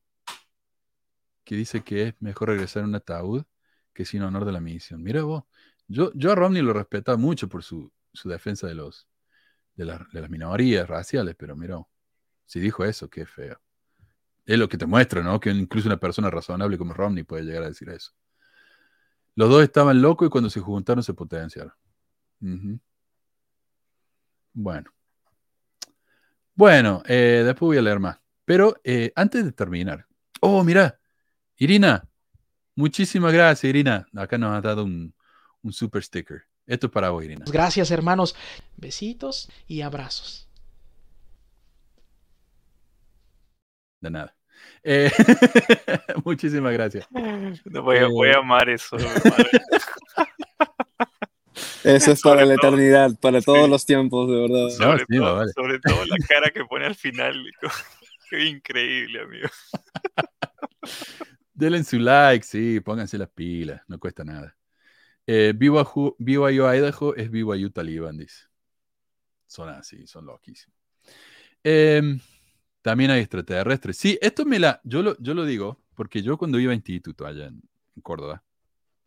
Que 1.44 1.56
dice 1.56 1.82
que 1.82 2.08
es 2.08 2.14
mejor 2.20 2.48
regresar 2.50 2.82
en 2.82 2.90
un 2.90 2.94
ataúd 2.94 3.44
que 3.92 4.04
sin 4.04 4.22
honor 4.22 4.44
de 4.44 4.52
la 4.52 4.60
misión. 4.60 5.02
Mira 5.02 5.22
vos. 5.22 5.44
Yo, 5.88 6.12
yo 6.14 6.30
a 6.32 6.34
Romney 6.36 6.62
lo 6.62 6.72
respetaba 6.72 7.18
mucho 7.18 7.48
por 7.48 7.64
su, 7.64 7.92
su 8.12 8.28
defensa 8.28 8.68
de, 8.68 8.74
los, 8.74 9.08
de 9.74 9.84
las 9.84 10.30
minorías 10.30 10.88
raciales, 10.88 11.34
pero 11.36 11.56
mira, 11.56 11.82
si 12.46 12.60
dijo 12.60 12.84
eso, 12.84 13.10
qué 13.10 13.26
feo. 13.26 13.60
Es 14.46 14.58
lo 14.58 14.68
que 14.68 14.78
te 14.78 14.86
muestra, 14.86 15.22
¿no? 15.22 15.40
Que 15.40 15.50
incluso 15.50 15.88
una 15.88 15.98
persona 15.98 16.30
razonable 16.30 16.78
como 16.78 16.94
Romney 16.94 17.24
puede 17.24 17.44
llegar 17.44 17.64
a 17.64 17.68
decir 17.68 17.88
eso. 17.90 18.12
Los 19.34 19.48
dos 19.48 19.62
estaban 19.62 20.02
locos 20.02 20.26
y 20.26 20.30
cuando 20.30 20.50
se 20.50 20.60
juntaron 20.60 21.02
se 21.02 21.14
potenciaron. 21.14 21.72
Bueno. 24.52 24.90
Bueno, 26.54 27.02
eh, 27.06 27.42
después 27.44 27.68
voy 27.68 27.78
a 27.78 27.82
leer 27.82 28.00
más. 28.00 28.18
Pero 28.44 28.76
eh, 28.84 29.12
antes 29.14 29.44
de 29.44 29.52
terminar. 29.52 30.06
Oh, 30.40 30.62
mira. 30.64 30.98
Irina. 31.56 32.06
Muchísimas 32.74 33.32
gracias, 33.32 33.68
Irina. 33.68 34.06
Acá 34.16 34.38
nos 34.38 34.56
ha 34.56 34.60
dado 34.60 34.84
un, 34.84 35.14
un 35.62 35.72
super 35.72 36.02
sticker. 36.02 36.42
Esto 36.66 36.86
es 36.86 36.92
para 36.92 37.10
vos, 37.10 37.24
Irina. 37.24 37.44
Gracias, 37.50 37.90
hermanos. 37.90 38.34
Besitos 38.76 39.50
y 39.66 39.82
abrazos. 39.82 40.48
De 44.00 44.10
nada. 44.10 44.39
Eh, 44.82 45.10
muchísimas 46.24 46.72
gracias. 46.72 47.06
No, 47.10 47.82
voy, 47.82 47.98
a, 47.98 48.06
voy 48.08 48.28
a 48.28 48.32
Eh. 48.32 48.36
amar 48.36 48.68
eso. 48.70 48.96
voy 48.98 49.06
a 49.06 49.12
amar 49.12 49.46
Eso 51.82 52.12
es 52.12 52.20
Sobre 52.20 52.36
para 52.36 52.46
la 52.46 52.56
todo- 52.56 52.68
eternidad, 52.74 53.10
para 53.20 53.40
sí. 53.40 53.46
todos 53.46 53.68
los 53.68 53.84
tiempos, 53.86 54.28
de 54.28 54.36
verdad. 54.36 54.64
No, 54.64 54.70
sobre, 54.70 55.04
sí, 55.08 55.16
todo, 55.18 55.36
vale. 55.36 55.52
sobre 55.52 55.78
todo 55.80 56.04
la 56.06 56.16
cara 56.28 56.50
que 56.50 56.64
pone 56.64 56.86
al 56.86 56.94
final. 56.94 57.42
Qué 58.30 58.44
increíble, 58.44 59.22
amigo. 59.22 59.48
Denle 61.52 61.82
su 61.84 61.98
like, 61.98 62.44
sí, 62.44 62.80
pónganse 62.80 63.18
las 63.18 63.28
pilas, 63.30 63.82
no 63.88 63.98
cuesta 63.98 64.24
nada. 64.24 64.56
Eh, 65.26 65.52
BYU, 65.54 66.16
BYU 66.18 66.66
Idaho 66.72 67.14
es 67.16 67.30
BYU 67.30 67.70
Taliban, 67.70 68.16
dice. 68.16 68.44
Son 69.46 69.68
así, 69.68 70.06
son 70.06 70.26
loquísimos. 70.26 70.76
Em, 71.62 72.18
también 72.82 73.10
hay 73.10 73.20
extraterrestres. 73.20 73.96
Sí, 73.96 74.18
esto 74.20 74.44
me 74.44 74.58
la. 74.58 74.80
Yo 74.84 75.02
lo, 75.02 75.16
yo 75.18 75.34
lo 75.34 75.44
digo 75.44 75.80
porque 75.94 76.22
yo 76.22 76.38
cuando 76.38 76.58
iba 76.58 76.72
a 76.72 76.74
instituto 76.74 77.26
allá 77.26 77.46
en, 77.46 77.62
Córdoba, 78.02 78.42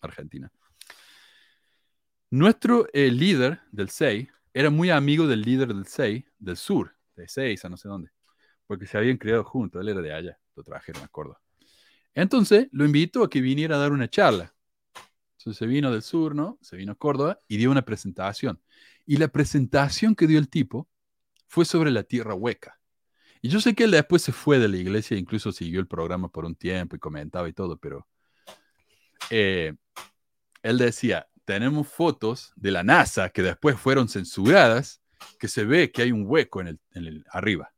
Argentina, 0.01 0.51
nuestro 2.29 2.87
eh, 2.93 3.09
líder 3.09 3.61
del 3.71 3.89
SEI 3.89 4.29
era 4.53 4.69
muy 4.69 4.91
amigo 4.91 5.25
del 5.25 5.41
líder 5.41 5.69
del 5.69 5.87
SEI 5.87 6.23
del 6.37 6.57
sur, 6.57 6.95
de 7.15 7.27
Seiza, 7.27 7.69
no 7.69 7.77
sé 7.77 7.87
dónde, 7.87 8.11
porque 8.67 8.85
se 8.85 8.99
habían 8.99 9.17
criado 9.17 9.43
juntos. 9.43 9.81
Él 9.81 9.89
era 9.89 10.01
de 10.01 10.13
allá, 10.13 10.39
lo 10.55 10.63
trajeron 10.63 11.01
a 11.03 11.07
Córdoba. 11.07 11.41
Entonces 12.13 12.67
lo 12.71 12.85
invitó 12.85 13.23
a 13.23 13.29
que 13.29 13.41
viniera 13.41 13.75
a 13.77 13.79
dar 13.79 13.91
una 13.91 14.07
charla. 14.07 14.53
Entonces 15.39 15.57
se 15.57 15.65
vino 15.65 15.91
del 15.91 16.03
sur, 16.03 16.35
¿no? 16.35 16.59
Se 16.61 16.77
vino 16.77 16.91
a 16.91 16.95
Córdoba 16.95 17.39
y 17.47 17.57
dio 17.57 17.71
una 17.71 17.83
presentación. 17.83 18.61
Y 19.05 19.17
la 19.17 19.27
presentación 19.29 20.15
que 20.15 20.27
dio 20.27 20.37
el 20.37 20.49
tipo 20.49 20.87
fue 21.47 21.65
sobre 21.65 21.89
la 21.89 22.03
tierra 22.03 22.35
hueca. 22.35 22.79
Y 23.43 23.49
yo 23.49 23.59
sé 23.59 23.75
que 23.75 23.83
él 23.83 23.91
después 23.91 24.21
se 24.21 24.31
fue 24.31 24.57
de 24.57 24.69
la 24.69 24.77
iglesia, 24.77 25.17
incluso 25.17 25.51
siguió 25.51 25.81
el 25.81 25.87
programa 25.87 26.29
por 26.29 26.45
un 26.45 26.55
tiempo 26.55 26.95
y 26.95 26.99
comentaba 26.99 27.49
y 27.49 27.51
todo, 27.51 27.77
pero 27.77 28.07
eh, 29.29 29.73
él 30.61 30.77
decía, 30.77 31.27
tenemos 31.43 31.89
fotos 31.89 32.53
de 32.55 32.71
la 32.71 32.83
NASA 32.83 33.31
que 33.31 33.41
después 33.41 33.77
fueron 33.77 34.07
censuradas, 34.07 35.01
que 35.37 35.49
se 35.49 35.65
ve 35.65 35.91
que 35.91 36.03
hay 36.03 36.13
un 36.13 36.23
hueco 36.25 36.61
en 36.61 36.67
el, 36.67 36.79
en 36.91 37.05
el 37.05 37.25
arriba. 37.31 37.73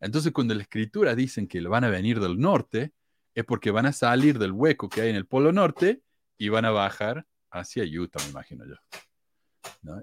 Entonces 0.00 0.32
cuando 0.32 0.52
la 0.56 0.62
escritura 0.62 1.14
dicen 1.14 1.46
que 1.46 1.60
van 1.60 1.84
a 1.84 1.90
venir 1.90 2.18
del 2.18 2.36
norte, 2.36 2.92
es 3.36 3.44
porque 3.44 3.70
van 3.70 3.86
a 3.86 3.92
salir 3.92 4.36
del 4.40 4.50
hueco 4.50 4.88
que 4.88 5.02
hay 5.02 5.10
en 5.10 5.16
el 5.16 5.26
Polo 5.26 5.52
Norte 5.52 6.02
y 6.36 6.48
van 6.48 6.64
a 6.64 6.72
bajar 6.72 7.24
hacia 7.52 7.84
Utah, 7.84 8.18
me 8.24 8.30
imagino 8.30 8.64
yo. 8.66 8.74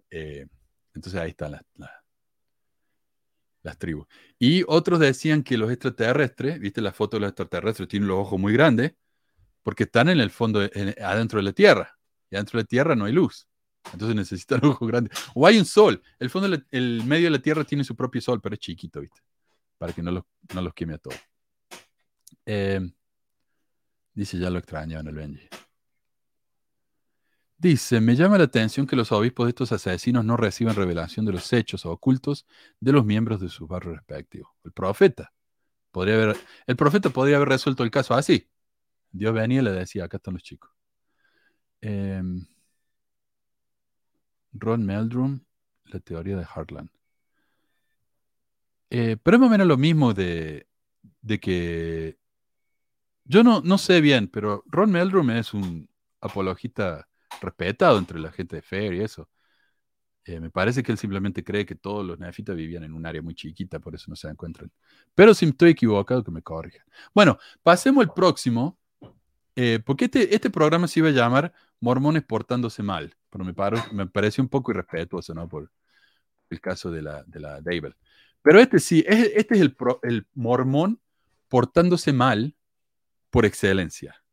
Eh, 0.09 0.47
entonces 0.93 1.19
ahí 1.19 1.31
están 1.31 1.51
las, 1.51 1.65
las 3.65 3.77
tribus. 3.77 4.07
Y 4.39 4.63
otros 4.67 4.99
decían 4.99 5.43
que 5.43 5.57
los 5.57 5.71
extraterrestres, 5.71 6.59
viste 6.59 6.81
la 6.81 6.93
foto 6.93 7.17
de 7.17 7.21
los 7.21 7.29
extraterrestres, 7.29 7.89
tienen 7.89 8.07
los 8.07 8.19
ojos 8.19 8.39
muy 8.39 8.53
grandes, 8.53 8.93
porque 9.63 9.83
están 9.83 10.07
en 10.09 10.19
el 10.19 10.29
fondo, 10.29 10.61
en- 10.63 10.95
adentro 11.03 11.39
de 11.39 11.43
la 11.43 11.51
Tierra. 11.51 11.97
Y 12.29 12.35
adentro 12.35 12.57
de 12.57 12.63
la 12.63 12.67
Tierra 12.67 12.95
no 12.95 13.05
hay 13.05 13.13
luz. 13.13 13.47
Entonces 13.91 14.15
necesitan 14.15 14.59
ojos 14.65 14.87
grandes. 14.87 15.17
O 15.33 15.45
hay 15.47 15.57
un 15.57 15.65
sol. 15.65 16.01
El 16.19 16.29
fondo, 16.29 16.55
el 16.71 17.03
medio 17.05 17.25
de 17.25 17.31
la 17.31 17.39
Tierra 17.39 17.63
tiene 17.63 17.83
su 17.83 17.95
propio 17.95 18.21
sol, 18.21 18.39
pero 18.41 18.53
es 18.53 18.59
chiquito, 18.59 19.01
viste. 19.01 19.19
Para 19.77 19.91
que 19.91 20.01
no 20.03 20.11
los, 20.11 20.23
no 20.53 20.71
queme 20.71 20.93
a 20.93 20.97
todos. 20.99 21.19
Eh, 22.45 22.79
dice, 24.13 24.37
ya 24.37 24.49
lo 24.51 24.59
extrañaban 24.59 25.07
el 25.07 25.15
Benji. 25.15 25.49
Dice, 27.57 28.01
me 28.01 28.15
llama 28.15 28.37
la 28.37 28.43
atención 28.45 28.85
que 28.85 28.97
los 28.97 29.11
obispos 29.11 29.45
de 29.45 29.49
estos 29.51 29.71
asesinos 29.71 30.25
no 30.25 30.35
reciban 30.35 30.75
revelación 30.75 31.25
de 31.25 31.31
los 31.31 31.51
hechos 31.53 31.85
ocultos 31.85 32.45
de 32.79 32.91
los 32.91 33.05
miembros 33.05 33.39
de 33.39 33.49
sus 33.49 33.67
barrios 33.67 33.95
respectivos. 33.95 34.51
El 34.65 34.73
profeta 34.73 35.33
podría 35.91 36.15
haber, 36.15 36.37
el 36.67 36.75
profeta 36.75 37.09
podría 37.09 37.37
haber 37.37 37.49
resuelto 37.49 37.83
el 37.83 37.91
caso 37.91 38.13
así. 38.13 38.49
Dios 39.11 39.33
venía 39.33 39.61
y 39.61 39.63
le 39.63 39.71
decía, 39.71 40.05
acá 40.05 40.17
están 40.17 40.33
los 40.33 40.43
chicos. 40.43 40.69
Em, 41.81 42.45
Ron 44.51 44.85
Meldrum, 44.85 45.39
la 45.85 45.99
teoría 46.01 46.35
de 46.37 46.45
Heartland. 46.45 46.89
Eh, 48.89 49.17
pero 49.21 49.37
es 49.37 49.41
más 49.41 49.47
o 49.47 49.51
menos 49.51 49.67
lo 49.67 49.77
mismo 49.77 50.13
de, 50.13 50.67
de 51.21 51.39
que 51.39 52.17
yo 53.23 53.43
no, 53.43 53.61
no 53.61 53.77
sé 53.77 54.01
bien, 54.01 54.27
pero 54.27 54.63
Ron 54.67 54.91
Meldrum 54.91 55.31
es 55.31 55.53
un 55.53 55.89
apologista 56.21 57.07
respetado 57.41 57.97
entre 57.97 58.19
la 58.19 58.31
gente 58.31 58.57
de 58.57 58.61
Fair 58.61 58.93
y 58.93 59.01
eso. 59.01 59.29
Eh, 60.25 60.39
me 60.39 60.49
parece 60.49 60.81
que 60.81 60.91
él 60.91 60.97
simplemente 60.97 61.43
cree 61.43 61.65
que 61.65 61.75
todos 61.75 62.03
los 62.05 62.17
nefitas 62.19 62.55
vivían 62.55 62.83
en 62.83 62.93
un 62.93 63.05
área 63.05 63.21
muy 63.21 63.35
chiquita, 63.35 63.79
por 63.79 63.93
eso 63.93 64.05
no 64.09 64.15
se 64.15 64.27
encuentran. 64.27 64.71
Pero 65.13 65.33
si 65.35 65.45
estoy 65.45 65.71
equivocado, 65.71 66.23
que 66.23 66.31
me 66.31 66.41
corrijan. 66.41 66.85
Bueno, 67.13 67.37
pasemos 67.61 68.03
al 68.03 68.13
próximo, 68.13 68.79
eh, 69.55 69.79
porque 69.85 70.05
este, 70.05 70.33
este 70.33 70.49
programa 70.49 70.87
se 70.87 70.99
iba 70.99 71.09
a 71.09 71.11
llamar 71.11 71.53
Mormones 71.79 72.23
portándose 72.23 72.81
mal, 72.81 73.15
pero 73.29 73.43
me, 73.45 73.53
paro, 73.53 73.77
me 73.91 74.07
parece 74.07 74.41
un 74.41 74.49
poco 74.49 74.71
irrespetuoso, 74.71 75.33
¿no? 75.35 75.47
Por 75.47 75.71
el 76.49 76.59
caso 76.61 76.89
de 76.89 77.01
la, 77.03 77.23
de 77.25 77.39
la 77.39 77.61
Dable. 77.61 77.95
Pero 78.41 78.59
este 78.59 78.79
sí, 78.79 79.03
es- 79.07 79.31
este 79.35 79.55
es 79.55 79.61
el, 79.61 79.75
pro- 79.75 79.99
el 80.03 80.27
mormón 80.33 80.99
portándose 81.49 82.13
mal 82.13 82.55
por 83.29 83.45
excelencia. 83.45 84.23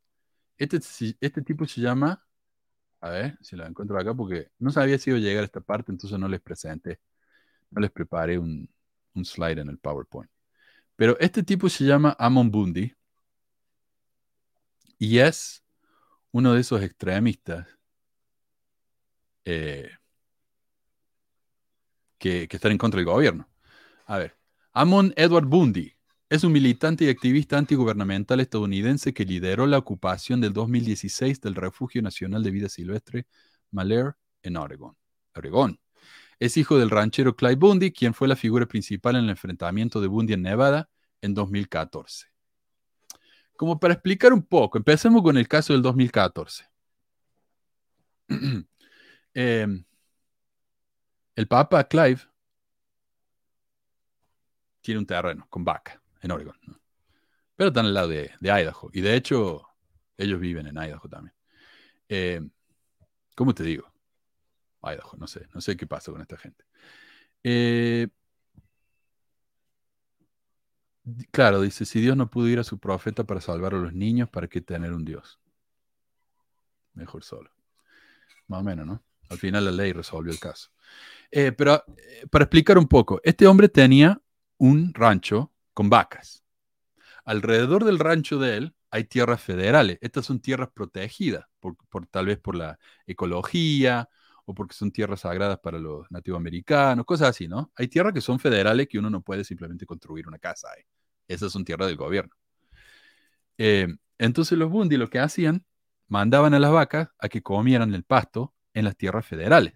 Este, 0.57 0.79
este 1.19 1.41
tipo 1.41 1.65
se 1.65 1.81
llama, 1.81 2.25
a 3.03 3.09
ver 3.09 3.37
si 3.41 3.57
lo 3.57 3.65
encuentro 3.67 3.99
acá, 3.99 4.13
porque 4.13 4.49
no 4.59 4.71
sabía 4.71 4.97
si 4.97 5.09
iba 5.09 5.19
a 5.19 5.21
llegar 5.21 5.41
a 5.43 5.45
esta 5.45 5.59
parte, 5.59 5.91
entonces 5.91 6.17
no 6.17 6.29
les 6.29 6.41
presenté, 6.41 7.01
no 7.69 7.81
les 7.81 7.91
preparé 7.91 8.39
un, 8.39 8.69
un 9.13 9.25
slide 9.25 9.59
en 9.59 9.67
el 9.67 9.77
PowerPoint. 9.77 10.31
Pero 10.95 11.17
este 11.19 11.43
tipo 11.43 11.67
se 11.67 11.83
llama 11.83 12.15
Amon 12.17 12.49
Bundy 12.49 12.95
y 14.97 15.19
es 15.19 15.65
uno 16.31 16.53
de 16.53 16.61
esos 16.61 16.81
extremistas 16.81 17.67
eh, 19.43 19.91
que, 22.17 22.47
que 22.47 22.55
están 22.55 22.71
en 22.71 22.77
contra 22.77 22.99
del 22.99 23.05
gobierno. 23.05 23.49
A 24.05 24.17
ver, 24.17 24.37
Amon 24.71 25.13
Edward 25.17 25.45
Bundy 25.45 25.92
es 26.33 26.43
un 26.43 26.51
militante 26.51 27.05
y 27.05 27.09
activista 27.09 27.59
antigubernamental 27.59 28.39
estadounidense 28.39 29.13
que 29.13 29.23
lideró 29.23 29.67
la 29.67 29.77
ocupación 29.77 30.41
del 30.41 30.51
2016 30.51 31.39
del 31.39 31.53
Refugio 31.53 32.01
Nacional 32.01 32.41
de 32.41 32.49
Vida 32.49 32.69
Silvestre 32.69 33.27
Malheur 33.69 34.17
en 34.41 34.57
Oregón. 34.57 34.97
Oregón. 35.35 35.79
Es 36.39 36.57
hijo 36.57 36.79
del 36.79 36.89
ranchero 36.89 37.35
Clyde 37.35 37.57
Bundy, 37.57 37.91
quien 37.91 38.15
fue 38.15 38.27
la 38.27 38.35
figura 38.35 38.65
principal 38.65 39.15
en 39.15 39.25
el 39.25 39.29
enfrentamiento 39.29 40.01
de 40.01 40.07
Bundy 40.07 40.33
en 40.33 40.41
Nevada 40.41 40.89
en 41.21 41.35
2014. 41.35 42.25
Como 43.55 43.79
para 43.79 43.93
explicar 43.93 44.33
un 44.33 44.41
poco, 44.41 44.79
empecemos 44.79 45.21
con 45.21 45.37
el 45.37 45.47
caso 45.47 45.73
del 45.73 45.83
2014. 45.83 46.65
Eh, 49.35 49.65
el 51.35 51.47
Papa 51.47 51.83
Clive 51.87 52.21
tiene 54.81 54.99
un 54.99 55.07
terreno 55.07 55.47
con 55.49 55.65
vaca 55.65 56.02
en 56.23 56.31
Oregon, 56.31 56.57
¿no? 56.65 56.79
pero 57.55 57.69
están 57.69 57.85
al 57.85 57.93
lado 57.93 58.07
de, 58.07 58.31
de 58.39 58.49
Idaho. 58.49 58.89
Y 58.93 59.01
de 59.01 59.15
hecho, 59.15 59.67
ellos 60.17 60.39
viven 60.39 60.67
en 60.67 60.77
Idaho 60.77 61.07
también. 61.07 61.35
Eh, 62.09 62.41
¿Cómo 63.35 63.53
te 63.53 63.63
digo? 63.63 63.91
Idaho, 64.81 65.17
no 65.17 65.27
sé, 65.27 65.47
no 65.53 65.61
sé 65.61 65.77
qué 65.77 65.87
pasa 65.87 66.11
con 66.11 66.21
esta 66.21 66.37
gente. 66.37 66.65
Eh, 67.43 68.07
claro, 71.31 71.61
dice, 71.61 71.85
si 71.85 72.01
Dios 72.01 72.17
no 72.17 72.29
pudo 72.29 72.47
ir 72.47 72.59
a 72.59 72.63
su 72.63 72.79
profeta 72.79 73.23
para 73.23 73.41
salvar 73.41 73.73
a 73.75 73.79
los 73.79 73.93
niños, 73.93 74.29
¿para 74.29 74.47
qué 74.47 74.61
tener 74.61 74.91
un 74.91 75.05
Dios? 75.05 75.39
Mejor 76.93 77.23
solo. 77.23 77.51
Más 78.47 78.61
o 78.61 78.63
menos, 78.63 78.85
¿no? 78.85 79.03
Al 79.29 79.37
final 79.37 79.65
la 79.65 79.71
ley 79.71 79.93
resolvió 79.93 80.31
el 80.31 80.39
caso. 80.39 80.69
Eh, 81.31 81.51
pero 81.53 81.83
para 82.29 82.43
explicar 82.43 82.77
un 82.77 82.87
poco, 82.87 83.19
este 83.23 83.47
hombre 83.47 83.69
tenía 83.69 84.21
un 84.57 84.93
rancho 84.93 85.52
con 85.73 85.89
vacas. 85.89 86.43
Alrededor 87.25 87.85
del 87.85 87.99
rancho 87.99 88.39
de 88.39 88.57
él 88.57 88.75
hay 88.91 89.05
tierras 89.05 89.41
federales. 89.41 89.97
Estas 90.01 90.25
son 90.25 90.39
tierras 90.39 90.69
protegidas, 90.73 91.45
por, 91.59 91.75
tal 92.07 92.27
vez 92.27 92.39
por 92.39 92.55
la 92.55 92.77
ecología 93.07 94.09
o 94.45 94.53
porque 94.53 94.75
son 94.75 94.91
tierras 94.91 95.21
sagradas 95.21 95.59
para 95.59 95.79
los 95.79 96.09
nativoamericanos, 96.11 97.05
cosas 97.05 97.29
así, 97.29 97.47
¿no? 97.47 97.71
Hay 97.75 97.87
tierras 97.87 98.13
que 98.13 98.21
son 98.21 98.39
federales 98.39 98.87
que 98.89 98.99
uno 98.99 99.09
no 99.09 99.21
puede 99.21 99.43
simplemente 99.45 99.85
construir 99.85 100.27
una 100.27 100.37
casa. 100.37 100.67
Esas 101.27 101.51
son 101.51 101.63
tierras 101.63 101.87
del 101.87 101.97
gobierno. 101.97 102.35
Eh, 103.57 103.87
entonces 104.17 104.57
los 104.57 104.69
Bundy 104.69 104.97
lo 104.97 105.09
que 105.09 105.19
hacían, 105.19 105.65
mandaban 106.07 106.53
a 106.53 106.59
las 106.59 106.71
vacas 106.71 107.09
a 107.17 107.29
que 107.29 107.41
comieran 107.41 107.93
el 107.93 108.03
pasto 108.03 108.53
en 108.73 108.85
las 108.85 108.97
tierras 108.97 109.25
federales. 109.25 109.73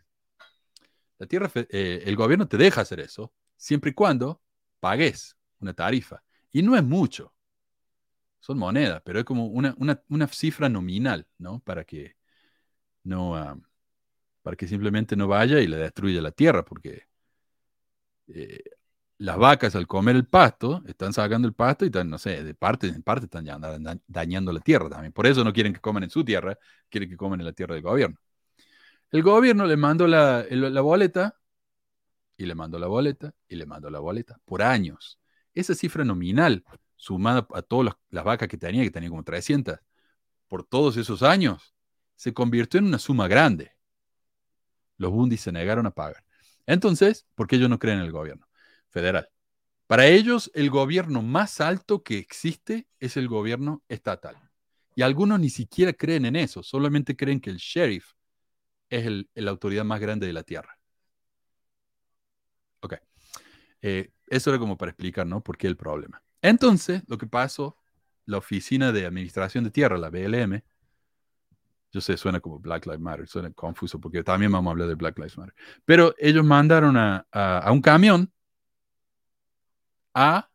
La 1.18 1.28
tierra, 1.28 1.50
eh, 1.56 2.04
el 2.06 2.16
gobierno 2.16 2.48
te 2.48 2.58
deja 2.58 2.82
hacer 2.82 3.00
eso 3.00 3.34
siempre 3.56 3.92
y 3.92 3.94
cuando 3.94 4.42
pagues 4.80 5.37
una 5.60 5.74
tarifa. 5.74 6.24
Y 6.52 6.62
no 6.64 6.76
es 6.76 6.84
mucho. 6.84 7.34
Son 8.40 8.58
monedas, 8.58 9.02
pero 9.04 9.20
es 9.20 9.26
como 9.26 9.48
una, 9.48 9.76
una- 9.78 10.02
una 10.10 10.28
cifra 10.28 10.70
nominal, 10.70 11.28
¿no? 11.38 11.60
Para 11.60 11.84
que 11.86 12.16
no, 13.04 13.62
para 14.42 14.56
que 14.58 14.68
simplemente 14.68 15.16
no 15.16 15.28
vaya 15.28 15.60
y 15.62 15.68
le 15.68 15.78
destruya 15.78 16.22
la 16.22 16.32
tierra, 16.32 16.66
porque 16.66 17.04
eh, 18.28 18.62
las 19.20 19.38
vacas 19.38 19.76
al 19.76 19.88
comer 19.88 20.16
el 20.16 20.28
pasto, 20.28 20.84
están 20.88 21.14
sacando 21.14 21.48
el 21.48 21.54
pasto 21.56 21.86
y 21.86 21.88
están, 21.90 22.10
no 22.10 22.18
sé, 22.20 22.44
de 22.44 22.54
parte 22.56 22.88
en 22.88 23.02
parte 23.04 23.26
están 23.26 23.46
dañando 24.08 24.54
la 24.54 24.60
tierra 24.62 24.90
también. 24.90 25.12
Por 25.14 25.26
eso 25.28 25.44
no 25.44 25.54
quieren 25.54 25.74
que 25.74 25.80
coman 25.82 26.04
en 26.04 26.10
su 26.12 26.24
tierra, 26.24 26.58
quieren 26.90 27.10
que 27.10 27.18
coman 27.18 27.40
en 27.42 27.46
la 27.48 27.54
tierra 27.54 27.74
del 27.76 27.84
gobierno. 27.84 28.18
El 29.12 29.24
gobierno 29.24 29.66
le 29.68 29.78
mandó 29.78 30.08
la, 30.08 30.46
la 30.50 30.82
boleta 30.82 31.36
y 32.38 32.46
le 32.46 32.56
mandó 32.56 32.80
la 32.80 32.88
boleta 32.88 33.34
y 33.48 33.56
le 33.56 33.66
mandó 33.66 33.90
la 33.90 34.00
boleta 34.00 34.40
por 34.46 34.62
años. 34.62 35.20
Esa 35.58 35.74
cifra 35.74 36.06
nominal, 36.06 36.64
sumada 36.96 37.48
a 37.52 37.64
todas 37.64 37.96
las, 38.12 38.24
vacas 38.24 38.48
que 38.48 38.58
tenía, 38.58 38.84
que 38.84 38.92
tenía 38.92 39.10
como 39.10 39.24
300, 39.24 39.80
por 40.48 40.64
todos 40.64 40.98
esos 40.98 41.24
años, 41.24 41.74
se 42.16 42.32
convirtió 42.32 42.80
en 42.80 42.86
una 42.86 43.00
suma 43.00 43.28
grande. 43.28 43.72
Los 44.98 45.12
Bundy 45.12 45.36
se 45.36 45.52
negaron 45.52 45.88
a 45.88 45.92
pagar. 45.92 46.24
Entonces, 46.68 47.26
¿por 47.34 47.48
qué 47.48 47.56
ellos 47.56 47.72
no 47.72 47.80
creen 47.80 47.98
en 47.98 48.06
el 48.06 48.12
gobierno 48.12 48.48
federal? 48.90 49.30
Para 49.88 50.06
ellos, 50.06 50.52
el 50.54 50.70
gobierno 50.70 51.24
más 51.24 51.60
alto 51.60 52.04
que 52.04 52.20
existe 52.20 52.88
es 53.00 53.18
el 53.18 53.28
gobierno 53.28 53.84
estatal. 53.90 54.36
Y 54.96 55.02
algunos 55.02 55.40
ni 55.40 55.50
siquiera 55.50 55.92
creen 55.94 56.26
en 56.26 56.36
eso, 56.36 56.62
solamente 56.62 57.16
creen 57.16 57.40
que 57.40 57.50
el 57.50 57.58
sheriff 57.58 58.12
es 58.90 59.08
el- 59.08 59.30
la 59.34 59.52
autoridad 59.52 59.86
más 59.86 60.00
grande 60.02 60.28
de 60.28 60.34
la 60.34 60.44
tierra. 60.44 60.78
Ok. 62.82 62.94
Eh, 63.82 64.12
eso 64.28 64.50
era 64.50 64.60
como 64.60 64.78
para 64.78 64.92
explicar, 64.92 65.26
¿no? 65.28 65.42
¿Por 65.44 65.58
qué 65.58 65.68
el 65.68 65.78
problema? 65.78 66.24
Entonces, 66.42 67.04
lo 67.08 67.18
que 67.18 67.28
pasó, 67.28 67.78
la 68.26 68.38
Oficina 68.38 68.92
de 68.92 69.06
Administración 69.06 69.64
de 69.64 69.72
Tierra, 69.72 69.98
la 69.98 70.10
BLM, 70.10 70.64
yo 71.92 72.02
sé, 72.02 72.18
suena 72.18 72.40
como 72.42 72.60
Black 72.60 72.86
Lives 72.86 73.00
Matter, 73.02 73.28
suena 73.28 73.52
confuso 73.54 74.00
porque 74.00 74.24
también 74.24 74.52
vamos 74.52 74.70
a 74.70 74.74
hablar 74.74 74.88
de 74.90 74.96
Black 74.96 75.18
Lives 75.18 75.38
Matter. 75.38 75.56
Pero 75.86 76.14
ellos 76.20 76.46
mandaron 76.46 76.98
a, 76.98 77.26
a- 77.32 77.60
a 77.60 77.72
un 77.72 77.82
camión 77.82 78.32
a, 80.14 80.50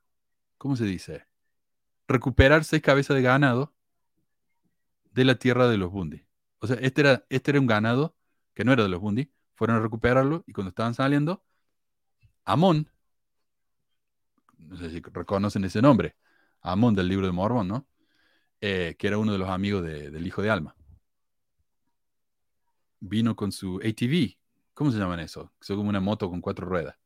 ¿cómo 0.59 0.77
se 0.77 0.85
dice? 0.85 1.27
Recuperar 2.09 2.65
seis 2.65 2.83
cabezas 2.83 3.17
de 3.17 3.23
ganado 3.23 3.75
de 5.13 5.25
la 5.25 5.37
tierra 5.37 5.69
de 5.69 5.79
los 5.79 5.91
Bundy. 5.91 6.25
O 6.61 6.67
sea, 6.67 6.77
este 6.81 7.03
era, 7.03 7.25
este 7.29 7.51
era 7.53 7.61
un 7.61 7.67
ganado 7.67 8.17
que 8.55 8.65
no 8.65 8.73
era 8.73 8.83
de 8.83 8.89
los 8.89 9.01
Bundy. 9.01 9.31
Fueron 9.55 9.77
a 9.77 9.81
recuperarlo 9.81 10.45
y 10.47 10.53
cuando 10.53 10.71
estaban 10.71 10.95
saliendo, 10.95 11.43
Amón, 12.45 12.89
no 14.73 14.79
sé 14.79 14.91
si 14.91 15.01
reconocen 15.01 15.65
ese 15.65 15.83
nombre, 15.83 16.17
Amón 16.63 16.95
del 16.95 17.09
libro 17.09 17.27
de 17.27 17.33
Mormón, 17.33 17.69
¿no? 17.69 17.87
Eh, 18.61 18.97
que 18.99 19.09
era 19.09 19.19
uno 19.19 19.33
de 19.33 19.39
los 19.39 19.51
amigos 19.51 19.85
de- 19.85 20.11
del 20.11 20.27
hijo 20.27 20.43
de 20.43 20.51
Alma. 20.51 20.77
Vino 23.01 23.37
con 23.37 23.53
su 23.53 23.81
ATV, 23.85 24.39
¿cómo 24.75 24.91
se 24.93 24.99
llaman 24.99 25.21
eso? 25.21 25.53
Son 25.61 25.77
como 25.77 25.91
una 25.91 26.01
moto 26.01 26.31
con 26.31 26.41
cuatro 26.41 26.67
ruedas. 26.67 26.97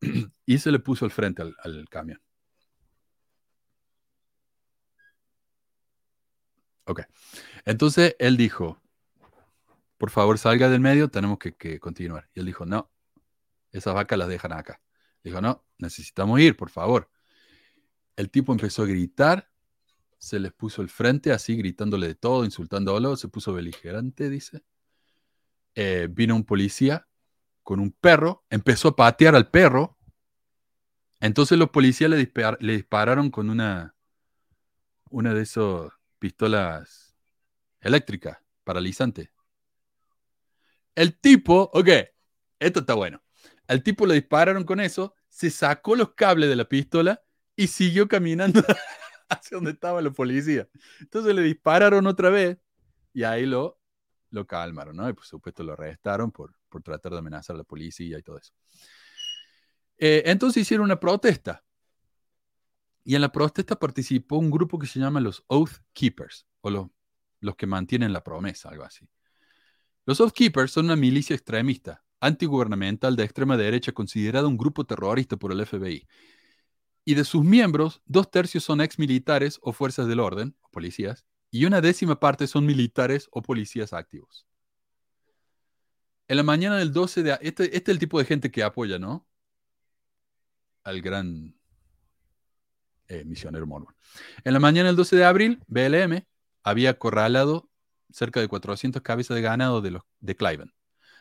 y 0.46 0.58
se 0.58 0.70
le 0.72 0.78
puso 0.80 1.04
al 1.04 1.10
frente 1.10 1.42
al, 1.42 1.56
al 1.64 1.88
camión. 1.88 2.20
Ok. 6.84 7.02
Entonces 7.66 8.16
él 8.18 8.36
dijo, 8.36 8.80
por 9.96 10.10
favor 10.10 10.38
salga 10.38 10.68
del 10.68 10.80
medio, 10.80 11.08
tenemos 11.08 11.38
que, 11.38 11.54
que 11.54 11.78
continuar. 11.80 12.28
Y 12.34 12.40
él 12.40 12.46
dijo, 12.46 12.64
no, 12.66 12.90
esas 13.72 13.94
vacas 13.94 14.18
las 14.18 14.28
dejan 14.28 14.52
acá. 14.54 14.80
Dijo, 15.22 15.40
no, 15.40 15.64
necesitamos 15.78 16.40
ir, 16.40 16.56
por 16.56 16.70
favor. 16.70 17.10
El 18.16 18.30
tipo 18.30 18.52
empezó 18.52 18.82
a 18.82 18.86
gritar, 18.86 19.50
se 20.18 20.38
les 20.40 20.52
puso 20.52 20.82
al 20.82 20.88
frente, 20.88 21.32
así 21.32 21.56
gritándole 21.56 22.08
de 22.08 22.14
todo, 22.14 22.44
insultándolo, 22.44 23.16
se 23.16 23.28
puso 23.28 23.52
beligerante, 23.52 24.28
dice. 24.28 24.62
Eh, 25.74 26.08
vino 26.10 26.34
un 26.34 26.44
policía 26.44 27.06
con 27.62 27.80
un 27.80 27.92
perro, 27.92 28.44
empezó 28.50 28.88
a 28.88 28.96
patear 28.96 29.36
al 29.36 29.50
perro. 29.50 29.98
Entonces 31.20 31.58
los 31.58 31.70
policías 31.70 32.10
le 32.10 32.72
dispararon 32.72 33.30
con 33.30 33.50
una, 33.50 33.94
una 35.10 35.34
de 35.34 35.42
esas 35.42 35.90
pistolas 36.18 37.16
eléctricas, 37.80 38.38
paralizante. 38.64 39.30
El 40.94 41.18
tipo, 41.18 41.70
ok, 41.72 41.88
esto 42.58 42.80
está 42.80 42.94
bueno. 42.94 43.22
Al 43.68 43.82
tipo 43.82 44.06
le 44.06 44.14
dispararon 44.14 44.64
con 44.64 44.80
eso, 44.80 45.14
se 45.28 45.50
sacó 45.50 45.94
los 45.94 46.14
cables 46.14 46.48
de 46.48 46.56
la 46.56 46.68
pistola 46.68 47.22
y 47.54 47.68
siguió 47.68 48.08
caminando 48.08 48.60
hacia 49.28 49.56
donde 49.56 49.72
estaban 49.72 50.02
los 50.02 50.14
policías. 50.14 50.66
Entonces 51.00 51.34
le 51.34 51.42
dispararon 51.42 52.06
otra 52.06 52.30
vez 52.30 52.58
y 53.12 53.24
ahí 53.24 53.44
lo, 53.44 53.78
lo 54.30 54.46
calmaron, 54.46 54.96
¿no? 54.96 55.08
Y 55.08 55.12
por 55.12 55.26
supuesto 55.26 55.62
lo 55.62 55.74
arrestaron 55.74 56.32
por, 56.32 56.54
por 56.68 56.82
tratar 56.82 57.12
de 57.12 57.18
amenazar 57.18 57.54
a 57.54 57.58
la 57.58 57.64
policía 57.64 58.18
y 58.18 58.22
todo 58.22 58.38
eso. 58.38 58.52
Eh, 59.98 60.22
entonces 60.26 60.62
hicieron 60.62 60.84
una 60.84 60.98
protesta. 60.98 61.62
Y 63.04 63.14
en 63.14 63.20
la 63.20 63.32
protesta 63.32 63.78
participó 63.78 64.36
un 64.36 64.50
grupo 64.50 64.78
que 64.78 64.86
se 64.86 65.00
llama 65.00 65.20
los 65.20 65.44
Oath 65.48 65.82
Keepers, 65.92 66.46
o 66.60 66.70
los, 66.70 66.86
los 67.40 67.56
que 67.56 67.66
mantienen 67.66 68.12
la 68.12 68.22
promesa, 68.22 68.68
algo 68.68 68.84
así. 68.84 69.08
Los 70.04 70.20
Oath 70.20 70.32
Keepers 70.32 70.72
son 70.72 70.86
una 70.86 70.96
milicia 70.96 71.34
extremista, 71.34 72.04
antigubernamental 72.20 73.16
de 73.16 73.24
extrema 73.24 73.56
derecha, 73.56 73.92
considerada 73.92 74.48
un 74.48 74.56
grupo 74.56 74.84
terrorista 74.84 75.36
por 75.36 75.52
el 75.52 75.64
FBI. 75.64 76.06
Y 77.04 77.14
de 77.14 77.24
sus 77.24 77.44
miembros, 77.44 78.02
dos 78.06 78.30
tercios 78.30 78.64
son 78.64 78.80
ex 78.80 78.98
militares 78.98 79.58
o 79.62 79.72
fuerzas 79.72 80.06
del 80.08 80.20
orden, 80.20 80.56
o 80.60 80.70
policías, 80.70 81.24
y 81.50 81.64
una 81.64 81.80
décima 81.80 82.20
parte 82.20 82.46
son 82.46 82.66
militares 82.66 83.28
o 83.30 83.42
policías 83.42 83.92
activos. 83.92 84.46
En 86.26 86.36
la 86.36 86.42
mañana 86.42 86.76
del 86.76 86.92
12 86.92 87.22
de... 87.22 87.38
Este, 87.40 87.64
este 87.64 87.78
es 87.78 87.88
el 87.88 87.98
tipo 87.98 88.18
de 88.18 88.26
gente 88.26 88.50
que 88.50 88.62
apoya, 88.62 88.98
¿no? 88.98 89.26
Al 90.84 91.00
gran 91.00 91.54
eh, 93.08 93.24
misionero 93.24 93.66
mormón. 93.66 93.94
En 94.44 94.52
la 94.52 94.60
mañana 94.60 94.88
del 94.88 94.96
12 94.96 95.16
de 95.16 95.24
abril, 95.24 95.62
BLM 95.66 96.26
había 96.62 96.90
acorralado 96.90 97.70
cerca 98.10 98.40
de 98.40 98.48
400 98.48 99.00
cabezas 99.00 99.34
de 99.34 99.42
ganado 99.42 99.80
de, 99.80 99.92
los, 99.92 100.02
de 100.20 100.36
Cliven. 100.36 100.74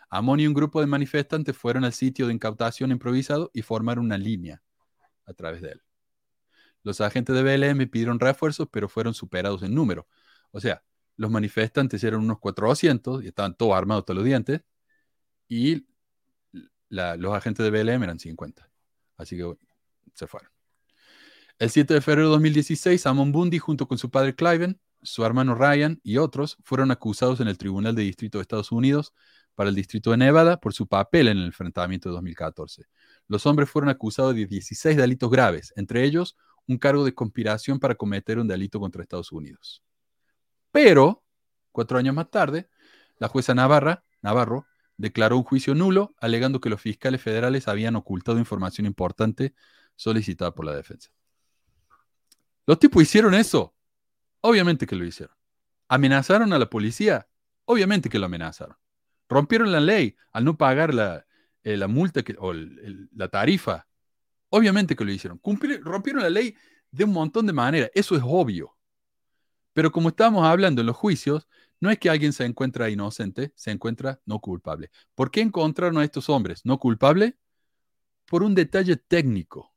Amon 0.09 0.39
y 0.39 0.47
un 0.47 0.53
grupo 0.53 0.79
de 0.79 0.87
manifestantes 0.87 1.55
fueron 1.57 1.83
al 1.83 1.93
sitio 1.93 2.27
de 2.27 2.33
incautación 2.33 2.91
improvisado 2.91 3.51
y 3.53 3.61
formaron 3.61 4.05
una 4.05 4.17
línea 4.17 4.61
a 5.25 5.33
través 5.33 5.61
de 5.61 5.71
él. 5.71 5.81
Los 6.83 7.01
agentes 7.01 7.35
de 7.35 7.43
BLM 7.43 7.87
pidieron 7.89 8.19
refuerzos, 8.19 8.67
pero 8.71 8.87
fueron 8.87 9.13
superados 9.13 9.63
en 9.63 9.75
número. 9.75 10.07
O 10.51 10.61
sea, 10.61 10.83
los 11.17 11.29
manifestantes 11.29 12.03
eran 12.03 12.21
unos 12.21 12.39
400 12.39 13.23
y 13.23 13.27
estaban 13.27 13.55
todos 13.55 13.75
armados 13.75 14.03
hasta 14.03 14.13
los 14.13 14.23
dientes, 14.23 14.61
y 15.49 15.85
los 16.89 17.33
agentes 17.33 17.63
de 17.65 17.71
BLM 17.71 18.03
eran 18.03 18.19
50. 18.19 18.69
Así 19.17 19.35
que 19.35 19.57
se 20.13 20.27
fueron. 20.27 20.51
El 21.59 21.69
7 21.69 21.93
de 21.95 22.01
febrero 22.01 22.27
de 22.27 22.33
2016, 22.33 23.05
Amon 23.07 23.31
Bundy, 23.31 23.59
junto 23.59 23.87
con 23.87 23.97
su 23.97 24.09
padre 24.11 24.35
Cliven, 24.35 24.79
su 25.01 25.25
hermano 25.25 25.55
Ryan 25.55 25.99
y 26.03 26.17
otros, 26.17 26.57
fueron 26.63 26.91
acusados 26.91 27.39
en 27.39 27.47
el 27.47 27.57
Tribunal 27.57 27.95
de 27.95 28.03
Distrito 28.03 28.37
de 28.37 28.43
Estados 28.43 28.71
Unidos 28.71 29.13
para 29.57 29.71
el 29.71 29.75
distrito 29.75 30.11
de 30.11 30.17
Nevada 30.17 30.57
por 30.57 30.71
su 30.71 30.85
papel 30.85 31.29
en 31.29 31.39
el 31.39 31.45
enfrentamiento 31.47 32.09
de 32.09 32.13
2014. 32.13 32.85
Los 33.27 33.47
hombres 33.47 33.67
fueron 33.67 33.89
acusados 33.89 34.35
de 34.35 34.45
16 34.45 34.95
delitos 34.95 35.31
graves, 35.31 35.73
entre 35.75 36.03
ellos 36.03 36.37
un 36.67 36.77
cargo 36.77 37.03
de 37.03 37.15
conspiración 37.15 37.79
para 37.79 37.95
cometer 37.95 38.37
un 38.37 38.47
delito 38.47 38.79
contra 38.79 39.01
Estados 39.01 39.31
Unidos. 39.31 39.81
Pero, 40.71 41.23
cuatro 41.71 41.97
años 41.97 42.13
más 42.13 42.29
tarde, 42.29 42.69
la 43.17 43.29
jueza 43.29 43.55
Navarra, 43.55 44.03
Navarro 44.21 44.67
declaró 44.95 45.37
un 45.37 45.43
juicio 45.43 45.73
nulo, 45.73 46.13
alegando 46.19 46.61
que 46.61 46.69
los 46.69 46.79
fiscales 46.79 47.19
federales 47.19 47.67
habían 47.67 47.95
ocultado 47.95 48.37
información 48.37 48.85
importante 48.85 49.55
solicitada 49.95 50.53
por 50.53 50.67
la 50.67 50.75
defensa. 50.75 51.09
Los 52.67 52.77
tipos 52.77 53.01
hicieron 53.01 53.33
eso. 53.33 53.73
Obviamente 54.41 54.85
que 54.85 54.95
lo 54.95 55.03
hicieron. 55.03 55.35
¿Amenazaron 55.87 56.53
a 56.53 56.59
la 56.59 56.69
policía? 56.69 57.27
Obviamente 57.65 58.07
que 58.07 58.19
lo 58.19 58.27
amenazaron. 58.27 58.77
¿Rompieron 59.29 59.71
la 59.71 59.79
ley 59.79 60.15
al 60.31 60.45
no 60.45 60.57
pagar 60.57 60.93
la, 60.93 61.25
eh, 61.63 61.87
multa 61.87 62.23
o 62.39 62.53
la 62.53 63.27
tarifa? 63.29 63.87
Obviamente 64.49 64.95
que 64.95 65.03
lo 65.03 65.11
hicieron. 65.11 65.41
Rompieron 65.83 66.23
la 66.23 66.29
ley 66.29 66.55
de 66.91 67.03
un 67.03 67.11
montón 67.11 67.45
de 67.45 67.53
maneras. 67.53 67.91
Eso 67.93 68.15
es 68.15 68.23
obvio. 68.25 68.75
Pero 69.73 69.91
como 69.91 70.09
estamos 70.09 70.45
hablando 70.45 70.81
en 70.81 70.87
los 70.87 70.95
juicios, 70.95 71.47
no 71.79 71.91
es 71.91 71.99
que 71.99 72.09
alguien 72.09 72.33
se 72.33 72.45
encuentra 72.45 72.89
inocente, 72.89 73.51
se 73.55 73.71
encuentra 73.71 74.19
no 74.25 74.39
culpable. 74.39 74.89
¿Por 75.13 75.29
qué 75.29 75.41
encontraron 75.41 75.97
a 75.99 76.03
estos 76.03 76.29
hombres 76.29 76.65
no 76.65 76.79
culpables? 76.79 77.35
Por 78.25 78.43
un 78.43 78.55
detalle 78.55 78.97
técnico. 78.97 79.73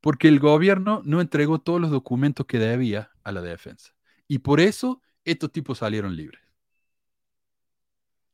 Porque 0.00 0.28
el 0.28 0.38
gobierno 0.38 1.02
no 1.04 1.20
entregó 1.20 1.60
todos 1.60 1.80
los 1.80 1.90
documentos 1.90 2.46
que 2.46 2.58
debía 2.58 3.10
a 3.24 3.32
la 3.32 3.42
defensa. 3.42 3.94
Y 4.28 4.38
por 4.38 4.60
eso 4.60 5.02
estos 5.24 5.52
tipos 5.52 5.78
salieron 5.78 6.16
libres. 6.16 6.45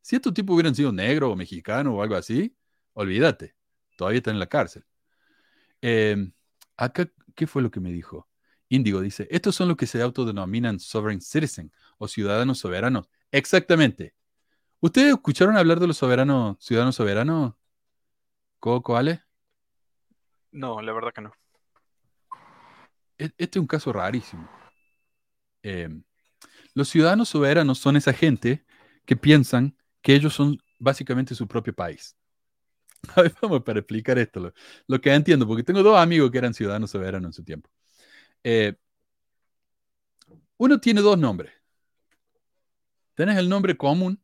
Si 0.02 0.16
estos 0.16 0.34
tipos 0.34 0.54
hubieran 0.54 0.74
sido 0.74 0.92
negros 0.92 1.32
o 1.32 1.36
mexicanos 1.36 1.94
o 1.96 2.02
algo 2.02 2.16
así, 2.16 2.54
olvídate, 2.92 3.54
todavía 3.96 4.18
están 4.18 4.34
en 4.34 4.40
la 4.40 4.48
cárcel. 4.48 4.84
Eh, 5.80 6.30
acá, 6.76 7.08
¿qué 7.34 7.46
fue 7.46 7.62
lo 7.62 7.70
que 7.70 7.80
me 7.80 7.92
dijo? 7.92 8.28
Índigo 8.68 9.00
dice, 9.00 9.28
estos 9.30 9.54
son 9.54 9.68
los 9.68 9.76
que 9.76 9.86
se 9.86 10.02
autodenominan 10.02 10.80
sovereign 10.80 11.20
citizen 11.20 11.72
o 11.98 12.08
ciudadanos 12.08 12.58
soberanos. 12.58 13.08
Exactamente. 13.30 14.14
¿Ustedes 14.80 15.12
escucharon 15.14 15.56
hablar 15.56 15.78
de 15.78 15.86
los 15.86 15.96
soberanos, 15.96 16.56
ciudadanos 16.60 16.96
soberanos? 16.96 17.54
Coco, 18.58 18.96
Ale. 18.96 19.22
No, 20.50 20.82
la 20.82 20.92
verdad 20.92 21.12
que 21.14 21.20
no. 21.22 21.32
E- 23.18 23.32
Este 23.38 23.58
es 23.58 23.60
un 23.60 23.66
caso 23.66 23.92
rarísimo. 23.92 24.48
Eh, 25.62 25.88
los 26.74 26.88
ciudadanos 26.88 27.28
soberanos 27.28 27.78
son 27.78 27.96
esa 27.96 28.12
gente 28.12 28.64
que 29.04 29.16
piensan 29.16 29.76
que 30.02 30.14
ellos 30.14 30.34
son 30.34 30.58
básicamente 30.78 31.34
su 31.34 31.46
propio 31.48 31.74
país. 31.74 32.16
A 33.16 33.22
ver, 33.22 33.34
vamos 33.40 33.62
para 33.62 33.80
explicar 33.80 34.18
esto, 34.18 34.52
lo, 34.86 35.00
que 35.00 35.12
entiendo, 35.12 35.46
porque 35.46 35.62
tengo 35.64 35.82
dos 35.82 35.98
amigos 35.98 36.30
que 36.30 36.38
eran 36.38 36.54
ciudadanos 36.54 36.90
soberanos 36.90 37.28
en 37.28 37.32
su 37.32 37.44
tiempo. 37.44 37.70
Eh, 38.44 38.74
uno 40.58 40.80
tiene 40.80 41.00
dos 41.00 41.18
nombres. 41.18 41.52
Tienes 43.14 43.36
el 43.36 43.48
nombre 43.48 43.76
común 43.76 44.20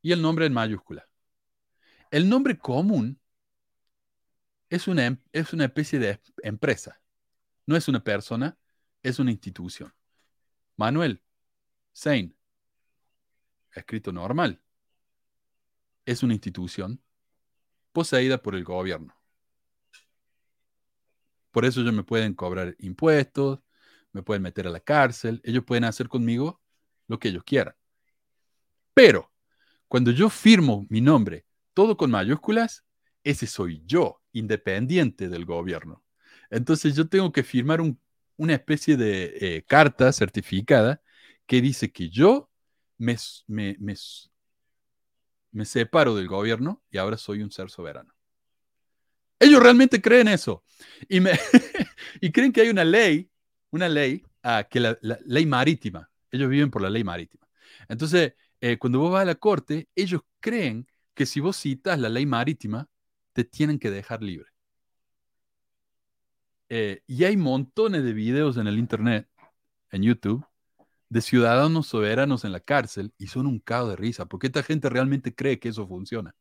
y 0.00 0.12
el 0.12 0.22
nombre 0.22 0.46
en 0.46 0.52
mayúscula. 0.52 1.08
El 2.10 2.28
nombre 2.28 2.58
común 2.58 3.18
es 4.68 4.88
una, 4.88 5.06
em- 5.06 5.18
es 5.32 5.52
una 5.52 5.64
especie 5.64 5.98
de 5.98 6.20
empresa. 6.42 7.00
No 7.66 7.76
es 7.76 7.88
una 7.88 8.02
persona, 8.02 8.56
es 9.02 9.18
una 9.18 9.30
institución. 9.30 9.94
Manuel, 10.76 11.22
Sein, 11.92 12.34
escrito 13.74 14.12
normal, 14.12 14.60
es 16.06 16.22
una 16.22 16.34
institución 16.34 17.02
poseída 17.92 18.42
por 18.42 18.54
el 18.56 18.64
gobierno. 18.64 19.14
Por 21.50 21.64
eso 21.64 21.80
ellos 21.80 21.94
me 21.94 22.02
pueden 22.04 22.34
cobrar 22.34 22.74
impuestos, 22.78 23.60
me 24.12 24.22
pueden 24.22 24.42
meter 24.42 24.66
a 24.66 24.70
la 24.70 24.80
cárcel, 24.80 25.40
ellos 25.44 25.64
pueden 25.64 25.84
hacer 25.84 26.08
conmigo 26.08 26.60
lo 27.08 27.18
que 27.18 27.28
ellos 27.28 27.44
quieran. 27.44 27.74
Pero 28.94 29.30
cuando 29.88 30.12
yo 30.12 30.30
firmo 30.30 30.86
mi 30.90 31.02
nombre 31.02 31.46
todo 31.74 31.96
con 31.98 32.12
mayúsculas, 32.12 32.84
ese 33.24 33.48
soy 33.48 33.82
yo, 33.86 34.22
independiente 34.32 35.28
del 35.30 35.46
gobierno. 35.46 36.04
Entonces 36.50 36.96
yo 36.96 37.08
tengo 37.08 37.32
que 37.32 37.44
firmar 37.44 37.80
un- 37.82 38.00
una 38.38 38.54
especie 38.54 38.96
de 38.98 39.38
eh, 39.40 39.64
carta 39.68 40.12
certificada 40.12 41.02
que 41.46 41.62
dice 41.62 41.92
que 41.92 42.10
yo 42.10 42.50
me, 43.02 43.16
me, 43.48 43.76
me 43.80 43.94
me 45.52 45.64
separo 45.64 46.14
del 46.14 46.28
gobierno 46.28 46.82
y 46.90 46.98
ahora 46.98 47.16
soy 47.16 47.42
un 47.42 47.50
ser 47.50 47.70
soberano. 47.70 48.12
Ellos 49.38 49.62
realmente 49.62 50.00
creen 50.00 50.28
eso. 50.28 50.64
Y, 51.08 51.20
me- 51.20 51.32
y 52.20 52.30
creen 52.32 52.52
que 52.52 52.60
hay 52.62 52.68
una 52.68 52.84
ley, 52.84 53.30
una 53.70 53.88
ley, 53.88 54.22
ah, 54.42 54.64
que 54.70 54.80
la, 54.80 54.96
la 55.02 55.18
ley 55.26 55.46
marítima. 55.46 56.08
Ellos 56.30 56.48
viven 56.48 56.70
por 56.70 56.82
la 56.82 56.90
ley 56.90 57.04
marítima. 57.04 57.46
Entonces, 57.88 58.34
eh, 58.60 58.78
cuando 58.78 59.00
vos 59.00 59.12
vas 59.12 59.22
a 59.22 59.26
la 59.26 59.34
corte, 59.34 59.88
ellos 59.94 60.22
creen 60.40 60.86
que 61.14 61.26
si 61.26 61.40
vos 61.40 61.56
citas 61.56 61.98
la 61.98 62.08
ley 62.08 62.24
marítima, 62.26 62.88
te 63.32 63.44
tienen 63.44 63.78
que 63.78 63.90
dejar 63.90 64.22
libre. 64.22 64.48
Eh, 66.68 67.02
y 67.06 67.24
hay 67.24 67.36
montones 67.36 68.02
de 68.04 68.12
videos 68.14 68.56
en 68.56 68.66
el 68.66 68.78
internet, 68.78 69.28
en 69.90 70.02
YouTube, 70.04 70.44
de 71.12 71.20
ciudadanos 71.20 71.88
soberanos 71.88 72.42
en 72.46 72.52
la 72.52 72.60
cárcel 72.60 73.12
y 73.18 73.26
son 73.26 73.46
un 73.46 73.58
caos 73.58 73.90
de 73.90 73.96
risa, 73.96 74.24
porque 74.24 74.46
esta 74.46 74.62
gente 74.62 74.88
realmente 74.88 75.34
cree 75.34 75.58
que 75.58 75.68
eso 75.68 75.86
funciona. 75.86 76.34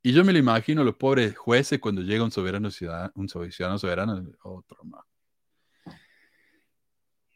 Y 0.00 0.12
yo 0.12 0.24
me 0.24 0.32
lo 0.32 0.38
imagino 0.38 0.84
los 0.84 0.94
pobres 0.94 1.36
jueces 1.36 1.80
cuando 1.80 2.02
llega 2.02 2.22
un 2.22 2.30
soberano 2.30 2.70
ciudadano, 2.70 3.12
un 3.16 3.28
ciudadano 3.28 3.78
soberano, 3.80 4.30
otro 4.44 4.84
más. 4.84 5.04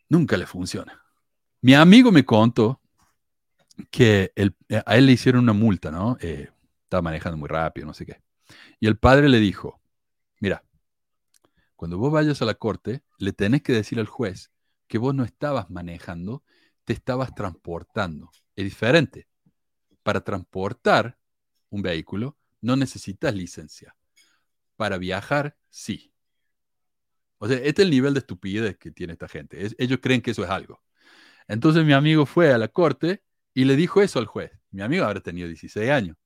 Nunca 0.09 0.37
le 0.37 0.47
funciona. 0.47 1.03
Mi 1.61 1.75
amigo 1.75 2.13
me 2.13 2.25
contó 2.25 2.81
que 3.91 4.31
el- 4.37 4.55
eh, 4.69 4.81
a 4.87 4.97
él 4.97 5.07
le 5.07 5.13
hicieron 5.13 5.43
una 5.43 5.53
multa, 5.53 5.91
¿no? 5.91 6.17
Eh, 6.21 6.49
estaba 6.85 7.03
manejando 7.03 7.37
muy 7.37 7.49
rápido, 7.49 7.89
no 7.89 7.95
sé 7.95 8.07
qué. 8.07 8.23
Y 8.79 8.87
el 8.87 8.97
padre 8.97 9.29
le 9.29 9.41
dijo, 9.41 9.81
mira, 10.39 10.63
cuando 11.75 11.99
vos 11.99 12.13
vayas 12.13 12.41
a 12.43 12.45
la 12.45 12.55
corte, 12.55 13.03
le 13.19 13.33
tenés 13.33 13.63
que 13.63 13.73
decir 13.73 13.99
al 13.99 14.07
juez 14.07 14.52
que 14.93 14.99
vos 14.99 15.15
no 15.15 15.25
estabas 15.25 15.71
manejando, 15.71 16.45
te 16.85 16.93
estabas 16.93 17.35
transportando. 17.35 18.31
Es 18.55 18.65
diferente. 18.65 19.27
Para 20.03 20.21
transportar 20.21 21.17
un 21.71 21.81
vehículo 21.81 22.37
no 22.61 22.77
necesitas 22.77 23.35
licencia. 23.35 23.97
Para 24.77 24.99
viajar, 24.99 25.57
sí. 25.71 26.13
O 27.39 27.49
sea, 27.49 27.57
este 27.57 27.81
es 27.81 27.87
el 27.87 27.91
nivel 27.91 28.13
de 28.13 28.21
estupidez 28.21 28.77
que 28.77 28.91
tiene 28.91 29.15
esta 29.15 29.29
gente. 29.29 29.67
Ellos 29.79 29.99
creen 30.03 30.21
que 30.21 30.33
eso 30.33 30.45
es 30.45 30.51
algo. 30.51 30.83
Entonces 31.49 31.87
mi 31.87 31.95
amigo 31.95 32.27
fue 32.27 32.53
a 32.53 32.59
la 32.59 32.69
corte 32.69 33.23
y 33.55 33.65
le 33.65 33.77
dijo 33.77 34.03
eso 34.03 34.19
al 34.19 34.27
juez. 34.27 34.53
Mi 34.73 34.83
amigo 34.83 35.07
habrá 35.07 35.23
tenido 35.23 35.49
16 35.49 35.91
años. 35.91 36.19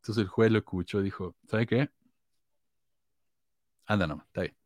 Entonces 0.00 0.22
el 0.22 0.28
juez 0.28 0.50
lo 0.50 0.58
escuchó 0.58 0.98
y 0.98 1.04
dijo, 1.04 1.36
¿sabe 1.46 1.64
qué? 1.64 1.90
Anda 3.86 4.06
nomás, 4.08 4.26
está 4.26 4.40
bien. 4.40 4.63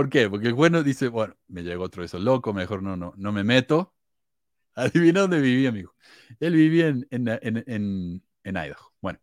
¿Por 0.00 0.08
qué? 0.08 0.30
Porque 0.30 0.48
el 0.48 0.54
juez 0.54 0.72
no 0.72 0.82
dice, 0.82 1.08
bueno, 1.08 1.36
me 1.48 1.62
llegó 1.62 1.84
otro 1.84 2.00
de 2.00 2.06
esos 2.06 2.22
locos, 2.22 2.54
mejor 2.54 2.82
no, 2.82 2.96
no, 2.96 3.12
no 3.18 3.32
me 3.32 3.44
meto. 3.44 3.94
Adivina 4.74 5.20
dónde 5.20 5.40
vivía, 5.42 5.68
amigo. 5.68 5.94
Él 6.40 6.54
vivía 6.54 6.88
en, 6.88 7.06
en, 7.10 7.28
en, 7.66 8.22
en, 8.42 8.56
Idaho. 8.56 8.94
Bueno, 9.02 9.18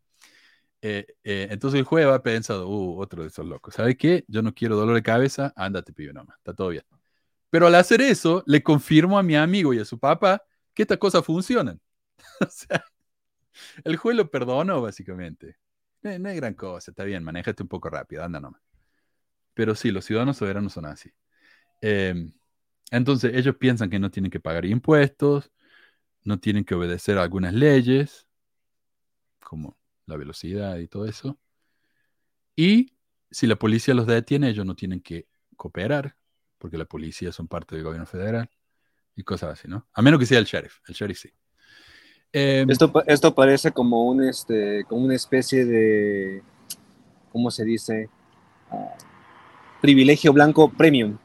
eh, 0.83 1.07
eh, 1.23 1.47
entonces 1.49 1.79
el 1.79 1.85
juez 1.85 2.05
va 2.07 2.21
pensando, 2.21 2.67
uh, 2.69 2.99
otro 3.01 3.23
de 3.23 3.29
esos 3.29 3.43
locos. 3.47 3.73
¿Sabes 3.73 3.97
qué? 3.97 4.23
Yo 4.27 4.43
no 4.43 4.53
quiero 4.53 4.75
dolor 4.75 4.93
de 4.93 5.01
cabeza, 5.01 5.51
ándate, 5.55 5.93
pibe, 5.93 6.13
nomás, 6.13 6.37
está 6.37 6.53
todo 6.53 6.69
bien. 6.69 6.83
Pero 7.49 7.67
al 7.67 7.75
hacer 7.75 8.01
eso, 8.01 8.43
le 8.45 8.61
confirmo 8.61 9.17
a 9.17 9.23
mi 9.23 9.35
amigo 9.35 9.73
y 9.73 9.79
a 9.79 9.85
su 9.85 9.97
papá 9.99 10.43
que 10.75 10.83
estas 10.83 10.99
cosas 10.99 11.25
funcionan. 11.25 11.81
o 12.41 12.49
sea, 12.51 12.83
el 13.83 13.97
juez 13.97 14.17
lo 14.17 14.29
perdonó, 14.29 14.81
básicamente. 14.83 15.57
No, 16.03 16.19
no 16.19 16.29
hay 16.29 16.35
gran 16.37 16.53
cosa, 16.55 16.91
está 16.91 17.03
bien, 17.03 17.23
manéjate 17.23 17.63
un 17.63 17.69
poco 17.69 17.89
rápido, 17.89 18.23
anda 18.23 18.39
nomás. 18.39 18.66
Pero 19.57 19.73
sí, 19.73 19.89
los 19.89 20.05
ciudadanos 20.05 20.38
soberanos 20.38 20.73
son 20.73 20.85
así. 20.85 21.09
Eh, 21.81 22.31
entonces, 22.91 23.34
ellos 23.34 23.55
piensan 23.55 23.89
que 23.89 23.97
no 23.97 24.11
tienen 24.11 24.29
que 24.29 24.39
pagar 24.39 24.65
impuestos, 24.65 25.51
no 26.23 26.39
tienen 26.39 26.63
que 26.63 26.75
obedecer 26.75 27.17
algunas 27.17 27.55
leyes, 27.55 28.27
como 29.39 29.75
la 30.05 30.15
velocidad 30.15 30.77
y 30.77 30.88
todo 30.88 31.07
eso. 31.07 31.39
Y 32.55 32.93
si 33.31 33.47
la 33.47 33.55
policía 33.55 33.95
los 33.95 34.05
detiene, 34.05 34.49
ellos 34.49 34.63
no 34.63 34.75
tienen 34.75 35.01
que 35.01 35.27
cooperar, 35.55 36.15
porque 36.59 36.77
la 36.77 36.85
policía 36.85 37.31
son 37.31 37.47
parte 37.47 37.75
del 37.75 37.84
gobierno 37.84 38.05
federal 38.05 38.47
y 39.15 39.23
cosas 39.23 39.53
así, 39.53 39.67
¿no? 39.67 39.88
A 39.91 40.03
menos 40.03 40.19
que 40.19 40.27
sea 40.27 40.38
el 40.38 40.45
sheriff, 40.45 40.81
el 40.88 40.93
sheriff 40.93 41.19
sí. 41.19 41.34
Eh, 42.31 42.63
Esto, 42.69 42.93
esto 43.07 43.34
parece 43.34 43.71
como, 43.71 44.07
un, 44.07 44.23
este, 44.23 44.84
como 44.84 45.03
una 45.03 45.15
especie 45.15 45.65
de, 45.65 46.43
¿cómo 47.31 47.49
se 47.49 47.65
dice? 47.65 48.11
Ah, 48.69 48.95
privilegio 49.81 50.33
blanco 50.33 50.71
premium. 50.71 51.17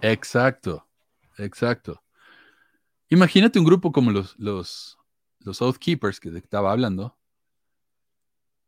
Exacto, 0.00 0.86
exacto. 1.38 2.02
Imagínate 3.08 3.58
un 3.58 3.64
grupo 3.64 3.92
como 3.92 4.10
los, 4.10 4.34
los, 4.38 4.98
los 5.40 5.78
que 5.78 6.30
estaba 6.34 6.72
hablando. 6.72 7.16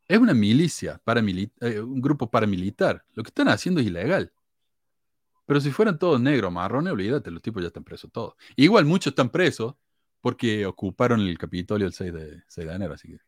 Es 0.06 0.18
una 0.18 0.34
milicia, 0.34 1.00
eh, 1.60 1.80
un 1.80 2.00
grupo 2.00 2.30
paramilitar. 2.30 3.04
Lo 3.14 3.22
que 3.22 3.28
están 3.28 3.48
haciendo 3.48 3.80
es 3.80 3.86
ilegal. 3.86 4.32
Pero 5.46 5.60
si 5.60 5.70
fueran 5.70 5.98
todos 5.98 6.20
negros, 6.20 6.52
marrones, 6.52 6.92
olvídate, 6.92 7.30
los 7.30 7.42
tipos 7.42 7.62
ya 7.62 7.68
están 7.68 7.84
presos 7.84 8.12
todos. 8.12 8.34
Igual 8.56 8.84
muchos 8.84 9.12
están 9.12 9.30
presos 9.30 9.74
porque 10.20 10.64
ocuparon 10.66 11.20
el 11.20 11.36
Capitolio 11.36 11.86
el 11.86 11.92
6 11.92 12.12
de, 12.12 12.42
6 12.48 12.66
de 12.66 12.74
enero, 12.74 12.94
así 12.94 13.08
que 13.08 13.18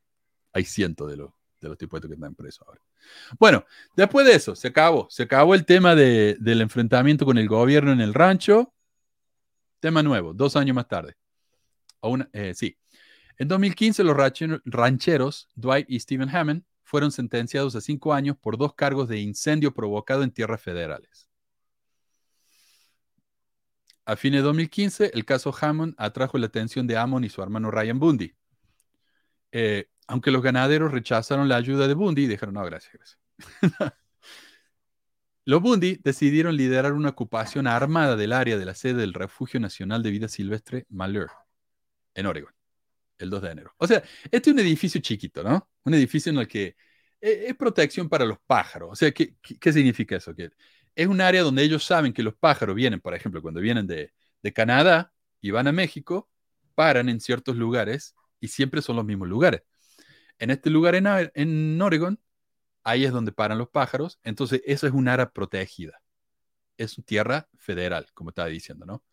hay 0.53 0.65
cientos 0.65 1.11
de 1.11 1.19
los, 1.19 1.31
de 1.61 1.69
los 1.69 1.79
tipos 1.79 2.01
que 2.01 2.13
están 2.13 2.35
presos 2.35 2.67
ahora. 2.67 2.81
Bueno, 3.39 3.65
después 3.97 4.27
de 4.27 4.35
eso, 4.35 4.55
se 4.55 4.69
acabó. 4.69 5.07
Se 5.11 5.25
acabó 5.25 5.55
el 5.55 5.65
tema 5.65 5.95
de- 5.95 6.37
del 6.41 6.61
enfrentamiento 6.61 7.25
con 7.25 7.39
el 7.39 7.49
gobierno 7.49 7.93
en 7.93 8.01
el 8.01 8.15
rancho. 8.15 8.73
Tema 9.81 10.03
nuevo, 10.03 10.33
dos 10.35 10.57
años 10.57 10.75
más 10.75 10.89
tarde. 10.89 11.17
O 12.01 12.17
eh, 12.33 12.55
sí. 12.55 12.77
En 13.39 13.49
2015, 13.49 14.03
los 14.05 14.17
ranche- 14.17 14.61
rancheros 14.65 15.49
Dwight 15.55 15.91
y 15.91 16.01
Stephen 16.01 16.29
Hammond 16.35 16.63
fueron 16.83 17.11
sentenciados 17.11 17.75
a 17.77 17.81
cinco 17.81 18.15
años 18.15 18.37
por 18.39 18.57
dos 18.57 18.75
cargos 18.75 19.09
de 19.09 19.19
incendio 19.19 19.75
provocado 19.75 20.23
en 20.23 20.31
tierras 20.31 20.61
federales. 20.63 21.29
A 24.05 24.15
fines 24.17 24.39
de 24.41 24.45
2015, 24.45 25.11
el 25.15 25.25
caso 25.25 25.53
Hammond 25.61 25.95
atrajo 25.99 26.39
la 26.39 26.47
atención 26.47 26.87
de 26.87 26.97
Ammon 26.97 27.25
y 27.25 27.29
su 27.29 27.43
hermano 27.43 27.71
Ryan 27.73 27.99
Bundy. 27.99 28.33
Eh, 29.51 29.89
aunque 30.07 30.31
los 30.31 30.43
ganaderos 30.43 30.93
rechazaron 30.93 31.49
la 31.49 31.57
ayuda 31.57 31.89
de 31.89 31.95
Bundy 31.95 32.25
y 32.25 32.27
dijeron, 32.29 32.55
no, 32.55 32.65
gracias, 32.65 32.93
gracias. 32.93 33.19
los 35.45 35.63
Bundy 35.63 36.01
decidieron 36.03 36.57
liderar 36.57 36.93
una 36.93 37.11
ocupación 37.11 37.67
armada 37.67 38.17
del 38.17 38.33
área 38.33 38.57
de 38.57 38.65
la 38.65 38.75
sede 38.75 39.01
del 39.01 39.15
Refugio 39.15 39.61
Nacional 39.61 40.03
de 40.03 40.11
Vida 40.11 40.29
Silvestre 40.29 40.87
Malheur, 40.89 41.31
en 42.15 42.27
Oregon, 42.27 42.53
el 43.19 43.31
2 43.31 43.43
de 43.43 43.51
enero. 43.51 43.75
O 43.79 43.87
sea, 43.87 44.03
este 44.31 44.51
es 44.51 44.55
un 44.55 44.61
edificio 44.61 45.01
chiquito, 45.01 45.43
¿no? 45.43 45.69
Un 45.85 45.95
edificio 45.95 46.31
en 46.31 46.39
el 46.39 46.49
que 46.49 46.77
eh, 47.21 47.47
es 47.49 47.57
protección 47.57 48.09
para 48.09 48.25
los 48.25 48.39
pájaros. 48.47 48.91
O 48.93 48.97
sea, 48.97 49.13
¿qué, 49.13 49.37
qué, 49.61 49.73
significa 49.73 50.17
eso? 50.17 50.35
Que 50.35 50.51
es 50.95 51.07
un 51.07 51.21
área 51.21 51.43
donde 51.43 51.63
ellos 51.63 51.85
saben 51.85 52.13
que 52.13 52.23
los 52.23 52.35
pájaros 52.35 52.75
vienen, 52.75 53.01
por 53.01 53.15
ejemplo, 53.15 53.43
cuando 53.43 53.61
vienen 53.61 53.87
de, 53.87 54.13
de 54.43 54.53
Canadá 54.53 55.13
y 55.41 55.51
van 55.51 55.67
a 55.67 55.73
México, 55.73 56.31
paran 56.75 57.09
en 57.09 57.21
ciertos 57.21 57.57
lugares 57.57 58.15
y 58.41 58.49
siempre 58.49 58.83
son 58.83 58.97
los 58.97 59.05
mismos 59.05 59.29
lugares. 59.29 59.63
En 60.39 60.51
este 60.51 60.71
lugar 60.71 60.95
en, 60.95 61.07
en 61.35 61.81
Oregon, 61.83 62.21
ahí 62.85 63.05
es 63.05 63.13
donde 63.13 63.33
paran 63.33 63.59
los 63.59 63.69
pájaros, 63.71 64.19
entonces 64.25 64.63
eso 64.67 64.87
es 64.87 64.93
un 64.93 65.09
área 65.09 65.31
protegida. 65.31 66.03
Es 66.79 66.97
tierra 67.07 67.49
federal, 67.59 68.09
como 68.15 68.31
estaba 68.31 68.49
diciendo, 68.49 68.87
¿no? 68.87 69.05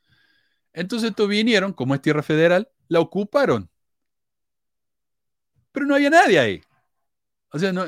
Entonces 0.74 1.12
estos 1.12 1.30
vinieron, 1.30 1.74
como 1.74 1.96
es 1.96 2.02
tierra 2.02 2.24
federal, 2.24 2.70
la 2.90 3.00
ocuparon. 3.00 3.70
Pero 5.72 5.86
no 5.86 5.96
había 5.96 6.10
nadie 6.10 6.40
ahí. 6.40 6.62
O 7.52 7.60
sea, 7.60 7.74
no, 7.74 7.86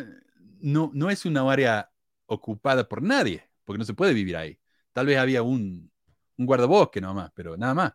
no, 0.62 0.92
no 0.94 1.12
es 1.12 1.26
una 1.26 1.52
área 1.52 1.92
ocupada 2.28 2.88
por 2.90 3.04
nadie, 3.04 3.50
porque 3.66 3.80
no 3.80 3.86
se 3.86 3.96
puede 3.96 4.14
vivir 4.14 4.38
ahí. 4.38 4.60
Tal 4.94 5.08
vez 5.08 5.18
había 5.18 5.44
un, 5.44 5.92
un 6.38 6.48
guardabosque 6.48 7.02
nomás, 7.02 7.32
pero 7.36 7.58
nada 7.58 7.74
más. 7.76 7.94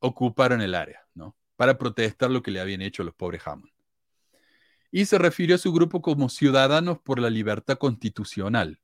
Ocuparon 0.00 0.62
el 0.62 0.74
área, 0.76 1.06
¿no? 1.14 1.36
Para 1.56 1.78
protestar 1.78 2.30
lo 2.30 2.42
que 2.42 2.52
le 2.52 2.60
habían 2.60 2.82
hecho 2.82 3.02
a 3.02 3.06
los 3.06 3.16
pobres 3.16 3.42
Hammond. 3.46 3.73
Y 4.94 5.06
se 5.06 5.18
refirió 5.18 5.56
a 5.56 5.58
su 5.58 5.72
grupo 5.72 6.00
como 6.02 6.28
Ciudadanos 6.28 6.98
por 7.00 7.18
la 7.18 7.28
Libertad 7.30 7.78
Constitucional 7.78 8.80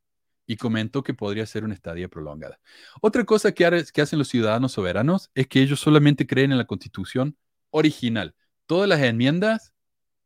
y 0.47 0.57
comentó 0.57 1.05
que 1.05 1.15
podría 1.15 1.47
ser 1.47 1.65
una 1.65 1.75
estadía 1.75 2.09
prolongada. 2.09 2.59
Otra 3.01 3.25
cosa 3.25 3.53
que, 3.53 3.65
ha- 3.67 3.85
que 3.85 4.03
hacen 4.03 4.19
los 4.19 4.29
ciudadanos 4.29 4.73
soberanos 4.73 5.31
es 5.35 5.47
que 5.47 5.63
ellos 5.63 5.79
solamente 5.81 6.27
creen 6.27 6.51
en 6.53 6.59
la 6.59 6.67
Constitución 6.67 7.37
original. 7.71 8.35
Todas 8.67 8.89
las 8.89 9.01
enmiendas, 9.03 9.73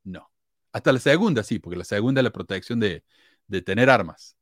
no. 0.04 0.30
Hasta 0.72 0.92
la 0.92 1.00
segunda, 1.00 1.42
sí, 1.44 1.58
porque 1.60 1.78
la 1.78 1.84
segunda 1.84 2.20
es 2.20 2.24
la 2.24 2.32
protección 2.32 2.80
de, 2.80 3.04
de 3.48 3.62
tener 3.62 3.90
armas. 3.90 4.36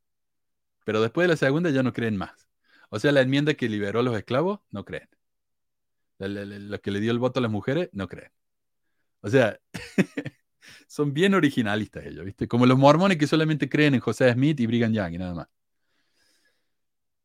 Pero 0.84 1.02
después 1.02 1.24
de 1.26 1.30
la 1.34 1.36
segunda 1.36 1.70
ya 1.70 1.82
no 1.82 1.92
creen 1.94 2.16
más. 2.18 2.48
O 2.90 2.98
sea, 3.00 3.12
la 3.12 3.22
enmienda 3.22 3.54
que 3.54 3.68
liberó 3.68 4.00
a 4.00 4.04
los 4.04 4.16
esclavos, 4.16 4.60
no 4.70 4.84
creen. 4.84 5.08
La, 6.18 6.28
la- 6.28 6.78
que 6.78 6.90
le 6.90 7.00
dio 7.00 7.10
el 7.12 7.18
voto 7.18 7.40
a 7.40 7.42
las 7.42 7.50
mujeres, 7.50 7.88
no 7.92 8.08
creen. 8.08 8.30
O 9.22 9.28
sea, 9.30 9.58
son 10.92 11.14
bien 11.14 11.34
originalistas 11.34 12.04
ellos, 12.06 12.24
¿viste? 12.26 12.46
Como 12.48 12.66
los 12.66 12.78
mormones 12.78 13.16
que 13.18 13.26
solamente 13.26 13.68
creen 13.68 13.94
en 13.94 14.00
José 14.00 14.30
Smith 14.32 14.60
y 14.60 14.66
Brigham 14.66 14.92
Young 14.92 15.14
y 15.14 15.18
nada 15.18 15.34
más. 15.34 15.48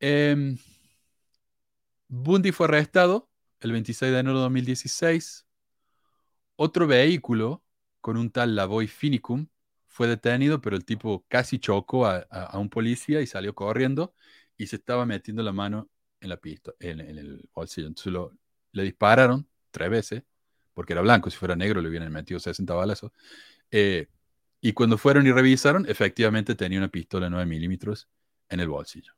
Em, 0.02 0.58
Bundy 2.10 2.52
fue 2.52 2.68
arrestado 2.68 3.30
el 3.60 3.72
26 3.72 4.12
de 4.12 4.20
enero 4.20 4.38
de 4.38 4.44
2016. 4.44 5.46
Otro 6.56 6.88
vehículo 6.88 7.64
con 8.02 8.18
un 8.18 8.32
tal 8.32 8.56
Lavoy 8.56 8.88
Finicum 8.88 9.48
fue 9.88 10.08
detenido, 10.08 10.62
pero 10.62 10.76
el 10.76 10.86
tipo 10.86 11.26
casi 11.28 11.60
chocó 11.60 12.06
a, 12.06 12.20
a- 12.32 12.58
un 12.60 12.70
policía 12.70 13.22
y 13.22 13.28
salió 13.28 13.56
corriendo 13.56 14.14
y 14.58 14.68
se 14.68 14.78
estaba 14.78 15.06
metiendo 15.06 15.44
la 15.44 15.54
mano 15.54 15.90
en 16.22 16.30
la 16.30 16.38
pista, 16.38 16.72
en, 16.80 17.00
en 17.02 17.18
el 17.18 17.50
bolsillo. 17.54 17.88
Entonces 17.88 18.14
lo- 18.14 18.34
le 18.72 18.84
dispararon 18.84 19.48
tres 19.72 19.90
veces, 19.90 20.24
porque 20.74 20.94
era 20.94 21.02
blanco, 21.02 21.30
si 21.30 21.38
fuera 21.38 21.56
negro 21.56 21.82
le 21.82 21.90
hubieran 21.90 22.12
metido 22.12 22.40
60 22.40 22.74
balazos. 22.76 23.12
Eh, 23.72 24.08
y 24.62 24.74
cuando 24.74 24.98
fueron 24.98 25.28
y 25.28 25.32
revisaron, 25.32 25.86
efectivamente 25.90 26.56
tenía 26.56 26.80
una 26.80 26.90
pistola 26.90 27.28
de 27.28 27.30
9 27.32 27.46
milímetros 27.46 28.08
en 28.50 28.60
el 28.60 28.68
bolsillo. 28.68 29.14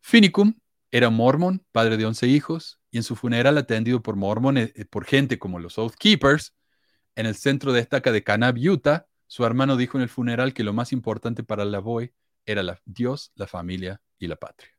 Finicum 0.00 0.54
era 0.90 1.10
mormón, 1.10 1.64
padre 1.72 1.96
de 1.96 2.06
11 2.06 2.26
hijos, 2.26 2.80
y 2.90 2.98
en 2.98 3.02
su 3.02 3.16
funeral 3.16 3.58
atendido 3.58 4.02
por 4.02 4.16
mormones, 4.16 4.72
eh, 4.76 4.84
por 4.84 5.04
gente 5.04 5.38
como 5.38 5.58
los 5.58 5.78
Oath 5.78 5.94
Keepers, 5.98 6.54
en 7.16 7.26
el 7.26 7.34
centro 7.34 7.72
de 7.72 7.80
estaca 7.80 8.12
de 8.12 8.22
Canab, 8.22 8.56
Utah, 8.58 9.06
su 9.26 9.44
hermano 9.44 9.76
dijo 9.76 9.98
en 9.98 10.02
el 10.02 10.08
funeral 10.08 10.52
que 10.54 10.64
lo 10.64 10.72
más 10.72 10.92
importante 10.92 11.42
para 11.42 11.64
Lavoy 11.64 12.12
era 12.46 12.62
la, 12.62 12.80
Dios, 12.84 13.32
la 13.34 13.46
familia 13.46 14.00
y 14.18 14.28
la 14.28 14.36
patria. 14.36 14.70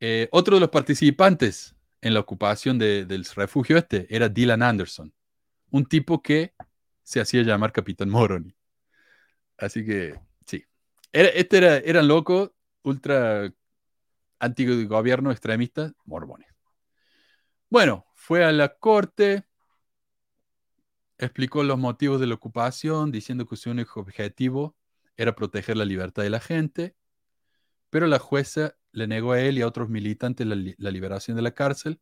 Eh, 0.00 0.28
otro 0.32 0.56
de 0.56 0.60
los 0.60 0.70
participantes 0.70 1.74
en 2.00 2.14
la 2.14 2.20
ocupación 2.20 2.78
de- 2.78 3.04
del 3.04 3.24
refugio 3.36 3.76
este 3.76 4.06
era 4.14 4.28
Dylan 4.28 4.62
Anderson, 4.62 5.12
un 5.70 5.86
tipo 5.86 6.22
que 6.22 6.54
se 7.02 7.20
hacía 7.20 7.42
llamar 7.42 7.72
Capitán 7.72 8.10
Moroni. 8.10 8.54
Así 9.58 9.84
que, 9.84 10.18
sí. 10.46 10.64
Era, 11.12 11.28
este 11.28 11.58
era, 11.58 11.76
eran 11.78 12.08
locos, 12.08 12.50
ultra 12.82 13.52
antigobierno 14.38 15.30
extremistas, 15.30 15.92
mormones. 16.04 16.48
Bueno, 17.68 18.06
fue 18.14 18.44
a 18.44 18.52
la 18.52 18.76
corte, 18.76 19.44
explicó 21.18 21.62
los 21.62 21.78
motivos 21.78 22.20
de 22.20 22.26
la 22.26 22.34
ocupación, 22.34 23.12
diciendo 23.12 23.46
que 23.46 23.56
su 23.56 23.70
único 23.70 24.00
objetivo 24.00 24.76
era 25.16 25.34
proteger 25.34 25.76
la 25.76 25.84
libertad 25.84 26.22
de 26.22 26.30
la 26.30 26.40
gente, 26.40 26.96
pero 27.90 28.06
la 28.06 28.18
jueza 28.18 28.76
le 28.92 29.06
negó 29.06 29.32
a 29.32 29.40
él 29.40 29.58
y 29.58 29.62
a 29.62 29.66
otros 29.66 29.88
militantes 29.88 30.46
la, 30.46 30.54
li- 30.56 30.74
la 30.78 30.90
liberación 30.90 31.36
de 31.36 31.42
la 31.42 31.52
cárcel, 31.52 32.00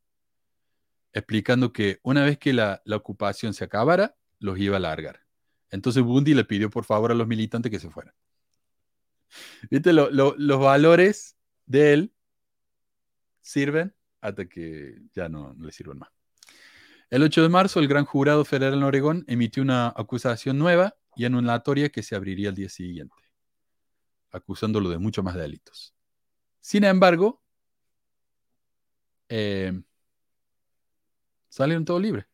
explicando 1.13 1.73
que 1.73 1.99
una 2.03 2.25
vez 2.25 2.39
que 2.39 2.53
la, 2.53 2.83
la 2.85 2.97
ocupación 2.97 3.55
se 3.55 3.65
acabara, 3.65 4.17
los 4.39 4.59
iba 4.59 4.77
a 4.77 4.81
largar. 4.81 5.21
Entonces 5.71 6.03
Bundy 6.03 6.35
le 6.35 6.45
pidió 6.45 6.71
por 6.71 6.85
favor 6.85 7.11
a 7.13 7.15
los 7.15 7.27
militantes 7.27 7.71
que 7.71 7.79
se 7.79 7.91
fueran. 7.91 8.15
¿Viste? 9.71 9.93
Lo- 9.93 10.11
lo- 10.11 10.35
los 10.39 10.61
valores 10.61 11.37
de 11.67 11.93
él 11.93 12.15
sirven 13.41 13.95
hasta 14.21 14.47
que 14.47 14.99
ya 15.13 15.29
no, 15.29 15.55
le 15.59 15.73
sirven 15.73 15.99
más. 15.99 16.11
El 17.11 17.23
8 17.23 17.43
de 17.43 17.49
marzo, 17.49 17.81
el 17.81 17.89
gran 17.89 18.05
jurado 18.05 18.45
federal 18.45 18.75
en 18.75 18.83
Oregón 18.83 19.25
emitió 19.29 19.63
una 19.63 19.89
acusación 19.89 20.59
nueva 20.59 20.95
y 21.17 21.25
anulatoria 21.25 21.89
que 21.89 22.03
se 22.03 22.15
abriría 22.15 22.51
el 22.51 22.55
día 22.55 22.69
siguiente, 22.69 23.15
acusándolo 24.31 24.91
de 24.91 24.99
muchos 24.99 25.25
más 25.25 25.35
delitos. 25.35 25.95
Sin 26.61 26.85
embargo, 26.85 27.43
eh, 29.29 29.73
salieron 31.59 31.85
todos 31.85 32.01
libres. 32.01 32.25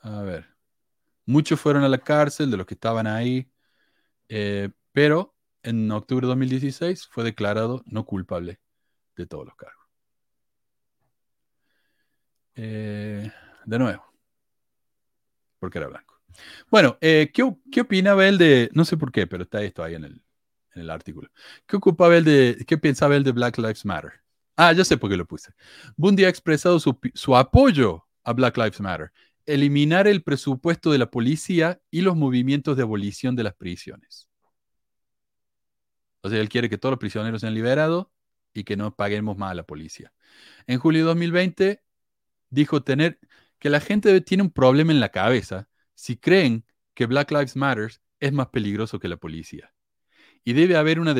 A 0.00 0.22
ver. 0.22 0.46
Muchos 1.26 1.60
fueron 1.60 1.84
a 1.84 1.88
la 1.88 1.98
cárcel 1.98 2.50
de 2.50 2.56
los 2.56 2.66
que 2.66 2.74
estaban 2.74 3.06
ahí, 3.06 3.50
eh, 4.28 4.70
pero 4.92 5.36
en 5.62 5.90
octubre 5.92 6.26
de 6.26 6.28
2016 6.28 7.06
fue 7.08 7.24
declarado 7.24 7.82
no 7.86 8.06
culpable 8.06 8.60
de 9.16 9.26
todos 9.26 9.46
los 9.46 9.56
cargos. 9.56 9.86
Eh, 12.56 13.30
de 13.66 13.78
nuevo, 13.78 14.04
porque 15.58 15.78
era 15.78 15.88
blanco. 15.88 16.20
Bueno, 16.70 16.96
eh, 17.00 17.30
¿qué, 17.34 17.54
qué 17.70 17.82
opinaba 17.82 18.26
él 18.26 18.38
de, 18.38 18.70
no 18.72 18.84
sé 18.84 18.96
por 18.96 19.12
qué, 19.12 19.26
pero 19.26 19.44
está 19.44 19.62
esto 19.62 19.84
ahí 19.84 19.94
en 19.96 20.04
el, 20.04 20.22
en 20.74 20.82
el 20.82 20.90
artículo. 20.90 21.30
¿Qué 21.66 21.76
ocupaba 21.76 22.16
él 22.16 22.24
de, 22.24 22.64
qué 22.66 22.78
pensaba 22.78 23.16
él 23.16 23.24
de 23.24 23.32
Black 23.32 23.58
Lives 23.58 23.84
Matter? 23.84 24.22
Ah, 24.60 24.72
ya 24.72 24.84
sé 24.84 24.96
por 24.96 25.08
qué 25.08 25.16
lo 25.16 25.24
puse. 25.24 25.52
Bundy 25.96 26.24
ha 26.24 26.28
expresado 26.28 26.80
su, 26.80 26.98
su 27.14 27.36
apoyo 27.36 28.08
a 28.24 28.32
Black 28.32 28.56
Lives 28.56 28.80
Matter, 28.80 29.12
eliminar 29.46 30.08
el 30.08 30.24
presupuesto 30.24 30.90
de 30.90 30.98
la 30.98 31.12
policía 31.12 31.80
y 31.92 32.00
los 32.00 32.16
movimientos 32.16 32.76
de 32.76 32.82
abolición 32.82 33.36
de 33.36 33.44
las 33.44 33.54
prisiones. 33.54 34.28
O 36.22 36.28
sea, 36.28 36.40
él 36.40 36.48
quiere 36.48 36.68
que 36.68 36.76
todos 36.76 36.90
los 36.90 36.98
prisioneros 36.98 37.40
sean 37.42 37.54
liberados 37.54 38.08
y 38.52 38.64
que 38.64 38.76
no 38.76 38.96
paguemos 38.96 39.38
más 39.38 39.52
a 39.52 39.54
la 39.54 39.62
policía. 39.62 40.12
En 40.66 40.80
julio 40.80 41.02
de 41.02 41.06
2020 41.06 41.84
dijo 42.50 42.82
tener 42.82 43.20
que 43.60 43.70
la 43.70 43.78
gente 43.78 44.20
tiene 44.22 44.42
un 44.42 44.50
problema 44.50 44.90
en 44.90 44.98
la 44.98 45.10
cabeza 45.10 45.68
si 45.94 46.16
creen 46.16 46.64
que 46.94 47.06
Black 47.06 47.30
Lives 47.30 47.54
Matter 47.54 47.92
es 48.18 48.32
más 48.32 48.48
peligroso 48.48 48.98
que 48.98 49.06
la 49.06 49.18
policía. 49.18 49.72
Y 50.42 50.54
debe 50.54 50.76
haber 50.76 50.98
una 50.98 51.14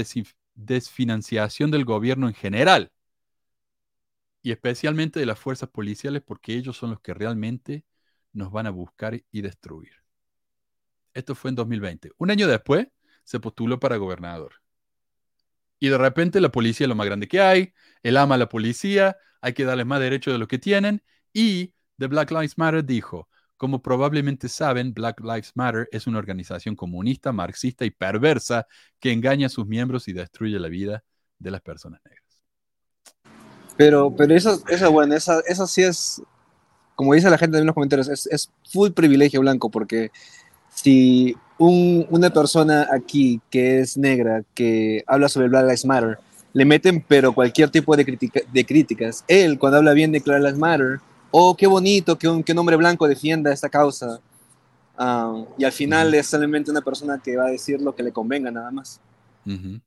desfinanciación 0.55 1.71
del 1.71 1.85
gobierno 1.85 2.27
en 2.27 2.35
general 2.35 2.91
y 4.49 4.51
especialmente 4.51 5.21
de 5.21 5.27
las 5.27 5.39
fuerzas 5.39 5.69
policiales 5.69 6.23
porque 6.25 6.55
ellos 6.55 6.75
son 6.75 6.89
los 6.89 7.01
que 7.01 7.13
realmente 7.13 7.85
nos 8.33 8.51
van 8.51 8.67
a 8.67 8.71
buscar 8.71 9.23
y 9.31 9.43
destruir. 9.43 9.93
Esto 11.13 11.35
fue 11.35 11.51
en 11.51 11.55
2020. 11.55 12.13
Un 12.17 12.31
año 12.31 12.49
después 12.49 12.89
se 13.25 13.41
postuló 13.41 13.79
para 13.79 13.99
gobernador. 13.99 14.55
Y 15.79 15.89
de 15.89 15.99
repente 15.99 16.41
la 16.41 16.49
policía 16.49 16.87
es 16.87 16.89
lo 16.89 16.95
más 16.95 17.05
grande 17.05 17.29
que 17.29 17.43
hay, 17.43 17.75
él 18.03 18.17
ama 18.17 18.37
a 18.37 18.39
la 18.39 18.49
policía, 18.49 19.19
hay 19.43 19.53
que 19.53 19.65
darles 19.65 19.85
más 19.85 20.01
derechos 20.01 20.33
de 20.33 20.39
lo 20.39 20.49
que 20.49 20.59
tienen. 20.59 21.03
Y 21.35 21.75
The 21.99 22.07
Black 22.07 22.31
Lives 22.31 22.57
Matter 22.57 22.83
dijo, 22.83 23.29
como 23.59 23.83
probablemente 23.83 24.49
saben, 24.49 24.95
Black 24.95 25.21
Lives 25.21 25.53
Matter 25.57 25.91
es 25.93 26.07
una 26.07 26.21
organización 26.21 26.75
comunista, 26.75 27.33
marxista 27.33 27.85
y 27.85 27.91
perversa 27.91 28.67
que 28.99 29.13
engaña 29.13 29.49
a 29.49 29.51
sus 29.51 29.67
miembros 29.67 30.09
y 30.09 30.15
destruye 30.15 30.59
la 30.59 30.69
vida 30.69 31.05
de 31.39 31.51
las 31.51 31.61
personas 31.61 32.01
negras. 32.03 32.28
Pero, 33.79 34.15
pero 34.15 34.35
eso, 34.35 34.61
eso 34.69 34.91
bueno, 34.93 35.15
esa, 35.15 35.41
eso 35.47 35.67
sí 35.69 35.85
es, 35.85 36.21
como 36.97 37.15
dice 37.15 37.31
la 37.31 37.39
gente 37.39 37.59
en 37.59 37.65
los 37.65 37.75
comentarios, 37.75 38.09
es, 38.09 38.27
es 38.27 38.51
full 38.71 38.91
privilegio 38.91 39.41
blanco, 39.41 39.71
porque 39.71 40.11
si 40.69 41.37
un- 41.59 42.05
una 42.11 42.29
persona 42.31 42.89
aquí 42.93 43.41
que 43.51 43.79
es 43.81 43.97
negra, 43.97 44.43
que 44.55 45.05
habla 45.07 45.29
sobre 45.29 45.49
Black 45.49 45.63
Lives 45.63 45.85
Matter, 45.85 46.19
le 46.53 46.65
meten 46.65 47.05
pero 47.07 47.33
cualquier 47.33 47.71
tipo 47.71 47.97
de, 47.97 48.05
critica- 48.05 48.43
de 48.53 48.67
críticas, 48.67 49.25
él 49.29 49.59
cuando 49.61 49.79
habla 49.79 49.93
bien 49.93 50.11
de 50.11 50.19
Black 50.19 50.41
Lives 50.41 50.59
Matter, 50.59 50.99
oh, 51.31 51.57
qué 51.57 51.69
bonito 51.69 52.19
que 52.19 52.27
un, 52.29 52.43
que 52.43 52.51
un 52.53 52.59
hombre 52.59 52.75
blanco 52.77 53.07
defienda 53.07 53.53
esta 53.53 53.69
causa, 53.69 54.21
ah, 54.97 55.45
y 55.57 55.63
al 55.65 55.73
final 55.73 56.09
Ujú. 56.09 56.17
es 56.17 56.27
solamente 56.27 56.71
una 56.73 56.81
persona 56.81 57.21
que 57.23 57.37
va 57.37 57.47
a 57.47 57.51
decir 57.51 57.81
lo 57.81 57.95
que 57.95 58.03
le 58.03 58.11
convenga 58.11 58.51
nada 58.51 58.73
más. 58.73 59.01
Ujú. 59.47 59.81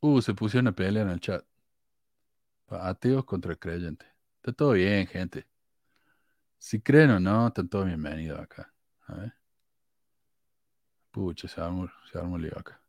Uh, 0.00 0.20
se 0.20 0.34
pusieron 0.34 0.66
a 0.66 0.72
pelear 0.72 1.06
en 1.06 1.12
el 1.12 1.20
chat. 1.20 1.44
Ateos 2.68 3.24
contra 3.24 3.54
creyentes. 3.54 4.08
Está 4.36 4.52
todo 4.52 4.72
bien, 4.72 5.06
gente. 5.06 5.46
Si 6.58 6.80
creen 6.80 7.10
o 7.10 7.20
no, 7.20 7.48
están 7.48 7.68
todos 7.68 7.86
bienvenidos 7.86 8.40
acá. 8.40 8.72
A 9.06 9.14
ver. 9.14 9.34
Pucha, 11.10 11.46
se 11.46 11.60
armó, 11.60 11.88
se 12.10 12.18
armó 12.18 12.38
lío 12.38 12.58
acá. 12.58 12.80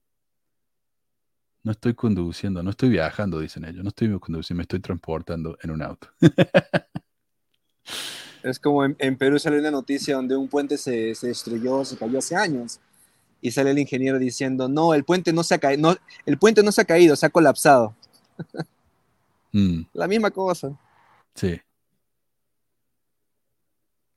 No 1.64 1.72
estoy 1.72 1.94
conduciendo, 1.94 2.62
no 2.62 2.70
estoy 2.70 2.90
viajando, 2.90 3.40
dicen 3.40 3.66
ellos. 3.66 3.84
No 3.84 3.90
estoy 3.90 4.08
conduciendo, 4.20 4.58
me 4.58 4.64
estoy 4.64 4.80
transportando 4.80 5.58
en 5.62 5.72
un 5.72 5.82
auto. 5.82 6.08
Es 8.44 8.60
como 8.60 8.86
en, 8.86 9.18
Perú 9.18 9.40
sale 9.40 9.58
una 9.58 9.72
noticia 9.72 10.16
donde 10.18 10.36
un 10.36 10.48
puente 10.48 10.78
se, 10.78 11.16
se 11.16 11.28
destruyó, 11.28 11.84
se 11.84 11.98
cayó 11.98 12.20
hace 12.20 12.36
años. 12.36 12.80
Y 13.42 13.50
sale 13.50 13.72
el 13.72 13.80
ingeniero 13.80 14.20
diciendo, 14.20 14.70
no, 14.70 14.94
el 14.94 15.04
puente 15.04 15.34
no 15.34 15.44
se 15.44 15.56
ha 15.56 15.58
caído, 15.58 15.82
no, 15.82 15.98
el 16.28 16.38
puente 16.38 16.62
no 16.62 16.72
se 16.72 16.82
ha 16.82 16.86
caído, 16.86 17.16
se 17.16 17.26
ha 17.26 17.32
colapsado. 17.32 17.96
Mm, 19.56 19.86
La 19.94 20.08
misma 20.08 20.32
cosa. 20.32 20.78
sí. 21.34 21.62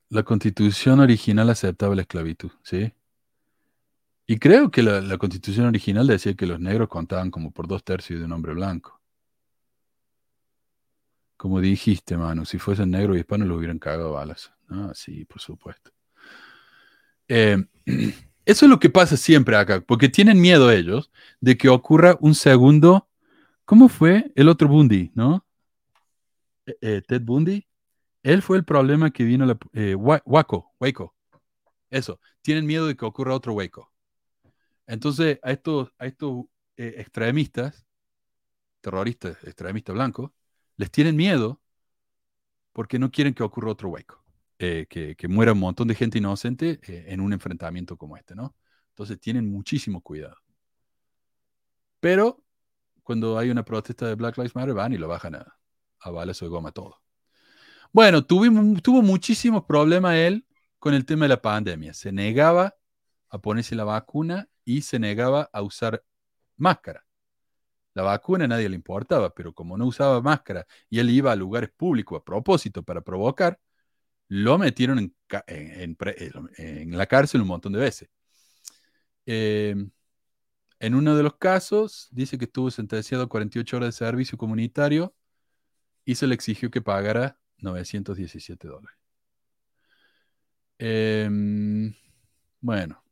La 0.09 0.23
constitución 0.23 0.99
original 0.99 1.49
aceptaba 1.51 1.95
la 1.95 2.01
esclavitud, 2.01 2.49
¿sí? 2.63 2.91
Y 4.25 4.37
creo 4.39 4.71
que 4.71 4.81
la, 4.83 5.01
la 5.01 5.17
constitución 5.17 5.67
original 5.67 6.07
decía 6.07 6.33
que 6.33 6.47
los 6.47 6.59
negros 6.59 6.89
contaban 6.89 7.29
como 7.31 7.51
por 7.51 7.67
dos 7.67 7.83
tercios 7.83 8.19
de 8.19 8.25
un 8.25 8.31
hombre 8.31 8.53
blanco. 8.53 8.99
Como 11.37 11.61
dijiste, 11.61 12.17
mano, 12.17 12.43
si 12.43 12.57
fuesen 12.57 12.89
negros 12.91 13.17
y 13.17 13.19
hispanos 13.19 13.47
los 13.47 13.57
hubieran 13.59 13.79
cagado 13.79 14.13
balas. 14.13 14.51
Ah, 14.67 14.91
sí, 14.95 15.25
por 15.25 15.39
supuesto. 15.41 15.91
Eh, 17.27 17.63
eso 18.45 18.65
es 18.65 18.69
lo 18.69 18.79
que 18.79 18.89
pasa 18.89 19.15
siempre 19.15 19.55
acá, 19.57 19.81
porque 19.81 20.09
tienen 20.09 20.41
miedo 20.41 20.71
ellos 20.71 21.11
de 21.39 21.55
que 21.55 21.69
ocurra 21.69 22.17
un 22.19 22.33
segundo. 22.35 23.07
¿Cómo 23.69 23.87
fue 23.87 24.31
el 24.33 24.49
otro 24.49 24.67
Bundy, 24.67 25.11
no? 25.13 25.45
Eh, 26.65 26.75
eh, 26.81 27.01
Ted 27.07 27.21
Bundy. 27.21 27.67
Él 28.23 28.41
fue 28.41 28.57
el 28.57 28.65
problema 28.65 29.11
que 29.11 29.23
vino 29.23 29.45
la, 29.45 29.59
eh, 29.73 29.93
Wa- 29.93 30.23
Waco, 30.25 30.73
Waco. 30.79 31.13
Eso. 31.91 32.19
Tienen 32.41 32.65
miedo 32.65 32.87
de 32.87 32.95
que 32.95 33.05
ocurra 33.05 33.35
otro 33.35 33.53
Waco. 33.53 33.93
Entonces, 34.87 35.37
a 35.43 35.51
estos, 35.51 35.93
a 35.99 36.07
estos 36.07 36.45
eh, 36.77 36.95
extremistas, 36.97 37.85
terroristas, 38.81 39.37
extremistas 39.43 39.93
blancos, 39.93 40.31
les 40.75 40.89
tienen 40.89 41.15
miedo 41.15 41.61
porque 42.73 42.97
no 42.97 43.11
quieren 43.11 43.35
que 43.35 43.43
ocurra 43.43 43.69
otro 43.69 43.89
Waco. 43.89 44.23
que, 44.57 44.87
que 45.15 45.27
muera 45.27 45.53
un 45.53 45.59
montón 45.59 45.87
de 45.87 45.93
gente 45.93 46.17
inocente 46.17 46.79
en 46.87 47.21
un 47.21 47.33
enfrentamiento 47.33 47.97
como 47.97 48.17
este, 48.17 48.33
¿no? 48.33 48.55
Entonces, 48.93 49.19
tienen 49.19 49.47
muchísimo 49.47 50.01
cuidado. 50.01 50.37
Pero, 51.99 52.43
cuando 53.09 53.39
hay 53.39 53.49
una 53.49 53.65
protesta 53.65 54.05
de 54.05 54.13
Black 54.13 54.37
Lives 54.37 54.53
Matter, 54.53 54.75
van 54.75 54.93
y 54.93 54.97
lo 54.99 55.07
bajan 55.07 55.33
a, 55.33 55.57
a 56.01 56.11
balas 56.11 56.39
de 56.39 56.47
goma 56.47 56.71
todo. 56.71 57.01
Bueno, 57.91 58.23
tuvimos, 58.23 58.83
tuvo 58.83 59.01
muchísimos 59.01 59.65
problemas 59.65 60.13
él 60.15 60.45
con 60.77 60.93
el 60.93 61.05
tema 61.07 61.25
de 61.25 61.29
la 61.29 61.41
pandemia. 61.41 61.95
Se 61.95 62.11
negaba 62.11 62.75
a 63.29 63.39
ponerse 63.39 63.73
la 63.73 63.83
vacuna 63.83 64.47
y 64.63 64.83
se 64.83 64.99
negaba 64.99 65.49
a 65.51 65.63
usar 65.63 66.03
máscara. 66.57 67.03
La 67.95 68.03
vacuna 68.03 68.45
a 68.45 68.47
nadie 68.47 68.69
le 68.69 68.75
importaba, 68.75 69.33
pero 69.33 69.53
como 69.53 69.75
no 69.75 69.87
usaba 69.87 70.21
máscara 70.21 70.67
y 70.87 70.99
él 70.99 71.09
iba 71.09 71.31
a 71.31 71.35
lugares 71.35 71.71
públicos 71.75 72.21
a 72.21 72.23
propósito 72.23 72.83
para 72.83 73.01
provocar, 73.01 73.59
lo 74.27 74.59
metieron 74.59 74.99
en, 74.99 75.15
en- 75.47 75.97
en 75.99 76.49
en 76.57 76.97
la 76.97 77.07
cárcel 77.07 77.41
un 77.41 77.47
montón 77.47 77.73
de 77.73 77.79
veces. 77.79 78.09
Eh, 79.25 79.75
en 80.79 80.95
uno 80.95 81.15
de 81.15 81.23
los 81.23 81.35
casos, 81.35 82.07
dice 82.11 82.37
que 82.37 82.45
estuvo 82.45 82.71
sentenciado 82.71 83.23
a 83.25 83.29
48 83.29 83.77
horas 83.77 83.87
de 83.87 84.05
servicio 84.05 84.37
comunitario 84.37 85.13
y 86.05 86.15
se 86.15 86.27
le 86.27 86.35
exigió 86.35 86.71
que 86.71 86.81
pagara 86.81 87.37
917 87.57 88.67
dólares. 88.67 88.97
Em, 90.77 91.93
bueno, 92.61 93.03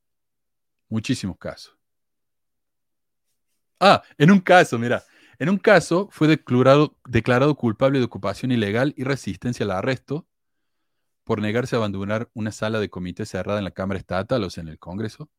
muchísimos 0.89 1.37
casos. 1.37 1.77
Ah, 3.79 4.01
en 4.17 4.31
un 4.31 4.39
caso, 4.39 4.79
mira, 4.79 5.03
en 5.37 5.49
un 5.49 5.57
caso 5.57 6.09
fue 6.11 6.27
declarado, 6.27 7.55
culpable 7.55 7.99
de 7.99 8.05
ocupación 8.05 8.51
ilegal 8.51 8.93
y 8.97 9.03
resistencia 9.03 9.65
al 9.65 9.71
arresto 9.71 10.25
por 11.23 11.41
negarse 11.41 11.75
a 11.75 11.79
abandonar 11.79 12.29
una 12.33 12.51
sala 12.51 12.79
de 12.79 12.89
comité 12.89 13.25
cerrada 13.25 13.59
en 13.59 13.65
la 13.65 13.71
Cámara 13.71 13.99
Estatal, 13.99 14.43
o 14.43 14.47
en 14.55 14.69
el 14.69 14.79
Congreso. 14.79 15.29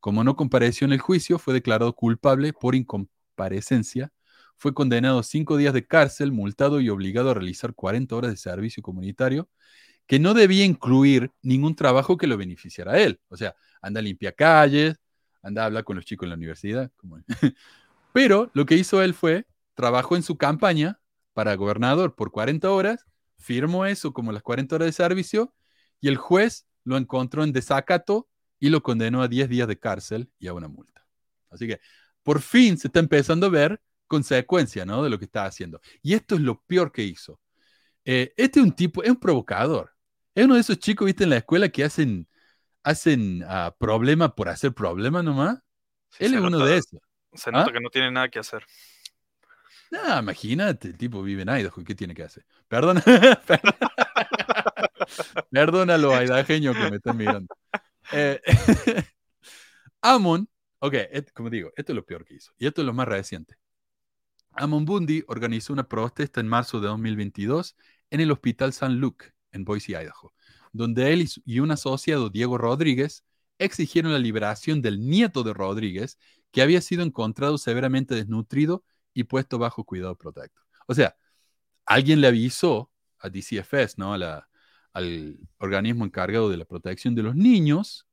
Como 0.00 0.24
no 0.24 0.36
compareció 0.36 0.86
en 0.86 0.92
el 0.92 1.00
juicio, 1.00 1.38
fue 1.38 1.54
declarado 1.54 1.94
culpable 1.94 2.52
por 2.52 2.74
incomparecencia, 2.74 4.12
fue 4.56 4.74
condenado 4.74 5.18
a 5.18 5.22
cinco 5.22 5.56
días 5.56 5.74
de 5.74 5.86
cárcel, 5.86 6.32
multado 6.32 6.80
y 6.80 6.88
obligado 6.88 7.30
a 7.30 7.34
realizar 7.34 7.74
40 7.74 8.14
horas 8.16 8.30
de 8.30 8.36
servicio 8.36 8.82
comunitario, 8.82 9.48
que 10.06 10.18
no 10.18 10.34
debía 10.34 10.64
incluir 10.64 11.32
ningún 11.42 11.74
trabajo 11.74 12.16
que 12.16 12.26
lo 12.26 12.36
beneficiara 12.36 12.92
a 12.92 12.98
él. 12.98 13.20
O 13.28 13.36
sea, 13.36 13.54
anda 13.82 14.00
a 14.00 14.02
limpiar 14.02 14.34
calles, 14.34 14.96
anda 15.42 15.62
a 15.62 15.66
hablar 15.66 15.84
con 15.84 15.96
los 15.96 16.04
chicos 16.04 16.26
en 16.26 16.30
la 16.30 16.36
universidad. 16.36 16.90
Pero 18.12 18.50
lo 18.54 18.66
que 18.66 18.76
hizo 18.76 19.02
él 19.02 19.14
fue, 19.14 19.46
trabajó 19.74 20.16
en 20.16 20.22
su 20.22 20.38
campaña 20.38 21.00
para 21.34 21.54
gobernador 21.54 22.14
por 22.14 22.30
40 22.30 22.70
horas, 22.70 23.04
firmó 23.38 23.84
eso 23.84 24.12
como 24.12 24.32
las 24.32 24.42
40 24.42 24.76
horas 24.76 24.86
de 24.86 24.92
servicio, 24.92 25.54
y 26.00 26.08
el 26.08 26.16
juez 26.16 26.66
lo 26.84 26.96
encontró 26.96 27.44
en 27.44 27.52
desacato 27.52 28.28
y 28.58 28.70
lo 28.70 28.82
condenó 28.82 29.22
a 29.22 29.28
10 29.28 29.48
días 29.48 29.68
de 29.68 29.78
cárcel 29.78 30.30
y 30.38 30.48
a 30.48 30.54
una 30.54 30.68
multa. 30.68 31.06
Así 31.50 31.66
que 31.66 31.80
por 32.22 32.40
fin 32.40 32.78
se 32.78 32.88
está 32.88 33.00
empezando 33.00 33.46
a 33.46 33.50
ver 33.50 33.80
consecuencia 34.06 34.84
¿no? 34.84 35.02
de 35.02 35.10
lo 35.10 35.18
que 35.18 35.26
está 35.26 35.44
haciendo. 35.44 35.80
Y 36.02 36.14
esto 36.14 36.36
es 36.36 36.40
lo 36.40 36.62
peor 36.62 36.92
que 36.92 37.02
hizo. 37.02 37.40
Eh, 38.04 38.32
este 38.36 38.60
es 38.60 38.66
un 38.66 38.72
tipo, 38.72 39.02
es 39.02 39.10
un 39.10 39.20
provocador. 39.20 39.92
Es 40.34 40.44
uno 40.44 40.54
de 40.54 40.60
esos 40.60 40.78
chicos, 40.78 41.06
viste, 41.06 41.24
en 41.24 41.30
la 41.30 41.38
escuela 41.38 41.68
que 41.68 41.84
hacen, 41.84 42.28
hacen 42.82 43.44
ah, 43.48 43.74
problema 43.78 44.34
por 44.34 44.48
hacer 44.48 44.72
problema 44.72 45.22
nomás. 45.22 45.58
Sí, 46.10 46.24
Él 46.24 46.34
es 46.34 46.40
uno 46.40 46.50
nota- 46.50 46.66
de 46.66 46.76
esos. 46.76 47.00
Se 47.32 47.50
nota 47.50 47.70
¿Ah? 47.70 47.72
que 47.72 47.80
no 47.80 47.90
tiene 47.90 48.10
nada 48.10 48.28
que 48.28 48.38
hacer. 48.38 48.64
No, 49.90 50.18
imagínate, 50.18 50.88
el 50.88 50.98
tipo 50.98 51.22
vive 51.22 51.42
en 51.42 51.48
Idaho, 51.48 51.84
¿qué 51.84 51.94
tiene 51.94 52.14
que 52.14 52.24
hacer? 52.24 52.44
Perdona, 52.66 53.02
perdona 55.50 55.94
a 55.94 55.98
los 55.98 56.14
idajeños 56.22 56.76
que 56.76 56.90
me 56.90 56.96
están 56.96 57.16
mirando. 57.16 57.54
Eh, 58.12 58.40
Amon, 60.02 60.48
ok, 60.80 60.94
como 61.34 61.50
digo, 61.50 61.72
esto 61.76 61.92
es 61.92 61.96
lo 61.96 62.04
peor 62.06 62.24
que 62.24 62.34
hizo, 62.34 62.52
y 62.58 62.66
esto 62.66 62.82
es 62.82 62.86
lo 62.86 62.94
más 62.94 63.08
reciente. 63.08 63.56
Amon 64.52 64.84
Bundy 64.84 65.24
organizó 65.28 65.72
una 65.72 65.88
protesta 65.88 66.40
en 66.40 66.48
marzo 66.48 66.80
de 66.80 66.88
2022 66.88 67.76
en 68.10 68.20
el 68.20 68.30
Hospital 68.32 68.72
San 68.72 68.98
Luke, 69.00 69.26
en 69.52 69.64
Boise, 69.64 69.92
Idaho, 69.92 70.34
donde 70.72 71.12
él 71.12 71.28
y 71.44 71.60
un 71.60 71.70
asociado, 71.70 72.30
Diego 72.30 72.58
Rodríguez, 72.58 73.24
exigieron 73.58 74.12
la 74.12 74.18
liberación 74.18 74.82
del 74.82 75.00
nieto 75.06 75.42
de 75.42 75.54
Rodríguez, 75.54 76.18
que 76.52 76.62
había 76.62 76.80
sido 76.80 77.02
encontrado 77.02 77.58
severamente 77.58 78.14
desnutrido 78.14 78.84
y 79.14 79.24
puesto 79.24 79.58
bajo 79.58 79.84
cuidado 79.84 80.16
protector. 80.16 80.64
O 80.86 80.94
sea, 80.94 81.16
alguien 81.86 82.20
le 82.20 82.28
avisó 82.28 82.90
a 83.18 83.28
DCFS, 83.30 83.94
¿no? 83.98 84.14
A 84.14 84.18
la- 84.18 84.48
al 84.96 85.38
organismo 85.58 86.06
encargado 86.06 86.48
de 86.48 86.56
la 86.56 86.64
protección 86.64 87.14
de 87.14 87.22
los 87.22 87.36
niños. 87.36 88.06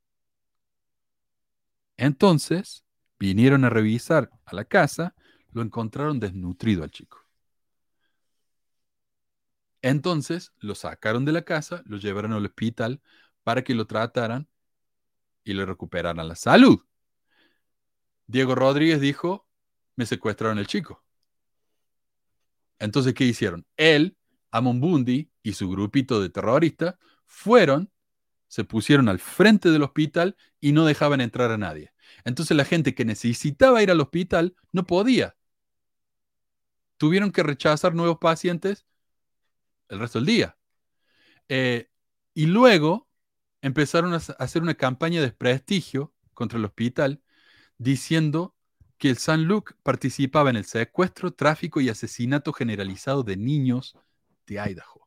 Entonces, 1.95 2.83
vinieron 3.17 3.63
a 3.63 3.69
revisar 3.69 4.29
a 4.43 4.53
la 4.53 4.65
casa, 4.65 5.15
lo 5.53 5.61
encontraron 5.61 6.19
desnutrido 6.19 6.83
al 6.83 6.91
chico. 6.91 7.25
Entonces, 9.81 10.51
lo 10.59 10.75
sacaron 10.75 11.23
de 11.23 11.31
la 11.31 11.43
casa, 11.43 11.83
lo 11.85 11.95
llevaron 11.95 12.33
al 12.33 12.45
hospital 12.45 13.01
para 13.43 13.63
que 13.63 13.75
lo 13.75 13.87
trataran 13.87 14.49
y 15.45 15.53
le 15.53 15.65
recuperaran 15.65 16.27
la 16.27 16.35
salud. 16.35 16.83
Diego 18.27 18.55
Rodríguez 18.55 18.99
dijo, 18.99 19.47
me 19.95 20.05
secuestraron 20.05 20.59
el 20.59 20.67
chico. 20.67 21.01
Entonces, 22.77 23.13
¿qué 23.13 23.23
hicieron? 23.23 23.65
Él, 23.77 24.17
Amon 24.51 24.81
Bundi 24.81 25.32
y 25.43 25.53
su 25.53 25.69
grupito 25.69 26.21
de 26.21 26.29
terroristas 26.29 26.95
fueron, 27.27 27.91
se 28.47 28.63
pusieron 28.63 29.09
al 29.09 29.19
frente 29.19 29.69
del 29.69 29.83
hospital 29.83 30.37
y 30.59 30.71
no 30.71 30.85
dejaban 30.85 31.21
entrar 31.21 31.51
a 31.51 31.57
nadie. 31.57 31.93
Entonces 32.23 32.55
la 32.55 32.65
gente 32.65 32.95
que 32.95 33.05
necesitaba 33.05 33.83
ir 33.83 33.91
al 33.91 34.01
hospital 34.01 34.55
no 34.71 34.85
podía. 34.85 35.35
Tuvieron 36.97 37.31
que 37.31 37.43
rechazar 37.43 37.93
nuevos 37.93 38.17
pacientes 38.19 38.85
el 39.89 39.99
resto 39.99 40.19
del 40.19 40.25
día. 40.27 40.57
Eh, 41.49 41.89
y 42.33 42.45
luego 42.47 43.09
empezaron 43.61 44.13
a 44.13 44.17
hacer 44.17 44.61
una 44.61 44.75
campaña 44.75 45.19
de 45.19 45.27
desprestigio 45.27 46.13
contra 46.33 46.57
el 46.59 46.65
hospital 46.65 47.21
diciendo 47.77 48.55
que 48.97 49.09
el 49.09 49.17
San 49.17 49.45
Luke 49.45 49.73
participaba 49.83 50.49
en 50.49 50.55
el 50.55 50.65
secuestro, 50.65 51.33
tráfico 51.33 51.81
y 51.81 51.89
asesinato 51.89 52.53
generalizado 52.53 53.23
de 53.23 53.37
niños 53.37 53.97
de 54.47 54.59
Idaho. 54.59 55.02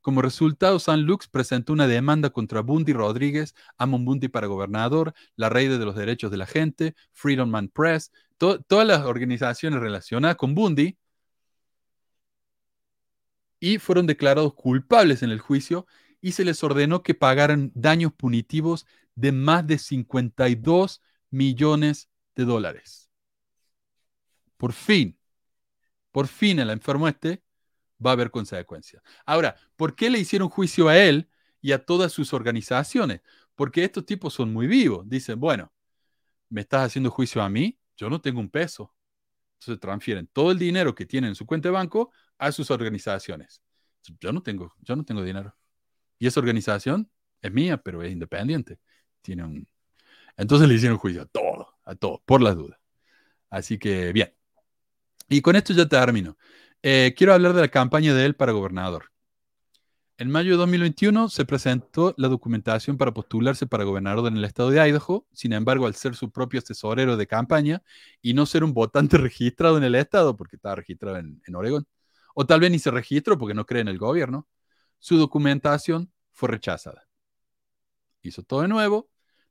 Como 0.00 0.22
resultado, 0.22 0.78
San 0.78 1.02
Luke 1.02 1.26
presentó 1.30 1.72
una 1.74 1.86
demanda 1.86 2.30
contra 2.30 2.62
Bundy 2.62 2.92
Rodríguez, 2.92 3.54
Amon 3.76 4.04
Bundy 4.04 4.28
para 4.28 4.46
gobernador, 4.46 5.12
la 5.36 5.48
Red 5.50 5.78
de 5.78 5.84
los 5.84 5.94
Derechos 5.94 6.30
de 6.30 6.38
la 6.38 6.46
Gente, 6.46 6.94
Freedom 7.12 7.50
Man 7.50 7.68
Press, 7.68 8.10
to- 8.38 8.60
todas 8.62 8.86
las 8.86 9.04
organizaciones 9.04 9.80
relacionadas 9.80 10.36
con 10.36 10.54
Bundy, 10.54 10.96
y 13.60 13.78
fueron 13.78 14.06
declarados 14.06 14.54
culpables 14.54 15.22
en 15.22 15.30
el 15.30 15.40
juicio 15.40 15.86
y 16.20 16.32
se 16.32 16.44
les 16.44 16.62
ordenó 16.64 17.02
que 17.02 17.14
pagaran 17.14 17.70
daños 17.74 18.12
punitivos 18.12 18.86
de 19.14 19.32
más 19.32 19.66
de 19.66 19.78
52 19.78 21.02
millones 21.30 22.08
de 22.34 22.44
dólares. 22.46 23.10
Por 24.56 24.72
fin, 24.72 25.18
por 26.10 26.26
fin 26.26 26.58
el 26.58 26.70
enfermo 26.70 27.08
este 27.08 27.42
va 28.04 28.10
a 28.10 28.12
haber 28.14 28.30
consecuencias. 28.30 29.02
Ahora, 29.26 29.56
¿por 29.76 29.94
qué 29.94 30.10
le 30.10 30.18
hicieron 30.18 30.48
juicio 30.48 30.88
a 30.88 30.98
él 30.98 31.28
y 31.60 31.72
a 31.72 31.84
todas 31.84 32.12
sus 32.12 32.32
organizaciones? 32.32 33.20
Porque 33.54 33.84
estos 33.84 34.06
tipos 34.06 34.34
son 34.34 34.52
muy 34.52 34.66
vivos. 34.66 35.08
Dicen, 35.08 35.38
bueno, 35.38 35.72
me 36.48 36.62
estás 36.62 36.86
haciendo 36.86 37.10
juicio 37.10 37.42
a 37.42 37.48
mí, 37.48 37.78
yo 37.96 38.10
no 38.10 38.20
tengo 38.20 38.40
un 38.40 38.50
peso. 38.50 38.94
Entonces 39.60 39.80
transfieren 39.80 40.26
todo 40.32 40.50
el 40.50 40.58
dinero 40.58 40.94
que 40.94 41.04
tienen 41.06 41.30
en 41.30 41.34
su 41.34 41.44
cuenta 41.46 41.68
de 41.68 41.72
banco 41.72 42.12
a 42.38 42.50
sus 42.52 42.70
organizaciones. 42.70 43.62
Yo 44.20 44.32
no 44.32 44.42
tengo, 44.42 44.74
yo 44.80 44.96
no 44.96 45.04
tengo 45.04 45.22
dinero. 45.22 45.54
Y 46.18 46.26
esa 46.26 46.40
organización 46.40 47.10
es 47.42 47.52
mía, 47.52 47.76
pero 47.76 48.02
es 48.02 48.12
independiente. 48.12 48.78
Tiene. 49.22 49.66
Entonces 50.36 50.68
le 50.68 50.74
hicieron 50.74 50.98
juicio 50.98 51.22
a 51.22 51.26
todo, 51.26 51.74
a 51.84 51.94
todo, 51.94 52.22
por 52.24 52.40
las 52.40 52.56
dudas. 52.56 52.78
Así 53.50 53.78
que 53.78 54.12
bien. 54.12 54.34
Y 55.28 55.42
con 55.42 55.56
esto 55.56 55.72
ya 55.72 55.86
termino. 55.86 56.36
Eh, 56.82 57.14
quiero 57.16 57.34
hablar 57.34 57.52
de 57.52 57.60
la 57.60 57.68
campaña 57.68 58.14
de 58.14 58.24
él 58.24 58.34
para 58.34 58.52
gobernador. 58.52 59.10
En 60.18 60.30
mayo 60.30 60.52
de 60.52 60.58
2021 60.58 61.28
se 61.30 61.46
presentó 61.46 62.14
la 62.18 62.28
documentación 62.28 62.98
para 62.98 63.12
postularse 63.12 63.66
para 63.66 63.84
gobernador 63.84 64.28
en 64.28 64.36
el 64.36 64.44
estado 64.44 64.70
de 64.70 64.86
Idaho. 64.86 65.26
Sin 65.32 65.52
embargo, 65.54 65.86
al 65.86 65.94
ser 65.94 66.14
su 66.14 66.30
propio 66.30 66.60
asesorero 66.60 67.16
de 67.16 67.26
campaña 67.26 67.82
y 68.20 68.34
no 68.34 68.44
ser 68.46 68.64
un 68.64 68.74
votante 68.74 69.16
registrado 69.18 69.78
en 69.78 69.84
el 69.84 69.94
estado, 69.94 70.36
porque 70.36 70.56
estaba 70.56 70.76
registrado 70.76 71.16
en, 71.16 71.42
en 71.46 71.54
Oregón, 71.54 71.86
o 72.34 72.46
tal 72.46 72.60
vez 72.60 72.70
ni 72.70 72.78
se 72.78 72.90
registró 72.90 73.38
porque 73.38 73.54
no 73.54 73.64
cree 73.66 73.82
en 73.82 73.88
el 73.88 73.98
gobierno, 73.98 74.46
su 74.98 75.16
documentación 75.16 76.12
fue 76.32 76.50
rechazada. 76.50 77.06
Hizo 78.22 78.42
todo 78.42 78.62
de 78.62 78.68
nuevo. 78.68 79.08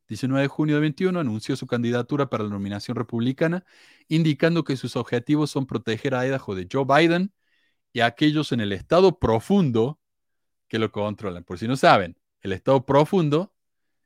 19 0.10 0.42
de 0.42 0.48
junio 0.48 0.76
de 0.76 0.82
21 0.82 1.20
anunció 1.20 1.56
su 1.56 1.68
candidatura 1.68 2.30
para 2.30 2.44
la 2.44 2.50
nominación 2.50 2.98
republicana, 2.98 3.64
indicando 4.08 4.64
que 4.64 4.76
sus 4.76 4.96
objetivos 4.96 5.52
son 5.52 5.68
proteger 5.68 6.16
a 6.16 6.26
Idaho 6.26 6.56
de 6.56 6.68
Joe 6.72 6.84
Biden 6.84 7.32
y 7.94 8.02
a 8.02 8.08
aquellos 8.08 8.52
en 8.52 8.60
el 8.60 8.74
estado 8.74 9.20
profundo 9.20 10.00
que 10.68 10.80
lo 10.80 10.92
controlan. 10.92 11.44
Por 11.44 11.60
si 11.60 11.68
no 11.68 11.76
saben, 11.76 12.18
el 12.42 12.54
estado 12.54 12.86
profundo 12.86 13.54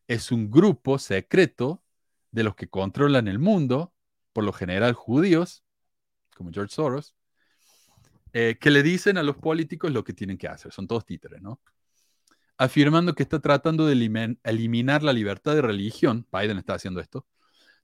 es 0.08 0.32
un 0.32 0.52
grupo 0.52 1.00
secreto 1.00 1.84
de 2.32 2.44
los 2.44 2.56
que 2.56 2.68
controlan 2.68 3.30
el 3.30 3.40
mundo, 3.40 3.94
por 4.34 4.44
lo 4.44 4.52
general 4.52 4.94
judíos, 4.94 5.64
como 6.36 6.52
George 6.52 6.74
Soros, 6.74 7.16
eh, 8.34 8.58
que 8.60 8.72
le 8.72 8.84
dicen 8.84 9.18
a 9.18 9.24
los 9.24 9.38
políticos 9.38 9.92
lo 9.92 10.04
que 10.04 10.14
tienen 10.14 10.38
que 10.38 10.48
hacer. 10.48 10.74
Son 10.74 10.88
todos 10.88 11.06
títeres, 11.06 11.42
¿no? 11.42 11.62
Afirmando 12.58 13.14
que 13.16 13.24
está 13.24 13.40
tratando 13.40 13.86
de 13.86 13.96
elimin- 13.96 14.40
eliminar 14.44 15.04
la 15.04 15.14
libertad 15.14 15.56
de 15.56 15.62
religión. 15.62 16.28
Biden 16.32 16.58
está 16.58 16.76
haciendo 16.76 17.00
esto. 17.02 17.26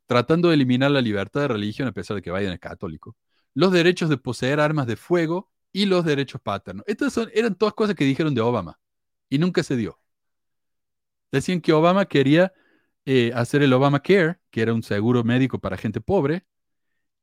Tratando 0.08 0.50
de 0.50 0.56
eliminar 0.56 0.92
la 0.92 1.02
libertad 1.02 1.42
de 1.42 1.48
religión, 1.50 1.88
a 1.88 1.92
pesar 1.92 2.16
de 2.16 2.22
que 2.22 2.32
Biden 2.32 2.54
es 2.54 2.60
católico. 2.60 3.16
Los 3.54 3.72
derechos 3.72 4.10
de 4.10 4.18
poseer 4.18 4.60
armas 4.60 4.88
de 4.88 4.96
fuego 4.96 5.52
y 5.72 5.86
los 5.86 6.06
derechos 6.06 6.42
paternos. 6.42 6.84
Estas 6.88 7.14
son, 7.14 7.30
eran 7.34 7.56
todas 7.56 7.74
cosas 7.74 7.96
que 7.96 8.06
dijeron 8.06 8.34
de 8.36 8.42
Obama 8.42 8.80
y 9.30 9.40
nunca 9.40 9.64
se 9.64 9.76
dio. 9.76 10.00
Decían 11.32 11.62
que 11.62 11.74
Obama 11.74 12.06
quería 12.06 12.54
eh, 13.06 13.32
hacer 13.36 13.62
el 13.62 13.74
Obamacare, 13.74 14.40
que 14.50 14.62
era 14.62 14.74
un 14.74 14.84
seguro 14.84 15.24
médico 15.24 15.60
para 15.60 15.78
gente 15.78 16.02
pobre, 16.02 16.46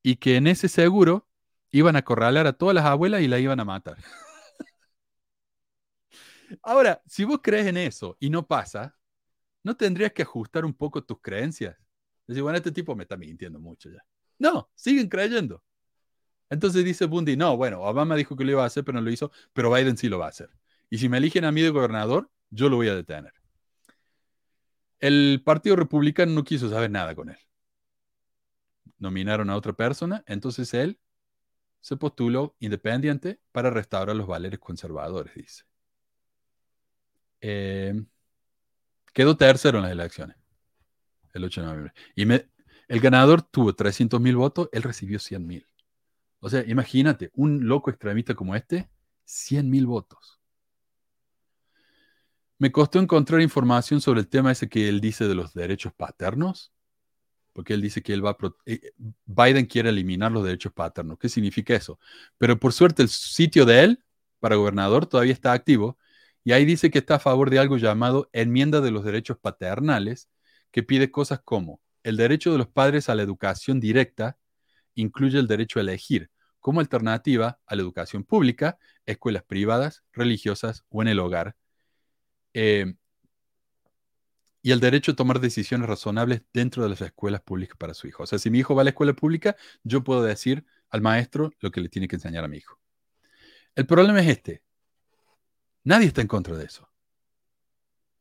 y 0.03 0.17
que 0.17 0.37
en 0.37 0.47
ese 0.47 0.69
seguro 0.69 1.29
iban 1.73 1.97
a 1.97 2.01
acorralar 2.01 2.47
a 2.47 2.55
todas 2.55 2.75
las 2.75 2.85
abuelas 2.87 3.23
y 3.23 3.29
la 3.29 3.39
iban 3.41 3.61
a 3.61 3.65
matar. 3.65 3.97
Ahora, 6.63 7.03
si 7.07 7.25
vos 7.25 7.41
crees 7.43 7.67
en 7.67 7.77
eso 7.77 8.17
y 8.21 8.31
no 8.31 8.47
pasa, 8.47 8.97
¿no 9.63 9.77
tendrías 9.77 10.13
que 10.13 10.23
ajustar 10.23 10.65
un 10.65 10.75
poco 10.75 11.03
tus 11.03 11.21
creencias? 11.21 11.77
Decir, 12.27 12.43
bueno, 12.43 12.59
este 12.59 12.73
tipo 12.73 12.95
me 12.95 13.05
está 13.05 13.17
mintiendo 13.17 13.59
mucho 13.59 13.91
ya. 13.91 14.05
No, 14.39 14.71
siguen 14.75 15.09
creyendo. 15.09 15.63
Entonces 16.51 16.85
dice 16.85 17.07
Bundy, 17.07 17.37
no, 17.37 17.57
bueno, 17.57 17.83
Obama 17.83 18.15
dijo 18.17 18.37
que 18.37 18.45
lo 18.45 18.53
iba 18.53 18.63
a 18.63 18.67
hacer, 18.67 18.85
pero 18.85 18.99
no 18.99 19.05
lo 19.05 19.11
hizo, 19.11 19.33
pero 19.53 19.73
Biden 19.73 19.97
sí 19.97 20.09
lo 20.09 20.19
va 20.19 20.27
a 20.27 20.31
hacer. 20.31 20.51
Y 20.91 20.99
si 20.99 21.09
me 21.09 21.19
eligen 21.19 21.45
a 21.45 21.53
mí 21.53 21.63
de 21.63 21.71
gobernador, 21.71 22.31
yo 22.51 22.69
lo 22.69 22.77
voy 22.77 22.89
a 22.89 22.95
detener. 22.95 23.33
El 25.01 25.43
Partido 25.45 25.77
Republicano 25.77 26.33
no 26.33 26.45
quiso 26.45 26.69
saber 26.71 26.91
nada 26.91 27.15
con 27.15 27.31
él. 27.31 27.39
Nominaron 28.99 29.51
a 29.51 29.57
otra 29.57 29.73
persona, 29.73 30.23
entonces 30.27 30.73
él 30.75 30.99
se 31.81 31.97
postuló 31.97 32.57
independiente 32.59 33.41
para 33.53 33.71
restaurar 33.71 34.17
los 34.17 34.27
valores 34.27 34.59
conservadores, 34.59 35.35
dice. 35.35 35.65
Eh, 37.41 37.95
quedó 39.13 39.37
tercero 39.37 39.79
en 39.79 39.85
las 39.85 39.93
elecciones, 39.93 40.37
el 41.33 41.45
8 41.45 41.61
de 41.61 41.67
noviembre. 41.67 41.95
Y 42.15 42.23
el 42.89 43.01
ganador 43.01 43.43
tuvo 43.43 43.75
300 43.75 44.21
mil 44.21 44.37
votos, 44.37 44.69
él 44.73 44.83
recibió 44.83 45.19
100 45.19 45.47
mil. 45.47 45.67
O 46.41 46.49
sea, 46.49 46.65
imagínate, 46.67 47.31
un 47.35 47.67
loco 47.67 47.91
extremista 47.91 48.35
como 48.35 48.55
este, 48.55 48.89
100 49.25 49.69
mil 49.69 49.87
votos. 49.87 50.41
Me 52.59 52.73
costó 52.73 52.99
encontrar 52.99 53.41
información 53.43 54.01
sobre 54.01 54.21
el 54.21 54.29
tema 54.29 54.53
ese 54.53 54.69
que 54.69 54.89
él 54.89 55.01
dice 55.01 55.29
de 55.29 55.35
los 55.35 55.53
derechos 55.53 55.93
paternos, 55.93 56.73
porque 57.53 57.75
él 57.75 57.83
dice 57.83 58.03
que 58.03 58.13
él 58.13 58.25
va 58.25 58.31
a 58.31 58.37
eh, 58.67 58.93
Biden 59.25 59.67
quiere 59.67 59.89
eliminar 59.91 60.31
los 60.31 60.45
derechos 60.45 60.73
paternos. 60.73 61.19
¿Qué 61.19 61.29
significa 61.29 61.75
eso? 61.75 61.99
Pero 62.39 62.59
por 62.59 62.73
suerte 62.73 63.03
el 63.03 63.09
sitio 63.09 63.65
de 63.65 63.83
él 63.85 64.05
para 64.41 64.57
gobernador 64.57 65.07
todavía 65.07 65.33
está 65.33 65.53
activo 65.53 65.99
y 66.47 66.53
ahí 66.53 66.65
dice 66.65 66.93
que 66.93 67.01
está 67.01 67.17
a 67.17 67.19
favor 67.19 67.51
de 67.51 67.59
algo 67.59 67.77
llamado 67.77 68.31
enmienda 68.33 68.81
de 68.81 68.93
los 68.93 69.05
derechos 69.05 69.37
paternales, 69.37 70.31
que 70.71 70.85
pide 70.85 71.11
cosas 71.11 71.41
como 71.45 71.81
el 72.05 72.17
derecho 72.17 72.53
de 72.53 72.59
los 72.59 72.69
padres 72.69 73.09
a 73.09 73.17
la 73.17 73.25
educación 73.25 73.81
directa, 73.81 74.39
incluye 74.95 75.41
el 75.41 75.49
derecho 75.49 75.81
a 75.81 75.83
elegir 75.83 76.31
como 76.61 76.79
alternativa 76.79 77.59
a 77.67 77.75
la 77.75 77.83
educación 77.83 78.23
pública, 78.23 78.79
escuelas 79.07 79.43
privadas, 79.43 80.05
religiosas 80.13 80.85
o 80.89 81.03
en 81.03 81.09
el 81.09 81.19
hogar. 81.19 81.57
Eh, 82.55 82.95
y 84.63 84.71
el 84.71 84.79
derecho 84.79 85.11
a 85.11 85.17
tomar 85.17 85.41
decisiones 85.41 85.89
razonables 85.89 86.43
dentro 86.53 86.85
de 86.85 86.91
las 86.91 87.01
escuelas 87.01 87.43
públicas 87.43 87.77
para 87.77 87.93
su 87.93 88.07
hijo. 88.07 88.23
O 88.23 88.27
sea, 88.29 88.39
si 88.39 88.51
mi 88.51 88.61
hijo 88.61 88.77
va 88.77 88.83
a 88.83 88.85
la 88.85 88.91
escuela 88.91 89.15
pública, 89.15 89.57
yo 89.83 90.05
puedo 90.05 90.23
decir 90.23 90.65
al 90.91 91.01
maestro 91.01 91.51
lo 91.59 91.73
que 91.73 91.81
le 91.81 91.89
tiene 91.89 92.07
que 92.07 92.15
enseñar 92.15 92.45
a 92.45 92.49
mi 92.49 92.59
hijo. 92.59 92.79
El 93.75 93.85
problema 93.85 94.21
es 94.21 94.29
este. 94.29 94.63
Nadie 95.87 96.09
está 96.09 96.21
en 96.21 96.27
contra 96.27 96.57
de 96.57 96.65
eso. 96.65 96.89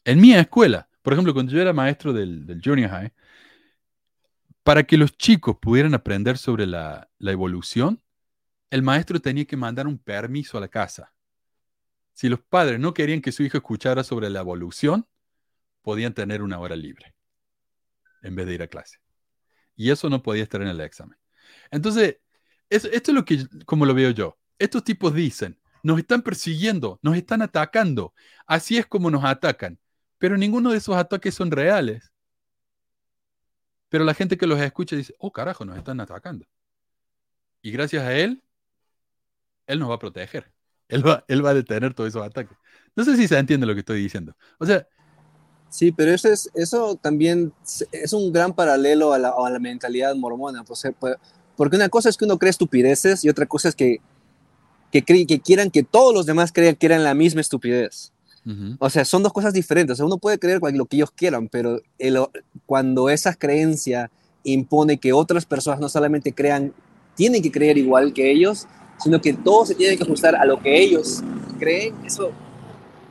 En 0.03 0.21
mi 0.21 0.33
escuela, 0.33 0.87
por 1.01 1.13
ejemplo, 1.13 1.33
cuando 1.33 1.51
yo 1.51 1.59
era 1.59 1.73
maestro 1.73 2.13
del, 2.13 2.45
del 2.45 2.61
junior 2.63 2.89
high, 2.91 3.11
para 4.63 4.83
que 4.83 4.97
los 4.97 5.17
chicos 5.17 5.57
pudieran 5.59 5.93
aprender 5.93 6.37
sobre 6.37 6.67
la, 6.67 7.09
la 7.17 7.31
evolución, 7.31 8.01
el 8.69 8.83
maestro 8.83 9.19
tenía 9.19 9.45
que 9.45 9.57
mandar 9.57 9.87
un 9.87 9.97
permiso 9.97 10.57
a 10.57 10.61
la 10.61 10.67
casa. 10.67 11.13
Si 12.13 12.29
los 12.29 12.39
padres 12.39 12.79
no 12.79 12.93
querían 12.93 13.21
que 13.21 13.31
su 13.31 13.43
hijo 13.43 13.57
escuchara 13.57 14.03
sobre 14.03 14.29
la 14.29 14.41
evolución, 14.41 15.07
podían 15.81 16.13
tener 16.13 16.43
una 16.43 16.59
hora 16.59 16.75
libre 16.75 17.15
en 18.21 18.35
vez 18.35 18.45
de 18.47 18.53
ir 18.55 18.63
a 18.63 18.67
clase. 18.67 18.97
Y 19.75 19.91
eso 19.91 20.09
no 20.09 20.23
podía 20.23 20.43
estar 20.43 20.61
en 20.61 20.67
el 20.69 20.81
examen. 20.81 21.17
Entonces, 21.71 22.17
es- 22.69 22.85
esto 22.85 23.11
es 23.11 23.15
lo 23.15 23.25
que, 23.25 23.45
como 23.65 23.85
lo 23.85 23.93
veo 23.93 24.11
yo. 24.11 24.37
Estos 24.59 24.83
tipos 24.83 25.13
dicen, 25.13 25.59
nos 25.85 25.99
están 25.99 26.23
persiguiendo, 26.23 26.99
nos 27.03 27.15
están 27.15 27.43
atacando. 27.43 28.13
Así 28.47 28.77
es 28.77 28.87
como 28.87 29.11
nos 29.11 29.23
atacan. 29.23 29.77
Pero 30.17 30.35
ninguno 30.35 30.71
de 30.71 30.77
esos 30.79 30.95
ataques 30.97 31.35
son 31.35 31.51
reales. 31.51 32.11
Pero 33.89 34.03
la 34.03 34.15
gente 34.15 34.35
que 34.37 34.47
los 34.47 34.59
escucha 34.59 34.95
dice, 34.95 35.13
oh 35.19 35.31
carajo, 35.31 35.63
nos 35.63 35.77
están 35.77 35.99
atacando. 35.99 36.45
Y 37.61 37.69
gracias 37.71 38.03
a 38.03 38.13
él, 38.13 38.41
él 39.67 39.79
nos 39.79 39.89
va 39.89 39.95
a 39.95 39.99
proteger. 39.99 40.51
Él 40.87 41.05
va, 41.05 41.23
él 41.27 41.45
va 41.45 41.51
a 41.51 41.53
detener 41.53 41.93
todos 41.93 42.09
esos 42.09 42.23
ataques. 42.25 42.57
No 42.95 43.03
sé 43.03 43.15
si 43.15 43.27
se 43.27 43.37
entiende 43.37 43.67
lo 43.67 43.73
que 43.75 43.79
estoy 43.81 44.01
diciendo. 44.01 44.35
O 44.59 44.65
sea, 44.65 44.87
Sí, 45.69 45.91
pero 45.91 46.11
eso, 46.11 46.29
es, 46.29 46.49
eso 46.53 46.95
también 46.95 47.53
es- 47.91 48.13
un 48.13 48.31
gran 48.31 48.53
paralelo 48.53 49.11
a 49.13 49.19
la, 49.19 49.29
a 49.37 49.49
la 49.49 49.59
mentalidad 49.59 50.15
mormona. 50.15 50.63
pues, 50.63 50.85
eh, 50.85 50.95
pues, 50.97 51.17
porque 51.57 51.75
una 51.75 51.89
cosa 51.89 52.09
es 52.09 52.17
que 52.17 52.25
uno 52.25 52.37
cree 52.39 52.49
estupideces 52.49 53.25
y 53.25 53.29
otra 53.29 53.45
cosa 53.45 53.69
es 53.69 53.75
que, 53.75 53.99
que, 55.01 55.25
que 55.25 55.39
quieran 55.39 55.69
que 55.71 55.83
todos 55.83 56.13
los 56.13 56.25
demás 56.25 56.51
crean 56.51 56.75
que 56.75 56.85
eran 56.85 57.03
la 57.03 57.13
misma 57.13 57.41
estupidez. 57.41 58.11
ujú, 58.45 58.75
O 58.79 58.89
sea, 58.89 59.03
son 59.05 59.23
dos 59.23 59.33
cosas 59.33 59.53
diferentes. 59.53 59.93
O 59.93 59.95
sea, 59.97 60.05
uno 60.05 60.17
puede 60.17 60.37
creer 60.39 60.59
lo 60.61 60.85
que 60.85 60.97
ellos 60.97 61.11
quieran, 61.11 61.47
pero 61.49 61.79
el- 61.97 62.19
cuando 62.65 63.09
esa 63.09 63.33
creencia 63.33 64.09
impone 64.43 64.97
que 64.99 65.11
otras 65.13 65.45
personas 65.45 65.79
no 65.79 65.89
solamente 65.89 66.31
crean, 66.33 66.73
tienen 67.15 67.41
que 67.41 67.51
creer 67.51 67.77
igual 67.77 68.13
que 68.13 68.29
ellos, 68.31 68.67
sino 68.99 69.19
que 69.19 69.33
todos 69.33 69.69
se 69.69 69.75
tienen 69.75 69.97
que 69.97 70.03
ajustar 70.03 70.35
a 70.35 70.45
lo 70.45 70.61
que 70.61 70.77
ellos 70.81 71.21
creen, 71.59 71.95
eso, 72.05 72.31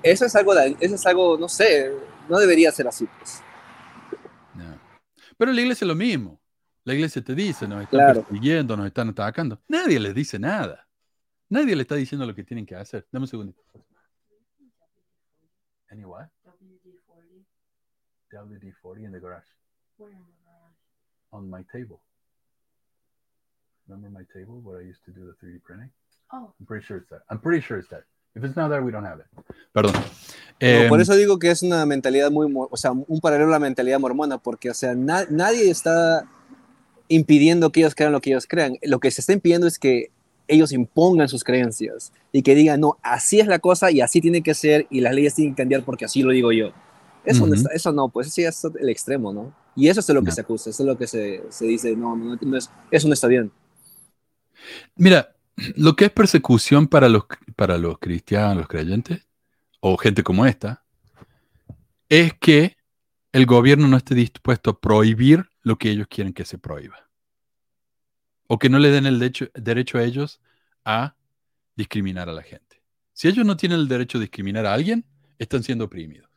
eso 0.03 0.25
es 0.27 0.37
algo, 0.37 0.53
eso 0.55 0.95
es 0.95 1.07
algo, 1.07 1.37
no 1.39 1.49
sé, 1.49 1.91
no 2.29 2.39
debería 2.39 2.71
ser 2.71 2.87
así. 2.87 3.07
Pues. 3.19 3.41
no. 4.55 4.79
Pero 5.37 5.53
la 5.53 5.61
iglesia 5.61 5.85
es 5.85 5.89
lo 5.89 5.95
mismo. 5.95 6.41
La 6.85 6.95
iglesia 6.95 7.23
te 7.25 7.35
dice, 7.35 7.67
nos 7.67 7.83
están 7.83 7.99
Claro. 8.01 8.23
persiguiendo, 8.25 8.77
nos 8.77 8.87
están 8.87 9.09
atacando. 9.09 9.59
Nadie 9.69 9.99
les 9.99 10.15
dice 10.15 10.39
nada. 10.39 10.84
Nadie 11.55 11.77
le 11.77 11.83
está 11.83 11.95
diciendo 11.95 12.27
lo 12.27 12.35
que 12.35 12.43
tienen 12.43 12.67
que 12.67 12.75
hacer. 12.75 13.07
Dame 13.13 13.23
un 13.25 13.29
segundo. 13.29 13.55
Any 15.89 16.05
what? 16.05 16.27
WD-40 18.33 19.05
in 19.05 19.13
the 19.13 19.21
garage. 19.21 19.47
On 21.31 21.49
my 21.49 21.63
table. 21.73 22.01
Remember 23.87 24.11
my 24.11 24.25
table 24.35 24.61
where 24.65 24.81
I 24.83 24.89
used 24.89 25.05
to 25.05 25.13
do 25.13 25.25
the 25.27 25.35
3D 25.47 25.63
printing? 25.63 25.91
Oh. 26.33 26.53
I'm 26.59 26.67
pretty 26.67 26.85
sure 26.85 26.97
it's 26.97 27.09
that. 27.11 27.23
I'm 27.31 27.39
pretty 27.41 27.61
sure 27.65 27.79
it's 27.79 27.89
that. 27.91 28.03
If 28.35 28.43
it's 28.43 28.57
not 28.57 28.69
there, 28.71 28.83
we 28.83 28.91
don't 28.91 29.05
have 29.07 29.21
it. 29.21 29.27
Perdón. 29.73 29.93
Por 29.93 30.09
Em, 30.59 31.01
eso 31.01 31.15
digo 31.15 31.39
que 31.39 31.53
es 31.53 31.63
una 31.63 31.87
mentalidad 31.87 32.33
muy, 32.33 32.53
o 32.53 32.77
sea, 32.77 32.91
un 32.91 33.21
paralelo 33.21 33.51
a 33.51 33.53
la 33.53 33.59
mentalidad 33.61 34.01
mormona, 34.01 34.39
porque, 34.39 34.71
o 34.71 34.75
sea, 34.75 34.97
na- 34.97 35.27
nadie 35.31 35.71
está 35.71 36.29
impidiendo 37.07 37.71
que 37.71 37.81
ellos 37.81 37.95
crean 37.95 38.11
lo 38.11 38.21
que 38.21 38.31
ellos 38.31 38.47
crean. 38.49 38.77
Lo 38.83 38.99
que 38.99 39.13
se 39.13 39.21
está 39.21 39.33
impidiendo 39.33 39.69
es 39.69 39.79
que 39.79 40.11
ellos 40.49 40.73
impongan 40.73 41.29
sus 41.29 41.45
creencias 41.45 42.13
y 42.33 42.43
que 42.43 42.55
digan, 42.55 42.81
no, 42.81 42.99
así 43.03 43.41
es 43.41 43.47
la 43.47 43.59
cosa 43.59 43.91
y 43.91 44.01
así 44.01 44.21
tiene 44.21 44.43
que 44.43 44.55
ser 44.55 44.87
y 44.91 45.01
las 45.01 45.15
leyes 45.15 45.35
tienen 45.35 45.55
que 45.55 45.63
cambiar 45.63 45.85
porque 45.85 46.05
así 46.05 46.23
lo 46.23 46.31
digo 46.33 46.53
yo. 46.53 46.73
Eso, 47.25 47.47
no, 47.47 47.55
está- 47.55 47.71
eso 47.73 47.93
no, 47.93 48.09
pues 48.11 48.27
eso 48.27 48.43
ya 48.43 48.49
es 48.51 48.65
el 48.65 48.89
extremo, 48.91 49.33
¿no? 49.33 49.55
Y 49.75 49.89
eso 49.89 50.01
es 50.01 50.09
lo 50.11 50.21
que 50.23 50.27
No. 50.29 50.33
se 50.33 50.41
acusa, 50.43 50.71
eso 50.71 50.83
es 50.83 50.87
lo 50.87 50.99
que 50.99 51.07
se, 51.07 51.43
se 51.49 51.67
dice, 51.67 51.97
no, 51.97 52.15
no, 52.17 52.37
no 52.41 52.57
es- 52.57 52.71
eso 52.91 53.09
no 53.09 53.15
está 53.15 53.27
bien. 53.29 53.51
Mira, 54.97 55.35
lo 55.77 55.97
que 55.97 56.07
es 56.07 56.11
persecución 56.11 56.87
para 56.89 57.09
los, 57.09 57.25
para 57.57 57.79
los 57.79 57.99
cristianos, 57.99 58.57
los 58.59 58.69
creyentes, 58.69 59.27
o 59.81 59.97
gente 59.97 60.23
como 60.23 60.47
esta, 60.47 60.85
es 62.09 62.35
que 62.35 62.77
el 63.33 63.47
gobierno 63.47 63.89
no 63.89 63.97
esté 63.97 64.15
dispuesto 64.15 64.71
a 64.71 64.81
prohibir 64.81 65.49
lo 65.63 65.77
que 65.77 65.91
ellos 65.91 66.07
quieren 66.09 66.33
que 66.33 66.45
se 66.45 66.59
prohíba. 66.59 67.04
O 68.47 68.59
que 68.59 68.69
no 68.69 68.79
le 68.79 68.91
den 68.91 69.07
el 69.07 69.19
derecho, 69.19 69.47
derecho 69.55 69.99
a 69.99 70.05
ellos 70.05 70.41
a 70.85 71.15
discriminar 71.77 72.29
a 72.29 72.33
la 72.33 72.43
gente. 72.43 72.83
Si 73.13 73.29
ellos 73.29 73.47
no 73.47 73.57
tienen 73.57 73.79
el 73.81 73.89
derecho 73.89 74.19
a 74.19 74.21
discriminar 74.21 74.67
a 74.67 74.75
alguien, 74.75 75.05
están 75.39 75.63
siendo 75.63 75.85
oprimidos. 75.85 76.29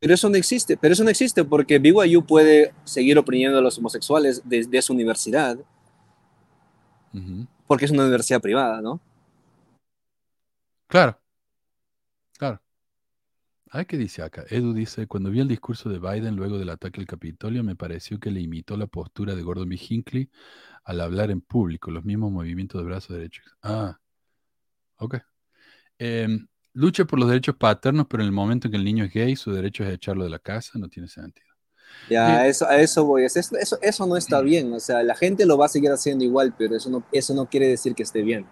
Pero 0.00 0.14
eso 0.14 0.28
no 0.28 0.36
existe, 0.36 0.76
pero 0.76 0.92
eso 0.92 1.02
no 1.02 1.10
existe 1.10 1.44
porque 1.44 1.78
BYU 1.78 2.26
puede 2.26 2.74
seguir 2.84 3.16
oprimiendo 3.18 3.58
a 3.58 3.62
los 3.62 3.78
homosexuales 3.78 4.42
desde 4.44 4.82
su 4.82 4.92
universidad, 4.92 5.56
porque 7.66 7.86
es 7.86 7.90
una 7.90 8.02
universidad 8.02 8.40
privada, 8.40 8.82
¿no? 8.82 9.00
Claro. 10.88 11.18
A 13.74 13.78
ver 13.78 13.86
qué 13.88 13.96
dice 13.98 14.22
acá. 14.22 14.44
Edu 14.50 14.72
dice, 14.72 15.06
cuando 15.08 15.30
vi 15.30 15.40
el 15.40 15.48
discurso 15.48 15.88
de 15.88 15.98
Biden 15.98 16.36
luego 16.36 16.58
del 16.58 16.70
ataque 16.70 17.00
al 17.00 17.06
Capitolio, 17.08 17.64
me 17.64 17.74
pareció 17.76 18.20
que 18.20 18.30
le 18.30 18.40
imitó 18.40 18.76
la 18.76 18.86
postura 18.86 19.34
de 19.34 19.42
Gordon 19.42 19.68
B. 19.68 19.76
Hinckley 19.88 20.30
al 20.84 21.00
hablar 21.00 21.30
en 21.32 21.40
público, 21.40 21.90
los 21.90 22.04
mismos 22.04 22.32
movimientos 22.32 22.80
de 22.80 22.86
brazo 22.86 23.14
derecho. 23.14 23.42
Ah, 23.62 23.98
ok. 24.98 25.16
Em, 25.98 26.46
lucha 26.74 27.04
por 27.06 27.18
los 27.20 27.28
derechos 27.28 27.56
paternos, 27.56 28.06
pero 28.08 28.22
en 28.22 28.28
el 28.28 28.32
momento 28.34 28.68
en 28.68 28.72
que 28.72 28.78
el 28.78 28.84
niño 28.84 29.04
es 29.04 29.12
gay, 29.14 29.36
su 29.36 29.52
derecho 29.52 29.84
es 29.84 29.92
echarlo 29.94 30.24
de 30.24 30.30
la 30.30 30.40
casa, 30.40 30.78
no 30.78 30.88
tiene 30.88 31.08
sentido. 31.08 31.48
Ya, 32.08 32.24
Bien. 32.24 32.46
eso, 32.46 32.66
a 32.66 32.76
eso 32.80 33.04
voy. 33.04 33.24
Es- 33.24 33.36
Eso, 33.36 33.56
eso, 33.56 33.78
eso 33.82 34.06
no 34.06 34.16
está 34.16 34.40
bien. 34.42 34.72
O 34.72 34.80
sea, 34.80 35.02
la 35.02 35.14
gente 35.14 35.46
lo 35.46 35.56
va 35.58 35.66
a 35.66 35.68
seguir 35.68 35.90
haciendo 35.90 36.24
igual, 36.24 36.54
pero 36.56 36.76
eso 36.76 36.90
no, 36.90 37.02
eso 37.12 37.34
no 37.34 37.48
quiere 37.48 37.68
decir 37.68 37.94
que 37.94 38.02
esté 38.02 38.22
bien. 38.22 38.46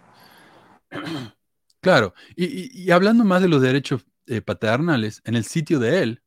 Claro, 1.80 2.14
y, 2.36 2.44
y- 2.46 2.70
y 2.84 2.90
hablando 2.92 3.24
más 3.24 3.42
de 3.42 3.48
los 3.48 3.60
derechos 3.60 4.04
eh, 4.26 4.40
paternales, 4.40 5.22
en 5.24 5.36
el 5.36 5.44
sitio 5.44 5.78
de 5.78 6.02
él, 6.02 6.22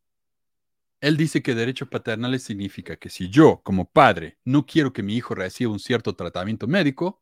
él 1.01 1.17
dice 1.17 1.43
que 1.43 1.55
derechos 1.55 1.87
paternales 1.87 2.43
significa 2.43 2.97
que 2.97 3.09
si 3.09 3.29
yo, 3.29 3.61
como 3.63 3.89
padre, 3.89 4.39
no 4.43 4.65
quiero 4.65 4.93
que 4.93 5.03
mi 5.03 5.15
hijo 5.15 5.35
reciba 5.35 5.71
un 5.71 5.79
cierto 5.79 6.15
tratamiento 6.15 6.67
médico, 6.67 7.21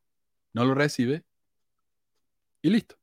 no 0.53 0.63
lo 0.65 0.73
recibe 0.73 1.25
y 2.61 2.69
listo. 2.69 2.95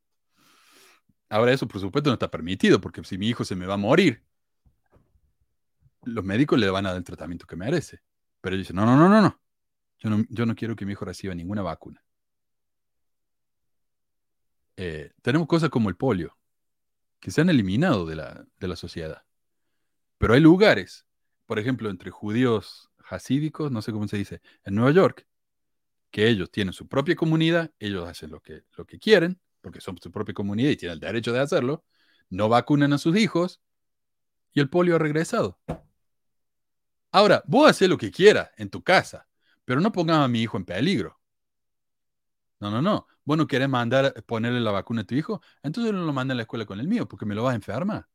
Ahora 1.29 1.53
eso, 1.53 1.67
por 1.67 1.79
supuesto, 1.79 2.09
no 2.09 2.15
está 2.15 2.29
permitido, 2.29 2.81
porque 2.81 3.03
si 3.03 3.17
mi 3.17 3.29
hijo 3.29 3.45
se 3.45 3.55
me 3.55 3.65
va 3.65 3.75
a 3.75 3.77
morir, 3.77 4.23
los 6.03 6.25
médicos 6.25 6.59
le 6.59 6.69
van 6.69 6.85
a 6.85 6.89
dar 6.89 6.97
el 6.97 7.03
tratamiento 7.03 7.45
que 7.45 7.55
merece. 7.55 8.01
Pero 8.41 8.55
él 8.55 8.61
dice, 8.61 8.73
no, 8.73 8.85
no, 8.85 8.97
no, 8.97 9.07
no, 9.07 9.21
no. 9.21 9.39
Yo 9.99 10.09
no, 10.09 10.25
yo 10.29 10.45
no 10.45 10.55
quiero 10.55 10.75
que 10.75 10.85
mi 10.85 10.93
hijo 10.93 11.05
reciba 11.05 11.35
ninguna 11.35 11.61
vacuna. 11.61 12.03
Eh, 14.77 15.11
tenemos 15.21 15.47
cosas 15.47 15.69
como 15.69 15.89
el 15.89 15.95
polio, 15.95 16.35
que 17.21 17.31
se 17.31 17.39
han 17.39 17.49
eliminado 17.49 18.05
de 18.05 18.15
la, 18.17 18.45
de 18.59 18.67
la 18.67 18.75
sociedad. 18.75 19.23
Pero 20.17 20.33
hay 20.33 20.41
lugares, 20.41 21.05
por 21.45 21.59
ejemplo, 21.59 21.89
entre 21.89 22.11
judíos 22.11 22.89
hasídicos, 23.09 23.71
no 23.71 23.81
sé 23.81 23.93
cómo 23.93 24.07
se 24.07 24.17
dice, 24.17 24.41
en 24.65 24.75
Nueva 24.75 24.91
York, 24.91 25.27
que 26.09 26.27
ellos 26.27 26.51
tienen 26.51 26.73
su 26.73 26.87
propia 26.87 27.15
comunidad, 27.15 27.71
ellos 27.79 28.09
hacen 28.09 28.31
lo 28.31 28.41
que, 28.41 28.63
lo 28.75 28.85
que 28.85 28.99
quieren, 28.99 29.39
porque 29.61 29.79
son 29.79 29.97
su 29.99 30.11
propia 30.11 30.33
comunidad 30.33 30.71
y 30.71 30.77
tienen 30.77 30.95
el 30.95 30.99
derecho 30.99 31.31
de 31.31 31.39
hacerlo, 31.39 31.85
no 32.29 32.49
vacunan 32.49 32.91
a 32.91 32.97
sus 32.97 33.15
hijos 33.15 33.61
y 34.53 34.59
el 34.59 34.69
polio 34.69 34.95
ha 34.95 34.99
regresado. 34.99 35.59
Ahora, 37.11 37.43
vos 37.45 37.69
haces 37.69 37.87
lo 37.87 37.97
que 37.97 38.11
quieras 38.11 38.49
en 38.57 38.69
tu 38.69 38.83
casa, 38.83 39.27
pero 39.63 39.79
no 39.79 39.91
pongas 39.91 40.17
a 40.17 40.27
mi 40.27 40.41
hijo 40.41 40.57
en 40.57 40.65
peligro. 40.65 41.20
No, 42.61 42.71
no, 42.71 42.81
no. 42.81 43.07
Vos 43.25 43.37
no 43.37 43.47
mandar, 43.69 44.13
ponerle 44.25 44.59
la 44.61 44.71
vacuna 44.71 45.01
a 45.01 45.05
tu 45.05 45.15
hijo, 45.15 45.41
entonces 45.63 45.93
no 45.93 46.05
lo 46.05 46.13
manda 46.13 46.33
a 46.33 46.35
la 46.37 46.43
escuela 46.43 46.65
con 46.65 46.79
el 46.79 46.87
mío, 46.87 47.07
porque 47.07 47.25
me 47.25 47.35
lo 47.35 47.43
vas 47.43 47.53
a 47.53 47.55
enfermar. 47.55 48.07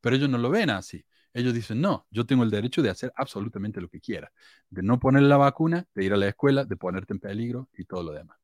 Pero 0.00 0.16
ellos 0.16 0.30
no 0.30 0.38
lo 0.38 0.50
ven 0.50 0.70
así. 0.70 1.04
Ellos 1.34 1.54
dicen, 1.54 1.80
no, 1.80 2.06
yo 2.10 2.26
tengo 2.26 2.44
el 2.44 2.50
derecho 2.50 2.82
de 2.82 2.90
hacer 2.90 3.12
absolutamente 3.16 3.80
lo 3.80 3.88
que 3.90 4.00
quiera. 4.00 4.32
De 4.70 4.82
no 4.82 5.00
ponerle 5.00 5.28
la 5.28 5.38
vacuna, 5.38 5.86
de 5.94 6.04
ir 6.04 6.12
a 6.14 6.18
la 6.18 6.28
escuela, 6.28 6.64
de 6.64 6.76
ponerte 6.76 7.14
en 7.14 7.20
peligro 7.20 7.68
y 7.74 7.84
todo 7.86 8.04
lo 8.04 8.12
demás. 8.12 8.38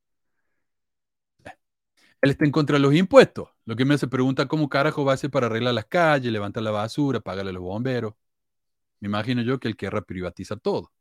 Él 2.22 2.30
está 2.30 2.44
en 2.44 2.52
contra 2.52 2.74
de 2.76 2.80
los 2.80 2.94
impuestos. 2.94 3.48
Lo 3.64 3.76
que 3.76 3.84
me 3.84 3.94
hace 3.94 4.08
preguntar 4.08 4.48
cómo 4.48 4.68
carajo 4.68 5.04
va 5.04 5.12
a 5.12 5.14
hacer 5.14 5.30
para 5.30 5.46
arreglar 5.46 5.74
las 5.74 5.86
calles, 5.86 6.32
levantar 6.32 6.62
la 6.62 6.70
basura, 6.70 7.20
pagarle 7.20 7.50
a 7.50 7.54
los 7.54 7.62
bomberos. 7.62 8.14
Me 9.00 9.08
imagino 9.08 9.42
yo 9.42 9.60
que 9.60 9.68
él 9.68 9.76
querrá 9.76 10.02
privatizar 10.02 10.60
todo. 10.60 10.92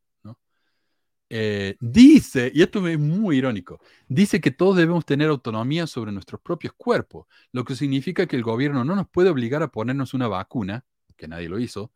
Eh, 1.31 1.77
dice, 1.80 2.51
y 2.53 2.64
esto 2.64 2.88
es 2.88 2.97
muy 2.97 3.38
irónico, 3.38 3.80
dice 4.07 4.41
que 4.41 4.49
todos 4.49 4.77
debemos 4.77 5.06
tener 5.06 5.30
autonomía 5.30 5.85
sobre 5.85 6.11
nuestros 6.11 6.41
propios 6.41 6.73
cuerpos, 6.76 7.27
lo 7.51 7.64
que 7.64 7.76
significa 7.76 8.26
que 8.26 8.35
el 8.35 8.41
gobierno 8.41 8.84
no 8.84 8.95
nos 8.95 9.07
puede 9.07 9.30
obligar 9.30 9.61
a 9.61 9.68
ponernos 9.68 10.15
una 10.15 10.27
vacuna, 10.27 10.85
que 11.15 11.27
nadie 11.27 11.47
lo 11.47 11.60
hizo, 11.60 11.91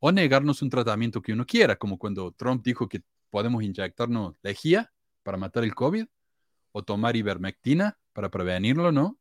o 0.00 0.12
negarnos 0.12 0.60
un 0.60 0.68
tratamiento 0.68 1.22
que 1.22 1.32
uno 1.32 1.46
quiera, 1.46 1.76
como 1.76 1.98
cuando 1.98 2.32
Trump 2.32 2.62
dijo 2.62 2.88
que 2.88 3.02
podemos 3.30 3.62
inyectarnos 3.62 4.34
lejía 4.42 4.92
para 5.22 5.38
matar 5.38 5.64
el 5.64 5.74
COVID, 5.74 6.06
o 6.72 6.82
tomar 6.82 7.16
ivermectina 7.16 7.98
para 8.12 8.30
prevenirlo, 8.30 8.90
¿no? 8.92 9.18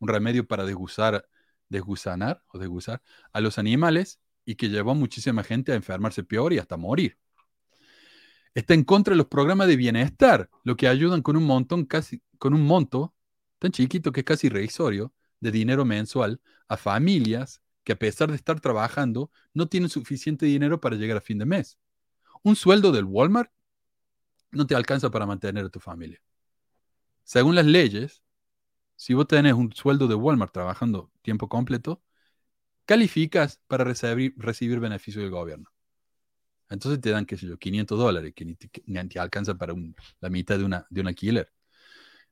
Un 0.00 0.08
remedio 0.08 0.46
para 0.46 0.64
desgusar, 0.64 1.28
desgusanar 1.68 2.42
o 2.48 2.58
desgusar 2.58 3.00
a 3.32 3.40
los 3.40 3.58
animales 3.58 4.20
y 4.44 4.56
que 4.56 4.68
llevó 4.68 4.90
a 4.90 4.94
muchísima 4.94 5.44
gente 5.44 5.72
a 5.72 5.76
enfermarse 5.76 6.24
peor 6.24 6.52
y 6.52 6.58
hasta 6.58 6.76
morir. 6.76 7.16
Está 8.56 8.72
en 8.72 8.84
contra 8.84 9.12
de 9.12 9.18
los 9.18 9.26
programas 9.26 9.68
de 9.68 9.76
bienestar, 9.76 10.48
lo 10.64 10.78
que 10.78 10.88
ayudan 10.88 11.20
con 11.20 11.36
un 11.36 11.44
montón 11.44 11.84
casi, 11.84 12.22
con 12.38 12.54
un 12.54 12.62
monto 12.62 13.14
tan 13.58 13.70
chiquito 13.70 14.12
que 14.12 14.20
es 14.20 14.24
casi 14.24 14.46
irrisorio 14.46 15.12
de 15.40 15.50
dinero 15.50 15.84
mensual 15.84 16.40
a 16.66 16.78
familias 16.78 17.60
que 17.84 17.92
a 17.92 17.98
pesar 17.98 18.30
de 18.30 18.36
estar 18.36 18.58
trabajando 18.58 19.30
no 19.52 19.68
tienen 19.68 19.90
suficiente 19.90 20.46
dinero 20.46 20.80
para 20.80 20.96
llegar 20.96 21.18
a 21.18 21.20
fin 21.20 21.36
de 21.36 21.44
mes. 21.44 21.78
Un 22.42 22.56
sueldo 22.56 22.92
del 22.92 23.04
Walmart 23.04 23.52
no 24.52 24.66
te 24.66 24.74
alcanza 24.74 25.10
para 25.10 25.26
mantener 25.26 25.66
a 25.66 25.68
tu 25.68 25.78
familia. 25.78 26.22
Según 27.24 27.56
las 27.56 27.66
leyes, 27.66 28.22
si 28.94 29.12
vos 29.12 29.28
tenés 29.28 29.52
un 29.52 29.70
sueldo 29.74 30.08
de 30.08 30.14
Walmart 30.14 30.54
trabajando 30.54 31.10
tiempo 31.20 31.50
completo, 31.50 32.02
calificas 32.86 33.60
para 33.66 33.84
recibir, 33.84 34.32
recibir 34.38 34.80
beneficio 34.80 35.20
del 35.20 35.30
gobierno. 35.30 35.75
Entonces 36.70 37.00
te 37.00 37.10
dan, 37.10 37.26
qué 37.26 37.36
sé 37.36 37.46
yo, 37.46 37.58
500 37.58 37.98
dólares, 37.98 38.32
que 38.34 38.44
ni 38.44 38.54
te, 38.56 38.70
ni 38.86 39.08
te 39.08 39.18
alcanza 39.20 39.54
para 39.56 39.72
un- 39.74 39.94
la 40.20 40.30
mitad 40.30 40.58
de, 40.58 40.64
una, 40.64 40.86
de 40.90 41.00
un 41.00 41.06
alquiler. 41.08 41.52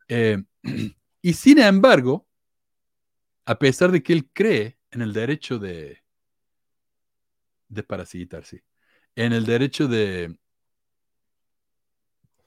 Eh, 0.08 0.42
y 1.22 1.34
sin 1.34 1.58
embargo, 1.60 2.26
a 3.46 3.58
pesar 3.58 3.90
de 3.90 4.02
que 4.02 4.12
él 4.12 4.28
cree 4.32 4.78
en 4.90 5.02
el 5.02 5.12
derecho 5.12 5.58
de, 5.58 6.02
de 7.68 7.82
parasitarse, 7.82 8.64
en 9.16 9.32
el 9.32 9.44
derecho 9.46 9.88
de 9.88 10.36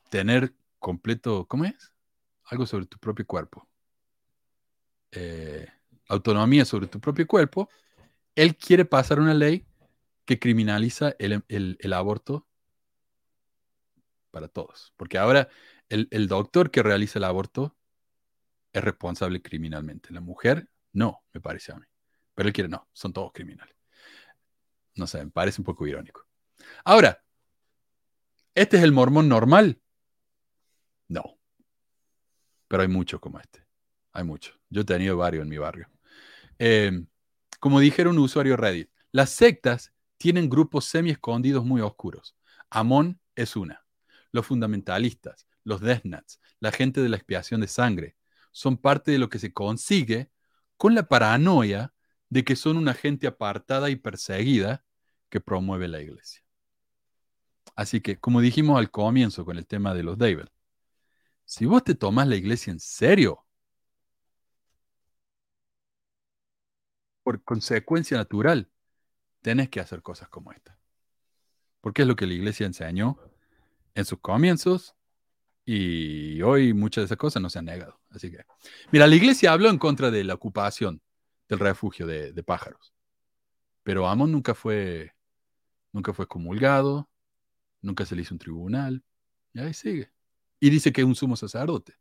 tener 0.09 0.53
completo, 0.79 1.45
¿cómo 1.47 1.65
es? 1.65 1.93
Algo 2.45 2.65
sobre 2.65 2.85
tu 2.85 2.97
propio 2.99 3.25
cuerpo. 3.25 3.67
Eh, 5.11 5.65
autonomía 6.09 6.65
sobre 6.65 6.87
tu 6.87 6.99
propio 6.99 7.25
cuerpo, 7.27 7.69
él 8.35 8.55
quiere 8.57 8.85
pasar 8.85 9.19
una 9.19 9.33
ley 9.33 9.65
que 10.27 10.39
criminaliza 10.39 11.15
el, 11.17 11.93
aborto 11.93 12.45
para 14.29 14.47
todos. 14.49 14.93
Porque 14.97 15.17
ahora 15.17 15.47
el, 15.89 16.07
el 16.11 16.27
doctor 16.27 16.69
que 16.69 16.83
realiza 16.83 17.17
el 17.17 17.23
aborto 17.23 17.75
es 18.73 18.83
responsable 18.83 19.41
criminalmente. 19.41 20.13
La 20.13 20.21
mujer, 20.21 20.69
no, 20.91 21.23
me 21.33 21.41
parece 21.41 21.71
a 21.71 21.77
mí. 21.77 21.85
Pero 22.35 22.49
él 22.49 22.53
quiere, 22.53 22.69
no, 22.69 22.87
son 22.93 23.13
todos 23.13 23.31
criminales. 23.31 23.75
No 24.95 25.07
sé, 25.07 25.23
me 25.23 25.31
parece 25.31 25.61
un 25.61 25.65
poco 25.65 25.87
irónico. 25.87 26.27
Ahora, 26.83 27.23
¿este 28.53 28.77
es 28.77 28.83
el 28.83 28.91
mormón 28.91 29.29
normal? 29.29 29.81
No. 31.07 31.39
Pero 32.67 32.81
hay 32.81 32.89
muchos 32.89 33.19
como 33.21 33.39
este. 33.39 33.65
Hay 34.11 34.25
muchos. 34.25 34.59
Yo 34.69 34.81
he 34.81 34.85
tenido 34.85 35.15
varios 35.15 35.43
en 35.43 35.49
mi 35.49 35.57
barrio. 35.57 35.89
Eh, 36.59 36.91
como 37.59 37.79
dijera 37.79 38.09
un 38.09 38.19
usuario 38.19 38.57
Reddit, 38.57 38.89
las 39.11 39.29
sectas 39.29 39.93
tienen 40.17 40.49
grupos 40.49 40.85
semi 40.85 41.11
escondidos 41.11 41.65
muy 41.65 41.81
oscuros. 41.81 42.35
Amón 42.69 43.19
es 43.35 43.55
una. 43.55 43.85
Los 44.31 44.45
fundamentalistas, 44.45 45.47
los 45.63 45.81
Death 45.81 46.05
Nuts, 46.05 46.39
la 46.59 46.71
gente 46.71 47.01
de 47.01 47.09
la 47.09 47.17
expiación 47.17 47.61
de 47.61 47.67
sangre, 47.67 48.17
son 48.51 48.77
parte 48.77 49.11
de 49.11 49.19
lo 49.19 49.29
que 49.29 49.39
se 49.39 49.53
consigue 49.53 50.31
con 50.77 50.95
la 50.95 51.07
paranoia 51.07 51.93
de 52.29 52.43
que 52.43 52.55
son 52.55 52.77
una 52.77 52.93
gente 52.93 53.27
apartada 53.27 53.89
y 53.89 53.95
perseguida 53.95 54.83
que 55.29 55.39
promueve 55.39 55.87
la 55.87 56.01
iglesia. 56.01 56.43
Así 57.75 58.01
que, 58.01 58.17
como 58.19 58.41
dijimos 58.41 58.79
al 58.79 58.89
comienzo 58.91 59.45
con 59.45 59.57
el 59.57 59.67
tema 59.67 59.93
de 59.93 60.03
los 60.03 60.17
David, 60.17 60.45
si 61.45 61.65
vos 61.65 61.83
te 61.83 61.95
tomás 61.95 62.27
la 62.27 62.35
iglesia 62.35 62.71
en 62.71 62.79
serio, 62.79 63.45
por 67.23 67.43
consecuencia 67.43 68.17
natural, 68.17 68.69
tenés 69.47 69.69
que 69.69 69.79
hacer 69.79 70.01
cosas 70.01 70.27
como 70.27 70.51
esta. 70.51 70.77
Porque 71.79 72.01
es 72.01 72.07
lo 72.09 72.17
que 72.17 72.27
la 72.27 72.33
iglesia 72.33 72.65
enseñó 72.65 73.17
en 73.95 74.03
sus 74.03 74.19
comienzos 74.19 74.93
y 75.63 76.41
hoy 76.41 76.73
muchas 76.73 77.03
de 77.03 77.05
esas 77.05 77.17
cosas 77.17 77.41
no 77.41 77.49
se 77.49 77.59
han 77.59 77.63
negado. 77.63 77.97
Así 78.09 78.29
que, 78.29 78.45
mira, 78.91 79.07
la 79.07 79.15
iglesia 79.15 79.53
habló 79.53 79.69
en 79.69 79.77
contra 79.77 80.11
de 80.11 80.25
la 80.25 80.33
ocupación 80.33 81.01
del 81.47 81.59
refugio 81.59 82.05
de, 82.05 82.43
pájaros. 82.43 82.93
Pero 83.83 84.09
Amon 84.09 84.33
nunca 84.33 84.53
fue, 84.53 85.13
nunca 85.93 86.11
fue 86.11 86.27
comulgado, 86.27 87.09
nunca 87.81 88.05
se 88.05 88.17
le 88.17 88.23
hizo 88.23 88.35
un 88.35 88.39
tribunal, 88.39 89.01
y 89.53 89.61
ahí 89.61 89.73
sigue. 89.73 90.11
Y 90.59 90.69
dice 90.69 90.91
que 90.91 90.99
es 90.99 91.07
un 91.07 91.15
sumo 91.15 91.37
sacerdote. 91.37 91.95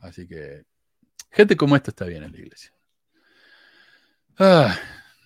Así 0.00 0.26
que, 0.26 0.64
gente 1.30 1.58
como 1.58 1.76
esta 1.76 1.90
está 1.90 2.06
bien 2.06 2.22
en 2.22 2.32
la 2.32 2.38
iglesia. 2.38 2.72
Ah, 4.38 4.74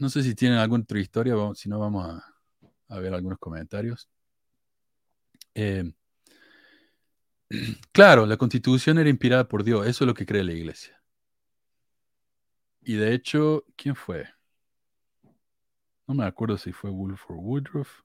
no 0.02 0.08
sé 0.10 0.24
si 0.24 0.34
tienen 0.34 0.58
alguna 0.58 0.82
otra 0.82 0.98
historia, 0.98 1.36
si 1.54 1.68
no 1.68 1.78
vamos 1.78 2.20
a, 2.88 2.98
ver 2.98 3.14
algunos 3.14 3.38
comentarios. 3.38 4.10
Eh, 5.54 5.92
claro, 7.92 8.26
la 8.26 8.36
constitución 8.36 8.98
era 8.98 9.08
inspirada 9.08 9.46
por 9.46 9.62
Dios, 9.62 9.86
eso 9.86 10.02
es 10.02 10.08
lo 10.08 10.14
que 10.14 10.26
cree 10.26 10.42
la 10.42 10.54
iglesia. 10.54 11.00
Y 12.80 12.96
de 12.96 13.14
hecho, 13.14 13.64
¿quién 13.76 13.94
fue? 13.94 14.26
No 16.08 16.14
me 16.14 16.24
acuerdo 16.24 16.58
si 16.58 16.72
fue 16.72 16.90
Wilford 16.90 17.38
Woodruff, 17.38 18.00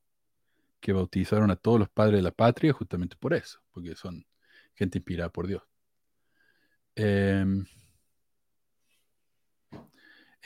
que 0.79 0.93
bautizaron 0.93 1.49
a 1.49 1.55
todos 1.55 1.79
los 1.79 1.89
padres 1.89 2.17
de 2.17 2.21
la 2.21 2.31
patria 2.31 2.73
justamente 2.73 3.15
por 3.15 3.33
eso, 3.33 3.59
porque 3.71 3.95
son 3.95 4.23
gente 4.75 4.99
inspirada 4.99 5.31
por 5.31 5.47
Dios. 5.47 5.63
Em, 6.93 7.65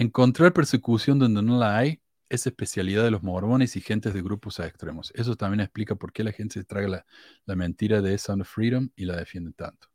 encontrar 0.02 0.52
persecución 0.52 1.20
donde 1.20 1.44
no 1.44 1.60
la 1.60 1.78
hay 1.78 2.02
es 2.28 2.48
especialidad 2.48 3.04
de 3.04 3.12
los 3.12 3.22
mormones 3.22 3.76
y 3.76 3.82
gentes 3.82 4.16
de 4.16 4.24
grupos 4.24 4.60
extremos. 4.60 5.12
Eso 5.16 5.36
también 5.36 5.60
explica 5.60 5.96
por 5.96 6.12
qué 6.12 6.24
la 6.24 6.32
gente 6.32 6.60
se 6.60 6.66
traga 6.66 6.88
la, 6.88 7.06
la 7.46 7.56
mentira 7.56 8.02
de 8.02 8.18
Sound 8.18 8.42
of 8.42 8.50
Freedom 8.50 8.90
y 8.96 9.06
la 9.06 9.16
defiende 9.16 9.52
tanto. 9.52 9.90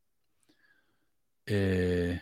Eh, 1.47 2.21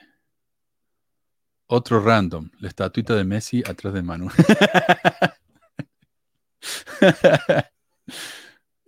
otro 1.66 2.00
random, 2.00 2.50
la 2.58 2.68
estatuita 2.68 3.14
de 3.14 3.24
Messi 3.24 3.62
atrás 3.68 3.94
de 3.94 4.02
Manu. 4.02 4.30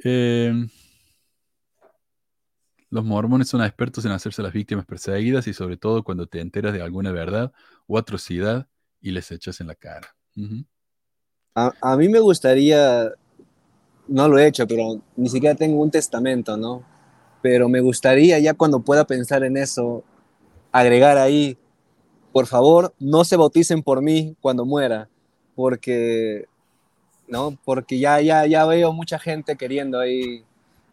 Eh, 0.09 0.52
los 2.90 3.05
mormones 3.05 3.48
son 3.48 3.62
expertos 3.62 4.05
en 4.05 4.12
hacerse 4.12 4.43
las 4.43 4.52
víctimas 4.52 4.86
perseguidas 4.86 5.48
y 5.48 5.55
sobre 5.55 5.78
todo 5.78 6.05
cuando 6.05 6.28
te 6.28 6.40
enteras 6.40 6.73
de 6.73 6.81
alguna 6.81 7.10
verdad 7.10 7.52
o 7.86 7.98
atrocidad 7.98 8.68
y 9.01 9.10
les 9.10 9.31
echas 9.31 9.60
en 9.60 9.68
la 9.68 9.74
cara. 9.74 10.14
Ujú. 10.36 10.64
A, 11.55 11.73
a 11.81 11.97
mí 11.97 12.09
me 12.09 12.18
gustaría, 12.18 13.12
no 14.09 14.28
lo 14.28 14.39
he 14.39 14.47
hecho, 14.47 14.66
pero 14.66 15.01
ni 15.16 15.28
siquiera 15.28 15.55
tengo 15.55 15.81
un 15.81 15.90
testamento, 15.90 16.56
¿no? 16.56 16.85
Pero 17.43 17.68
me 17.68 17.81
gustaría 17.81 18.39
ya 18.39 18.55
cuando 18.55 18.81
pueda 18.81 19.06
pensar 19.06 19.44
en 19.44 19.56
eso, 19.56 20.05
agregar 20.73 21.16
ahí, 21.16 21.56
por 22.32 22.47
favor, 22.47 22.94
no 22.98 23.24
se 23.24 23.36
bauticen 23.36 23.82
por 23.82 24.02
mí 24.02 24.36
cuando 24.40 24.66
muera, 24.66 25.09
porque, 25.55 26.47
¿no? 27.28 27.56
Porque 27.64 27.98
ya, 27.98 28.20
ya, 28.20 28.47
ya 28.47 28.66
veo 28.66 28.93
mucha 28.93 29.18
gente 29.18 29.56
queriendo 29.56 29.98
ahí 29.98 30.44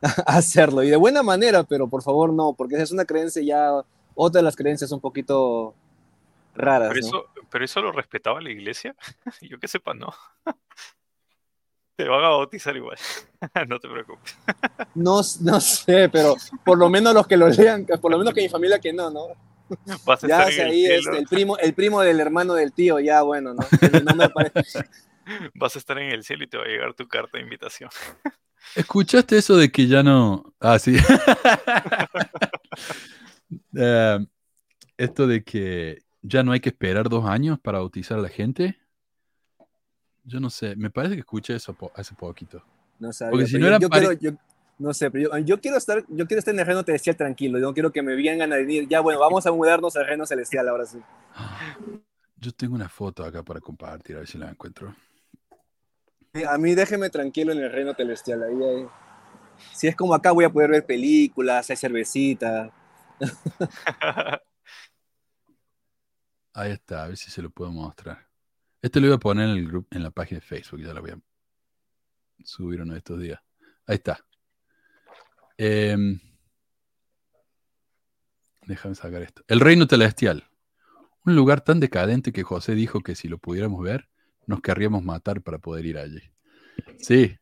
hacerlo, 0.25 0.83
y 0.83 0.89
de 0.89 0.95
buena 0.95 1.23
manera, 1.23 1.63
pero 1.63 1.89
por 1.89 2.01
favor 2.03 2.31
no, 2.31 2.53
porque 2.53 2.75
es 2.75 2.91
una 2.91 3.05
creencia 3.05 3.41
ya, 3.41 3.83
otra 4.15 4.39
de 4.39 4.43
las 4.43 4.55
creencias 4.55 4.91
un 4.91 5.01
poquito 5.01 5.73
raras, 6.53 6.89
Pero 6.93 7.01
¿no? 7.01 7.07
eso, 7.07 7.25
pero 7.49 7.65
eso 7.65 7.81
lo 7.81 7.91
respetaba 7.91 8.41
la 8.41 8.49
iglesia. 8.51 8.95
Yo 9.41 9.59
que 9.59 9.67
sepa, 9.67 9.93
no. 9.93 10.13
Te 11.95 12.07
van 12.07 12.23
a 12.23 12.29
bautizar 12.29 12.75
igual. 12.75 12.97
No 13.67 13.79
te 13.79 13.87
preocupes. 13.87 14.35
No, 14.95 15.21
no 15.41 15.59
sé, 15.61 16.09
pero 16.09 16.35
por 16.65 16.77
lo 16.77 16.89
menos 16.89 17.13
los 17.13 17.27
que 17.27 17.37
lo 17.37 17.47
lean, 17.49 17.85
por 18.01 18.09
lo 18.11 18.17
menos 18.17 18.33
que 18.33 18.41
mi 18.41 18.49
familia 18.49 18.79
que 18.79 18.91
no, 18.93 19.09
¿no? 19.11 19.27
Vas 20.05 20.23
a 20.23 20.27
Ya 20.27 20.43
estar 20.49 20.65
el 20.67 20.71
ahí 20.71 20.85
cielo. 20.85 21.11
este, 21.11 21.17
el 21.19 21.27
primo, 21.27 21.57
el 21.57 21.73
primo 21.73 22.01
del 22.01 22.19
hermano 22.19 22.53
del 22.55 22.73
tío, 22.73 22.99
ya 22.99 23.21
bueno, 23.21 23.53
¿no? 23.53 23.61
No 24.03 24.15
me 24.15 24.29
parece- 24.29 24.87
Vas 25.55 25.75
a 25.75 25.79
estar 25.79 25.97
en 25.99 26.11
el 26.11 26.23
cielo 26.23 26.43
y 26.43 26.47
te 26.47 26.57
va 26.57 26.63
a 26.63 26.67
llegar 26.67 26.93
tu 26.95 27.07
carta 27.07 27.37
de 27.37 27.43
invitación. 27.43 27.89
¿Escuchaste 28.75 29.37
eso 29.37 29.55
de 29.57 29.71
que 29.71 29.87
ya 29.87 30.03
no... 30.03 30.53
Ah, 30.59 30.79
sí. 30.79 30.95
Eh, 33.77 34.19
esto 34.97 35.27
de 35.27 35.43
que 35.43 35.99
ya 36.23 36.41
no 36.41 36.51
hay 36.53 36.59
que 36.61 36.69
esperar 36.69 37.09
dos 37.09 37.25
años 37.25 37.59
para 37.59 37.79
bautizar 37.79 38.17
a 38.17 38.21
la 38.21 38.29
gente. 38.29 38.77
Yo 40.23 40.39
no 40.39 40.49
sé, 40.49 40.75
me 40.77 40.89
parece 40.89 41.15
que 41.15 41.19
escuché 41.19 41.55
eso 41.55 41.73
po- 41.73 41.91
hace 41.95 42.15
poquito. 42.15 42.63
No 42.99 43.11
sabía, 43.11 43.31
Porque 43.31 43.45
si 43.47 43.53
pero 43.53 43.59
no 43.59 43.65
yo, 43.65 43.69
eran 43.69 43.81
yo 43.81 43.89
pare- 43.89 44.17
quiero, 44.17 44.35
yo- 44.35 44.39
no 44.79 44.93
sé, 44.93 45.11
pero 45.11 45.29
yo, 45.29 45.37
yo 45.45 45.59
quiero 45.61 45.77
estar, 45.77 46.03
yo 46.07 46.25
quiero 46.25 46.39
estar 46.39 46.53
en 46.53 46.61
el 46.61 46.65
reino 46.65 46.81
celestial 46.83 47.15
tranquilo, 47.17 47.59
yo 47.59 47.65
no 47.67 47.73
quiero 47.73 47.91
que 47.91 48.01
me 48.01 48.15
vengan 48.15 48.51
a 48.53 48.55
venir, 48.55 48.87
ya 48.87 49.01
bueno, 49.01 49.19
vamos 49.19 49.45
a 49.45 49.51
mudarnos 49.51 49.95
al 49.97 50.07
reino 50.07 50.25
celestial 50.25 50.67
ahora 50.69 50.85
sí. 50.85 50.99
Yo 52.37 52.51
tengo 52.53 52.75
una 52.75 52.89
foto 52.89 53.23
acá 53.25 53.43
para 53.43 53.59
compartir, 53.59 54.15
a 54.15 54.19
ver 54.19 54.27
si 54.27 54.37
la 54.37 54.49
encuentro. 54.49 54.95
A 56.49 56.57
mí 56.57 56.73
déjeme 56.73 57.09
tranquilo 57.09 57.51
en 57.51 57.59
el 57.59 57.71
reino 57.71 57.93
celestial, 57.93 58.43
ahí, 58.43 58.55
ahí. 58.63 58.87
Si 59.73 59.87
es 59.87 59.95
como 59.95 60.13
acá 60.15 60.31
voy 60.31 60.45
a 60.45 60.49
poder 60.49 60.71
ver 60.71 60.85
películas, 60.85 61.69
hay 61.69 61.75
cervecita. 61.75 62.71
Ahí 66.53 66.71
está, 66.71 67.03
a 67.03 67.07
ver 67.07 67.17
si 67.17 67.31
se 67.31 67.41
lo 67.41 67.49
puedo 67.49 67.71
mostrar. 67.71 68.27
Este 68.81 68.99
lo 68.99 69.07
voy 69.07 69.15
a 69.15 69.19
poner 69.19 69.49
en 69.49 69.57
el 69.57 69.67
grupo, 69.67 69.87
en 69.95 70.03
la 70.03 70.11
página 70.11 70.39
de 70.39 70.45
Facebook, 70.45 70.81
ya 70.81 70.93
lo 70.93 71.01
voy 71.01 71.11
a 71.11 71.19
subir 72.43 72.81
uno 72.81 72.93
de 72.93 72.99
estos 72.99 73.19
días. 73.19 73.39
Ahí 73.87 73.95
está. 73.95 74.23
Em, 75.57 76.19
déjame 78.65 78.95
sacar 78.95 79.21
esto. 79.21 79.43
El 79.47 79.59
reino 79.59 79.85
celestial. 79.85 80.49
Un 81.25 81.35
lugar 81.35 81.61
tan 81.61 81.79
decadente 81.79 82.33
que 82.33 82.43
José 82.43 82.75
dijo 82.75 83.01
que 83.01 83.15
si 83.15 83.27
lo 83.27 83.37
pudiéramos 83.37 83.81
ver, 83.81 84.09
nos 84.45 84.61
querríamos 84.61 85.03
matar 85.03 85.41
para 85.41 85.59
poder 85.59 85.85
ir 85.85 85.97
allí. 85.97 86.21
Sí. 86.99 87.37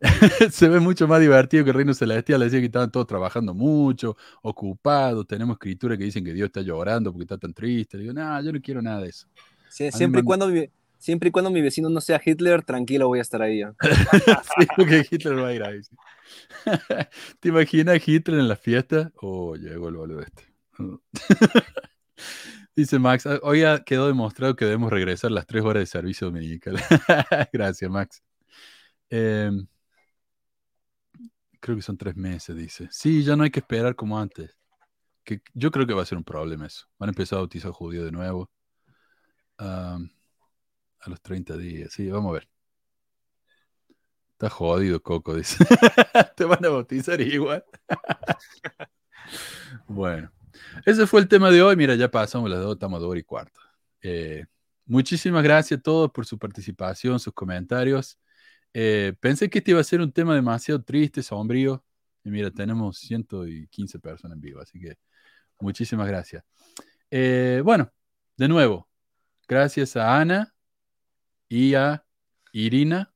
Se 0.50 0.68
ve 0.68 0.80
mucho 0.80 1.08
más 1.08 1.20
divertido 1.20 1.64
que 1.64 1.70
el 1.70 1.76
reino 1.76 1.94
celestial. 1.94 2.40
Decía 2.40 2.60
que 2.60 2.66
estaban 2.66 2.90
todos 2.90 3.06
trabajando 3.06 3.54
mucho, 3.54 4.16
ocupados. 4.42 5.26
Tenemos 5.26 5.54
escritura 5.54 5.96
que 5.96 6.04
dicen 6.04 6.24
que 6.24 6.32
Dios 6.32 6.46
está 6.46 6.60
llorando 6.60 7.12
porque 7.12 7.24
está 7.24 7.38
tan 7.38 7.54
triste. 7.54 7.96
Le 7.96 8.04
digo, 8.04 8.14
no, 8.14 8.42
yo 8.42 8.52
no 8.52 8.60
quiero 8.60 8.82
nada 8.82 9.00
de 9.00 9.08
eso. 9.08 9.26
Sí, 9.68 9.90
siempre, 9.90 10.20
y 10.20 10.24
cuando 10.24 10.48
mi, 10.48 10.68
siempre 10.98 11.28
y 11.28 11.32
cuando 11.32 11.50
mi 11.50 11.60
vecino 11.60 11.88
no 11.88 12.00
sea 12.00 12.20
Hitler, 12.24 12.62
tranquilo 12.62 13.08
voy 13.08 13.18
a 13.18 13.22
estar 13.22 13.42
ahí. 13.42 13.60
ya. 13.60 13.74
sí, 14.58 14.66
porque 14.76 15.06
Hitler 15.10 15.38
va 15.38 15.48
a 15.48 15.54
ir 15.54 15.62
ahí. 15.62 15.82
sí. 15.82 15.96
¿Te 17.40 17.48
imaginas 17.48 18.06
Hitler 18.06 18.40
en 18.40 18.48
la 18.48 18.56
fiesta? 18.56 19.12
Oh, 19.16 19.56
llegó 19.56 19.88
el 19.88 19.96
boludo 19.96 20.20
este. 20.20 20.44
Dice 22.76 22.98
Max, 22.98 23.26
"Ah, 23.26 23.38
hoy 23.42 23.62
ha 23.62 23.84
quedado 23.84 24.08
demostrado 24.08 24.56
que 24.56 24.64
debemos 24.64 24.90
regresar 24.90 25.30
las 25.30 25.46
tres 25.46 25.62
horas 25.62 25.82
de 25.82 25.86
servicio 25.86 26.26
dominical. 26.26 26.76
Gracias, 27.52 27.90
Max. 27.90 28.22
Em, 29.10 29.66
creo 31.64 31.76
que 31.76 31.82
son 31.82 31.96
tres 31.96 32.14
meses, 32.14 32.54
dice. 32.54 32.88
Sí, 32.90 33.24
ya 33.24 33.36
no 33.36 33.42
hay 33.42 33.50
que 33.50 33.60
esperar 33.60 33.96
como 33.96 34.18
antes. 34.18 34.54
Que, 35.24 35.40
yo 35.54 35.70
creo 35.70 35.86
que 35.86 35.94
va 35.94 36.02
a 36.02 36.04
ser 36.04 36.18
un 36.18 36.24
problema 36.24 36.66
eso. 36.66 36.86
Van 36.98 37.08
a 37.08 37.12
empezar 37.12 37.38
a 37.38 37.40
bautizar 37.40 37.72
judío 37.72 38.04
de 38.04 38.12
nuevo. 38.12 38.50
Am, 39.56 40.10
a 41.00 41.08
los 41.08 41.22
30 41.22 41.56
días. 41.56 41.90
Sí, 41.90 42.10
vamos 42.10 42.30
a 42.30 42.32
ver. 42.34 42.48
Está 44.32 44.50
jodido, 44.50 45.02
Coco, 45.02 45.34
dice. 45.34 45.64
Te 46.36 46.44
van 46.44 46.62
a 46.66 46.68
bautizar 46.68 47.18
igual. 47.22 47.64
bueno, 49.88 50.30
ese 50.84 51.06
fue 51.06 51.22
el 51.22 51.28
tema 51.28 51.50
de 51.50 51.62
hoy. 51.62 51.76
Mira, 51.76 51.94
ya 51.94 52.10
pasamos 52.10 52.50
las 52.50 52.60
dos, 52.60 52.74
estamos 52.74 52.98
a 52.98 53.06
dos 53.06 53.16
y 53.16 53.22
cuarto. 53.22 53.58
Eh, 54.02 54.44
muchísimas 54.84 55.42
gracias 55.42 55.80
a 55.80 55.82
todos 55.82 56.10
por 56.10 56.26
su 56.26 56.38
participación, 56.38 57.18
sus 57.18 57.32
comentarios. 57.32 58.18
Eh, 58.74 59.14
pensé 59.20 59.48
que 59.48 59.58
este 59.58 59.70
iba 59.70 59.80
a 59.80 59.84
ser 59.84 60.00
un 60.00 60.12
tema 60.12 60.34
demasiado 60.34 60.82
triste, 60.82 61.22
sombrío. 61.22 61.84
Y 62.24 62.30
mira, 62.30 62.50
tenemos 62.50 62.98
115 62.98 63.98
personas 64.00 64.34
en 64.34 64.40
vivo, 64.40 64.60
así 64.60 64.80
que 64.80 64.98
muchísimas 65.60 66.08
gracias. 66.08 66.44
Eh, 67.10 67.62
bueno, 67.64 67.92
de 68.36 68.48
nuevo, 68.48 68.88
gracias 69.46 69.96
a 69.96 70.18
Ana 70.18 70.54
y 71.48 71.74
a 71.74 72.04
Irina 72.52 73.14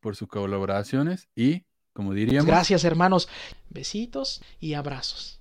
por 0.00 0.16
sus 0.16 0.28
colaboraciones 0.28 1.28
y, 1.36 1.64
como 1.92 2.12
diríamos, 2.12 2.46
Gracias, 2.46 2.84
hermanos. 2.84 3.28
Besitos 3.68 4.42
y 4.58 4.74
abrazos. 4.74 5.40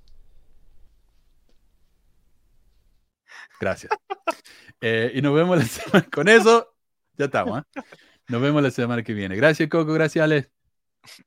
gracias. 3.60 3.92
Eh, 4.82 5.12
y 5.16 5.22
nos 5.22 5.36
vemos 5.36 5.58
la 5.58 5.66
semana. 5.66 6.08
Con 6.10 6.28
eso, 6.30 6.74
ya 7.18 7.26
estamos. 7.26 7.60
¿eh? 7.60 7.82
Nos 8.30 8.42
vemos 8.42 8.62
la 8.62 8.70
semana 8.70 9.02
que 9.02 9.14
viene. 9.14 9.36
Gracias, 9.36 9.68
Coco. 9.70 9.92
Gracias, 9.94 10.24
Alex. 10.24 10.50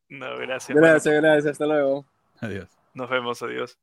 No, 0.08 0.38
gracias. 0.38 0.76
Gracias, 0.76 1.14
gracias, 1.14 1.52
hasta 1.52 1.66
luego. 1.66 2.06
Adiós. 2.40 2.68
Nos 2.94 3.10
vemos, 3.10 3.42
adiós. 3.42 3.76